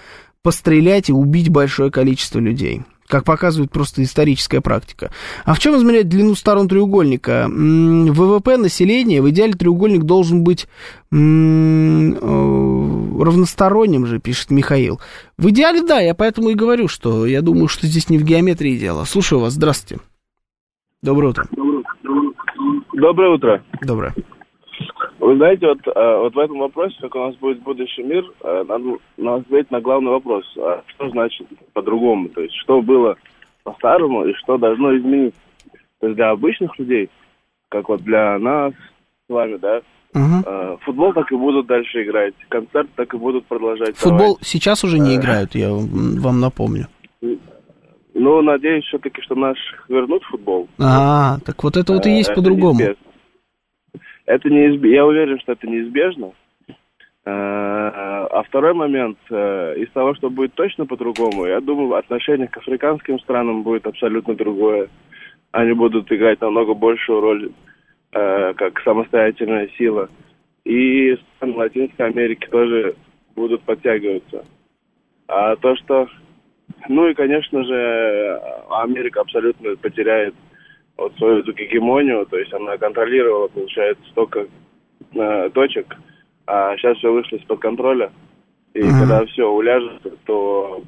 пострелять 0.43 1.09
и 1.09 1.13
убить 1.13 1.49
большое 1.49 1.91
количество 1.91 2.39
людей. 2.39 2.81
Как 3.11 3.25
показывает 3.25 3.71
просто 3.71 4.01
историческая 4.03 4.61
практика. 4.61 5.11
А 5.43 5.53
в 5.53 5.59
чем 5.59 5.75
измерять 5.75 6.07
длину 6.07 6.33
сторон 6.33 6.69
треугольника? 6.69 7.49
ВВП 7.49 8.55
населения, 8.55 9.21
в 9.21 9.29
идеале 9.31 9.51
треугольник 9.51 10.03
должен 10.03 10.45
быть 10.45 10.69
э, 11.11 11.15
равносторонним 13.21 14.05
же, 14.05 14.19
пишет 14.19 14.49
Михаил. 14.49 15.01
В 15.37 15.49
идеале, 15.49 15.81
да, 15.81 15.99
я 15.99 16.15
поэтому 16.15 16.51
и 16.51 16.55
говорю, 16.55 16.87
что 16.87 17.25
я 17.25 17.41
думаю, 17.41 17.67
что 17.67 17.85
здесь 17.85 18.09
не 18.09 18.17
в 18.17 18.23
геометрии 18.23 18.77
дело. 18.77 19.03
Слушаю 19.03 19.41
вас, 19.41 19.55
здравствуйте. 19.55 20.01
Доброе 21.01 21.31
утро. 21.31 21.47
Доброе 22.93 23.35
утро. 23.35 23.61
Доброе. 23.81 24.15
Вы 25.21 25.35
знаете, 25.37 25.67
вот, 25.67 25.77
э, 25.85 26.17
вот 26.17 26.33
в 26.33 26.39
этом 26.39 26.57
вопросе, 26.57 26.97
как 26.99 27.13
у 27.13 27.19
нас 27.19 27.35
будет 27.35 27.61
будущий 27.61 28.01
мир, 28.01 28.25
э, 28.43 28.63
надо, 28.67 28.97
надо 29.17 29.41
ответить 29.41 29.69
на 29.69 29.79
главный 29.79 30.09
вопрос. 30.09 30.43
А 30.57 30.81
что 30.87 31.09
значит 31.11 31.47
по-другому? 31.73 32.27
То 32.29 32.41
есть, 32.41 32.55
что 32.55 32.81
было 32.81 33.15
по-старому 33.63 34.25
и 34.25 34.33
что 34.33 34.57
должно 34.57 34.97
измениться? 34.97 35.39
То 35.99 36.07
есть, 36.07 36.15
для 36.15 36.31
обычных 36.31 36.77
людей, 36.79 37.11
как 37.69 37.87
вот 37.89 38.01
для 38.01 38.39
нас 38.39 38.73
с 38.73 39.29
вами, 39.31 39.57
да, 39.57 39.81
э, 40.15 40.77
футбол 40.81 41.13
так 41.13 41.31
и 41.31 41.35
будут 41.35 41.67
дальше 41.67 42.01
играть, 42.03 42.33
концерт 42.49 42.89
так 42.95 43.13
и 43.13 43.17
будут 43.17 43.45
продолжать 43.45 43.95
Футбол 43.97 44.39
сейчас 44.41 44.83
уже 44.83 44.97
не 44.97 45.17
играют, 45.17 45.53
я 45.53 45.69
вам 45.71 46.39
напомню. 46.39 46.87
давать. 47.21 47.39
Ну, 48.15 48.41
надеюсь 48.41 48.85
все-таки, 48.85 49.21
что 49.21 49.35
наш 49.35 49.57
вернут 49.87 50.23
футбол. 50.23 50.67
А, 50.79 51.37
так 51.45 51.63
вот 51.63 51.77
это 51.77 51.93
вот 51.93 52.07
и 52.07 52.11
есть 52.11 52.33
по-другому. 52.33 52.79
Это 54.25 54.49
неизбежно. 54.49 54.93
Я 54.95 55.05
уверен, 55.05 55.39
что 55.39 55.53
это 55.53 55.67
неизбежно. 55.67 56.31
Э, 57.25 57.91
А 58.31 58.43
второй 58.43 58.73
момент, 58.73 59.17
э, 59.29 59.75
из 59.77 59.89
того, 59.91 60.15
что 60.15 60.29
будет 60.29 60.53
точно 60.53 60.85
по-другому, 60.85 61.45
я 61.45 61.59
думаю, 61.59 61.93
отношение 61.95 62.47
к 62.47 62.57
африканским 62.57 63.19
странам 63.19 63.63
будет 63.63 63.85
абсолютно 63.85 64.35
другое. 64.35 64.89
Они 65.51 65.73
будут 65.73 66.11
играть 66.11 66.39
намного 66.41 66.73
большую 66.73 67.21
роль 67.21 67.51
э, 68.13 68.53
как 68.53 68.81
самостоятельная 68.81 69.67
сила. 69.77 70.09
И 70.63 71.17
страны 71.35 71.55
Латинской 71.55 72.07
Америки 72.07 72.47
тоже 72.49 72.95
будут 73.35 73.61
подтягиваться. 73.63 74.45
А 75.27 75.55
то, 75.55 75.75
что... 75.75 76.07
Ну 76.87 77.07
и, 77.07 77.13
конечно 77.13 77.63
же, 77.63 78.41
Америка 78.69 79.21
абсолютно 79.21 79.75
потеряет 79.75 80.33
вот 81.01 81.15
свою 81.17 81.39
эту 81.39 81.53
гегемонию, 81.53 82.25
то 82.27 82.37
есть 82.37 82.53
она 82.53 82.77
контролировала, 82.77 83.47
получается, 83.47 84.03
столько 84.11 84.47
э, 85.13 85.49
точек, 85.53 85.95
а 86.47 86.75
сейчас 86.77 86.97
все 86.97 87.11
вышло 87.11 87.35
из-под 87.37 87.59
контроля. 87.59 88.11
И 88.73 88.81
когда 88.81 89.25
все 89.25 89.49
уляжется, 89.49 90.11
то 90.25 90.81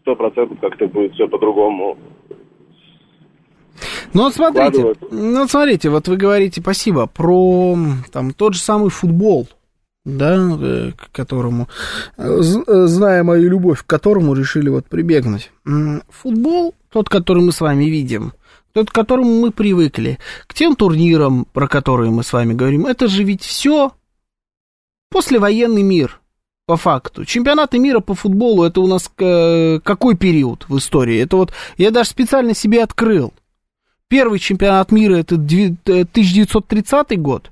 сто 0.00 0.16
процентов 0.16 0.58
как-то 0.60 0.86
будет 0.86 1.12
все 1.14 1.28
по-другому. 1.28 1.98
Ну 4.14 4.22
вот 4.22 4.34
смотрите, 4.34 4.94
ну 5.10 5.40
вот 5.40 5.50
смотрите, 5.50 5.90
вот 5.90 6.08
вы 6.08 6.16
говорите, 6.16 6.62
спасибо, 6.62 7.06
про 7.06 7.76
там 8.12 8.32
тот 8.32 8.54
же 8.54 8.60
самый 8.60 8.88
футбол, 8.88 9.48
да, 10.06 10.36
э, 10.36 10.92
к 10.96 11.10
которому, 11.12 11.68
э, 12.16 12.22
э, 12.24 12.86
зная 12.86 13.22
мою 13.24 13.50
любовь, 13.50 13.82
к 13.82 13.86
которому 13.86 14.32
решили 14.32 14.70
вот 14.70 14.86
прибегнуть. 14.86 15.50
Футбол, 16.08 16.74
тот, 16.90 17.10
который 17.10 17.42
мы 17.42 17.52
с 17.52 17.60
вами 17.60 17.84
видим, 17.84 18.32
тот, 18.76 18.90
к 18.90 18.94
которому 18.94 19.40
мы 19.40 19.52
привыкли, 19.52 20.18
к 20.46 20.52
тем 20.52 20.76
турнирам, 20.76 21.46
про 21.54 21.66
которые 21.66 22.10
мы 22.10 22.22
с 22.22 22.30
вами 22.34 22.52
говорим, 22.52 22.84
это 22.84 23.08
же 23.08 23.24
ведь 23.24 23.42
все 23.42 23.92
послевоенный 25.10 25.82
мир, 25.82 26.20
по 26.66 26.76
факту. 26.76 27.24
Чемпионаты 27.24 27.78
мира 27.78 28.00
по 28.00 28.14
футболу, 28.14 28.64
это 28.64 28.82
у 28.82 28.86
нас 28.86 29.08
какой 29.08 30.14
период 30.14 30.66
в 30.68 30.76
истории? 30.76 31.18
Это 31.18 31.38
вот, 31.38 31.52
я 31.78 31.90
даже 31.90 32.10
специально 32.10 32.54
себе 32.54 32.82
открыл. 32.82 33.32
Первый 34.08 34.38
чемпионат 34.38 34.92
мира 34.92 35.16
это 35.16 35.36
дви- 35.36 35.78
э, 35.86 36.04
1930 36.04 37.18
год. 37.18 37.50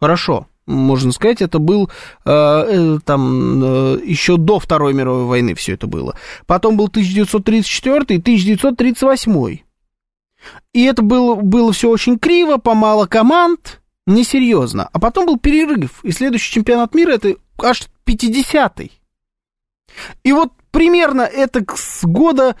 Хорошо, 0.00 0.48
можно 0.66 1.12
сказать, 1.12 1.42
это 1.42 1.60
был 1.60 1.90
э, 2.24 2.30
э, 2.32 2.98
там 3.04 3.62
э, 3.62 4.00
еще 4.04 4.36
до 4.36 4.58
Второй 4.58 4.94
мировой 4.94 5.26
войны 5.26 5.54
все 5.54 5.74
это 5.74 5.86
было. 5.86 6.16
Потом 6.46 6.76
был 6.76 6.86
1934 6.86 8.00
и 8.08 8.18
1938. 8.18 9.65
И 10.72 10.84
это 10.84 11.02
было, 11.02 11.34
было 11.34 11.72
все 11.72 11.88
очень 11.88 12.18
криво, 12.18 12.58
помало 12.58 13.06
команд, 13.06 13.80
несерьезно. 14.06 14.88
А 14.92 14.98
потом 14.98 15.26
был 15.26 15.38
перерыв, 15.38 16.04
и 16.04 16.12
следующий 16.12 16.52
чемпионат 16.52 16.94
мира 16.94 17.12
это 17.12 17.34
аж 17.58 17.82
50-й. 18.06 18.92
И 20.24 20.32
вот 20.32 20.52
примерно 20.70 21.22
это 21.22 21.64
с 21.74 22.04
года 22.04 22.56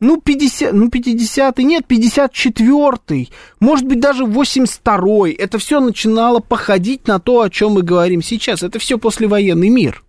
ну, 0.00 0.20
50, 0.20 0.72
ну, 0.72 0.88
50-й, 0.88 1.62
нет, 1.62 1.84
54-й, 1.88 3.30
может 3.60 3.86
быть, 3.86 4.00
даже 4.00 4.24
82-й. 4.24 5.32
Это 5.32 5.58
все 5.58 5.80
начинало 5.80 6.40
походить 6.40 7.06
на 7.06 7.18
то, 7.18 7.42
о 7.42 7.50
чем 7.50 7.72
мы 7.72 7.82
говорим 7.82 8.22
сейчас. 8.22 8.62
Это 8.62 8.78
все 8.78 8.98
послевоенный 8.98 9.68
мир. 9.68 10.02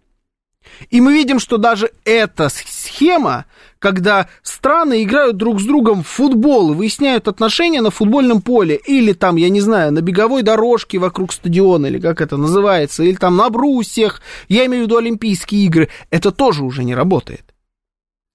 И 0.90 1.02
мы 1.02 1.14
видим, 1.14 1.40
что 1.40 1.58
даже 1.58 1.92
эта 2.06 2.50
схема, 2.50 3.46
когда 3.82 4.28
страны 4.44 5.02
играют 5.02 5.38
друг 5.38 5.60
с 5.60 5.66
другом 5.66 6.04
в 6.04 6.08
футбол 6.08 6.72
и 6.72 6.76
выясняют 6.76 7.28
отношения 7.28 7.82
на 7.82 7.90
футбольном 7.90 8.44
поле, 8.44 8.76
или 8.76 9.12
там, 9.14 9.38
я 9.38 9.50
не 9.50 9.60
знаю, 9.60 9.92
на 9.92 10.02
беговой 10.02 10.44
дорожке 10.44 11.00
вокруг 11.00 11.34
стадиона, 11.34 11.88
или 11.88 12.00
как 12.00 12.22
это 12.22 12.38
называется, 12.38 13.02
или 13.02 13.16
там 13.16 13.36
на 13.36 13.50
брусьях, 13.50 14.22
я 14.48 14.68
имею 14.68 14.84
в 14.84 14.86
виду 14.86 14.98
Олимпийские 14.98 15.66
игры, 15.66 15.90
это 16.12 16.32
тоже 16.32 16.64
уже 16.64 16.84
не 16.84 16.94
работает. 16.94 17.56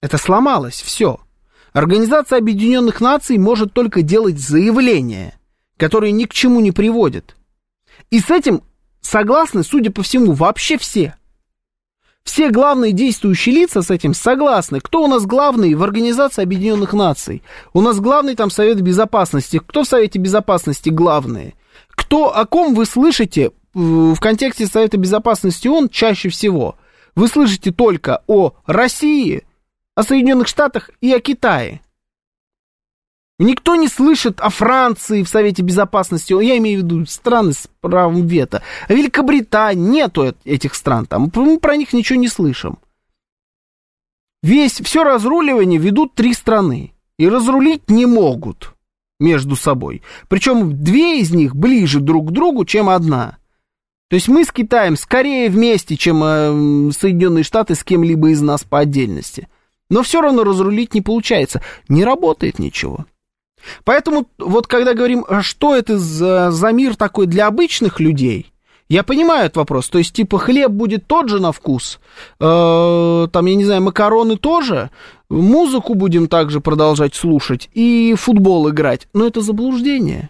Это 0.01 0.17
сломалось, 0.17 0.81
все. 0.81 1.21
Организация 1.71 2.39
Объединенных 2.39 2.99
Наций 2.99 3.37
может 3.37 3.71
только 3.71 4.01
делать 4.01 4.39
заявления, 4.39 5.39
которые 5.77 6.11
ни 6.11 6.25
к 6.25 6.33
чему 6.33 6.59
не 6.59 6.73
приводят. 6.73 7.37
И 8.11 8.19
с 8.19 8.29
этим 8.29 8.63
согласны, 8.99 9.63
судя 9.63 9.91
по 9.91 10.03
всему, 10.03 10.33
вообще 10.33 10.77
все. 10.77 11.15
Все 12.27 12.49
главные 12.49 12.91
действующие 12.91 13.55
лица 13.55 13.81
с 13.81 13.89
этим 13.89 14.13
согласны. 14.13 14.81
Кто 14.81 15.01
у 15.01 15.07
нас 15.07 15.25
главный 15.25 15.73
в 15.75 15.81
Организации 15.81 16.43
Объединенных 16.43 16.91
Наций? 16.91 17.41
У 17.71 17.79
нас 17.79 18.01
главный 18.01 18.35
там 18.35 18.51
Совет 18.51 18.81
Безопасности. 18.81 19.61
Кто 19.65 19.83
в 19.83 19.87
Совете 19.87 20.19
Безопасности 20.19 20.89
главные? 20.89 21.55
Кто, 21.91 22.37
о 22.37 22.45
ком 22.45 22.75
вы 22.75 22.85
слышите 22.85 23.51
в 23.73 24.19
контексте 24.19 24.67
Совета 24.67 24.97
Безопасности 24.97 25.69
он 25.69 25.87
чаще 25.87 26.27
всего? 26.27 26.75
Вы 27.15 27.29
слышите 27.29 27.71
только 27.71 28.21
о 28.27 28.51
России, 28.65 29.47
о 29.95 30.03
Соединенных 30.03 30.49
Штатах 30.49 30.89
и 30.99 31.13
о 31.13 31.21
Китае. 31.21 31.79
Никто 33.39 33.75
не 33.75 33.87
слышит 33.87 34.41
о 34.41 34.49
Франции 34.49 35.21
в 35.21 35.29
Совете 35.29 35.61
Безопасности, 35.61 36.33
я 36.43 36.57
имею 36.57 36.81
в 36.81 36.83
виду 36.83 37.05
страны 37.05 37.53
с 37.53 37.69
правом 37.81 38.25
вето. 38.25 38.63
А 38.87 38.93
Великобритания, 38.93 39.79
нету 39.79 40.35
этих 40.43 40.73
стран 40.73 41.05
там, 41.05 41.31
мы 41.35 41.59
про 41.59 41.75
них 41.75 41.93
ничего 41.93 42.19
не 42.19 42.29
слышим. 42.29 42.79
Весь, 44.41 44.79
все 44.81 45.03
разруливание 45.03 45.79
ведут 45.79 46.15
три 46.15 46.33
страны, 46.33 46.93
и 47.17 47.27
разрулить 47.27 47.89
не 47.89 48.05
могут 48.05 48.75
между 49.19 49.55
собой. 49.55 50.01
Причем 50.29 50.83
две 50.83 51.19
из 51.19 51.31
них 51.31 51.55
ближе 51.55 51.99
друг 51.99 52.29
к 52.29 52.31
другу, 52.31 52.65
чем 52.65 52.89
одна. 52.89 53.37
То 54.09 54.15
есть 54.15 54.29
мы 54.29 54.45
с 54.45 54.51
Китаем 54.51 54.95
скорее 54.95 55.49
вместе, 55.49 55.97
чем 55.97 56.23
э, 56.23 56.91
Соединенные 56.91 57.43
Штаты 57.43 57.75
с 57.75 57.83
кем-либо 57.83 58.29
из 58.29 58.41
нас 58.41 58.63
по 58.63 58.79
отдельности. 58.79 59.47
Но 59.89 60.01
все 60.01 60.21
равно 60.21 60.43
разрулить 60.43 60.93
не 60.93 61.01
получается. 61.01 61.61
Не 61.89 62.05
работает 62.05 62.59
ничего. 62.59 63.05
Поэтому 63.83 64.27
вот 64.37 64.67
когда 64.67 64.93
говорим, 64.93 65.25
а 65.27 65.41
что 65.41 65.75
это 65.75 65.97
за, 65.97 66.51
за 66.51 66.71
мир 66.71 66.95
такой 66.95 67.25
для 67.27 67.47
обычных 67.47 67.99
людей, 67.99 68.51
я 68.89 69.03
понимаю 69.03 69.45
этот 69.45 69.57
вопрос. 69.57 69.89
То 69.89 69.97
есть, 69.97 70.13
типа, 70.13 70.39
хлеб 70.39 70.71
будет 70.71 71.07
тот 71.07 71.29
же 71.29 71.41
на 71.41 71.51
вкус, 71.51 71.99
э, 72.39 73.27
там, 73.31 73.45
я 73.45 73.55
не 73.55 73.65
знаю, 73.65 73.81
макароны 73.81 74.37
тоже, 74.37 74.91
музыку 75.29 75.93
будем 75.93 76.27
также 76.27 76.61
продолжать 76.61 77.13
слушать 77.13 77.69
и 77.73 78.15
футбол 78.17 78.69
играть. 78.69 79.07
Но 79.13 79.27
это 79.27 79.41
заблуждение. 79.41 80.29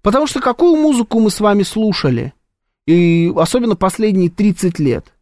Потому 0.00 0.26
что 0.26 0.40
какую 0.40 0.76
музыку 0.76 1.20
мы 1.20 1.30
с 1.30 1.40
вами 1.40 1.64
слушали? 1.64 2.32
И 2.86 3.32
особенно 3.36 3.76
последние 3.76 4.30
30 4.30 4.78
лет. 4.78 5.12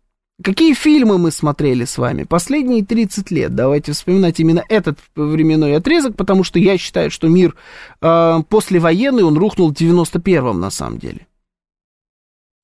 Какие 0.42 0.74
фильмы 0.74 1.16
мы 1.18 1.30
смотрели 1.30 1.84
с 1.84 1.96
вами 1.96 2.24
последние 2.24 2.84
30 2.84 3.30
лет? 3.30 3.54
Давайте 3.54 3.92
вспоминать 3.92 4.40
именно 4.40 4.64
этот 4.68 4.98
временной 5.14 5.76
отрезок, 5.76 6.16
потому 6.16 6.42
что 6.42 6.58
я 6.58 6.76
считаю, 6.76 7.12
что 7.12 7.28
мир 7.28 7.54
э, 8.00 8.38
послевоенный, 8.48 9.22
он 9.22 9.38
рухнул 9.38 9.70
в 9.70 9.74
91-м 9.74 10.58
на 10.58 10.70
самом 10.70 10.98
деле. 10.98 11.28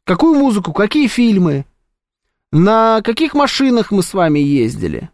Какую 0.05 0.35
музыку, 0.35 0.73
какие 0.73 1.07
фильмы? 1.07 1.65
На 2.51 3.01
каких 3.03 3.35
машинах 3.35 3.93
мы 3.93 4.03
с 4.03 4.13
вами 4.15 4.41
ездили? 4.41 5.09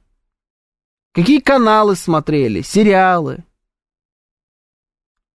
Какие 1.12 1.40
каналы 1.40 1.94
смотрели, 1.94 2.62
сериалы? 2.62 3.44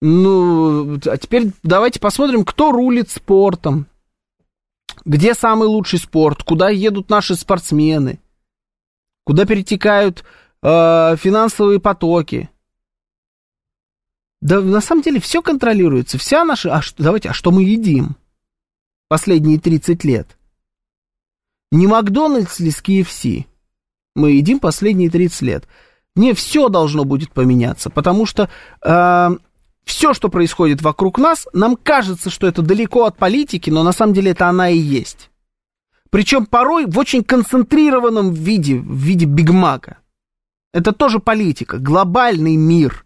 Ну, 0.02 0.98
а 1.06 1.18
теперь 1.18 1.52
давайте 1.64 2.00
посмотрим, 2.00 2.46
кто 2.46 2.72
рулит 2.72 3.10
спортом. 3.10 3.88
Где 5.06 5.34
самый 5.34 5.68
лучший 5.68 6.00
спорт? 6.00 6.44
Куда 6.44 6.70
едут 6.70 7.10
наши 7.10 7.36
спортсмены? 7.36 8.20
Куда 9.24 9.46
перетекают 9.46 10.24
э, 10.62 11.16
финансовые 11.18 11.80
потоки? 11.80 12.50
Да 14.42 14.62
на 14.62 14.82
самом 14.82 15.02
деле 15.02 15.20
все 15.20 15.42
контролируется. 15.42 16.18
Вся 16.18 16.44
наша... 16.46 16.76
А 16.76 16.82
что, 16.82 17.04
давайте, 17.04 17.30
а 17.30 17.34
что 17.34 17.52
мы 17.52 17.64
едим? 17.64 18.16
Последние 19.08 19.60
30 19.60 20.04
лет. 20.04 20.38
Не 21.72 21.88
Макдональдс 21.88 22.60
ли 22.60 22.72
с 22.72 22.82
KFC? 22.82 23.46
Мы 24.16 24.32
едим 24.32 24.60
последние 24.60 25.10
30 25.10 25.42
лет. 25.42 25.68
Не 26.16 26.34
все 26.34 26.70
должно 26.70 27.06
будет 27.06 27.32
поменяться, 27.32 27.90
потому 27.90 28.26
что 28.26 28.50
э, 28.84 29.30
все, 29.90 30.14
что 30.14 30.30
происходит 30.30 30.84
вокруг 30.84 31.18
нас, 31.18 31.48
нам 31.52 31.76
кажется, 31.76 32.30
что 32.30 32.46
это 32.46 32.62
далеко 32.62 33.06
от 33.06 33.18
политики, 33.18 33.72
но 33.72 33.82
на 33.82 33.92
самом 33.92 34.14
деле 34.14 34.32
это 34.32 34.48
она 34.48 34.70
и 34.70 34.78
есть. 34.78 35.32
Причем 36.12 36.46
порой 36.46 36.86
в 36.86 36.96
очень 37.00 37.24
концентрированном 37.24 38.32
виде, 38.32 38.76
в 38.76 38.96
виде 38.96 39.26
бигмака. 39.26 39.98
Это 40.74 40.92
тоже 40.92 41.18
политика, 41.18 41.80
глобальный 41.80 42.56
мир. 42.56 43.04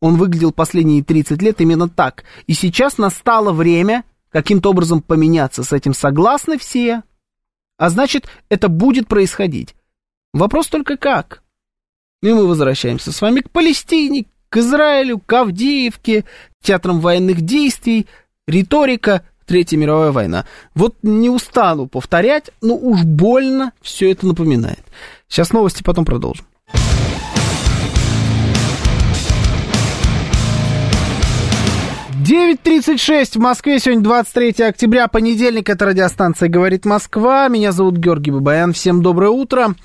Он 0.00 0.16
выглядел 0.16 0.52
последние 0.52 1.02
30 1.02 1.40
лет 1.40 1.62
именно 1.62 1.88
так. 1.88 2.24
И 2.46 2.52
сейчас 2.52 2.98
настало 2.98 3.52
время 3.52 4.04
каким-то 4.28 4.70
образом 4.70 5.00
поменяться. 5.00 5.64
С 5.64 5.72
этим 5.72 5.94
согласны 5.94 6.58
все. 6.58 7.02
А 7.78 7.88
значит, 7.88 8.28
это 8.50 8.68
будет 8.68 9.08
происходить. 9.08 9.74
Вопрос 10.34 10.66
только 10.66 10.98
как. 10.98 11.42
И 12.20 12.30
мы 12.30 12.46
возвращаемся 12.46 13.10
с 13.10 13.22
вами 13.22 13.40
к 13.40 13.50
Палестине, 13.50 14.26
к 14.48 14.58
Израилю, 14.58 15.18
к 15.18 15.32
Авдеевке, 15.32 16.24
театрам 16.62 17.00
военных 17.00 17.40
действий, 17.42 18.06
риторика, 18.46 19.22
Третья 19.46 19.76
мировая 19.76 20.10
война. 20.10 20.44
Вот 20.74 20.96
не 21.02 21.30
устану 21.30 21.86
повторять, 21.86 22.50
но 22.60 22.74
уж 22.74 23.04
больно 23.04 23.72
все 23.80 24.10
это 24.10 24.26
напоминает. 24.26 24.82
Сейчас 25.28 25.52
новости, 25.52 25.84
потом 25.84 26.04
продолжим. 26.04 26.44
9.36 32.26 33.34
в 33.34 33.40
Москве, 33.40 33.78
сегодня 33.78 34.02
23 34.02 34.64
октября, 34.64 35.06
понедельник, 35.06 35.70
это 35.70 35.86
радиостанция 35.86 36.48
«Говорит 36.48 36.84
Москва». 36.84 37.46
Меня 37.46 37.70
зовут 37.70 37.98
Георгий 37.98 38.32
Бабаян, 38.32 38.72
всем 38.72 39.00
доброе 39.00 39.30
утро. 39.30 39.76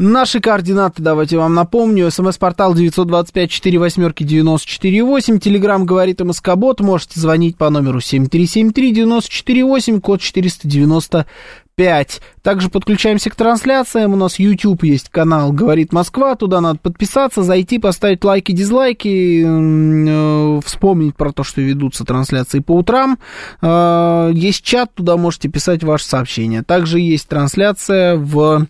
Наши 0.00 0.38
координаты, 0.38 1.02
давайте 1.02 1.38
вам 1.38 1.54
напомню. 1.54 2.08
СМС-портал 2.08 2.72
925-48-94-8. 2.76 5.40
Телеграмм 5.40 5.86
говорит 5.86 6.20
МСК-бот. 6.20 6.78
Можете 6.78 7.18
звонить 7.18 7.56
по 7.56 7.68
номеру 7.68 7.98
7373-94-8, 7.98 10.00
код 10.00 10.20
495. 10.20 12.20
Также 12.42 12.68
подключаемся 12.68 13.30
к 13.30 13.34
трансляциям. 13.34 14.12
У 14.12 14.16
нас 14.16 14.38
YouTube 14.38 14.84
есть 14.84 15.08
канал 15.08 15.50
«Говорит 15.50 15.92
Москва». 15.92 16.36
Туда 16.36 16.60
надо 16.60 16.78
подписаться, 16.78 17.42
зайти, 17.42 17.80
поставить 17.80 18.22
лайки, 18.22 18.52
дизлайки, 18.52 19.42
э, 19.44 20.60
вспомнить 20.64 21.16
про 21.16 21.32
то, 21.32 21.42
что 21.42 21.60
ведутся 21.60 22.04
трансляции 22.04 22.60
по 22.60 22.76
утрам. 22.76 23.18
Э, 23.62 24.30
есть 24.32 24.62
чат, 24.62 24.94
туда 24.94 25.16
можете 25.16 25.48
писать 25.48 25.82
ваши 25.82 26.04
сообщения. 26.04 26.62
Также 26.62 27.00
есть 27.00 27.26
трансляция 27.26 28.14
в 28.14 28.68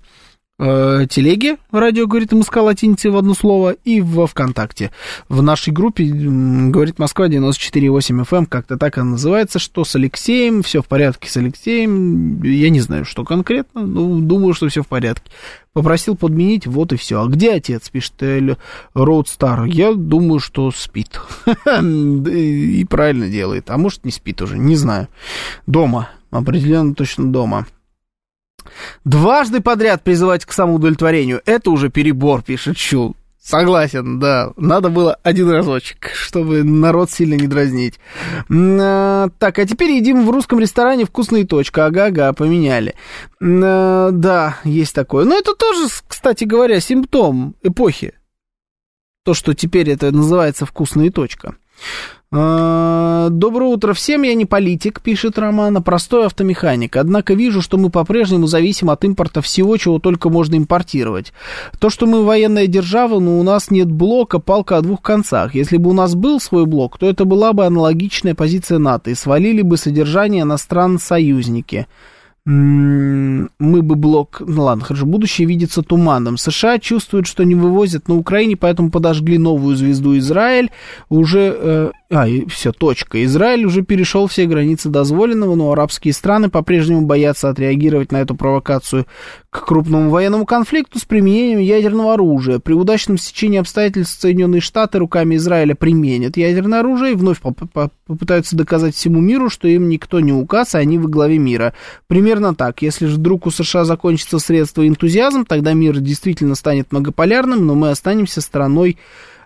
э, 0.59 1.07
телеге 1.09 1.57
радио 1.71 2.07
говорит 2.07 2.33
МСК 2.33 2.57
латиницей 2.59 3.11
в 3.11 3.17
одно 3.17 3.35
слово 3.35 3.73
и 3.85 4.01
во 4.01 4.27
ВКонтакте. 4.27 4.91
В 5.29 5.43
нашей 5.43 5.73
группе 5.73 6.05
говорит 6.05 6.99
Москва 6.99 7.29
94,8 7.29 8.25
FM, 8.25 8.39
эм, 8.39 8.47
как-то 8.47 8.77
так 8.77 8.99
она 8.99 9.13
называется, 9.13 9.59
что 9.59 9.85
с 9.85 9.95
Алексеем, 9.97 10.63
все 10.63 10.83
в 10.83 10.87
порядке 10.87 11.29
с 11.29 11.37
Алексеем, 11.37 12.43
я 12.43 12.71
не 12.71 12.81
знаю, 12.81 13.05
что 13.05 13.25
конкретно, 13.25 13.87
но 13.87 14.21
думаю, 14.21 14.55
что 14.55 14.69
все 14.69 14.83
в 14.83 14.89
порядке. 14.89 15.31
Попросил 15.73 16.17
подменить, 16.17 16.67
вот 16.67 16.93
и 16.93 16.97
все. 16.97 17.23
А 17.23 17.27
где 17.27 17.53
отец, 17.53 17.89
пишет 17.89 18.15
Роудстар? 18.95 19.65
Я 19.65 19.95
думаю, 19.95 20.41
что 20.41 20.73
спит. 20.73 21.21
И 21.77 22.85
правильно 22.89 23.29
делает. 23.29 23.71
А 23.71 23.79
может, 23.79 24.05
не 24.05 24.11
спит 24.11 24.43
уже, 24.43 24.59
не 24.59 24.75
знаю. 24.75 25.07
Дома, 25.67 26.11
определенно 26.31 26.95
точно 26.95 27.31
дома. 27.31 27.67
Дважды 29.05 29.61
подряд 29.61 30.03
призывать 30.03 30.45
к 30.45 30.53
самоудовлетворению– 30.53 31.43
это 31.47 31.71
уже 31.71 31.91
перебор, 31.91 32.43
пишет 32.43 32.77
Чул. 32.77 33.17
Согласен, 33.49 34.19
да. 34.19 34.53
Надо 34.59 34.91
было 34.91 35.19
один 35.23 35.49
разочек, 35.49 36.11
чтобы 36.13 36.63
народ 36.65 37.11
сильно 37.11 37.33
не 37.33 37.47
дразнить. 37.47 37.99
А, 38.51 39.29
так, 39.39 39.59
а 39.59 39.65
теперь 39.65 39.93
едим 39.93 40.27
в 40.27 40.31
русском 40.31 40.61
ресторане 40.61 41.07
«Вкусная 41.07 41.47
точка». 41.47 41.87
Ага-ага, 41.87 42.35
поменяли. 42.35 42.95
А, 43.41 44.11
да, 44.11 44.59
есть 44.65 44.95
такое. 44.95 45.25
Но 45.25 45.39
это 45.39 45.55
тоже, 45.55 45.89
кстати 46.07 46.45
говоря, 46.45 46.79
симптом 46.81 47.55
эпохи. 47.63 48.13
То, 49.25 49.33
что 49.33 49.55
теперь 49.55 49.89
это 49.89 50.11
называется 50.11 50.67
вкусная 50.67 51.11
точка. 51.11 51.55
А, 52.31 53.29
Доброе 53.31 53.71
утро 53.71 53.93
всем, 53.93 54.23
я 54.23 54.35
не 54.35 54.45
политик, 54.45 55.01
пишет 55.01 55.39
Роман, 55.39 55.77
а 55.77 55.81
простой 55.81 56.27
автомеханик. 56.27 56.97
Однако 56.97 57.35
вижу, 57.35 57.63
что 57.63 57.79
мы 57.79 57.91
по-прежнему 57.91 58.47
зависим 58.47 58.91
от 58.91 59.05
импорта 59.05 59.43
всего, 59.43 59.77
чего 59.77 59.99
только 59.99 60.31
можно 60.31 60.57
импортировать. 60.57 61.33
То, 61.79 61.91
что 61.91 62.07
мы 62.07 62.25
военная 62.25 62.67
держава, 62.67 63.19
но 63.19 63.39
у 63.39 63.43
нас 63.43 63.71
нет 63.71 63.91
блока, 63.91 64.39
палка 64.39 64.79
о 64.79 64.83
двух 64.83 65.03
концах. 65.03 65.55
Если 65.55 65.77
бы 65.77 65.91
у 65.91 65.93
нас 65.95 66.15
был 66.15 66.41
свой 66.41 66.67
блок, 66.67 66.99
то 66.99 67.09
это 67.09 67.25
была 67.25 67.53
бы 67.53 67.67
аналогичная 67.67 68.35
позиция 68.35 68.79
НАТО, 68.79 69.11
и 69.11 69.15
свалили 69.15 69.63
бы 69.63 69.77
содержание 69.77 70.45
на 70.45 70.57
стран-союзники 70.57 71.87
мы 72.51 73.83
бы 73.83 73.95
блок... 73.95 74.41
Ну 74.41 74.63
ладно, 74.63 74.83
хорошо, 74.83 75.05
будущее 75.05 75.47
видится 75.47 75.83
туманом. 75.83 76.39
США 76.39 76.79
чувствуют, 76.79 77.27
что 77.27 77.45
не 77.45 77.55
вывозят 77.55 78.09
на 78.09 78.17
Украине, 78.17 78.57
поэтому 78.57 78.91
подожгли 78.91 79.37
новую 79.37 79.77
звезду 79.77 80.17
Израиль. 80.17 80.71
Уже... 81.11 81.55
Э, 81.55 81.91
а, 82.11 82.27
и 82.27 82.47
все, 82.47 82.73
точка. 82.73 83.23
Израиль 83.25 83.67
уже 83.67 83.83
перешел 83.83 84.27
все 84.29 84.47
границы 84.47 84.89
дозволенного, 84.89 85.57
но 85.57 85.73
арабские 85.73 86.15
страны 86.15 86.49
по-прежнему 86.49 87.03
боятся 87.03 87.51
отреагировать 87.51 88.13
на 88.13 88.23
эту 88.23 88.35
провокацию 88.35 89.07
к 89.51 89.67
крупному 89.67 90.09
военному 90.09 90.47
конфликту 90.47 90.99
с 90.99 91.05
применением 91.05 91.59
ядерного 91.59 92.15
оружия. 92.15 92.61
При 92.61 92.73
удачном 92.73 93.19
стечении 93.19 93.59
обстоятельств 93.59 94.23
Соединенные 94.23 94.63
Штаты 94.63 94.99
руками 94.99 95.37
Израиля 95.37 95.75
применят 95.75 96.39
ядерное 96.39 96.81
оружие 96.81 97.13
и 97.13 97.17
вновь 97.17 97.41
попытаются 97.41 98.57
доказать 98.57 98.95
всему 98.95 99.21
миру, 99.21 99.51
что 99.51 99.69
им 99.69 99.91
никто 99.91 100.21
не 100.21 100.33
указ, 100.33 100.75
а 100.75 100.79
они 100.79 100.97
во 100.97 101.11
главе 101.11 101.37
мира. 101.37 101.75
Примерно 102.07 102.55
так. 102.55 102.81
Если 102.81 103.05
же 103.05 103.17
вдруг 103.17 103.47
у 103.47 103.51
США 103.51 103.85
закончится 103.85 104.39
средство 104.39 104.89
энтузиазм, 104.89 105.45
тогда 105.45 105.75
мир 105.75 105.99
действительно 105.99 106.55
станет 106.55 106.91
многополярным, 106.91 107.67
но 107.67 107.75
мы 107.75 107.91
останемся 107.91 108.41
страной 108.41 108.97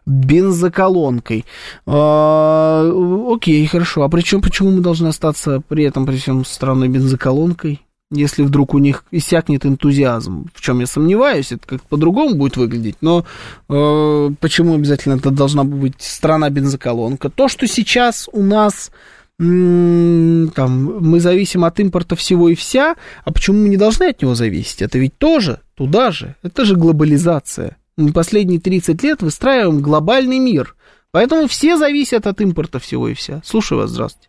бензоколонкой. 0.06 1.44
А, 1.86 2.90
окей, 3.30 3.64
хорошо. 3.66 4.02
А 4.02 4.08
причем, 4.08 4.40
почему 4.42 4.70
мы 4.70 4.80
должны 4.80 5.08
остаться 5.08 5.62
при 5.68 5.84
этом, 5.84 6.06
при 6.06 6.16
всем 6.16 6.44
страной 6.44 6.88
бензоколонкой? 6.88 7.80
Если 8.10 8.42
вдруг 8.42 8.74
у 8.74 8.78
них 8.78 9.04
иссякнет 9.10 9.64
энтузиазм, 9.64 10.50
в 10.54 10.60
чем 10.60 10.80
я 10.80 10.86
сомневаюсь, 10.86 11.50
это 11.50 11.66
как 11.66 11.82
по-другому 11.82 12.34
будет 12.34 12.58
выглядеть, 12.58 12.96
но 13.00 13.24
э, 13.70 14.30
почему 14.38 14.74
обязательно 14.74 15.14
это 15.14 15.30
должна 15.30 15.64
быть 15.64 15.94
страна 15.98 16.50
бензоколонка? 16.50 17.30
То, 17.30 17.48
что 17.48 17.66
сейчас 17.66 18.28
у 18.32 18.42
нас 18.42 18.90
там, 19.38 20.98
мы 21.00 21.20
зависим 21.20 21.64
от 21.64 21.80
импорта 21.80 22.14
всего 22.14 22.50
и 22.50 22.54
вся, 22.54 22.96
а 23.24 23.32
почему 23.32 23.62
мы 23.62 23.70
не 23.70 23.78
должны 23.78 24.10
от 24.10 24.20
него 24.20 24.34
зависеть? 24.34 24.82
Это 24.82 24.98
ведь 24.98 25.16
тоже 25.16 25.60
туда 25.74 26.12
же, 26.12 26.36
это 26.42 26.64
же 26.64 26.76
глобализация 26.76 27.76
последние 28.14 28.60
30 28.60 29.02
лет 29.02 29.22
выстраиваем 29.22 29.80
глобальный 29.80 30.38
мир. 30.38 30.74
Поэтому 31.12 31.46
все 31.46 31.76
зависят 31.76 32.26
от 32.26 32.40
импорта 32.40 32.78
всего 32.78 33.08
и 33.08 33.14
вся. 33.14 33.40
Слушаю 33.44 33.80
вас, 33.80 33.90
здравствуйте. 33.90 34.28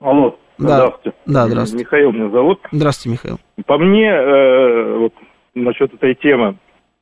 Алло, 0.00 0.38
да. 0.58 0.76
здравствуйте. 0.76 1.18
Да, 1.26 1.46
здравствуйте. 1.46 1.84
Михаил 1.84 2.12
меня 2.12 2.30
зовут. 2.30 2.60
Здравствуйте, 2.70 3.12
Михаил. 3.12 3.38
По 3.66 3.78
мне, 3.78 4.08
э, 4.08 4.98
вот 4.98 5.14
насчет 5.54 5.92
этой 5.94 6.14
темы, 6.14 6.56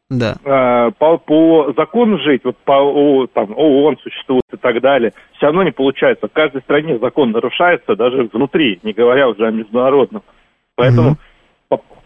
да. 0.09 0.37
Э, 0.45 0.91
по, 0.99 1.17
по 1.19 1.73
закону 1.77 2.19
жить, 2.19 2.43
вот 2.45 2.57
по 2.59 2.73
о, 2.73 3.27
там, 3.27 3.53
ООН 3.57 3.97
существует 4.03 4.45
и 4.53 4.57
так 4.57 4.81
далее, 4.81 5.13
все 5.37 5.47
равно 5.47 5.63
не 5.63 5.73
получается. 5.73 6.29
В 6.29 6.33
каждой 6.33 6.61
стране 6.63 6.99
закон 6.99 7.33
нарушается, 7.33 7.97
даже 7.97 8.29
внутри, 8.33 8.79
не 8.83 8.93
говоря 8.93 9.29
уже 9.29 9.47
о 9.47 9.51
международном. 9.51 10.23
Поэтому 10.77 11.13
угу 11.13 11.19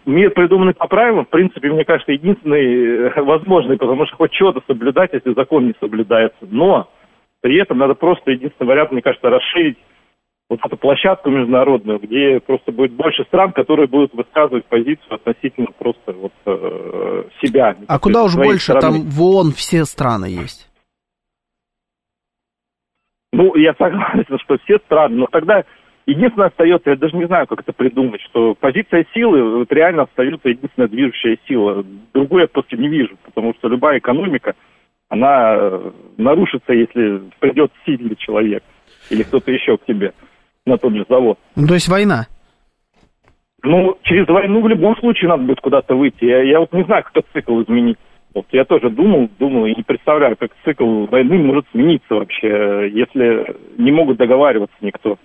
мир, 0.07 0.31
придуманный 0.31 0.75
по 0.75 0.87
правилам, 0.87 1.27
в 1.27 1.31
принципе, 1.31 1.69
мне 1.69 1.85
кажется, 1.85 2.13
единственный 2.13 3.09
э, 3.09 3.23
возможный, 3.23 3.77
потому 3.77 4.07
что 4.07 4.17
хоть 4.17 4.35
что-то 4.35 4.63
соблюдать, 4.67 5.13
если 5.13 5.35
закон 5.35 5.67
не 5.67 5.75
соблюдается. 5.81 6.39
Но 6.43 6.89
при 7.41 7.61
этом 7.61 7.79
надо 7.79 7.95
просто, 7.95 8.31
единственный 8.31 8.69
вариант, 8.69 8.93
мне 8.93 9.03
кажется, 9.03 9.29
расширить 9.29 9.79
вот 10.49 10.61
эту 10.65 10.77
площадку 10.77 11.29
международную, 11.31 11.99
где 11.99 12.41
просто 12.41 12.71
будет 12.71 12.93
больше 12.93 13.25
стран, 13.25 13.53
которые 13.53 13.89
будут 13.89 14.15
высказывать 14.15 14.65
позицию 14.67 15.15
относительно 15.15 15.69
просто 15.77 16.13
вот 16.13 16.33
э, 16.47 17.25
себя. 17.43 17.77
А 17.89 17.99
куда 17.99 18.25
уж 18.25 18.37
больше, 18.37 18.73
страны. 18.73 18.81
там 18.81 19.09
в 19.09 19.23
ООН 19.23 19.53
все 19.53 19.85
страны 19.85 20.27
есть. 20.27 20.71
Ну, 23.33 23.55
я 23.57 23.75
согласен, 23.75 24.39
что 24.39 24.57
все 24.65 24.79
страны, 24.79 25.17
но 25.17 25.27
тогда 25.27 25.65
Единственное 26.07 26.49
остается, 26.49 26.91
я 26.91 26.97
даже 26.97 27.17
не 27.17 27.27
знаю, 27.27 27.49
как 27.49 27.61
это 27.61 27.73
придумать, 27.73 28.21
что 28.23 28.55
позиция 28.55 29.05
силы 29.13 29.59
вот 29.59 29.73
реально 29.73 30.03
остается 30.03 30.49
единственная 30.49 30.89
движущая 30.89 31.37
сила. 31.49 31.85
Другой 32.15 32.43
я 32.43 32.49
просто 32.49 32.77
не 32.77 32.89
вижу, 32.89 33.17
потому 33.25 33.55
что 33.55 33.69
любая 33.69 33.99
экономика, 33.99 34.55
она 35.09 35.57
э, 35.57 35.91
нарушится, 36.17 36.73
если 36.73 37.23
придет 37.41 37.73
сильный 37.85 38.15
человек 38.15 38.63
или 39.11 39.25
кто-то 39.25 39.51
еще 39.51 39.77
к 39.79 39.85
тебе 39.85 40.13
на 40.65 40.79
тот 40.79 40.95
же 40.95 41.05
завод. 41.09 41.39
Ну, 41.57 41.67
то 41.67 41.75
есть 41.75 41.89
война? 41.89 42.27
Ну, 43.65 43.99
через 44.03 44.29
войну 44.29 44.61
в 44.61 44.69
любом 44.69 44.97
случае 44.99 45.29
надо 45.29 45.43
будет 45.43 45.61
куда-то 45.61 45.97
выйти. 45.97 46.25
Я, 46.25 46.41
я 46.43 46.61
вот 46.61 46.73
не 46.73 46.85
знаю, 46.85 47.03
как 47.03 47.17
этот 47.17 47.33
цикл 47.33 47.61
изменить. 47.63 47.99
Вот 48.33 48.47
я 48.53 48.65
тоже 48.65 48.91
думал, 48.91 49.29
думал 49.41 49.67
и 49.67 49.75
не 49.75 49.83
представляю, 49.83 50.37
как 50.37 50.53
цикл 50.65 51.07
войны 51.07 51.39
может 51.39 51.65
смениться 51.73 52.15
вообще, 52.15 52.91
если 52.93 53.57
не 53.77 53.91
могут 53.91 54.19
договариваться 54.19 54.77
никто. 54.83 55.19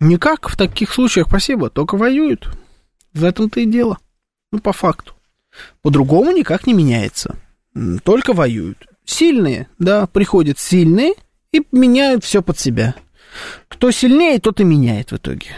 Никак 0.00 0.48
в 0.48 0.56
таких 0.56 0.92
случаях, 0.92 1.26
спасибо, 1.28 1.70
только 1.70 1.96
воюют. 1.96 2.48
В 3.12 3.24
этом-то 3.24 3.60
и 3.60 3.66
дело. 3.66 3.98
Ну, 4.52 4.60
по 4.60 4.72
факту. 4.72 5.14
По-другому 5.82 6.30
никак 6.30 6.66
не 6.66 6.74
меняется. 6.74 7.36
Только 8.04 8.32
воюют. 8.32 8.86
Сильные, 9.04 9.68
да, 9.78 10.06
приходят 10.06 10.58
сильные 10.58 11.14
и 11.52 11.62
меняют 11.72 12.24
все 12.24 12.42
под 12.42 12.58
себя. 12.58 12.94
Кто 13.68 13.90
сильнее, 13.90 14.38
тот 14.38 14.60
и 14.60 14.64
меняет 14.64 15.10
в 15.10 15.16
итоге. 15.16 15.56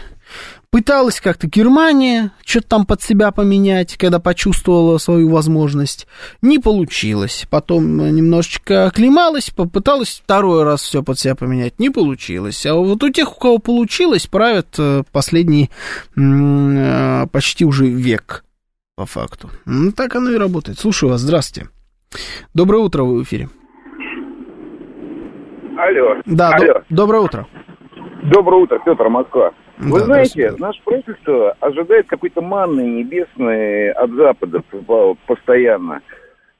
Пыталась 0.72 1.20
как-то 1.20 1.48
Германия 1.48 2.30
что-то 2.46 2.68
там 2.68 2.86
под 2.86 3.02
себя 3.02 3.32
поменять, 3.32 3.96
когда 3.96 4.20
почувствовала 4.20 4.98
свою 4.98 5.28
возможность. 5.28 6.06
Не 6.42 6.60
получилось. 6.60 7.44
Потом 7.50 7.98
немножечко 8.14 8.86
оклемалась, 8.86 9.50
попыталась 9.50 10.20
второй 10.22 10.62
раз 10.62 10.82
все 10.82 11.02
под 11.02 11.18
себя 11.18 11.34
поменять. 11.34 11.80
Не 11.80 11.90
получилось. 11.90 12.64
А 12.66 12.74
вот 12.74 13.02
у 13.02 13.10
тех, 13.10 13.36
у 13.36 13.40
кого 13.40 13.58
получилось, 13.58 14.28
правят 14.28 14.68
э, 14.78 15.02
последний 15.10 15.70
э, 16.16 17.26
почти 17.32 17.64
уже 17.64 17.86
век, 17.88 18.44
по 18.94 19.06
факту. 19.06 19.50
Ну, 19.64 19.90
так 19.90 20.14
оно 20.14 20.30
и 20.30 20.36
работает. 20.36 20.78
Слушаю 20.78 21.10
вас. 21.10 21.20
Здравствуйте. 21.20 21.68
Доброе 22.54 22.78
утро, 22.84 23.02
вы 23.02 23.18
в 23.18 23.22
эфире. 23.24 23.48
Алло. 25.76 26.22
Да, 26.26 26.50
Алло. 26.50 26.74
До- 26.74 26.84
доброе 26.90 27.22
утро. 27.22 27.46
Доброе 28.30 28.62
утро, 28.62 28.80
Петр, 28.84 29.08
Москва. 29.08 29.52
Вы 29.78 29.98
Да, 29.98 30.04
знаете, 30.04 30.52
наше 30.58 30.80
правительство 30.84 31.56
ожидает 31.58 32.06
какой-то 32.06 32.40
манны 32.40 32.82
небесной 32.82 33.90
от 33.90 34.10
Запада 34.12 34.62
постоянно. 35.26 36.00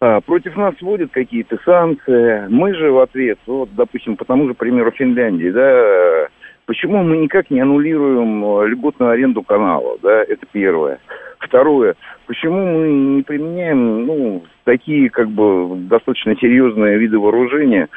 А, 0.00 0.20
против 0.20 0.56
нас 0.56 0.74
вводят 0.80 1.12
какие-то 1.12 1.58
санкции. 1.64 2.48
Мы 2.48 2.74
же 2.74 2.90
в 2.90 2.98
ответ, 2.98 3.38
вот, 3.46 3.68
допустим, 3.76 4.16
по 4.16 4.24
тому 4.24 4.48
же 4.48 4.54
примеру 4.54 4.90
Финляндии, 4.90 5.50
да, 5.50 6.26
почему 6.66 7.04
мы 7.04 7.18
никак 7.18 7.50
не 7.50 7.60
аннулируем 7.60 8.66
льготную 8.66 9.12
аренду 9.12 9.42
канала, 9.42 9.96
да, 10.02 10.24
это 10.24 10.46
первое. 10.50 10.98
Второе, 11.38 11.94
почему 12.26 12.66
мы 12.66 12.88
не 12.88 13.22
применяем, 13.22 14.06
ну, 14.06 14.42
такие, 14.64 15.08
как 15.08 15.28
бы, 15.28 15.76
достаточно 15.88 16.34
серьезные 16.36 16.98
виды 16.98 17.18
вооружения, 17.18 17.88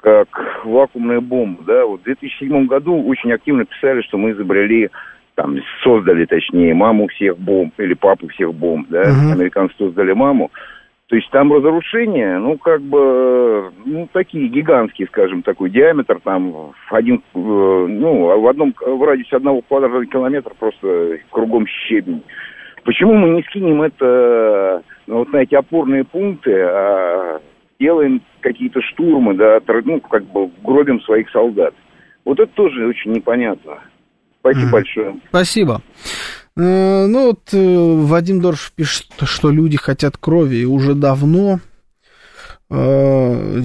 как 0.00 0.28
вакуумная 0.64 1.20
бомба, 1.20 1.62
да, 1.64 1.86
вот 1.86 2.00
в 2.00 2.04
2007 2.04 2.66
году 2.66 3.02
очень 3.04 3.32
активно 3.32 3.64
писали, 3.64 4.02
что 4.02 4.18
мы 4.18 4.32
изобрели, 4.32 4.90
там, 5.34 5.56
создали, 5.82 6.24
точнее, 6.26 6.74
маму 6.74 7.08
всех 7.08 7.38
бомб, 7.38 7.78
или 7.78 7.94
папу 7.94 8.28
всех 8.28 8.54
бомб, 8.54 8.88
да, 8.88 9.02
uh-huh. 9.02 9.32
американцы 9.32 9.74
создали 9.78 10.12
маму, 10.12 10.50
то 11.10 11.16
есть 11.16 11.28
там 11.30 11.52
разрушения, 11.52 12.38
ну, 12.38 12.56
как 12.56 12.80
бы, 12.82 13.72
ну, 13.84 14.08
такие 14.12 14.46
гигантские, 14.46 15.08
скажем, 15.08 15.42
такой 15.42 15.68
диаметр, 15.70 16.20
там, 16.22 16.52
в 16.52 16.74
один, 16.94 17.16
э, 17.16 17.18
ну, 17.34 18.40
в 18.40 18.46
одном, 18.46 18.72
в 18.80 19.02
радиусе 19.02 19.36
одного 19.36 19.60
квадратного 19.62 20.06
километра 20.06 20.54
просто 20.56 21.18
кругом 21.30 21.66
щебень. 21.66 22.22
Почему 22.84 23.14
мы 23.14 23.30
не 23.30 23.42
скинем 23.42 23.82
это, 23.82 24.82
ну, 25.08 25.18
вот 25.18 25.32
на 25.32 25.38
эти 25.38 25.56
опорные 25.56 26.04
пункты, 26.04 26.54
а 26.60 27.40
делаем 27.80 28.22
какие-то 28.40 28.80
штурмы, 28.82 29.34
да, 29.34 29.60
ну, 29.84 30.00
как 30.00 30.24
бы 30.26 30.50
гробим 30.62 31.00
своих 31.00 31.30
солдат. 31.30 31.74
Вот 32.24 32.38
это 32.38 32.52
тоже 32.52 32.86
очень 32.86 33.12
непонятно. 33.12 33.78
Спасибо 34.40 34.66
mm. 34.66 34.70
большое. 34.70 35.20
Спасибо. 35.28 35.82
Ну 36.56 37.26
вот 37.26 37.40
э, 37.52 37.56
Вадим 37.58 38.40
Дорш 38.40 38.72
пишет, 38.74 39.06
что 39.24 39.50
люди 39.50 39.76
хотят 39.76 40.16
крови 40.16 40.64
уже 40.64 40.94
давно. 40.94 41.60
Э, 42.68 43.62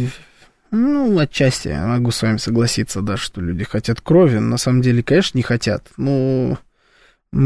ну, 0.72 1.20
отчасти 1.20 1.70
я 1.70 1.86
могу 1.88 2.12
с 2.12 2.22
вами 2.22 2.38
согласиться, 2.38 3.02
да, 3.02 3.18
что 3.18 3.42
люди 3.42 3.64
хотят 3.64 4.02
крови. 4.02 4.38
На 4.38 4.58
самом 4.58 4.82
деле, 4.82 5.04
конечно, 5.04 5.38
не 5.38 5.44
хотят. 5.44 5.90
Но 5.98 6.58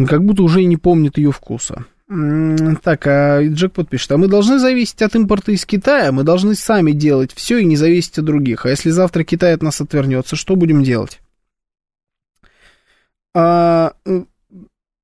как 0.08 0.24
будто 0.24 0.44
уже 0.44 0.62
и 0.62 0.66
не 0.66 0.78
помнят 0.78 1.18
ее 1.18 1.32
вкуса. 1.32 1.86
Так, 2.10 3.06
а 3.06 3.44
Джекпот 3.44 3.88
пишет, 3.88 4.12
а 4.12 4.18
мы 4.18 4.28
должны 4.28 4.58
зависеть 4.58 5.04
от 5.04 5.16
импорта 5.16 5.52
из 5.52 5.64
Китая, 5.64 6.12
мы 6.12 6.24
должны 6.24 6.56
сами 6.56 6.92
делать 6.92 7.32
все 7.36 7.60
и 7.60 7.66
не 7.66 7.76
зависеть 7.76 8.18
от 8.18 8.26
других. 8.26 8.66
А 8.66 8.70
если 8.70 8.90
завтра 8.90 9.24
Китай 9.24 9.54
от 9.54 9.62
нас 9.62 9.80
отвернется, 9.80 10.36
что 10.36 10.56
будем 10.56 10.82
делать? 10.82 11.22
А, 13.36 13.94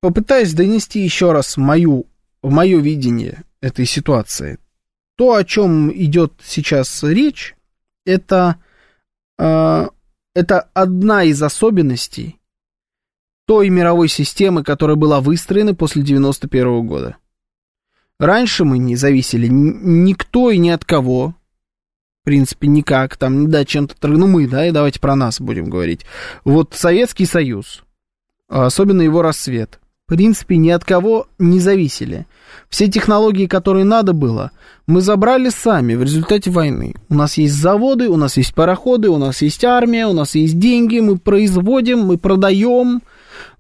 попытаюсь 0.02 0.56
донести 0.56 1.00
еще 1.00 1.32
раз 1.32 1.58
мою, 1.58 2.08
мое 2.42 2.80
видение 2.80 3.44
этой 3.62 3.86
ситуации. 3.86 4.58
То, 5.16 5.36
о 5.36 5.44
чем 5.44 5.92
идет 5.94 6.34
сейчас 6.44 7.04
речь, 7.04 7.56
это, 8.04 8.56
а, 9.38 9.90
это 10.34 10.62
одна 10.74 11.24
из 11.24 11.44
особенностей 11.44 12.40
той 13.46 13.70
мировой 13.70 14.08
системы, 14.08 14.64
которая 14.64 14.96
была 14.96 15.22
выстроена 15.22 15.74
после 15.76 16.02
91 16.02 16.86
года. 16.86 17.18
Раньше 18.20 18.64
мы 18.64 18.78
не 18.78 18.96
зависели 18.96 19.48
никто 19.48 20.50
и 20.50 20.58
ни 20.58 20.70
от 20.70 20.86
кого. 20.86 21.36
В 22.22 22.26
принципе, 22.26 22.68
никак. 22.68 23.18
Там, 23.18 23.50
да, 23.50 23.66
чем-то... 23.66 24.08
Ну, 24.08 24.28
мы, 24.28 24.48
да, 24.48 24.66
и 24.66 24.72
давайте 24.72 25.00
про 25.00 25.16
нас 25.16 25.40
будем 25.40 25.70
говорить. 25.70 26.06
Вот 26.44 26.74
Советский 26.74 27.26
Союз, 27.26 27.84
особенно 28.48 29.02
его 29.02 29.22
рассвет, 29.22 29.80
в 30.06 30.10
принципе, 30.10 30.58
ни 30.58 30.70
от 30.70 30.86
кого 30.86 31.28
не 31.40 31.60
зависели. 31.60 32.26
Все 32.70 32.88
технологии, 32.88 33.48
которые 33.48 33.86
надо 33.86 34.14
было, 34.14 34.52
мы 34.88 35.02
забрали 35.02 35.50
сами 35.50 35.96
в 35.96 36.04
результате 36.04 36.52
войны. 36.52 36.96
У 37.10 37.16
нас 37.16 37.38
есть 37.38 37.56
заводы, 37.56 38.08
у 38.08 38.16
нас 38.16 38.38
есть 38.38 38.54
пароходы, 38.54 39.10
у 39.10 39.18
нас 39.18 39.42
есть 39.42 39.64
армия, 39.66 40.08
у 40.08 40.14
нас 40.14 40.36
есть 40.36 40.58
деньги, 40.58 41.00
мы 41.00 41.18
производим, 41.18 42.02
мы 42.02 42.18
продаем, 42.18 43.02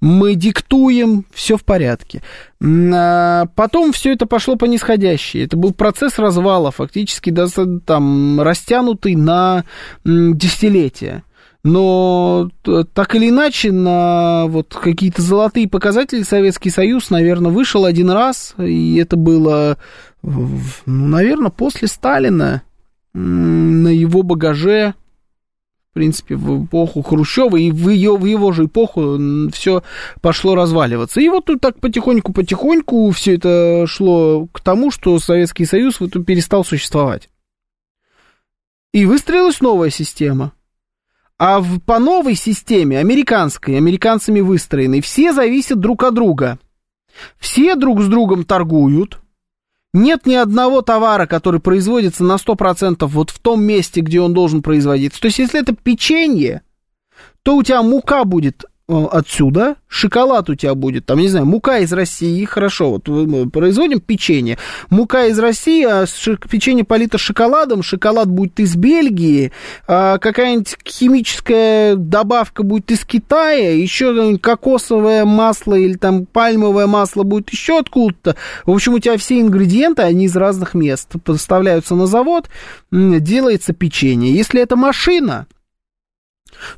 мы 0.01 0.35
диктуем, 0.35 1.25
все 1.33 1.57
в 1.57 1.63
порядке. 1.63 2.21
А 2.61 3.45
потом 3.55 3.91
все 3.91 4.13
это 4.13 4.25
пошло 4.25 4.55
по 4.55 4.65
нисходящей. 4.65 5.45
Это 5.45 5.57
был 5.57 5.73
процесс 5.73 6.17
развала, 6.19 6.71
фактически 6.71 7.33
там, 7.85 8.41
растянутый 8.41 9.15
на 9.15 9.63
десятилетия. 10.03 11.23
Но 11.63 12.51
так 12.93 13.15
или 13.15 13.29
иначе, 13.29 13.71
на 13.71 14.45
вот 14.45 14.75
какие-то 14.75 15.23
золотые 15.23 15.67
показатели 15.67 16.21
Советский 16.21 16.69
Союз, 16.69 17.09
наверное, 17.09 17.49
вышел 17.49 17.85
один 17.85 18.11
раз, 18.11 18.53
и 18.59 18.97
это 18.97 19.15
было, 19.15 19.77
ну, 20.21 20.59
наверное, 20.85 21.49
после 21.49 21.87
Сталина 21.87 22.61
на 23.15 23.87
его 23.87 24.21
багаже 24.21 24.93
в 25.95 25.97
принципе, 25.97 26.35
в 26.35 26.65
эпоху 26.65 27.01
Хрущева, 27.01 27.55
и 27.55 27.71
в, 27.71 27.87
ее, 27.87 28.17
в 28.17 28.25
его 28.25 28.51
же 28.51 28.65
эпоху 28.65 29.17
все 29.53 29.81
пошло 30.19 30.53
разваливаться. 30.53 31.21
И 31.21 31.29
вот 31.29 31.45
тут 31.45 31.61
так 31.61 31.79
потихоньку-потихоньку 31.79 33.09
все 33.11 33.35
это 33.35 33.85
шло 33.87 34.45
к 34.51 34.59
тому, 34.59 34.91
что 34.91 35.17
Советский 35.19 35.63
Союз 35.63 36.01
вот 36.01 36.11
перестал 36.25 36.65
существовать. 36.65 37.29
И 38.91 39.05
выстроилась 39.05 39.61
новая 39.61 39.89
система. 39.89 40.51
А 41.37 41.61
в, 41.61 41.79
по 41.79 41.97
новой 41.97 42.35
системе, 42.35 42.99
американской, 42.99 43.77
американцами 43.77 44.41
выстроенной, 44.41 44.99
все 44.99 45.31
зависят 45.31 45.79
друг 45.79 46.03
от 46.03 46.13
друга. 46.13 46.59
Все 47.39 47.75
друг 47.75 48.01
с 48.01 48.07
другом 48.07 48.43
торгуют, 48.43 49.21
нет 49.95 50.25
ни 50.25 50.35
одного 50.35 50.81
товара, 50.81 51.25
который 51.25 51.59
производится 51.59 52.23
на 52.23 52.35
100% 52.35 53.05
вот 53.05 53.29
в 53.31 53.39
том 53.39 53.63
месте, 53.63 54.01
где 54.01 54.21
он 54.21 54.33
должен 54.33 54.61
производиться. 54.61 55.19
То 55.19 55.27
есть, 55.27 55.39
если 55.39 55.61
это 55.61 55.73
печенье, 55.73 56.61
то 57.43 57.55
у 57.55 57.63
тебя 57.63 57.81
мука 57.81 58.25
будет 58.25 58.65
отсюда, 58.87 59.77
шоколад 59.87 60.49
у 60.49 60.55
тебя 60.55 60.75
будет, 60.75 61.07
там, 61.07 61.17
не 61.19 61.27
знаю, 61.27 61.47
мука 61.47 61.79
из 61.79 61.91
России, 61.91 62.45
хорошо, 62.45 62.91
вот 62.91 63.07
мы 63.07 63.49
производим 63.49 63.99
печенье, 63.99 64.59
мука 64.91 65.25
из 65.25 65.39
России, 65.39 65.83
а 65.83 66.05
печенье 66.49 66.83
полито 66.83 67.17
шоколадом, 67.17 67.81
шоколад 67.81 68.29
будет 68.29 68.59
из 68.59 68.75
Бельгии, 68.75 69.51
а 69.87 70.19
какая-нибудь 70.19 70.77
химическая 70.87 71.95
добавка 71.95 72.61
будет 72.61 72.91
из 72.91 73.05
Китая, 73.05 73.75
еще 73.75 74.37
кокосовое 74.37 75.25
масло 75.25 75.73
или 75.73 75.95
там 75.95 76.27
пальмовое 76.27 76.85
масло 76.85 77.23
будет 77.23 77.49
еще 77.49 77.79
откуда-то. 77.79 78.35
В 78.65 78.71
общем, 78.71 78.93
у 78.93 78.99
тебя 78.99 79.17
все 79.17 79.41
ингредиенты, 79.41 80.03
они 80.03 80.25
из 80.25 80.35
разных 80.35 80.75
мест 80.75 81.11
поставляются 81.23 81.95
на 81.95 82.05
завод, 82.05 82.49
делается 82.91 83.73
печенье. 83.73 84.31
Если 84.31 84.61
это 84.61 84.75
машина, 84.75 85.47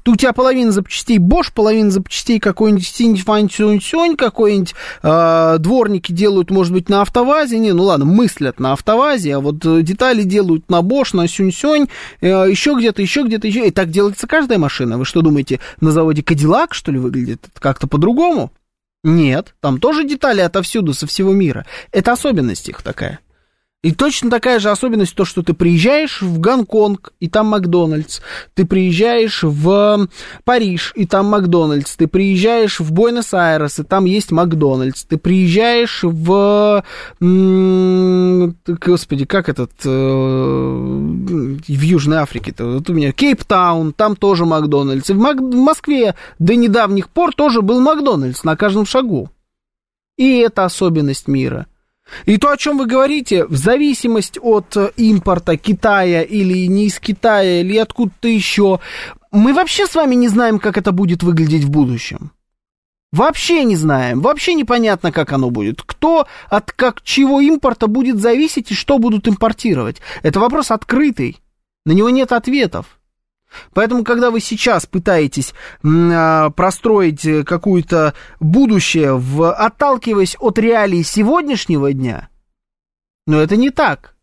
то 0.04 0.12
у 0.12 0.16
тебя 0.16 0.34
половина 0.34 0.72
запчастей 0.72 1.18
Bosch, 1.18 1.52
половина 1.54 1.92
запчастей 1.92 2.40
какой-нибудь 2.40 2.88
Синь-Фань-Сюнь-Сюнь, 2.88 4.16
какой-нибудь 4.16 4.76
э, 5.04 5.56
дворники 5.60 6.12
делают, 6.12 6.52
может 6.52 6.74
быть, 6.74 6.90
на 6.90 7.02
автовазе, 7.02 7.60
не, 7.60 7.74
ну 7.74 7.84
ладно, 7.84 8.06
мыслят 8.06 8.60
на 8.60 8.74
автовазе, 8.74 9.36
а 9.36 9.40
вот 9.40 9.66
э, 9.66 9.82
детали 9.82 10.24
делают 10.24 10.70
на 10.70 10.80
Bosch, 10.80 11.16
на 11.16 11.28
Сюнь-Сюнь, 11.28 11.90
э, 12.22 12.28
еще 12.28 12.76
где-то, 12.76 13.02
еще 13.02 13.24
где-то, 13.24 13.48
еще, 13.48 13.68
и 13.68 13.72
так 13.72 13.90
делается 13.90 14.28
каждая 14.28 14.58
машина. 14.58 14.98
Вы 14.98 15.06
что 15.06 15.22
думаете, 15.22 15.60
на 15.82 15.92
заводе 15.92 16.24
Кадиллак, 16.24 16.74
что 16.74 16.92
ли, 16.92 17.00
выглядит 17.00 17.48
как-то 17.60 17.88
по-другому? 17.88 18.52
Нет, 19.04 19.56
там 19.62 19.80
тоже 19.80 20.04
детали 20.04 20.42
отовсюду, 20.42 20.94
со 20.94 21.08
всего 21.08 21.32
мира. 21.32 21.66
Это 21.92 22.14
особенность 22.14 22.68
их 22.68 22.82
такая. 22.82 23.20
И 23.84 23.92
точно 23.92 24.32
такая 24.32 24.58
же 24.58 24.72
особенность 24.72 25.14
то, 25.14 25.24
что 25.24 25.44
ты 25.44 25.54
приезжаешь 25.54 26.24
в 26.24 26.40
Гонконг, 26.40 27.14
и 27.20 27.30
там 27.30 27.46
Макдональдс. 27.48 28.22
Ты 28.56 28.66
приезжаешь 28.66 29.44
в 29.44 30.08
Париж, 30.44 30.94
и 30.96 31.06
там 31.06 31.28
Макдональдс. 31.28 31.96
Ты 31.96 32.08
приезжаешь 32.08 32.80
в 32.80 32.92
Буэнос-Айрес, 32.92 33.80
и 33.80 33.84
там 33.84 34.06
есть 34.06 34.32
Макдональдс. 34.32 35.04
Ты 35.04 35.18
приезжаешь 35.18 36.00
в... 36.02 36.84
Господи, 38.68 39.26
как 39.26 39.48
этот... 39.48 39.72
Э, 39.86 39.90
в 39.90 41.82
Южной 41.82 42.18
Африке-то? 42.18 42.66
Вот 42.66 42.90
у 42.90 42.94
меня 42.94 43.12
Кейптаун, 43.12 43.94
там 43.94 44.16
тоже 44.16 44.46
Макдональдс. 44.46 45.12
И 45.12 45.14
в, 45.14 45.20
Мак... 45.20 45.40
в 45.40 45.56
Москве 45.56 46.16
до 46.40 46.56
недавних 46.56 47.10
пор 47.10 47.36
тоже 47.36 47.62
был 47.62 47.80
Макдональдс 47.80 48.44
на 48.44 48.58
каждом 48.58 48.88
шагу. 48.88 49.30
И 50.18 50.40
это 50.40 50.66
особенность 50.66 51.28
мира– 51.28 51.68
и 52.26 52.38
то, 52.38 52.52
о 52.52 52.58
чем 52.58 52.78
вы 52.78 52.86
говорите, 52.86 53.46
в 53.46 53.56
зависимости 53.56 54.40
от 54.40 54.76
э, 54.78 54.92
импорта 54.98 55.58
Китая 55.58 56.22
или 56.22 56.68
не 56.68 56.86
из 56.86 57.00
Китая, 57.00 57.62
или 57.62 57.78
откуда-то 57.78 58.28
еще, 58.28 58.80
мы 59.32 59.54
вообще 59.54 59.86
с 59.88 59.96
вами 59.96 60.16
не 60.16 60.28
знаем, 60.28 60.60
как 60.60 60.78
это 60.78 60.92
будет 60.92 61.24
выглядеть 61.24 61.64
в 61.64 61.70
будущем. 61.70 62.32
Вообще 63.14 63.64
не 63.64 63.78
знаем, 63.78 64.20
вообще 64.22 64.54
непонятно, 64.54 65.12
как 65.12 65.32
оно 65.32 65.50
будет. 65.50 65.82
Кто 65.82 66.28
от 66.50 66.72
как 66.72 67.02
чего 67.02 67.40
импорта 67.40 67.88
будет 67.88 68.20
зависеть 68.20 68.72
и 68.72 68.76
что 68.76 68.98
будут 68.98 69.28
импортировать. 69.28 70.02
Это 70.24 70.40
вопрос 70.40 70.72
открытый, 70.72 71.38
на 71.86 71.94
него 71.94 72.10
нет 72.10 72.34
ответов. 72.34 72.97
Поэтому, 73.74 74.04
когда 74.04 74.32
вы 74.32 74.40
сейчас 74.40 74.86
пытаетесь 74.86 75.54
а, 75.84 76.50
простроить 76.52 77.26
э, 77.26 77.44
какое-то 77.44 78.14
будущее, 78.40 79.16
в, 79.16 79.52
отталкиваясь 79.52 80.36
от 80.40 80.60
реалий 80.60 81.04
сегодняшнего 81.04 81.94
дня, 81.94 82.30
но 83.26 83.42
это 83.42 83.56
не 83.56 83.70
так. 83.70 84.16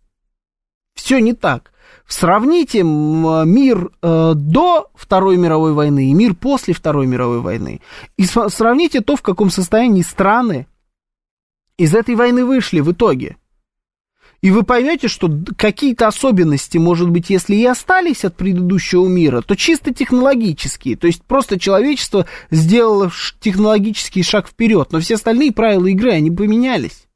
Все 0.95 1.21
не 1.21 1.33
так. 1.33 1.73
Сравните 2.07 2.83
мир 2.83 3.91
э, 4.03 4.33
до 4.35 4.91
Второй 4.95 5.37
мировой 5.37 5.73
войны 5.73 6.11
и 6.11 6.15
мир 6.15 6.35
после 6.35 6.75
Второй 6.75 7.07
мировой 7.07 7.41
войны. 7.41 7.81
И 8.17 8.25
сравните 8.27 9.01
то, 9.01 9.17
в 9.17 9.23
каком 9.23 9.51
состоянии 9.51 10.03
страны 10.03 10.67
из 11.79 11.95
этой 11.95 12.15
войны 12.15 12.45
вышли 12.45 12.81
в 12.81 12.93
итоге. 12.93 13.37
И 14.45 14.51
вы 14.51 14.63
поймете, 14.63 15.09
что 15.09 15.31
какие-то 15.57 16.07
особенности, 16.07 16.77
может 16.77 17.09
быть, 17.09 17.31
если 17.31 17.55
и 17.55 17.65
остались 17.65 18.27
от 18.27 18.37
предыдущего 18.37 19.07
мира, 19.09 19.41
то 19.41 19.57
чисто 19.57 19.95
технологические. 19.95 20.99
То 20.99 21.07
есть 21.07 21.23
просто 21.23 21.59
человечество 21.59 22.27
сделало 22.51 23.11
технологический 23.41 24.23
шаг 24.23 24.47
вперед, 24.47 24.93
но 24.93 25.01
все 25.01 25.15
остальные 25.15 25.53
правила 25.53 25.87
игры, 25.87 26.11
они 26.11 26.31
поменялись. 26.31 27.07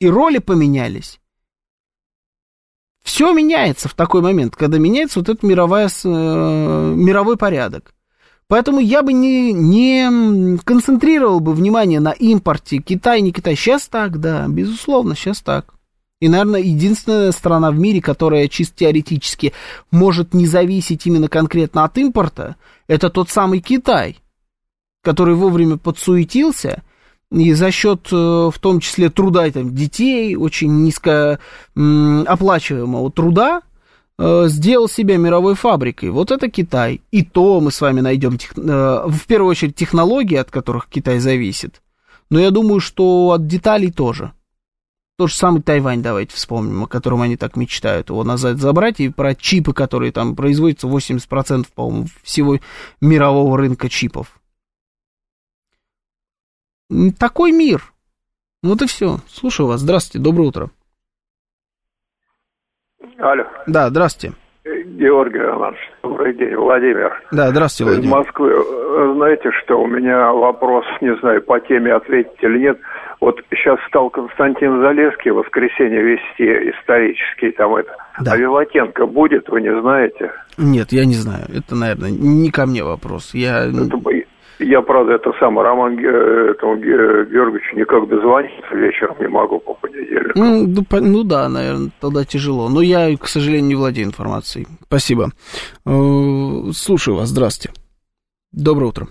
И 0.00 0.06
роли 0.06 0.36
поменялись. 0.36 1.18
Все 3.02 3.32
меняется 3.32 3.88
в 3.88 3.94
такой 3.94 4.20
момент, 4.20 4.54
когда 4.54 4.76
меняется 4.76 5.20
вот 5.20 5.30
этот 5.30 5.42
мировая, 5.42 5.88
э, 5.88 6.92
мировой 6.94 7.38
порядок. 7.38 7.94
Поэтому 8.48 8.80
я 8.80 9.02
бы 9.02 9.14
не, 9.14 9.54
не 9.54 10.58
концентрировал 10.58 11.40
бы 11.40 11.54
внимание 11.54 12.00
на 12.00 12.10
импорте 12.10 12.82
Китай, 12.82 13.22
не 13.22 13.32
Китай. 13.32 13.56
Сейчас 13.56 13.88
так, 13.88 14.20
да, 14.20 14.46
безусловно, 14.46 15.14
сейчас 15.14 15.40
так. 15.40 15.79
И, 16.20 16.28
наверное, 16.28 16.60
единственная 16.60 17.32
страна 17.32 17.70
в 17.70 17.78
мире, 17.78 18.02
которая 18.02 18.46
чисто 18.48 18.76
теоретически 18.80 19.54
может 19.90 20.34
не 20.34 20.46
зависеть 20.46 21.06
именно 21.06 21.28
конкретно 21.28 21.84
от 21.84 21.96
импорта, 21.96 22.56
это 22.88 23.08
тот 23.08 23.30
самый 23.30 23.60
Китай, 23.60 24.18
который 25.02 25.34
вовремя 25.34 25.78
подсуетился 25.78 26.82
и 27.32 27.52
за 27.52 27.70
счет, 27.70 28.08
э, 28.12 28.16
в 28.16 28.58
том 28.60 28.80
числе, 28.80 29.08
труда 29.08 29.50
там, 29.50 29.74
детей, 29.74 30.34
очень 30.36 30.82
низко 30.82 31.38
оплачиваемого 31.74 33.10
труда, 33.12 33.62
э, 34.18 34.48
сделал 34.48 34.88
себя 34.88 35.16
мировой 35.16 35.54
фабрикой. 35.54 36.10
Вот 36.10 36.32
это 36.32 36.50
Китай. 36.50 37.00
И 37.12 37.22
то 37.22 37.60
мы 37.60 37.70
с 37.70 37.80
вами 37.80 38.00
найдем, 38.00 38.36
тех... 38.36 38.52
Э, 38.58 39.04
в 39.06 39.26
первую 39.26 39.50
очередь, 39.50 39.76
технологии, 39.76 40.36
от 40.36 40.50
которых 40.50 40.88
Китай 40.88 41.20
зависит. 41.20 41.80
Но 42.30 42.40
я 42.40 42.50
думаю, 42.50 42.80
что 42.80 43.30
от 43.30 43.46
деталей 43.46 43.92
тоже. 43.92 44.32
Тот 45.20 45.28
же 45.28 45.36
самый 45.36 45.60
Тайвань 45.60 46.00
давайте 46.02 46.34
вспомним, 46.34 46.84
о 46.84 46.86
котором 46.86 47.20
они 47.20 47.36
так 47.36 47.54
мечтают 47.54 48.08
его 48.08 48.24
назад 48.24 48.56
забрать, 48.56 49.00
и 49.00 49.10
про 49.10 49.34
чипы, 49.34 49.74
которые 49.74 50.12
там 50.12 50.34
производятся, 50.34 50.86
80%, 50.86 51.66
по-моему, 51.74 52.06
всего 52.22 52.56
мирового 53.02 53.58
рынка 53.58 53.90
чипов. 53.90 54.40
Такой 57.18 57.52
мир. 57.52 57.92
Вот 58.62 58.80
и 58.80 58.86
все. 58.86 59.20
Слушаю 59.28 59.66
вас. 59.66 59.82
Здравствуйте, 59.82 60.24
доброе 60.24 60.48
утро. 60.48 60.70
Алло. 63.18 63.44
Да, 63.66 63.90
здравствуйте. 63.90 64.34
Георгий 65.00 65.38
Романович, 65.38 65.80
добрый 66.02 66.34
день, 66.34 66.54
Владимир. 66.56 67.10
Да, 67.32 67.48
здравствуйте, 67.48 67.92
Владимир. 67.92 68.06
Из 68.06 68.18
Москвы. 68.18 69.14
Знаете, 69.14 69.50
что 69.62 69.80
у 69.80 69.86
меня 69.86 70.30
вопрос, 70.30 70.84
не 71.00 71.16
знаю, 71.20 71.40
по 71.40 71.58
теме 71.58 71.94
ответить 71.94 72.36
или 72.42 72.58
нет. 72.58 72.78
Вот 73.18 73.40
сейчас 73.50 73.78
стал 73.88 74.10
Константин 74.10 74.82
Залеский 74.82 75.30
в 75.30 75.36
воскресенье 75.36 76.02
вести 76.02 76.44
исторический 76.70 77.50
там 77.52 77.76
это. 77.76 77.96
Да. 78.20 78.32
А 78.32 78.36
Виватенко 78.36 79.06
будет, 79.06 79.48
вы 79.48 79.62
не 79.62 79.80
знаете? 79.80 80.32
Нет, 80.58 80.88
я 80.90 81.06
не 81.06 81.14
знаю. 81.14 81.46
Это, 81.48 81.74
наверное, 81.74 82.10
не 82.10 82.50
ко 82.50 82.66
мне 82.66 82.84
вопрос. 82.84 83.32
Я... 83.32 83.68
Это, 83.68 83.96
я, 84.60 84.82
правда, 84.82 85.14
это 85.14 85.32
самое, 85.38 85.66
Роман 85.66 85.98
этому 85.98 86.76
Георгиевичу 86.76 87.76
никак 87.76 88.08
дозвониться 88.08 88.74
вечером 88.74 89.16
не 89.20 89.28
могу 89.28 89.58
по 89.58 89.74
понедельникам. 89.74 90.32
Ну, 90.36 91.00
ну 91.00 91.24
да, 91.24 91.48
наверное, 91.48 91.90
тогда 92.00 92.24
тяжело. 92.24 92.68
Но 92.68 92.80
я, 92.80 93.16
к 93.16 93.26
сожалению, 93.26 93.68
не 93.68 93.74
владею 93.74 94.06
информацией. 94.06 94.66
Спасибо. 94.86 95.30
Э, 95.86 95.90
слушаю 96.72 97.16
вас, 97.16 97.28
здрасте. 97.28 97.70
Доброе 98.52 98.86
утро. 98.86 99.06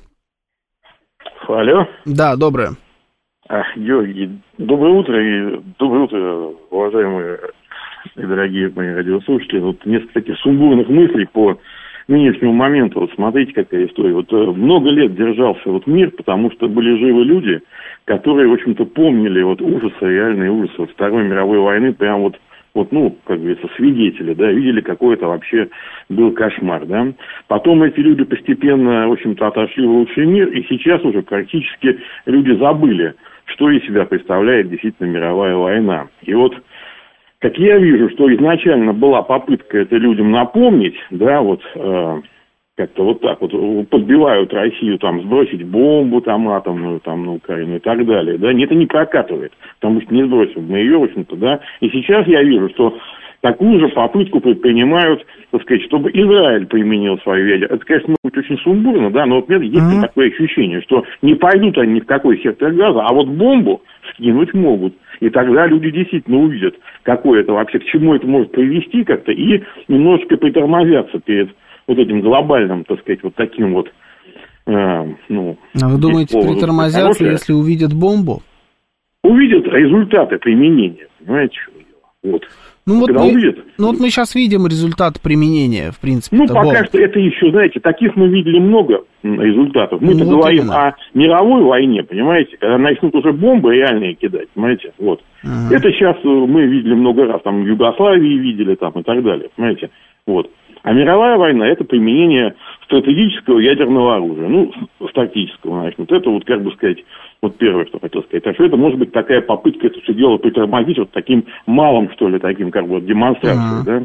Алло. 1.48 1.88
Да, 2.06 2.36
доброе. 2.36 2.72
А, 3.48 3.64
Георгий, 3.76 4.40
доброе 4.60 4.94
утро 4.94 5.20
и 5.20 5.62
доброе 5.80 6.04
утро, 6.04 6.54
уважаемые 6.70 7.40
и 8.16 8.22
дорогие 8.22 8.72
мои 8.76 8.90
радиослушатели. 8.90 9.60
Вот 9.60 9.84
несколько 9.86 10.14
таких 10.14 10.38
сумбурных 10.40 10.88
мыслей 10.88 11.26
по 11.26 11.58
нынешнему 12.10 12.54
моменту, 12.54 13.00
вот 13.00 13.12
смотрите, 13.16 13.54
какая 13.54 13.86
история. 13.86 14.14
Вот 14.14 14.32
э, 14.34 14.36
много 14.36 14.90
лет 14.90 15.16
держался 15.16 15.70
вот 15.70 15.88
мир, 15.88 16.12
потому 16.12 16.52
что 16.52 16.68
были 16.68 16.98
живы 16.98 17.24
люди, 17.24 17.62
которые, 18.06 18.48
в 18.48 18.54
общем-то, 18.54 18.86
помнили 18.86 19.42
вот 19.42 19.62
ужасы, 19.62 19.94
реальные 20.02 20.52
ужасы 20.52 20.76
вот 20.78 20.92
Второй 20.92 21.24
мировой 21.24 21.60
войны, 21.60 21.94
прям 21.94 22.22
вот 22.22 22.38
вот, 22.76 22.92
ну, 22.92 23.18
как 23.26 23.40
говорится, 23.40 23.68
свидетели, 23.76 24.34
да, 24.34 24.52
видели, 24.52 24.82
какой 24.82 25.16
это 25.16 25.28
вообще 25.28 25.70
был 26.08 26.32
кошмар, 26.32 26.86
да. 26.86 27.08
Потом 27.48 27.82
эти 27.84 28.00
люди 28.00 28.24
постепенно, 28.24 29.08
в 29.08 29.14
общем-то, 29.14 29.48
отошли 29.48 29.86
в 29.88 29.92
лучший 29.92 30.26
мир, 30.28 30.50
и 30.50 30.64
сейчас 30.70 31.04
уже 31.04 31.24
практически 31.24 32.00
люди 32.26 32.52
забыли, 32.60 33.16
что 33.46 33.70
из 33.72 33.84
себя 33.86 34.06
представляет 34.06 34.70
действительно 34.70 35.08
мировая 35.08 35.56
война. 35.56 36.08
И 36.22 36.34
вот 36.34 36.56
как 37.40 37.58
я 37.58 37.78
вижу, 37.78 38.10
что 38.10 38.34
изначально 38.34 38.94
была 38.94 39.22
попытка 39.22 39.80
это 39.80 39.96
людям 39.96 40.32
напомнить, 40.32 40.96
да, 41.10 41.42
вот 41.42 41.62
э, 41.74 42.22
как-то 42.76 43.04
вот 43.06 43.22
так 43.22 43.40
вот 43.42 43.52
подбивают 43.90 44.54
Россию 44.54 45.00
там 45.00 45.22
сбросить 45.22 45.66
бомбу 45.66 46.22
там 46.22 46.50
атомную 46.50 47.00
там 47.00 47.26
на 47.26 47.34
Украину 47.34 47.78
и 47.78 47.80
так 47.80 48.06
далее, 48.06 48.38
да, 48.38 48.52
это 48.52 48.76
не 48.76 48.86
прокатывает, 48.86 49.54
потому 49.80 50.02
что 50.02 50.14
не 50.14 50.24
сбросим 50.24 50.66
мы 50.68 50.80
ее, 50.80 50.98
в 50.98 51.04
общем-то, 51.04 51.36
да, 51.38 51.60
и 51.80 51.90
сейчас 51.90 52.28
я 52.28 52.44
вижу, 52.44 52.70
что 52.70 52.98
такую 53.42 53.80
же 53.80 53.88
попытку 53.90 54.42
предпринимают, 54.42 55.26
так 55.52 55.62
сказать, 55.62 55.84
чтобы 55.84 56.10
Израиль 56.12 56.68
применил 56.68 57.18
свою 57.20 57.48
ядерную. 57.48 57.78
Это, 57.78 57.86
конечно, 57.86 58.10
может 58.10 58.36
быть 58.36 58.38
очень 58.38 58.58
сумбурно, 58.64 59.12
да, 59.12 59.26
но 59.26 59.38
вот 59.38 59.48
меня 59.48 59.64
есть 59.64 59.76
mm-hmm. 59.76 60.02
такое 60.02 60.28
ощущение, 60.28 60.82
что 60.82 61.06
не 61.22 61.36
пойдут 61.36 61.78
они 61.78 61.94
ни 61.94 62.00
в 62.02 62.06
какой 62.06 62.42
сектор 62.42 62.72
газа, 62.74 63.02
а 63.02 63.14
вот 63.14 63.28
бомбу 63.28 63.82
скинуть 64.12 64.54
могут. 64.54 64.94
И 65.20 65.30
тогда 65.30 65.68
люди 65.68 65.92
действительно 65.92 66.40
увидят, 66.40 66.76
какое 67.04 67.42
это 67.42 67.52
вообще, 67.54 67.80
к 67.80 67.86
чему 67.86 68.16
это 68.16 68.26
может 68.26 68.52
привести 68.52 69.04
как-то, 69.04 69.32
и 69.32 69.64
немножечко 69.88 70.38
притормозятся 70.38 71.20
перед 71.20 71.50
вот 71.88 71.98
этим 71.98 72.22
глобальным, 72.22 72.86
так 72.86 73.00
сказать, 73.02 73.22
вот 73.24 73.36
таким 73.36 73.74
вот, 73.74 73.92
э, 74.68 75.14
ну... 75.28 75.58
А 75.82 75.90
вы 75.90 76.00
думаете, 76.00 76.40
притормозятся, 76.40 77.02
хорошее. 77.02 77.32
если 77.32 77.54
увидят 77.54 77.94
бомбу? 77.94 78.42
Увидят 79.24 79.66
результаты 79.66 80.38
применения, 80.38 81.08
понимаете, 81.20 81.60
что 81.60 81.74
дело. 81.74 82.34
Вот. 82.34 82.44
Ну 82.90 83.00
вот, 83.02 83.12
мы, 83.12 83.32
увидят. 83.32 83.60
ну 83.78 83.88
вот 83.88 84.00
мы 84.00 84.10
сейчас 84.10 84.34
видим 84.34 84.66
результат 84.66 85.22
применения, 85.22 85.92
в 85.92 86.00
принципе. 86.00 86.38
Ну, 86.38 86.48
пока 86.48 86.64
бомб. 86.64 86.88
что 86.88 87.00
это 87.00 87.20
еще, 87.20 87.52
знаете, 87.52 87.80
таких 87.80 88.16
мы 88.16 88.28
видели 88.30 88.60
много 88.60 89.04
результатов. 89.22 90.02
Мы-то 90.02 90.26
ну, 90.26 90.38
говорим 90.38 90.64
именно. 90.64 90.88
о 90.88 90.96
мировой 91.14 91.64
войне, 91.64 92.04
понимаете, 92.04 92.58
когда 92.60 92.80
начнут 92.80 93.14
уже 93.14 93.32
бомбы 93.32 93.76
реальные 93.76 94.16
кидать, 94.16 94.50
понимаете, 94.56 94.92
вот. 94.98 95.22
Ага. 95.44 95.76
Это 95.76 95.92
сейчас 95.92 96.16
э, 96.24 96.28
мы 96.28 96.66
видели 96.66 96.96
много 96.96 97.26
раз, 97.26 97.42
там 97.44 97.64
в 97.64 97.68
Югославии 97.68 98.40
видели 98.40 98.74
там 98.76 98.94
и 98.94 99.04
так 99.04 99.24
далее, 99.24 99.50
понимаете, 99.56 99.92
вот. 100.26 100.50
А 100.84 100.94
мировая 100.94 101.38
война– 101.38 101.68
это 101.70 101.84
применение 101.84 102.56
стратегического 102.86 103.60
ядерного 103.60 104.16
оружия, 104.16 104.48
ну, 104.48 104.72
стратегического, 105.10 105.82
значит, 105.82 106.00
вот 106.00 106.12
это 106.12 106.30
вот, 106.30 106.46
как 106.46 106.64
бы 106.64 106.72
сказать, 106.72 107.00
вот 107.42 107.58
первое, 107.58 107.86
что 107.86 108.00
хотел 108.00 108.24
сказать. 108.24 108.48
А 108.48 108.54
что 108.54 108.66
это 108.66 108.78
может 108.78 108.98
быть 108.98 109.12
такая 109.12 109.42
попытка 109.42 109.88
это 109.88 110.00
все 110.02 110.14
дело 110.14 110.38
притормозить 110.38 110.98
вот 110.98 111.12
таким 111.12 111.46
малым, 111.66 112.10
что 112.14 112.30
ли, 112.30 112.40
таким, 112.40 112.72
как 112.72 112.88
бы, 112.88 112.96
вот, 112.96 113.06
демонстрацией, 113.06 113.86
да? 113.86 114.04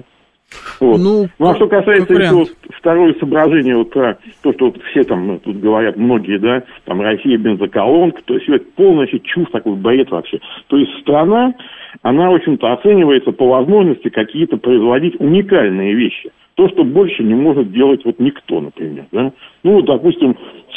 Вот. 0.78 0.98
Ну, 0.98 1.26
ну, 1.38 1.48
а 1.48 1.54
что 1.56 1.66
касается 1.68 2.12
еще 2.12 2.44
второе 2.76 3.14
соображение, 3.14 3.76
вот 3.76 3.90
про 3.90 4.18
то, 4.42 4.52
что 4.52 4.66
вот 4.66 4.80
все 4.90 5.02
там 5.02 5.26
ну, 5.26 5.38
тут 5.38 5.58
говорят, 5.58 5.96
многие, 5.96 6.38
да, 6.38 6.62
там 6.84 7.00
Россия 7.00 7.38
бензоколонка, 7.38 8.22
то 8.24 8.34
есть 8.34 8.48
это 8.48 8.64
полностью 8.76 9.20
чушь 9.20 9.48
такой 9.50 9.74
бред 9.74 10.10
вообще. 10.10 10.38
То 10.68 10.76
есть 10.76 10.92
страна, 11.00 11.54
она, 12.02 12.30
в 12.30 12.34
общем-то, 12.34 12.72
оценивается 12.72 13.32
по 13.32 13.48
возможности 13.48 14.10
какие-то 14.10 14.58
производить 14.58 15.18
уникальные 15.18 15.94
вещи– 15.94 16.30
то, 16.54 16.68
что 16.68 16.84
больше 16.84 17.22
не 17.22 17.34
может 17.34 17.72
делать 17.72 18.04
вот 18.04 18.18
никто, 18.18 18.60
например. 18.60 19.06
Да? 19.12 19.32
Ну, 19.62 19.72
вот, 19.74 19.86
допустим, 19.86 20.36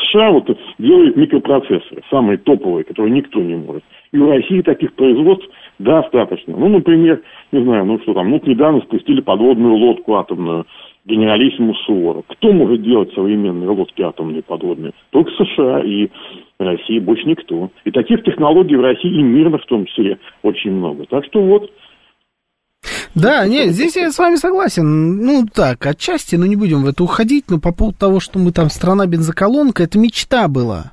США 0.09 0.31
вот 0.31 0.49
делают 0.79 1.15
микропроцессоры, 1.15 2.01
самые 2.09 2.37
топовые, 2.37 2.83
которые 2.83 3.13
никто 3.13 3.39
не 3.39 3.55
может. 3.55 3.83
И 4.11 4.17
у 4.17 4.29
России 4.29 4.61
таких 4.61 4.93
производств 4.93 5.47
достаточно. 5.79 6.55
Ну, 6.57 6.69
например, 6.69 7.21
не 7.51 7.63
знаю, 7.63 7.85
ну 7.85 7.99
что 7.99 8.13
там, 8.13 8.29
ну, 8.29 8.41
недавно 8.45 8.81
спустили 8.81 9.21
подводную 9.21 9.75
лодку 9.75 10.15
атомную, 10.15 10.65
генералиссимус 11.07 11.77
Суворов. 11.85 12.25
Кто 12.27 12.51
может 12.51 12.81
делать 12.81 13.13
современные 13.13 13.69
лодки 13.69 14.01
атомные 14.01 14.43
подводные? 14.43 14.91
Только 15.11 15.31
США 15.31 15.79
и 15.79 16.09
Россия, 16.59 16.99
больше 17.01 17.27
никто. 17.27 17.69
И 17.85 17.91
таких 17.91 18.23
технологий 18.23 18.75
в 18.75 18.81
России 18.81 19.11
и 19.11 19.23
мирно 19.23 19.57
в 19.57 19.65
том 19.65 19.85
числе 19.85 20.17
очень 20.43 20.71
много. 20.71 21.05
Так 21.05 21.25
что 21.25 21.41
вот, 21.41 21.71
да, 23.18 23.48
нет, 23.48 23.73
здесь 23.73 23.95
я 23.95 24.11
с 24.11 24.18
вами 24.18 24.35
согласен. 24.35 25.18
Ну, 25.18 25.48
так, 25.52 25.85
отчасти, 25.85 26.35
но 26.35 26.45
не 26.45 26.56
будем 26.56 26.84
в 26.84 26.88
это 26.88 27.03
уходить. 27.03 27.45
Но 27.49 27.60
по 27.60 27.72
поводу 27.72 27.98
того, 27.98 28.19
что 28.19 28.38
мы 28.38 28.52
там 28.52 28.69
страна 28.69 29.07
бензоколонка, 29.07 29.84
это 29.84 29.98
мечта 29.98 30.48
была 30.48 30.91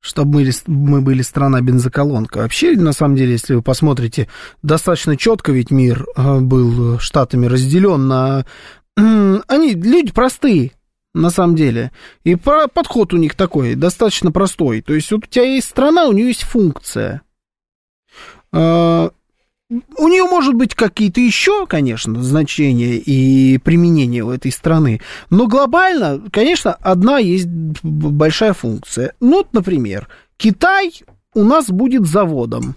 чтобы 0.00 0.40
мы, 0.40 0.50
мы 0.66 1.00
были 1.02 1.20
страна 1.20 1.60
бензоколонка. 1.60 2.38
Вообще, 2.38 2.74
на 2.74 2.92
самом 2.92 3.16
деле, 3.16 3.32
если 3.32 3.54
вы 3.54 3.60
посмотрите, 3.62 4.28
достаточно 4.62 5.14
четко 5.16 5.52
ведь 5.52 5.70
мир 5.70 6.06
а, 6.16 6.40
был 6.40 6.98
штатами 6.98 7.44
разделен 7.44 8.08
на... 8.08 8.46
Они 8.96 9.74
люди 9.74 10.10
простые, 10.10 10.72
на 11.12 11.28
самом 11.28 11.54
деле. 11.54 11.92
И 12.24 12.34
подход 12.34 13.12
у 13.12 13.18
них 13.18 13.34
такой, 13.34 13.74
достаточно 13.74 14.32
простой. 14.32 14.80
То 14.80 14.94
есть 14.94 15.12
вот 15.12 15.24
у 15.24 15.28
тебя 15.28 15.44
есть 15.44 15.68
страна, 15.68 16.06
у 16.06 16.12
нее 16.12 16.28
есть 16.28 16.44
функция. 16.44 17.20
У 19.70 20.08
нее 20.08 20.24
может 20.24 20.54
быть 20.54 20.74
какие-то 20.74 21.20
еще, 21.20 21.64
конечно, 21.66 22.20
значения 22.22 22.96
и 22.96 23.56
применения 23.58 24.22
у 24.24 24.30
этой 24.30 24.50
страны, 24.50 25.00
но 25.30 25.46
глобально, 25.46 26.20
конечно, 26.32 26.72
одна 26.72 27.18
есть 27.18 27.46
большая 27.46 28.52
функция. 28.52 29.14
Ну, 29.20 29.38
вот, 29.38 29.52
например, 29.52 30.08
Китай 30.36 30.92
у 31.34 31.44
нас 31.44 31.68
будет 31.68 32.06
заводом. 32.06 32.74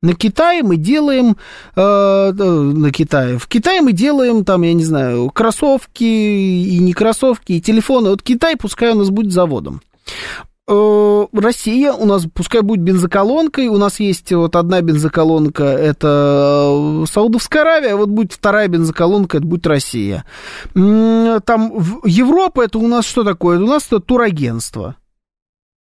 На 0.00 0.14
Китае 0.14 0.62
мы 0.62 0.76
делаем, 0.76 1.36
э, 1.74 1.80
э, 1.80 2.30
на 2.32 2.92
Китае, 2.92 3.36
в 3.36 3.48
Китае 3.48 3.82
мы 3.82 3.92
делаем 3.92 4.44
там, 4.44 4.62
я 4.62 4.72
не 4.72 4.84
знаю, 4.84 5.28
кроссовки 5.30 6.04
и 6.04 6.78
не 6.78 6.92
кроссовки, 6.92 7.54
и 7.54 7.60
телефоны. 7.60 8.10
Вот 8.10 8.22
Китай 8.22 8.56
пускай 8.56 8.92
у 8.92 8.94
нас 8.94 9.10
будет 9.10 9.32
заводом. 9.32 9.82
Э, 10.70 11.26
Россия 11.32 11.92
у 11.92 12.04
нас 12.04 12.26
пускай 12.32 12.60
будет 12.60 12.80
бензоколонкой, 12.80 13.68
у 13.68 13.78
нас 13.78 14.00
есть 14.00 14.30
вот 14.32 14.54
одна 14.54 14.82
бензоколонка, 14.82 15.64
это 15.64 17.02
э, 17.04 17.04
Саудовская 17.10 17.62
Аравия, 17.62 17.96
вот 17.96 18.10
будет 18.10 18.34
вторая 18.34 18.68
бензоколонка, 18.68 19.38
это 19.38 19.46
будет 19.46 19.66
Россия. 19.66 20.26
Там 20.74 21.72
Европа, 22.04 22.62
это 22.62 22.78
у 22.78 22.86
нас 22.86 23.06
что 23.06 23.24
такое? 23.24 23.56
Это 23.56 23.64
у 23.64 23.68
нас 23.68 23.86
это 23.86 24.00
турагентство, 24.00 24.96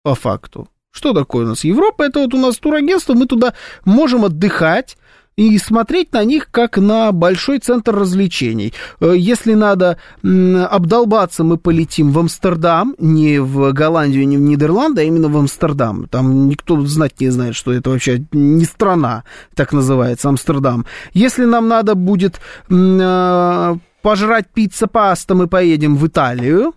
по 0.04 0.16
факту. 0.16 0.70
Что 0.92 1.14
такое 1.14 1.46
у 1.46 1.50
нас 1.50 1.66
Европа? 1.66 2.04
Это 2.04 2.22
вот 2.22 2.34
у 2.34 2.38
нас 2.38 2.56
турагентство, 2.58 3.14
мы 3.14 3.26
туда 3.26 3.54
можем 3.84 4.24
отдыхать, 4.24 4.98
и 5.38 5.58
смотреть 5.60 6.14
на 6.14 6.24
них 6.24 6.50
как 6.52 6.78
на 6.78 7.12
большой 7.12 7.60
центр 7.60 7.96
развлечений. 7.96 8.74
Э, 9.00 9.14
если 9.16 9.54
надо 9.54 9.98
обдолбаться, 10.24 11.44
мы 11.44 11.58
полетим 11.58 12.12
в 12.12 12.20
Амстердам, 12.20 12.96
не 12.98 13.40
в 13.40 13.72
Голландию, 13.72 14.28
не 14.28 14.38
в 14.38 14.42
Нидерланды, 14.42 15.02
а 15.02 15.04
именно 15.04 15.30
в 15.30 15.38
Амстердам. 15.38 16.08
Там 16.08 16.50
никто 16.50 16.80
знать 16.82 17.22
не 17.22 17.30
знает, 17.30 17.56
что 17.56 17.72
это 17.72 17.92
вообще 17.92 18.26
не 18.32 18.66
страна, 18.66 19.24
так 19.56 19.74
называется, 19.74 20.30
Амстердам. 20.30 20.86
Если 21.14 21.46
нам 21.46 21.68
надо 21.68 21.94
будет 21.94 22.42
э, 22.70 23.76
пожрать 24.02 24.48
пицца-паста, 24.54 25.36
мы 25.36 25.48
поедем 25.48 25.98
в 25.98 26.08
Италию, 26.08 26.74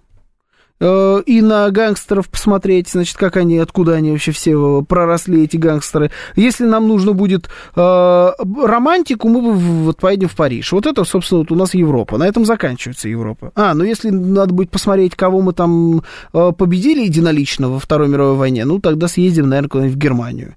и 0.80 1.42
на 1.42 1.70
гангстеров 1.70 2.28
посмотреть, 2.28 2.88
значит, 2.88 3.16
как 3.16 3.36
они, 3.36 3.58
откуда 3.58 3.94
они 3.94 4.12
вообще 4.12 4.32
все 4.32 4.82
проросли, 4.82 5.44
эти 5.44 5.58
гангстеры. 5.58 6.10
Если 6.36 6.64
нам 6.64 6.88
нужно 6.88 7.12
будет 7.12 7.50
э, 7.76 8.30
романтику, 8.64 9.28
мы 9.28 9.52
вот 9.52 9.98
поедем 9.98 10.28
в 10.28 10.36
Париж. 10.36 10.72
Вот 10.72 10.86
это, 10.86 11.04
собственно, 11.04 11.40
вот 11.40 11.52
у 11.52 11.54
нас 11.54 11.74
Европа. 11.74 12.16
На 12.16 12.26
этом 12.26 12.46
заканчивается 12.46 13.08
Европа. 13.08 13.52
А, 13.54 13.74
ну 13.74 13.84
если 13.84 14.10
надо 14.10 14.54
будет 14.54 14.70
посмотреть, 14.70 15.14
кого 15.16 15.42
мы 15.42 15.52
там 15.52 16.02
э, 16.32 16.52
победили 16.56 17.04
единолично 17.04 17.68
во 17.68 17.78
Второй 17.78 18.08
мировой 18.08 18.36
войне, 18.36 18.64
ну 18.64 18.80
тогда 18.80 19.08
съездим, 19.08 19.48
наверное, 19.48 19.68
куда-нибудь 19.68 19.96
в 19.96 19.98
Германию. 19.98 20.56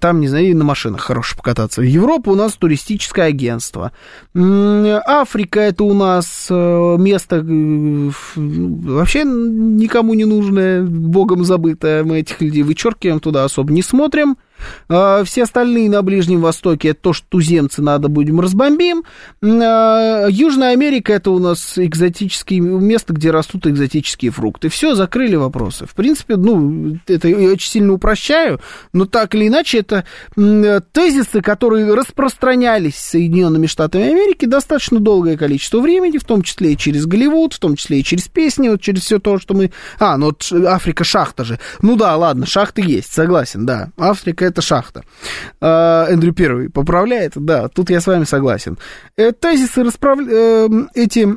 Там, 0.00 0.20
не 0.20 0.28
знаю, 0.28 0.46
и 0.46 0.54
на 0.54 0.64
машинах 0.64 1.00
хорошо 1.00 1.36
покататься. 1.36 1.82
Европа 1.82 2.30
у 2.30 2.34
нас 2.34 2.54
туристическое 2.54 3.26
агентство. 3.26 3.92
Африка 4.34 5.60
это 5.60 5.84
у 5.84 5.94
нас 5.94 6.48
э, 6.50 6.96
место 6.98 7.36
э, 7.36 8.10
вообще 8.36 9.24
никому 9.54 10.14
не 10.14 10.24
нужное, 10.24 10.82
богом 10.82 11.44
забытое. 11.44 12.04
Мы 12.04 12.20
этих 12.20 12.40
людей 12.40 12.62
вычеркиваем, 12.62 13.20
туда 13.20 13.44
особо 13.44 13.72
не 13.72 13.82
смотрим. 13.82 14.36
А, 14.88 15.24
все 15.24 15.44
остальные 15.44 15.90
на 15.90 16.02
Ближнем 16.02 16.40
Востоке, 16.40 16.90
это 16.90 17.00
то, 17.00 17.12
что 17.12 17.26
туземцы 17.28 17.82
надо 17.82 18.08
будем 18.08 18.40
разбомбим. 18.40 19.04
А, 19.42 20.26
Южная 20.28 20.72
Америка, 20.72 21.12
это 21.12 21.30
у 21.30 21.38
нас 21.38 21.78
экзотические 21.78 22.60
место, 22.60 23.12
где 23.12 23.30
растут 23.30 23.66
экзотические 23.66 24.30
фрукты. 24.30 24.68
Все, 24.68 24.94
закрыли 24.94 25.36
вопросы. 25.36 25.86
В 25.86 25.94
принципе, 25.94 26.36
ну, 26.36 26.98
это 27.06 27.28
я 27.28 27.52
очень 27.52 27.70
сильно 27.70 27.92
упрощаю, 27.92 28.60
но 28.92 29.06
так 29.06 29.34
или 29.34 29.48
иначе, 29.48 29.78
это 29.78 30.04
тезисы, 30.92 31.40
которые 31.40 31.92
распространялись 31.94 32.96
Соединенными 32.96 33.66
Штатами 33.66 34.08
Америки 34.08 34.44
достаточно 34.46 35.00
долгое 35.00 35.36
количество 35.36 35.80
времени, 35.80 36.18
в 36.18 36.24
том 36.24 36.42
числе 36.42 36.72
и 36.72 36.76
через 36.76 37.06
Голливуд, 37.06 37.54
в 37.54 37.58
том 37.58 37.76
числе 37.76 38.00
и 38.00 38.04
через 38.04 38.28
песни, 38.28 38.68
вот 38.68 38.80
через 38.80 39.02
все 39.02 39.18
то, 39.18 39.38
что 39.38 39.54
мы... 39.54 39.70
А, 39.98 40.16
ну 40.16 40.26
вот 40.26 40.50
Африка 40.66 41.04
шахта 41.04 41.44
же. 41.44 41.58
Ну 41.82 41.96
да, 41.96 42.16
ладно, 42.16 42.46
шахты 42.46 42.82
есть, 42.82 43.12
согласен, 43.12 43.66
да. 43.66 43.90
Африка 43.96 44.44
это 44.54 44.62
шахта. 44.62 45.04
А, 45.60 46.06
Эндрю 46.08 46.32
Первый 46.32 46.70
поправляет, 46.70 47.32
да, 47.34 47.68
тут 47.68 47.90
я 47.90 48.00
с 48.00 48.06
вами 48.06 48.24
согласен. 48.24 48.78
Э, 49.16 49.32
тезисы 49.32 49.82
расправ... 49.82 50.20
Э, 50.20 50.68
эти 50.94 51.28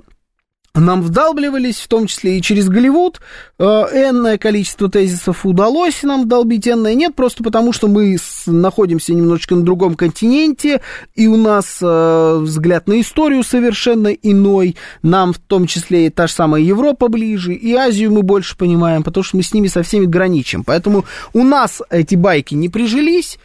нам 0.80 1.02
вдалбливались, 1.02 1.78
в 1.78 1.88
том 1.88 2.08
числе 2.08 2.38
и 2.38 2.41
через 2.41 2.70
Голливуд. 2.70 3.20
Э, 3.60 3.64
энное 3.64 4.38
количество 4.38 4.90
тезисов 4.90 5.45
удалось 5.45 6.04
нам 6.04 6.24
вдолбить, 6.24 6.68
энное 6.68 6.94
нет, 6.94 7.16
просто 7.16 7.44
потому 7.44 7.74
что 7.74 7.88
мы 7.88 8.18
находимся 8.45 9.14
немножечко 9.14 9.56
на 9.56 9.64
другом 9.64 9.95
континенте, 9.95 10.82
и 11.16 11.28
у 11.28 11.38
нас 11.38 11.80
взгляд 11.82 12.88
на 12.88 12.99
историю 13.02 13.44
совершенно 13.44 14.08
иной. 14.08 14.76
Нам 15.02 15.34
в 15.34 15.40
том 15.40 15.68
числе 15.68 16.08
и 16.08 16.10
та 16.10 16.28
же 16.28 16.34
самая 16.34 16.62
Европа 16.62 17.08
ближе, 17.08 17.54
и 17.54 17.74
Азию 17.74 18.12
мы 18.12 18.22
больше 18.22 18.58
понимаем, 18.58 19.04
потому 19.04 19.24
что 19.24 19.38
мы 19.38 19.44
с 19.44 19.54
ними 19.54 19.68
со 19.68 19.84
всеми 19.84 20.06
граничим. 20.06 20.64
Поэтому 20.64 21.06
у 21.34 21.44
нас 21.44 21.82
эти 21.90 22.16
байки 22.16 22.54
не 22.56 22.70
прижились, 22.70 23.40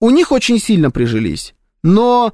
у 0.00 0.10
них 0.10 0.32
очень 0.32 0.58
сильно 0.58 0.90
прижились. 0.90 1.54
Но 1.82 2.32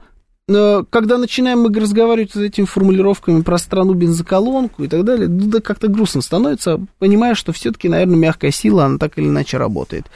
когда 0.91 1.19
начинаем 1.19 1.61
мы 1.61 1.75
разговаривать 1.75 2.33
с 2.33 2.37
этими 2.37 2.65
формулировками 2.65 3.43
про 3.43 3.59
страну 3.59 3.93
бензоколонку 3.93 4.85
и 4.85 4.89
так 4.89 5.05
далее, 5.05 5.29
ну, 5.29 5.47
да 5.47 5.61
как-то 5.61 5.89
грустно 5.89 6.23
становится, 6.23 6.81
понимая, 6.99 7.35
что 7.35 7.53
все-таки, 7.53 7.89
наверное, 7.89 8.17
мягкая 8.17 8.51
сила, 8.51 8.87
она 8.87 8.99
так 8.99 9.19
или 9.19 9.27
иначе 9.27 9.59
работает. 9.59 10.07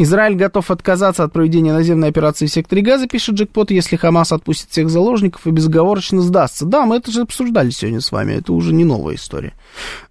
Израиль 0.00 0.36
готов 0.36 0.70
отказаться 0.70 1.24
от 1.24 1.32
проведения 1.32 1.72
наземной 1.72 2.08
операции 2.08 2.46
в 2.46 2.50
секторе 2.50 2.82
Газа, 2.82 3.08
пишет 3.08 3.34
Джекпот, 3.34 3.72
если 3.72 3.96
Хамас 3.96 4.30
отпустит 4.30 4.70
всех 4.70 4.90
заложников 4.90 5.44
и 5.46 5.50
безоговорочно 5.50 6.20
сдастся. 6.20 6.66
Да, 6.66 6.86
мы 6.86 6.96
это 6.96 7.10
же 7.10 7.22
обсуждали 7.22 7.70
сегодня 7.70 8.00
с 8.00 8.12
вами, 8.12 8.34
это 8.34 8.52
уже 8.52 8.72
не 8.72 8.84
новая 8.84 9.16
история. 9.16 9.54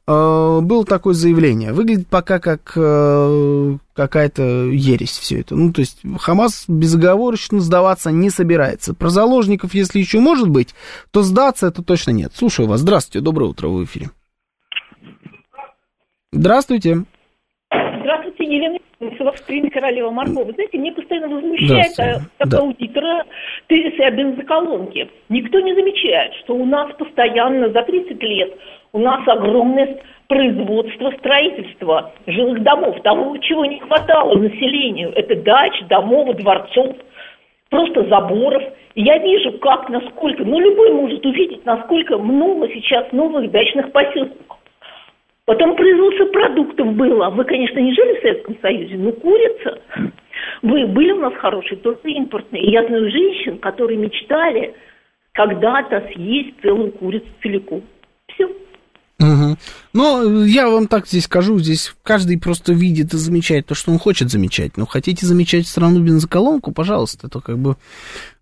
Э, 0.05 0.59
было 0.61 0.83
такое 0.83 1.13
заявление. 1.13 1.71
Выглядит 1.71 2.07
пока 2.09 2.39
как 2.39 2.73
э, 2.75 3.77
какая-то 3.93 4.43
ересь 4.71 5.17
все 5.17 5.39
это. 5.39 5.55
Ну, 5.55 5.71
то 5.71 5.79
есть 5.79 6.01
Хамас 6.19 6.65
безоговорочно 6.67 7.61
сдаваться 7.61 8.11
не 8.11 8.29
собирается. 8.29 8.93
Про 8.93 9.09
заложников, 9.09 9.73
если 9.73 9.99
еще 9.99 10.19
может 10.19 10.49
быть, 10.49 10.75
то 11.11 11.23
сдаться 11.23 11.67
это 11.67 11.81
точно 11.81 12.11
нет. 12.11 12.33
Слушаю 12.35 12.67
вас. 12.67 12.81
Здравствуйте, 12.81 13.23
доброе 13.23 13.51
утро, 13.51 13.69
в 13.69 13.83
эфире. 13.85 14.09
Здравствуйте. 16.33 17.05
Здравствуйте, 17.71 18.43
Елена 18.43 18.79
Севастопольская 18.99 19.69
королева 19.69 20.09
Марго. 20.09 20.43
Вы 20.43 20.53
знаете, 20.53 20.77
мне 20.77 20.91
постоянно 20.91 21.35
возмущает 21.35 21.95
как 21.95 22.49
да. 22.49 22.59
аудитора 22.59 23.25
тезисы 23.67 24.01
о 24.01 24.11
бензоколонке. 24.11 25.09
Никто 25.29 25.59
не 25.59 25.75
замечает, 25.75 26.33
что 26.43 26.55
у 26.55 26.65
нас 26.65 26.91
постоянно 26.97 27.69
за 27.69 27.83
30 27.83 28.23
лет 28.23 28.57
у 28.93 28.99
нас 28.99 29.21
огромное 29.27 29.99
производство 30.27 31.11
строительства 31.19 32.11
жилых 32.25 32.63
домов. 32.63 33.01
Того, 33.03 33.37
чего 33.37 33.65
не 33.65 33.79
хватало 33.79 34.35
населению. 34.35 35.11
Это 35.15 35.35
дач, 35.35 35.73
домов, 35.87 36.35
дворцов, 36.35 36.95
просто 37.69 38.07
заборов. 38.07 38.63
И 38.95 39.03
я 39.03 39.19
вижу, 39.19 39.51
как, 39.59 39.89
насколько, 39.89 40.43
ну, 40.43 40.59
любой 40.59 40.93
может 40.93 41.23
увидеть, 41.25 41.65
насколько 41.65 42.17
много 42.17 42.67
сейчас 42.69 43.11
новых 43.11 43.51
дачных 43.51 43.91
поселков. 43.91 44.56
Потом 45.47 45.77
производство 45.77 46.25
продуктов 46.25 46.93
было. 46.95 47.29
Вы, 47.29 47.45
конечно, 47.45 47.79
не 47.79 47.93
жили 47.93 48.19
в 48.19 48.21
Советском 48.21 48.57
Союзе, 48.61 48.97
но 48.97 49.13
курица. 49.13 49.79
Вы 50.61 50.85
были 50.87 51.13
у 51.13 51.21
нас 51.21 51.33
хорошие, 51.35 51.77
только 51.77 52.05
импортные. 52.09 52.65
И 52.65 52.71
я 52.71 52.85
знаю 52.85 53.09
женщин, 53.09 53.57
которые 53.59 53.97
мечтали 53.97 54.75
когда-то 55.31 56.05
съесть 56.13 56.59
целую 56.61 56.91
курицу 56.91 57.27
целиком. 57.41 57.81
Все. 58.27 58.47
Угу. 58.47 59.55
Ну, 59.93 60.43
я 60.43 60.69
вам 60.69 60.87
так 60.87 61.07
здесь 61.07 61.23
скажу, 61.23 61.57
здесь 61.59 61.95
каждый 62.03 62.37
просто 62.37 62.73
видит 62.73 63.13
и 63.13 63.17
замечает 63.17 63.67
то, 63.67 63.73
что 63.73 63.91
он 63.91 63.99
хочет 63.99 64.29
замечать. 64.29 64.75
Но 64.75 64.85
хотите 64.85 65.25
замечать 65.25 65.65
страну 65.65 66.01
бензоколонку, 66.01 66.73
пожалуйста, 66.73 67.27
это 67.27 67.39
как 67.39 67.57
бы 67.57 67.77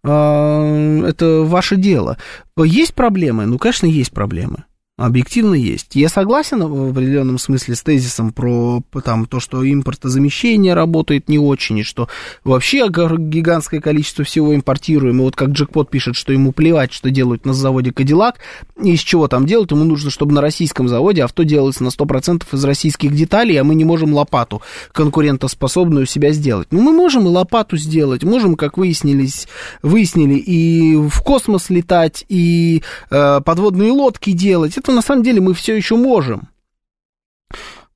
э, 0.04 1.08
это 1.08 1.44
ваше 1.44 1.76
дело. 1.76 2.18
Есть 2.58 2.96
проблемы? 2.96 3.46
Ну, 3.46 3.60
конечно, 3.60 3.86
есть 3.86 4.12
проблемы 4.12 4.64
объективно 4.98 5.56
есть. 5.56 5.96
Я 5.96 6.08
согласен 6.08 6.64
в 6.66 6.92
определенном 6.92 7.38
смысле 7.38 7.76
с 7.76 7.82
тезисом 7.82 8.32
про 8.32 8.82
там, 9.04 9.26
то, 9.26 9.42
что 9.42 9.70
импортозамещение 9.70 10.74
работает 10.74 11.28
не 11.28 11.38
очень, 11.38 11.80
и 11.80 11.84
что 11.84 12.08
вообще 12.46 12.88
гигантское 12.88 13.82
количество 13.82 14.24
всего 14.24 14.56
импортируем. 14.56 15.20
И 15.20 15.24
вот 15.24 15.36
как 15.36 15.50
Джекпот 15.50 15.90
пишет, 15.90 16.16
что 16.16 16.32
ему 16.32 16.54
плевать, 16.54 16.94
что 16.94 17.10
делают 17.10 17.46
на 17.46 17.54
заводе 17.54 17.92
Кадиллак, 17.92 18.40
и 18.82 18.94
из 18.94 19.02
чего 19.02 19.28
там 19.28 19.46
делают, 19.46 19.72
ему 19.72 19.84
нужно, 19.84 20.10
чтобы 20.10 20.34
на 20.34 20.40
российском 20.40 20.88
заводе 20.88 21.24
авто 21.26 21.44
делалось 21.44 21.82
на 21.82 21.90
100% 21.90 22.44
из 22.54 22.64
российских 22.64 23.14
деталей, 23.14 23.58
а 23.58 23.66
мы 23.66 23.76
не 23.76 23.84
можем 23.84 24.14
лопату 24.14 24.62
конкурентоспособную 24.94 26.06
себя 26.06 26.32
сделать. 26.32 26.70
Ну, 26.72 26.82
мы 26.82 26.94
можем 26.94 27.26
и 27.26 27.30
лопату 27.30 27.76
сделать, 27.76 28.24
можем, 28.24 28.56
как 28.56 28.78
выяснились, 28.78 29.48
выяснили, 29.82 30.36
и 30.36 30.96
в 30.96 31.22
космос 31.22 31.70
летать, 31.70 32.24
и 32.30 32.82
э, 33.10 33.42
подводные 33.44 33.92
лодки 33.92 34.32
делать 34.32 34.78
это 34.86 34.92
на 34.92 35.02
самом 35.02 35.24
деле 35.24 35.42
мы 35.42 35.56
все 35.56 35.76
еще 35.76 35.96
можем. 35.96 36.50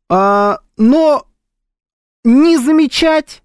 А, 0.10 0.60
но 0.76 1.26
не 2.24 2.58
замечать 2.58 3.44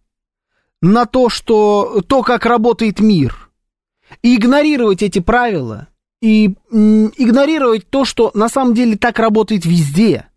на 0.80 1.04
то, 1.04 1.28
что 1.28 2.02
то, 2.06 2.22
как 2.22 2.46
работает 2.46 3.00
мир, 3.00 3.50
и 4.22 4.36
игнорировать 4.36 5.02
эти 5.02 5.18
правила, 5.18 5.88
и 6.22 6.46
игнорировать 6.70 7.88
то, 7.90 8.06
что 8.06 8.30
на 8.34 8.48
самом 8.48 8.74
деле 8.74 8.96
так 8.96 9.18
работает 9.18 9.66
везде. 9.66 10.28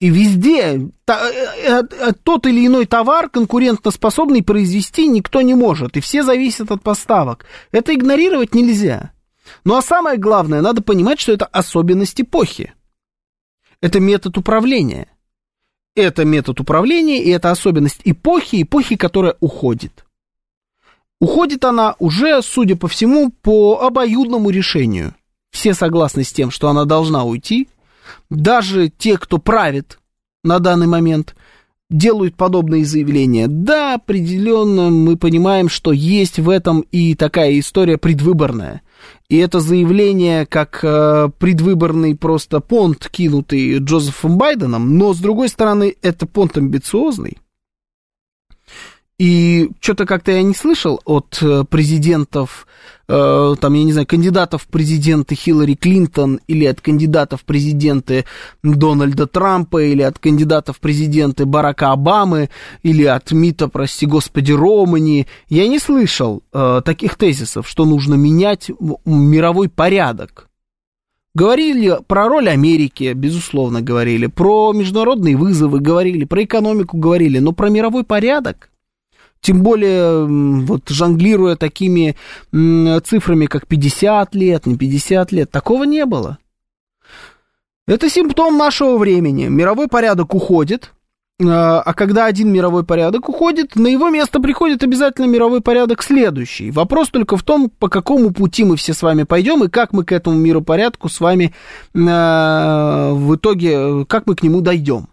И 0.00 0.10
везде 0.10 0.90
та, 1.04 1.28
э, 1.28 1.82
э, 1.90 2.12
тот 2.22 2.46
или 2.46 2.66
иной 2.66 2.86
товар 2.86 3.28
конкурентоспособный 3.30 4.44
произвести 4.44 5.08
никто 5.08 5.40
не 5.40 5.54
может, 5.54 5.96
и 5.96 6.00
все 6.00 6.22
зависят 6.22 6.70
от 6.70 6.82
поставок. 6.82 7.46
Это 7.72 7.94
игнорировать 7.94 8.54
нельзя. 8.54 9.12
Ну 9.64 9.76
а 9.76 9.82
самое 9.82 10.18
главное, 10.18 10.60
надо 10.60 10.82
понимать, 10.82 11.20
что 11.20 11.32
это 11.32 11.46
особенность 11.46 12.20
эпохи. 12.20 12.74
Это 13.80 14.00
метод 14.00 14.36
управления. 14.38 15.08
Это 15.94 16.24
метод 16.24 16.60
управления, 16.60 17.22
и 17.22 17.30
это 17.30 17.50
особенность 17.50 18.00
эпохи, 18.04 18.62
эпохи, 18.62 18.96
которая 18.96 19.36
уходит. 19.40 20.04
Уходит 21.20 21.64
она 21.64 21.96
уже, 21.98 22.40
судя 22.42 22.76
по 22.76 22.86
всему, 22.86 23.30
по 23.30 23.80
обоюдному 23.80 24.50
решению. 24.50 25.14
Все 25.50 25.74
согласны 25.74 26.22
с 26.22 26.32
тем, 26.32 26.50
что 26.50 26.68
она 26.68 26.84
должна 26.84 27.24
уйти. 27.24 27.68
Даже 28.30 28.88
те, 28.88 29.18
кто 29.18 29.38
правит 29.38 29.98
на 30.44 30.60
данный 30.60 30.86
момент, 30.86 31.34
делают 31.90 32.36
подобные 32.36 32.84
заявления. 32.84 33.46
Да, 33.48 33.94
определенно 33.94 34.90
мы 34.90 35.16
понимаем, 35.16 35.68
что 35.68 35.92
есть 35.92 36.38
в 36.38 36.50
этом 36.50 36.82
и 36.92 37.14
такая 37.14 37.58
история 37.58 37.98
предвыборная. 37.98 38.82
И 39.28 39.36
это 39.36 39.60
заявление 39.60 40.46
как 40.46 40.80
э, 40.82 41.30
предвыборный 41.38 42.16
просто 42.16 42.60
понт, 42.60 43.08
кинутый 43.10 43.78
Джозефом 43.78 44.38
Байденом, 44.38 44.96
но, 44.96 45.12
с 45.12 45.18
другой 45.18 45.48
стороны, 45.48 45.94
это 46.02 46.26
понт 46.26 46.56
амбициозный. 46.56 47.38
И 49.18 49.70
что-то 49.80 50.06
как-то 50.06 50.30
я 50.30 50.42
не 50.44 50.54
слышал 50.54 51.00
от 51.04 51.38
э, 51.42 51.64
президентов, 51.68 52.68
э, 53.08 53.54
там, 53.60 53.74
я 53.74 53.82
не 53.82 53.92
знаю, 53.92 54.06
кандидатов 54.06 54.62
в 54.62 54.66
президенты 54.68 55.34
Хиллари 55.34 55.74
Клинтон 55.74 56.38
или 56.46 56.64
от 56.66 56.80
кандидатов 56.80 57.40
в 57.40 57.44
президенты 57.44 58.26
Дональда 58.62 59.26
Трампа 59.26 59.82
или 59.82 60.02
от 60.02 60.20
кандидатов 60.20 60.76
в 60.76 60.80
президенты 60.80 61.46
Барака 61.46 61.90
Обамы 61.90 62.48
или 62.84 63.02
от 63.02 63.32
МИТа, 63.32 63.66
прости 63.66 64.06
господи, 64.06 64.52
Романи. 64.52 65.26
Я 65.48 65.66
не 65.66 65.80
слышал 65.80 66.44
э, 66.52 66.80
таких 66.84 67.16
тезисов, 67.16 67.68
что 67.68 67.86
нужно 67.86 68.14
менять 68.14 68.70
мировой 69.04 69.68
порядок. 69.68 70.48
Говорили 71.34 71.98
про 72.06 72.28
роль 72.28 72.48
Америки, 72.48 73.12
безусловно, 73.16 73.82
говорили, 73.82 74.26
про 74.26 74.72
международные 74.72 75.36
вызовы 75.36 75.80
говорили, 75.80 76.24
про 76.24 76.44
экономику 76.44 76.98
говорили, 76.98 77.40
но 77.40 77.50
про 77.50 77.68
мировой 77.68 78.04
порядок 78.04 78.70
тем 79.40 79.62
более, 79.62 80.26
вот 80.64 80.88
жонглируя 80.88 81.56
такими 81.56 82.16
цифрами, 82.52 83.46
как 83.46 83.66
50 83.66 84.34
лет, 84.34 84.66
не 84.66 84.76
50 84.76 85.32
лет, 85.32 85.50
такого 85.50 85.84
не 85.84 86.04
было. 86.04 86.38
Это 87.86 88.10
симптом 88.10 88.58
нашего 88.58 88.98
времени. 88.98 89.46
Мировой 89.46 89.88
порядок 89.88 90.34
уходит, 90.34 90.92
а, 91.40 91.80
а 91.80 91.94
когда 91.94 92.26
один 92.26 92.52
мировой 92.52 92.84
порядок 92.84 93.28
уходит, 93.28 93.76
на 93.76 93.86
его 93.86 94.10
место 94.10 94.40
приходит 94.40 94.82
обязательно 94.82 95.26
мировой 95.26 95.60
порядок 95.60 96.02
следующий. 96.02 96.70
Вопрос 96.72 97.10
только 97.10 97.36
в 97.36 97.44
том, 97.44 97.70
по 97.70 97.88
какому 97.88 98.32
пути 98.32 98.64
мы 98.64 98.76
все 98.76 98.92
с 98.92 99.02
вами 99.02 99.22
пойдем 99.22 99.62
и 99.62 99.68
как 99.68 99.92
мы 99.92 100.04
к 100.04 100.10
этому 100.10 100.36
миропорядку 100.36 101.08
с 101.08 101.20
вами 101.20 101.54
а, 101.96 103.12
в 103.12 103.36
итоге, 103.36 104.04
как 104.06 104.26
мы 104.26 104.34
к 104.34 104.42
нему 104.42 104.60
дойдем. 104.60 105.08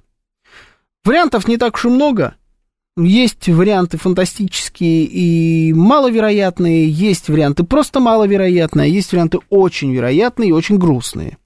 Вариантов 1.04 1.48
не 1.48 1.58
так 1.58 1.76
уж 1.76 1.86
и 1.86 1.90
много. 1.90 2.36
Есть 2.98 3.50
варианты 3.50 3.98
фантастические 3.98 5.04
и 5.04 5.74
маловероятные, 5.74 6.90
есть 6.90 7.28
варианты 7.28 7.66
просто 7.66 8.00
маловероятные, 8.00 8.86
а 8.86 8.88
есть 8.88 9.12
варианты 9.12 9.40
очень 9.50 9.94
вероятные 9.94 10.50
и 10.50 10.54
очень 10.54 10.78
грустные. 10.78 11.38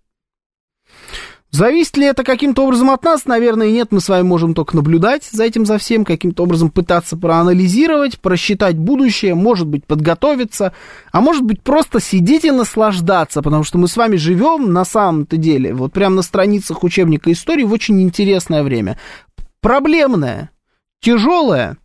Зависит 1.49 1.97
ли 1.97 2.05
это 2.05 2.23
каким-то 2.23 2.63
образом 2.63 2.91
от 2.91 3.03
нас? 3.03 3.26
Наверное, 3.26 3.71
нет. 3.71 3.88
Мы 3.89 4.01
с 4.01 4.09
вами 4.09 4.21
можем 4.21 4.53
только 4.53 4.76
наблюдать 4.76 5.23
за 5.23 5.43
этим 5.43 5.65
за 5.65 5.80
всем, 5.80 6.05
каким-то 6.05 6.43
образом 6.43 6.69
пытаться 6.69 7.17
проанализировать, 7.17 8.19
просчитать 8.19 8.77
будущее, 8.77 9.34
может 9.34 9.65
быть, 9.65 9.84
подготовиться, 9.85 10.73
а 11.11 11.21
может 11.21 11.41
быть, 11.41 11.63
просто 11.63 11.99
сидеть 11.99 12.45
и 12.45 12.51
наслаждаться, 12.51 13.41
потому 13.41 13.63
что 13.63 13.80
мы 13.80 13.88
с 13.88 13.97
вами 13.97 14.17
живем 14.17 14.71
на 14.71 14.85
самом-то 14.85 15.38
деле, 15.38 15.73
вот 15.73 15.93
прямо 15.93 16.17
на 16.17 16.21
страницах 16.21 16.84
учебника 16.84 17.31
истории 17.31 17.63
в 17.63 17.73
очень 17.73 17.99
интересное 18.03 18.61
время. 18.61 18.99
Проблемное, 19.59 20.51
тяжелая, 21.01 21.77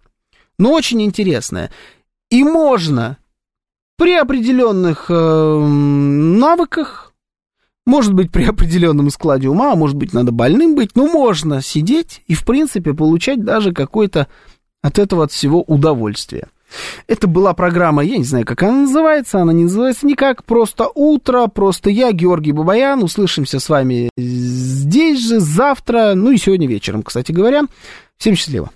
но 0.58 0.72
очень 0.72 1.02
интересная. 1.02 1.70
И 2.30 2.42
можно 2.42 3.18
при 3.96 4.14
определенных 4.14 5.06
э, 5.08 5.14
навыках, 5.14 7.12
может 7.86 8.12
быть, 8.12 8.32
при 8.32 8.44
определенном 8.48 9.10
складе 9.10 9.48
ума, 9.48 9.72
а 9.72 9.76
может 9.76 9.96
быть, 9.96 10.12
надо 10.12 10.32
больным 10.32 10.74
быть, 10.74 10.96
но 10.96 11.06
можно 11.06 11.62
сидеть 11.62 12.22
и, 12.26 12.34
в 12.34 12.44
принципе, 12.44 12.92
получать 12.92 13.44
даже 13.44 13.72
какое-то 13.72 14.28
от 14.82 14.98
этого 14.98 15.24
от 15.24 15.32
всего 15.32 15.62
удовольствие. 15.62 16.48
Это 17.06 17.28
была 17.28 17.54
программа, 17.54 18.02
я 18.02 18.18
не 18.18 18.24
знаю, 18.24 18.44
как 18.44 18.62
она 18.62 18.82
называется, 18.82 19.40
она 19.40 19.52
не 19.52 19.64
называется 19.64 20.06
никак, 20.06 20.44
просто 20.44 20.88
утро, 20.92 21.46
просто 21.46 21.88
я, 21.88 22.10
Георгий 22.12 22.52
Бабаян, 22.52 23.02
услышимся 23.02 23.60
с 23.60 23.68
вами 23.68 24.10
здесь 24.16 25.24
же 25.24 25.40
завтра, 25.40 26.14
ну 26.14 26.32
и 26.32 26.36
сегодня 26.36 26.66
вечером, 26.66 27.02
кстати 27.02 27.30
говоря. 27.32 27.62
Всем 28.16 28.34
счастливо. 28.34 28.70